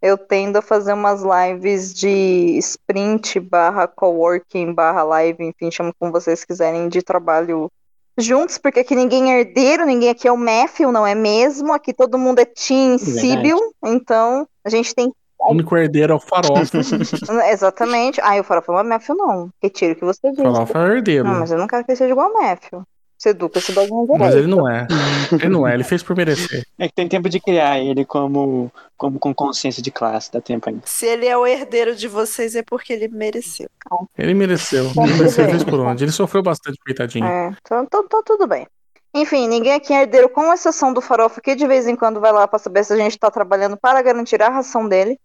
eu 0.00 0.16
tendo 0.16 0.56
a 0.58 0.62
fazer 0.62 0.92
umas 0.92 1.22
lives 1.22 1.92
de 1.92 2.56
sprint 2.58 3.40
barra 3.40 3.88
coworking 3.88 4.72
barra 4.72 5.02
live, 5.02 5.44
enfim, 5.44 5.70
chama 5.70 5.92
como 5.98 6.12
vocês 6.12 6.44
quiserem, 6.44 6.88
de 6.88 7.02
trabalho 7.02 7.70
juntos, 8.16 8.58
porque 8.58 8.80
aqui 8.80 8.94
ninguém 8.94 9.32
é 9.32 9.40
herdeiro, 9.40 9.84
ninguém 9.84 10.10
aqui 10.10 10.28
é 10.28 10.32
o 10.32 10.36
Matthew, 10.36 10.92
não 10.92 11.06
é 11.06 11.14
mesmo? 11.14 11.72
Aqui 11.72 11.92
todo 11.92 12.18
mundo 12.18 12.38
é 12.38 12.44
Team. 12.44 12.98
Sibyl, 12.98 13.58
então 13.84 14.46
a 14.64 14.70
gente 14.70 14.94
tem 14.94 15.12
O 15.40 15.52
único 15.52 15.76
herdeiro 15.76 16.12
é 16.12 16.16
o 16.16 16.20
farofa. 16.20 16.78
Exatamente. 17.50 18.20
Ah, 18.20 18.38
o 18.38 18.44
farofa 18.44 18.72
é 18.72 18.82
Matthew, 18.82 19.16
não. 19.16 19.50
Retiro 19.62 19.92
o 19.92 19.96
que 19.96 20.04
você 20.04 20.30
disse. 20.30 20.42
farofa 20.42 20.78
é 20.78 20.96
herdeiro. 20.96 21.24
Não, 21.24 21.40
mas 21.40 21.50
eu 21.50 21.58
não 21.58 21.66
quero 21.66 21.84
que 21.84 21.90
ele 21.92 21.98
seja 21.98 22.10
igual 22.10 22.28
ao 22.28 22.42
Matthew. 22.42 22.82
Você 23.20 23.30
educa 23.30 23.58
esse 23.58 23.72
bagulho 23.72 24.06
Mas 24.18 24.30
direito. 24.30 24.38
ele 24.38 24.46
não 24.46 24.66
é. 24.66 24.86
Ele 25.30 25.48
não 25.50 25.68
é, 25.68 25.74
ele 25.74 25.84
fez 25.84 26.02
por 26.02 26.16
merecer. 26.16 26.64
É 26.78 26.88
que 26.88 26.94
tem 26.94 27.06
tempo 27.06 27.28
de 27.28 27.38
criar 27.38 27.78
ele 27.78 28.02
como, 28.02 28.72
como 28.96 29.18
com 29.18 29.34
consciência 29.34 29.82
de 29.82 29.90
classe, 29.90 30.32
dá 30.32 30.40
tempo 30.40 30.70
ainda. 30.70 30.80
Se 30.86 31.04
ele 31.04 31.26
é 31.26 31.36
o 31.36 31.46
herdeiro 31.46 31.94
de 31.94 32.08
vocês, 32.08 32.56
é 32.56 32.62
porque 32.62 32.94
ele 32.94 33.08
mereceu. 33.08 33.68
Ele 34.16 34.32
mereceu. 34.32 34.90
Tá 34.94 35.04
Ele 35.04 35.12
mereceu 35.14 35.66
por 35.66 35.80
onde. 35.80 36.02
Ele 36.02 36.12
sofreu 36.12 36.42
bastante, 36.42 36.78
coitadinho. 36.82 37.26
É, 37.26 37.54
então, 37.62 37.82
então, 37.82 38.02
então 38.06 38.22
tudo 38.24 38.46
bem. 38.46 38.66
Enfim, 39.12 39.48
ninguém 39.48 39.74
aqui 39.74 39.92
é 39.92 40.00
herdeiro, 40.00 40.30
com 40.30 40.50
exceção 40.50 40.90
do 40.90 41.02
farofa, 41.02 41.42
que 41.42 41.54
de 41.54 41.66
vez 41.66 41.86
em 41.86 41.96
quando 41.96 42.20
vai 42.20 42.32
lá 42.32 42.48
pra 42.48 42.58
saber 42.58 42.84
se 42.84 42.94
a 42.94 42.96
gente 42.96 43.18
tá 43.18 43.30
trabalhando 43.30 43.76
para 43.76 44.00
garantir 44.00 44.40
a 44.40 44.48
ração 44.48 44.88
dele. 44.88 45.20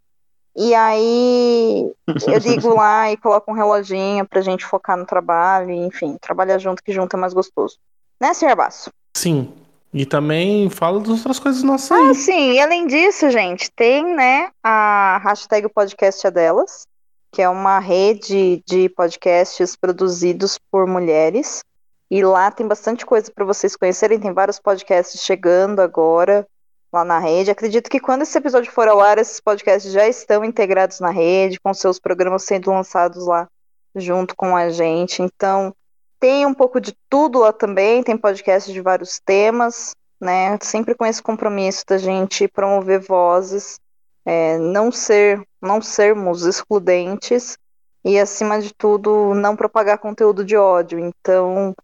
E 0.56 0.74
aí 0.74 1.92
eu 2.26 2.38
ligo 2.38 2.74
lá 2.74 3.12
e 3.12 3.16
coloco 3.18 3.50
um 3.50 3.54
reloginho 3.54 4.26
pra 4.26 4.40
gente 4.40 4.64
focar 4.64 4.96
no 4.96 5.04
trabalho, 5.04 5.70
e, 5.70 5.76
enfim, 5.76 6.16
trabalhar 6.18 6.56
junto, 6.58 6.82
que 6.82 6.92
junto 6.92 7.14
é 7.14 7.20
mais 7.20 7.34
gostoso. 7.34 7.76
Né, 8.18 8.32
senhor 8.32 8.56
Basso? 8.56 8.90
Sim. 9.14 9.52
E 9.92 10.06
também 10.06 10.68
fala 10.70 10.98
das 11.00 11.08
outras 11.10 11.38
coisas 11.38 11.62
nossas 11.62 11.90
Ah, 11.90 12.08
aí. 12.08 12.14
sim, 12.14 12.52
e 12.52 12.60
além 12.60 12.86
disso, 12.86 13.30
gente, 13.30 13.70
tem, 13.70 14.04
né, 14.14 14.50
a 14.62 15.20
hashtag 15.22 15.68
podcast 15.68 16.26
é 16.26 16.30
delas, 16.30 16.86
que 17.30 17.42
é 17.42 17.48
uma 17.48 17.78
rede 17.78 18.62
de 18.66 18.88
podcasts 18.88 19.76
produzidos 19.76 20.58
por 20.70 20.86
mulheres. 20.86 21.62
E 22.10 22.22
lá 22.24 22.50
tem 22.50 22.66
bastante 22.66 23.04
coisa 23.04 23.30
para 23.30 23.44
vocês 23.44 23.76
conhecerem, 23.76 24.18
tem 24.18 24.32
vários 24.32 24.58
podcasts 24.58 25.22
chegando 25.22 25.80
agora 25.80 26.46
lá 26.92 27.04
na 27.04 27.18
rede. 27.18 27.50
Acredito 27.50 27.90
que 27.90 28.00
quando 28.00 28.22
esse 28.22 28.36
episódio 28.36 28.72
for 28.72 28.88
ao 28.88 29.00
ar, 29.00 29.18
esses 29.18 29.40
podcasts 29.40 29.92
já 29.92 30.06
estão 30.06 30.44
integrados 30.44 31.00
na 31.00 31.10
rede, 31.10 31.60
com 31.60 31.72
seus 31.74 31.98
programas 31.98 32.44
sendo 32.44 32.70
lançados 32.70 33.26
lá 33.26 33.48
junto 33.94 34.34
com 34.36 34.56
a 34.56 34.68
gente. 34.68 35.22
Então, 35.22 35.74
tem 36.18 36.46
um 36.46 36.54
pouco 36.54 36.80
de 36.80 36.94
tudo 37.08 37.40
lá 37.40 37.52
também, 37.52 38.02
tem 38.02 38.16
podcast 38.16 38.72
de 38.72 38.80
vários 38.80 39.20
temas, 39.20 39.92
né? 40.20 40.58
Sempre 40.62 40.94
com 40.94 41.04
esse 41.04 41.22
compromisso 41.22 41.84
da 41.86 41.98
gente 41.98 42.48
promover 42.48 43.00
vozes, 43.00 43.78
é, 44.24 44.58
não 44.58 44.90
ser, 44.90 45.42
não 45.60 45.80
sermos 45.80 46.44
excludentes 46.44 47.56
e, 48.04 48.18
acima 48.18 48.60
de 48.60 48.72
tudo, 48.74 49.34
não 49.34 49.56
propagar 49.56 49.98
conteúdo 49.98 50.44
de 50.44 50.56
ódio. 50.56 50.98
Então, 50.98 51.74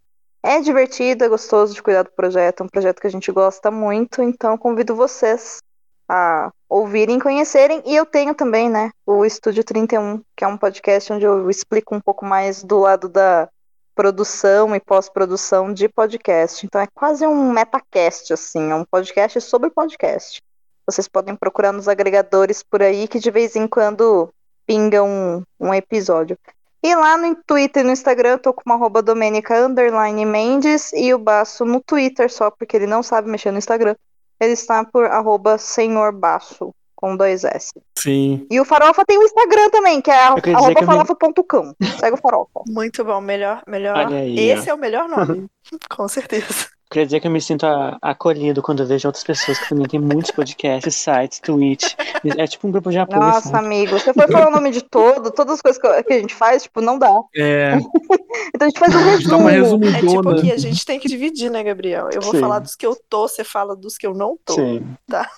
é 0.43 0.59
divertido, 0.59 1.23
é 1.23 1.29
gostoso 1.29 1.73
de 1.73 1.81
cuidar 1.81 2.03
do 2.03 2.11
projeto, 2.11 2.61
é 2.61 2.63
um 2.65 2.69
projeto 2.69 2.99
que 2.99 3.07
a 3.07 3.11
gente 3.11 3.31
gosta 3.31 3.71
muito, 3.71 4.21
então 4.21 4.57
convido 4.57 4.93
vocês 4.93 5.59
a 6.07 6.51
ouvirem, 6.69 7.17
conhecerem, 7.17 7.81
e 7.85 7.95
eu 7.95 8.05
tenho 8.05 8.35
também, 8.35 8.69
né, 8.69 8.91
o 9.05 9.25
Estúdio 9.25 9.63
31, 9.63 10.21
que 10.35 10.43
é 10.43 10.47
um 10.47 10.57
podcast 10.57 11.13
onde 11.13 11.25
eu 11.25 11.49
explico 11.49 11.95
um 11.95 12.01
pouco 12.01 12.25
mais 12.25 12.61
do 12.61 12.79
lado 12.79 13.07
da 13.07 13.47
produção 13.95 14.75
e 14.75 14.79
pós-produção 14.79 15.73
de 15.73 15.87
podcast. 15.87 16.65
Então 16.65 16.81
é 16.81 16.87
quase 16.93 17.25
um 17.25 17.51
metacast, 17.51 18.33
assim, 18.33 18.71
é 18.71 18.75
um 18.75 18.83
podcast 18.83 19.39
sobre 19.39 19.69
podcast. 19.69 20.41
Vocês 20.85 21.07
podem 21.07 21.35
procurar 21.35 21.71
nos 21.71 21.87
agregadores 21.87 22.61
por 22.61 22.81
aí 22.81 23.07
que 23.07 23.19
de 23.19 23.31
vez 23.31 23.55
em 23.55 23.67
quando 23.67 24.29
pinga 24.65 25.01
um, 25.03 25.43
um 25.59 25.73
episódio. 25.73 26.37
E 26.83 26.93
lá 26.95 27.17
no 27.17 27.33
Twitter 27.47 27.81
e 27.81 27.85
no 27.85 27.93
Instagram 27.93 28.31
eu 28.31 28.39
tô 28.39 28.53
com 28.53 28.61
uma 28.65 28.75
arroba 28.75 29.01
Domenica 29.01 29.57
Underline 29.57 30.25
Mendes 30.25 30.91
e 30.91 31.13
o 31.13 31.17
Baço 31.17 31.63
no 31.63 31.79
Twitter 31.79 32.29
só 32.29 32.51
porque 32.51 32.75
ele 32.75 32.85
não 32.85 33.01
sabe 33.01 33.29
mexer 33.29 33.51
no 33.51 33.57
Instagram. 33.57 33.95
Ele 34.37 34.51
está 34.51 34.83
por 34.83 35.05
arroba 35.05 35.57
Senhor 35.57 36.11
Baço, 36.11 36.75
com 36.93 37.15
dois 37.15 37.45
S. 37.45 37.71
Sim. 37.97 38.45
E 38.51 38.59
o 38.59 38.65
Farofa 38.65 39.05
tem 39.05 39.17
o 39.17 39.23
Instagram 39.23 39.69
também, 39.69 40.01
que 40.01 40.11
é 40.11 40.25
arroba 40.25 40.85
farofa.cão. 40.85 41.73
Segue 41.97 42.17
o 42.17 42.21
Farofa. 42.21 42.61
Muito 42.67 43.05
bom, 43.05 43.21
melhor, 43.21 43.63
melhor. 43.65 44.05
Olha 44.05 44.17
aí, 44.17 44.37
Esse 44.37 44.69
ó. 44.69 44.71
é 44.71 44.75
o 44.75 44.77
melhor 44.77 45.07
nome, 45.07 45.47
com 45.89 46.05
certeza. 46.09 46.72
Queria 46.93 47.07
dizer 47.07 47.19
que 47.21 47.25
eu 47.27 47.31
me 47.31 47.41
sinto 47.41 47.65
acolhido 47.99 48.61
quando 48.61 48.83
eu 48.83 48.85
vejo 48.85 49.07
outras 49.07 49.23
pessoas 49.23 49.57
que 49.57 49.69
também 49.69 49.87
têm 49.87 49.99
muitos 49.99 50.29
podcasts, 50.29 50.95
sites, 50.95 51.39
Twitch. 51.39 51.95
É 52.37 52.45
tipo 52.45 52.67
um 52.67 52.71
grupo 52.71 52.91
de 52.91 52.99
apoio. 52.99 53.19
Nossa, 53.19 53.49
sabe? 53.49 53.65
amigo, 53.65 53.97
você 53.97 54.13
foi 54.13 54.27
falar 54.27 54.49
o 54.49 54.51
nome 54.51 54.69
de 54.69 54.83
todo, 54.83 55.31
todas 55.31 55.55
as 55.55 55.61
coisas 55.61 55.81
que, 55.81 56.13
a 56.13 56.19
gente 56.19 56.35
faz, 56.35 56.63
tipo, 56.63 56.81
não 56.81 56.99
dá. 56.99 57.09
É, 57.35 57.73
Então 58.53 58.67
a 58.67 58.69
gente 58.69 58.79
faz 58.79 58.95
um 58.95 59.37
uma 59.39 59.49
resumo. 59.49 59.85
É 59.85 59.99
tipo 60.01 60.35
que 60.41 60.51
a 60.51 60.57
gente 60.57 60.85
tem 60.85 60.99
que 60.99 61.07
dividir, 61.07 61.49
né, 61.49 61.63
Gabriel? 61.63 62.09
Eu 62.13 62.21
vou 62.21 62.35
Sim. 62.35 62.39
falar 62.41 62.59
dos 62.59 62.75
que 62.75 62.85
eu 62.85 62.95
tô, 63.09 63.27
você 63.27 63.43
fala 63.43 63.75
dos 63.75 63.97
que 63.97 64.05
eu 64.05 64.13
não 64.13 64.37
tô. 64.45 64.53
Sim. 64.53 64.85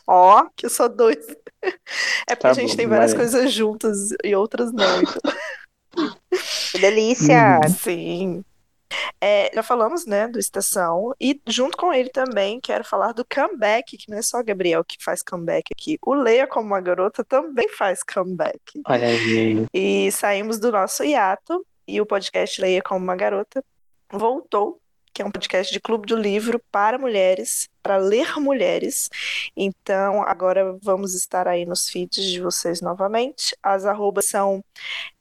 Ó, 0.06 0.46
Que 0.58 0.66
eu 0.66 0.70
sou 0.70 0.90
dois. 0.90 1.26
É 2.28 2.36
porque 2.36 2.40
Tá 2.42 2.50
a 2.50 2.54
gente 2.54 2.72
bom, 2.72 2.76
tem 2.76 2.88
várias 2.88 3.14
vai. 3.14 3.22
coisas 3.22 3.52
juntas 3.52 4.10
e 4.24 4.36
outras 4.36 4.74
não. 4.74 5.02
Então, 5.02 6.14
que 6.72 6.80
delícia. 6.80 7.62
Uhum. 7.64 7.70
sim. 7.70 8.46
É, 9.20 9.52
já 9.54 9.64
falamos, 9.64 10.06
né, 10.06 10.28
do 10.28 10.40
Estação, 10.40 11.14
e 11.20 11.40
junto 11.48 11.78
com 11.78 11.94
ele 11.94 12.10
também 12.10 12.60
quero 12.60 12.84
falar 12.84 13.12
do 13.12 13.26
comeback, 13.26 13.98
que 13.98 14.10
não 14.10 14.18
é 14.18 14.22
só 14.22 14.44
Gabriel 14.44 14.84
que 14.84 15.04
faz 15.04 15.24
comeback 15.24 15.72
aqui. 15.74 15.98
O 16.06 16.14
Leia 16.14 16.48
como 16.48 16.68
uma 16.68 16.82
garota 16.82 17.24
também 17.24 17.68
faz 17.70 18.04
comeback. 18.04 18.82
Olha 18.88 19.08
aí. 19.08 19.66
E 19.74 20.12
saímos 20.12 20.60
do 20.60 20.72
nosso 20.72 21.04
hiato 21.04 21.66
e 21.88 22.00
o 22.00 22.06
podcast 22.06 22.62
Leia 22.62 22.82
como 22.82 23.04
uma 23.04 23.16
garota 23.16 23.64
voltou, 24.12 24.80
que 25.14 25.22
é 25.22 25.26
um 25.26 25.32
podcast 25.32 25.72
de 25.72 25.80
clube 25.80 26.06
do 26.06 26.16
livro 26.16 26.62
para 26.72 26.98
mulheres, 26.98 27.70
para 27.82 27.98
ler 27.98 28.38
mulheres. 28.40 29.10
Então, 29.56 30.22
agora 30.24 30.78
vamos 30.82 31.14
estar 31.16 31.48
aí 31.48 31.66
nos 31.66 31.90
feeds 31.90 32.26
de 32.26 32.42
vocês 32.42 32.82
novamente. 32.82 33.56
As 33.64 33.86
arrobas 33.86 34.28
são 34.28 34.64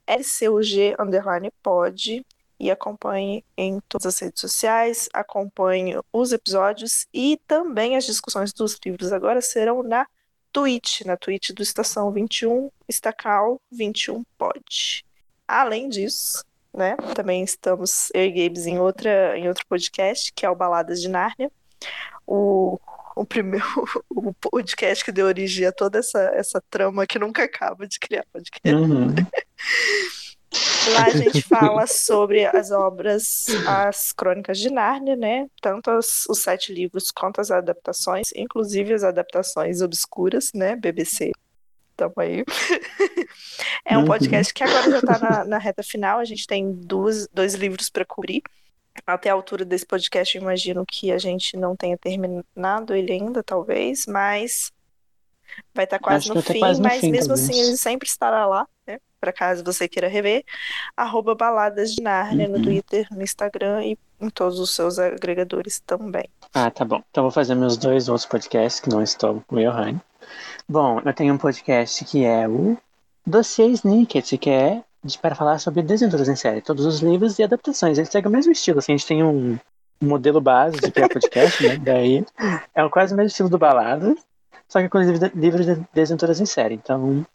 LCUG 0.07 0.95
underline 0.99 1.49
pod 1.63 2.25
e 2.59 2.71
acompanhe 2.71 3.43
em 3.57 3.79
todas 3.87 4.05
as 4.07 4.19
redes 4.19 4.41
sociais, 4.41 5.09
acompanhe 5.13 5.99
os 6.11 6.31
episódios 6.31 7.05
e 7.13 7.39
também 7.47 7.95
as 7.95 8.05
discussões 8.05 8.53
dos 8.53 8.79
livros 8.85 9.11
agora 9.11 9.41
serão 9.41 9.83
na 9.83 10.07
Twitch, 10.51 11.01
na 11.01 11.17
Twitch 11.17 11.51
do 11.51 11.61
Estação 11.61 12.11
21, 12.11 12.69
Estacal 12.87 13.59
21 13.71 14.23
Pod. 14.37 15.03
Além 15.47 15.89
disso, 15.89 16.43
né, 16.73 16.95
também 17.13 17.43
estamos 17.43 18.09
eu 18.13 18.23
e 18.23 18.31
Gabes 18.31 18.65
em 18.65 18.79
outra 18.79 19.37
em 19.37 19.47
outro 19.47 19.65
podcast, 19.67 20.31
que 20.33 20.45
é 20.45 20.49
o 20.49 20.55
Baladas 20.55 21.01
de 21.01 21.09
Nárnia. 21.09 21.51
O 22.25 22.79
o 23.15 23.25
primeiro 23.25 23.65
o 24.09 24.33
podcast 24.33 25.03
que 25.03 25.11
deu 25.11 25.25
origem 25.25 25.65
a 25.65 25.71
toda 25.71 25.99
essa, 25.99 26.19
essa 26.35 26.61
trama 26.69 27.07
que 27.07 27.17
nunca 27.17 27.43
acaba 27.43 27.87
de 27.87 27.99
criar 27.99 28.25
podcast. 28.31 28.75
Uhum. 28.75 29.15
Lá 30.93 31.05
a 31.05 31.09
gente 31.11 31.41
fala 31.47 31.87
sobre 31.87 32.45
as 32.45 32.71
obras, 32.71 33.47
as 33.67 34.11
crônicas 34.11 34.59
de 34.59 34.69
Nárnia, 34.69 35.15
né? 35.15 35.47
Tanto 35.61 35.89
as- 35.91 36.25
os 36.29 36.39
sete 36.41 36.73
livros 36.73 37.11
quanto 37.11 37.41
as 37.41 37.51
adaptações, 37.51 38.29
inclusive 38.35 38.93
as 38.93 39.03
adaptações 39.03 39.81
obscuras, 39.81 40.51
né? 40.53 40.75
BBC. 40.75 41.31
Tamo 41.97 42.13
aí. 42.17 42.43
É 43.85 43.97
um 43.97 44.01
Uhum. 44.01 44.07
podcast 44.07 44.53
que 44.53 44.63
agora 44.63 44.91
já 44.91 45.01
tá 45.01 45.17
na, 45.19 45.45
na 45.45 45.57
reta 45.57 45.83
final. 45.83 46.19
A 46.19 46.25
gente 46.25 46.45
tem 46.47 46.71
duas, 46.71 47.27
dois 47.27 47.53
livros 47.53 47.89
para 47.89 48.03
cobrir. 48.05 48.41
Até 49.05 49.29
a 49.29 49.33
altura 49.33 49.63
desse 49.65 49.85
podcast, 49.85 50.35
eu 50.37 50.41
imagino 50.41 50.85
que 50.85 51.11
a 51.11 51.17
gente 51.17 51.55
não 51.57 51.75
tenha 51.75 51.97
terminado 51.97 52.95
ele 52.95 53.11
ainda, 53.11 53.43
talvez, 53.43 54.05
mas 54.07 54.71
vai 55.73 55.85
estar 55.85 55.99
quase 55.99 56.17
Acho 56.23 56.29
que 56.29 56.33
no 56.35 56.39
até 56.39 56.53
fim. 56.53 56.59
quase 56.59 56.79
no 56.81 56.87
mas 56.87 56.99
fim, 57.01 57.11
mesmo 57.11 57.27
talvez. 57.35 57.49
assim, 57.49 57.59
ele 57.61 57.77
sempre 57.77 58.07
estará 58.07 58.45
lá, 58.47 58.67
né? 58.87 58.97
Para 59.19 59.31
caso 59.33 59.63
você 59.63 59.87
queira 59.87 60.07
rever. 60.07 60.43
Arroba 60.95 61.33
Baladas 61.35 61.93
de 61.95 62.01
Nárnia 62.01 62.47
no 62.47 62.57
Uhum. 62.57 62.63
Twitter, 62.63 63.07
no 63.11 63.21
Instagram 63.23 63.83
e 63.83 63.97
em 64.21 64.29
todos 64.29 64.59
os 64.59 64.73
seus 64.75 64.97
agregadores 64.99 65.79
também. 65.79 66.25
Ah, 66.53 66.69
tá 66.71 66.85
bom. 66.85 67.01
Então 67.11 67.23
vou 67.23 67.31
fazer 67.31 67.55
meus 67.55 67.75
dois 67.77 68.07
outros 68.07 68.25
podcasts 68.25 68.79
que 68.79 68.89
não 68.89 69.01
estou 69.01 69.43
com 69.47 69.55
o 69.55 69.59
Johanny. 69.59 69.99
Bom, 70.67 71.01
eu 71.03 71.13
tenho 71.13 71.33
um 71.33 71.37
podcast 71.37 72.03
que 72.05 72.23
é 72.25 72.47
o 72.47 72.77
Dossiê 73.25 73.67
Snicket, 73.67 74.37
que 74.37 74.49
é 74.49 74.81
de- 75.03 75.17
para 75.19 75.35
falar 75.35 75.59
sobre 75.59 75.81
desventuras 75.83 76.27
em 76.29 76.35
série, 76.35 76.61
todos 76.61 76.85
os 76.85 76.99
livros 76.99 77.37
e 77.39 77.43
adaptações. 77.43 77.97
Ele 77.97 78.07
segue 78.07 78.27
o 78.27 78.31
mesmo 78.31 78.51
estilo, 78.51 78.79
assim, 78.79 78.93
a 78.93 78.97
gente 78.97 79.07
tem 79.07 79.23
um 79.23 79.57
modelo 80.01 80.41
base 80.41 80.77
de 80.79 80.91
criar 80.91 81.09
podcast, 81.09 81.61
né? 81.67 81.77
Daí 81.83 82.25
é 82.73 82.89
quase 82.89 83.13
o 83.13 83.17
mesmo 83.17 83.27
estilo 83.27 83.49
do 83.49 83.57
Balada, 83.57 84.15
só 84.67 84.79
que 84.81 84.89
com 84.89 84.97
livros 84.99 85.19
de, 85.19 85.31
livros 85.35 85.65
de 85.65 85.75
desventuras 85.93 86.39
em 86.41 86.45
série. 86.45 86.75
Então, 86.75 87.25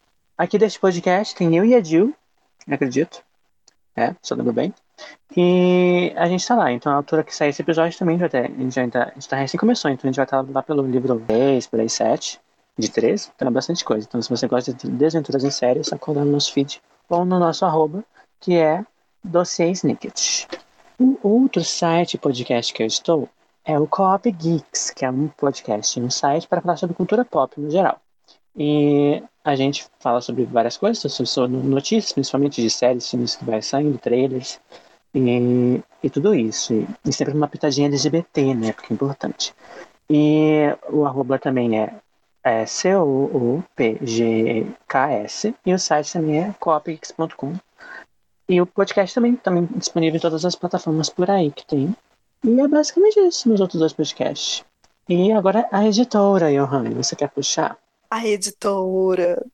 aqui 0.41 0.57
deste 0.57 0.81
podcast 0.81 1.35
tem 1.35 1.55
eu 1.55 1.67
e 1.67 1.75
a 1.75 1.83
Jill, 1.83 2.15
acredito. 2.67 3.23
É, 3.95 4.15
só 4.23 4.35
lembro 4.35 4.55
bem. 4.55 4.73
E 5.37 6.15
a 6.17 6.27
gente 6.27 6.47
tá 6.47 6.55
lá, 6.55 6.73
então 6.73 6.91
a 6.91 6.97
altura 6.97 7.23
que 7.23 7.35
sair 7.35 7.51
esse 7.51 7.61
episódio 7.61 7.99
também 7.99 8.19
já 8.19 8.27
tá, 8.27 8.39
a 8.39 8.43
gente 8.47 8.75
já 8.75 8.89
tá, 8.89 9.03
a 9.03 9.15
gente 9.15 9.29
tá 9.29 9.37
recém 9.37 9.61
começou, 9.61 9.91
então 9.91 10.09
a 10.09 10.11
gente 10.11 10.17
vai 10.17 10.25
estar 10.25 10.41
lá 10.41 10.63
pelo 10.63 10.87
livro 10.87 11.19
10, 11.19 11.67
por 11.67 11.81
aí 11.81 11.91
7, 11.91 12.41
de 12.79 12.91
13, 12.91 13.31
então 13.37 13.49
é 13.49 13.51
bastante 13.51 13.85
coisa. 13.85 14.07
Então 14.09 14.21
se 14.23 14.31
você 14.31 14.49
gosta 14.49 14.73
de 14.73 14.91
desventuras 14.91 15.45
em 15.45 15.51
série, 15.51 15.81
é 15.81 15.83
só 15.83 15.99
colar 15.99 16.25
no 16.25 16.33
nosso 16.33 16.53
feed 16.55 16.81
ou 17.09 17.25
no 17.27 17.39
nosso 17.39 17.67
arroba, 17.67 18.03
que 18.41 18.57
é 18.57 18.83
Dossiê 19.23 19.71
Snicket. 19.73 20.47
Um 20.99 21.19
outro 21.23 21.63
site 21.63 22.17
podcast 22.17 22.73
que 22.73 22.83
eu 22.83 22.87
estou 22.87 23.29
é 23.63 23.79
o 23.79 23.87
Coop 23.87 24.31
Geeks, 24.33 24.91
que 24.91 25.05
é 25.05 25.11
um 25.11 25.29
podcast, 25.29 26.01
um 26.01 26.11
site 26.11 26.49
para 26.49 26.63
falar 26.63 26.79
sobre 26.79 26.97
cultura 26.97 27.27
pop 27.27 27.61
no 27.61 27.71
geral. 27.71 28.01
E 28.57 29.23
a 29.51 29.57
gente 29.57 29.87
fala 29.99 30.21
sobre 30.21 30.45
várias 30.45 30.77
coisas, 30.77 31.13
sobre 31.13 31.57
notícias, 31.57 32.13
principalmente 32.13 32.63
de 32.63 32.71
séries, 32.71 33.11
filmes 33.11 33.37
que 33.37 33.45
vai 33.45 33.61
saindo, 33.61 33.99
trailers, 33.99 34.61
e, 35.15 35.83
e 36.03 36.11
tudo 36.11 36.35
isso. 36.35 36.73
E, 36.73 36.89
e 37.05 37.13
sempre 37.13 37.35
uma 37.35 37.49
pitadinha 37.49 37.89
LGBT, 37.89 38.55
né? 38.55 38.73
Porque 38.73 38.93
é 38.93 38.95
importante. 38.95 39.55
E 40.09 40.63
o 40.89 41.05
arroba 41.05 41.39
também 41.39 41.79
é, 41.79 41.95
é 42.43 42.65
C-O-O-P-G-K-S. 42.67 43.65
E 45.65 45.75
o 45.75 45.79
site 45.79 46.13
também 46.13 46.41
é 46.45 46.55
coopgeeks.com. 46.59 47.55
E 48.49 48.61
o 48.61 48.67
podcast 48.67 49.15
também, 49.15 49.37
também 49.37 49.69
disponível 49.77 50.17
em 50.19 50.21
todas 50.21 50.45
as 50.45 50.57
plataformas 50.57 51.09
por 51.09 51.31
aí 51.31 51.51
que 51.51 51.65
tem. 51.67 51.95
E 52.43 52.61
é 52.61 52.67
basicamente 52.67 53.21
isso, 53.21 53.49
meus 53.49 53.61
outros 53.61 53.81
dois 53.81 53.93
podcasts. 53.93 54.65
E 55.09 55.31
agora 55.33 55.69
a 55.71 55.87
editora, 55.87 56.51
Johan, 56.53 56.91
você 56.91 57.15
quer 57.15 57.29
puxar? 57.31 57.77
A 58.11 58.27
editora. 58.27 59.45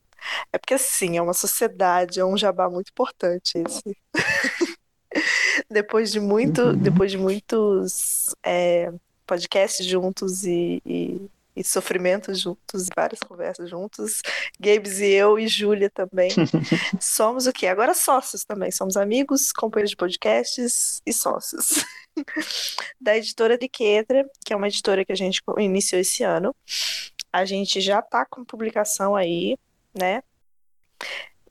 É 0.52 0.58
porque 0.58 0.74
assim, 0.74 1.16
é 1.18 1.22
uma 1.22 1.34
sociedade, 1.34 2.20
é 2.20 2.24
um 2.24 2.36
jabá 2.36 2.68
muito 2.70 2.90
importante 2.90 3.58
esse. 3.58 3.82
Depois 5.70 6.12
de 6.12 6.20
muito, 6.20 6.62
Uhum. 6.62 6.76
depois 6.76 7.10
de 7.10 7.18
muitos 7.18 8.34
é, 8.44 8.92
podcasts 9.26 9.86
juntos 9.86 10.44
e, 10.44 10.80
e, 10.84 11.30
e 11.54 11.64
sofrimentos 11.64 12.40
juntos, 12.40 12.88
várias 12.94 13.20
conversas 13.20 13.70
juntos, 13.70 14.20
Gabes 14.60 14.98
e 15.00 15.06
eu 15.12 15.38
e 15.38 15.48
Júlia 15.48 15.90
também, 15.90 16.30
somos 17.00 17.46
o 17.46 17.52
quê? 17.52 17.66
Agora 17.66 17.94
sócios 17.94 18.44
também, 18.44 18.70
somos 18.70 18.96
amigos, 18.96 19.52
companheiros 19.52 19.90
de 19.90 19.96
podcasts 19.96 21.00
e 21.06 21.12
sócios. 21.12 21.84
Da 22.98 23.14
editora 23.14 23.58
de 23.58 23.68
Quedra, 23.68 24.26
que 24.44 24.52
é 24.52 24.56
uma 24.56 24.68
editora 24.68 25.04
que 25.04 25.12
a 25.12 25.16
gente 25.16 25.42
iniciou 25.58 26.00
esse 26.00 26.22
ano. 26.22 26.54
A 27.36 27.44
gente 27.44 27.80
já 27.80 28.00
tá 28.02 28.24
com 28.24 28.44
publicação 28.44 29.14
aí, 29.16 29.56
né? 29.94 30.22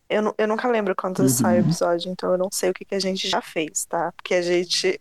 Eu, 0.08 0.34
eu 0.38 0.48
nunca 0.48 0.68
lembro 0.68 0.96
quando 0.96 1.20
Uhum. 1.22 1.30
sai 1.30 1.58
o 1.58 1.62
episódio, 1.62 2.12
então 2.12 2.32
eu 2.32 2.38
não 2.38 2.50
sei 2.52 2.70
o 2.70 2.74
que, 2.74 2.86
que 2.86 2.94
a 2.94 3.00
gente 3.00 3.28
já 3.28 3.42
fez, 3.42 3.86
tá? 3.86 4.12
Porque 4.16 4.36
a 4.36 4.42
gente. 4.42 4.96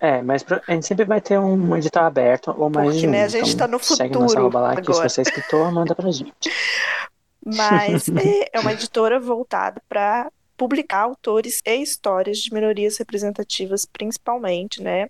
É, 0.00 0.20
mas 0.20 0.42
pro- 0.42 0.60
a 0.66 0.72
gente 0.72 0.84
sempre 0.84 1.04
vai 1.04 1.20
ter 1.20 1.38
um 1.38 1.76
edital 1.76 2.04
aberto 2.06 2.52
ou 2.58 2.68
mais 2.68 2.88
Porque, 2.88 3.00
de 3.02 3.06
um. 3.06 3.10
né, 3.12 3.22
a 3.24 3.28
gente 3.28 3.54
então 3.54 3.66
tá 3.66 3.68
no 3.68 3.78
Segue 3.78 4.14
nossa 4.14 4.34
futuro 4.34 4.58
lá, 4.58 4.74
que 4.76 4.84
se 4.84 4.90
agora. 4.90 5.08
você 5.08 5.20
é 5.20 5.22
escritor, 5.22 5.72
manda 5.72 5.94
pra 5.94 6.10
gente. 6.10 6.32
Mas 7.46 8.08
é, 8.08 8.50
é 8.52 8.60
uma 8.60 8.72
editora 8.72 9.20
voltada 9.20 9.80
para 9.88 10.30
publicar 10.58 11.02
autores 11.02 11.62
e 11.64 11.76
histórias 11.76 12.38
de 12.38 12.52
minorias 12.52 12.98
representativas, 12.98 13.86
principalmente, 13.86 14.82
né? 14.82 15.08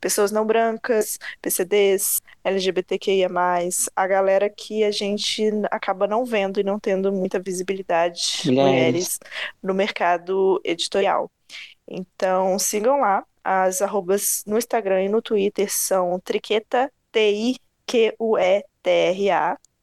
Pessoas 0.00 0.32
não 0.32 0.44
brancas, 0.44 1.18
PCDs, 1.40 2.20
LGBTQIA, 2.44 3.28
a 3.94 4.06
galera 4.06 4.50
que 4.50 4.82
a 4.82 4.90
gente 4.90 5.44
acaba 5.70 6.08
não 6.08 6.24
vendo 6.24 6.58
e 6.60 6.64
não 6.64 6.80
tendo 6.80 7.12
muita 7.12 7.38
visibilidade, 7.38 8.42
Mulheres. 8.46 8.66
mulheres, 8.66 9.20
no 9.62 9.72
mercado 9.72 10.60
editorial. 10.64 11.30
Então, 11.86 12.58
sigam 12.58 13.00
lá. 13.00 13.24
As 13.42 13.80
arrobas 13.80 14.42
no 14.46 14.58
Instagram 14.58 15.04
e 15.04 15.08
no 15.08 15.22
Twitter 15.22 15.72
são 15.72 16.20
triqueta, 16.20 16.92
T-I-Q-U-E-T-R-A, 17.12 17.58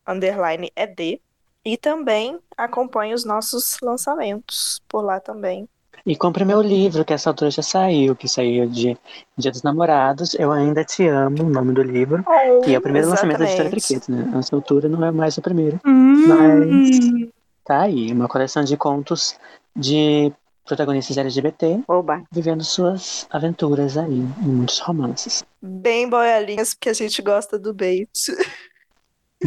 underline 0.08 0.72
ED. 0.76 1.20
E 1.66 1.78
também 1.78 2.40
acompanhe 2.56 3.14
os 3.14 3.26
nossos 3.26 3.78
lançamentos 3.82 4.82
por 4.88 5.02
lá 5.02 5.20
também. 5.20 5.68
E 6.06 6.16
compre 6.16 6.46
meu 6.46 6.62
livro, 6.62 7.04
que 7.04 7.14
essa 7.14 7.32
altura 7.32 7.50
já 7.50 7.64
saiu, 7.64 8.16
que 8.16 8.28
saiu 8.28 8.70
de 8.70 8.96
Dia 9.36 9.52
dos 9.52 9.64
Namorados. 9.64 10.36
Eu 10.36 10.52
ainda 10.52 10.84
te 10.84 11.08
amo, 11.08 11.42
o 11.42 11.50
nome 11.50 11.74
do 11.74 11.82
livro. 11.82 12.24
E 12.68 12.76
é 12.76 12.78
o 12.78 12.82
primeiro 12.82 13.10
lançamento 13.10 13.40
da 13.40 13.46
Exatamente. 13.46 13.88
Triqueta, 13.88 14.12
né? 14.12 14.38
Essa 14.38 14.56
altura 14.56 14.88
não 14.88 15.04
é 15.04 15.10
mais 15.10 15.36
o 15.40 15.42
primeiro. 15.42 15.80
Mas 15.84 17.32
tá 17.64 17.82
aí, 17.82 18.12
uma 18.12 18.28
coleção 18.28 18.64
de 18.64 18.78
contos 18.78 19.36
de 19.76 20.32
protagonistas 20.64 21.18
LGBT 21.18 21.82
Oba. 21.88 22.24
vivendo 22.32 22.64
suas 22.64 23.28
aventuras 23.32 23.98
aí, 23.98 24.14
em 24.14 24.48
muitos 24.48 24.80
romances. 24.80 25.44
Bem 25.60 26.08
boiolinhas, 26.08 26.76
porque 26.76 26.90
a 26.90 26.94
gente 26.94 27.20
gosta 27.24 27.58
do 27.58 27.74
bait. 27.74 28.10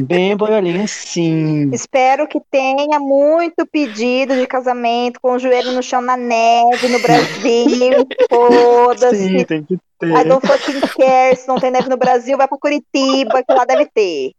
Bem 0.05 0.37
boiolinha, 0.37 0.87
sim. 0.87 1.71
Espero 1.73 2.27
que 2.29 2.41
tenha 2.51 2.99
muito 2.99 3.67
pedido 3.67 4.35
de 4.35 4.47
casamento 4.47 5.21
com 5.21 5.33
o 5.33 5.39
joelho 5.39 5.73
no 5.73 5.83
chão 5.83 6.01
na 6.01 6.17
neve 6.17 6.89
no 6.89 6.99
Brasil. 7.01 8.07
Foda-se. 8.31 9.17
Sim, 9.17 9.45
tem 9.45 9.65
que 9.65 9.79
ter. 9.99 10.09
I 10.09 10.25
don't 10.25 10.47
fucking 10.47 10.81
care. 10.97 11.37
Se 11.37 11.49
não 11.49 11.57
tem 11.57 11.71
neve 11.71 11.89
no 11.89 11.97
Brasil, 11.97 12.37
vai 12.37 12.47
pra 12.47 12.59
Curitiba, 12.59 13.43
que 13.43 13.53
lá 13.53 13.65
deve 13.65 13.87
ter. 13.87 14.33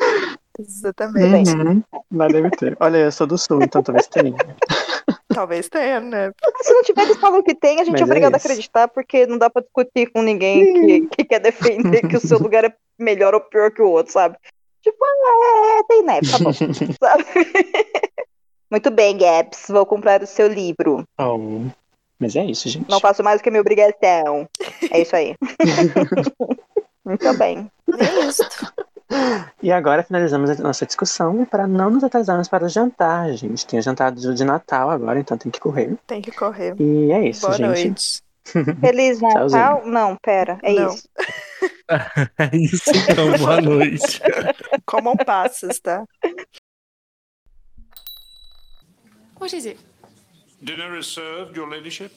Exatamente. 0.57 1.52
Uhum, 1.52 1.81
lá 2.14 2.27
deve 2.27 2.49
ter. 2.52 2.76
Olha, 2.80 2.98
eu 2.98 3.11
sou 3.11 3.26
do 3.27 3.38
sul, 3.38 3.61
então 3.64 3.81
talvez 3.81 4.07
tenha. 4.07 4.36
Talvez 5.34 5.69
tenha, 5.69 5.99
né? 5.99 6.31
Se 6.61 6.73
não 6.73 6.84
tiver, 6.84 7.03
eles 7.03 7.18
falam 7.18 7.41
que 7.41 7.56
tem, 7.56 7.80
a 7.80 7.84
gente 7.84 7.94
Mas 7.94 8.02
é 8.02 8.03
é 8.03 8.06
obrigado 8.06 8.34
a 8.34 8.38
isso. 8.38 8.48
acreditar, 8.48 8.88
porque 8.88 9.26
não 9.26 9.38
dá 9.38 9.49
pra 9.49 9.61
discutir 9.61 10.11
com 10.11 10.22
ninguém 10.22 10.73
que, 10.73 11.15
que 11.15 11.23
quer 11.23 11.40
defender 11.40 12.07
que 12.07 12.18
o 12.18 12.19
seu 12.19 12.40
lugar 12.40 12.65
é 12.65 12.73
melhor 12.98 13.34
ou 13.34 13.40
pior 13.41 13.72
que 13.72 13.81
o 13.81 13.90
outro, 13.90 14.11
sabe? 14.11 14.36
Tipo, 14.90 15.06
ah, 15.06 15.80
é, 15.80 15.84
tem 15.84 16.03
neve, 16.03 16.32
tá 16.32 16.40
bom. 16.40 16.52
Muito 18.72 18.91
bem, 18.91 19.18
Gabs, 19.18 19.66
vou 19.70 19.86
comprar 19.86 20.22
o 20.22 20.28
seu 20.28 20.48
livro. 20.48 21.03
Oh, 21.20 21.66
mas 22.20 22.36
é 22.36 22.45
isso, 22.45 22.68
gente. 22.70 22.90
Não 22.90 22.99
faço 22.99 23.24
mais 23.24 23.40
do 23.40 23.44
que 23.44 23.49
minha 23.49 23.61
obrigação. 23.61 24.48
É 24.91 25.02
isso 25.02 25.16
aí. 25.16 25.36
Muito 27.06 27.34
bem. 27.38 27.72
É 27.98 28.20
isso. 28.26 28.44
E 29.64 29.72
agora 29.72 30.03
finalizamos 30.03 30.52
a 30.52 30.56
nossa 30.56 30.86
discussão 30.86 31.41
e 31.41 31.45
para 31.45 31.66
não 31.66 31.90
nos 31.90 32.03
atrasarmos 32.03 32.48
para 32.48 32.66
o 32.66 32.70
jantar, 32.70 33.32
gente. 33.34 33.66
Tem 33.66 33.80
o 33.80 33.82
jantar 33.82 34.11
de 34.11 34.34
de 34.34 34.44
Natal 34.44 34.90
agora, 34.90 35.20
então 35.20 35.38
tem 35.38 35.52
que 35.52 35.60
correr. 35.60 35.98
Tem 36.06 36.22
que 36.22 36.32
correr. 36.32 36.76
E 36.80 37.11
é 37.11 37.28
isso, 37.30 37.41
Boa 37.41 37.53
gente. 37.53 37.88
noite. 37.88 38.22
Feliz 38.82 39.20
Natal? 39.20 39.48
Tchauzinho. 39.48 39.91
Não, 39.91 40.16
pera, 40.22 40.60
é 40.61 40.74
Não. 40.74 40.94
isso. 40.94 41.10
É 42.38 42.56
isso, 42.56 42.91
então. 43.10 43.38
Boa 43.38 43.61
noite. 43.61 44.22
Comam 44.86 45.16
passas, 45.16 45.80
tá? 45.80 46.06
What 49.38 49.54
is 49.54 49.66
it? 49.66 49.80
Dinner 50.62 50.98
is 50.98 51.08
served, 51.08 51.56
Your 51.56 51.70
Ladyship. 51.70 52.12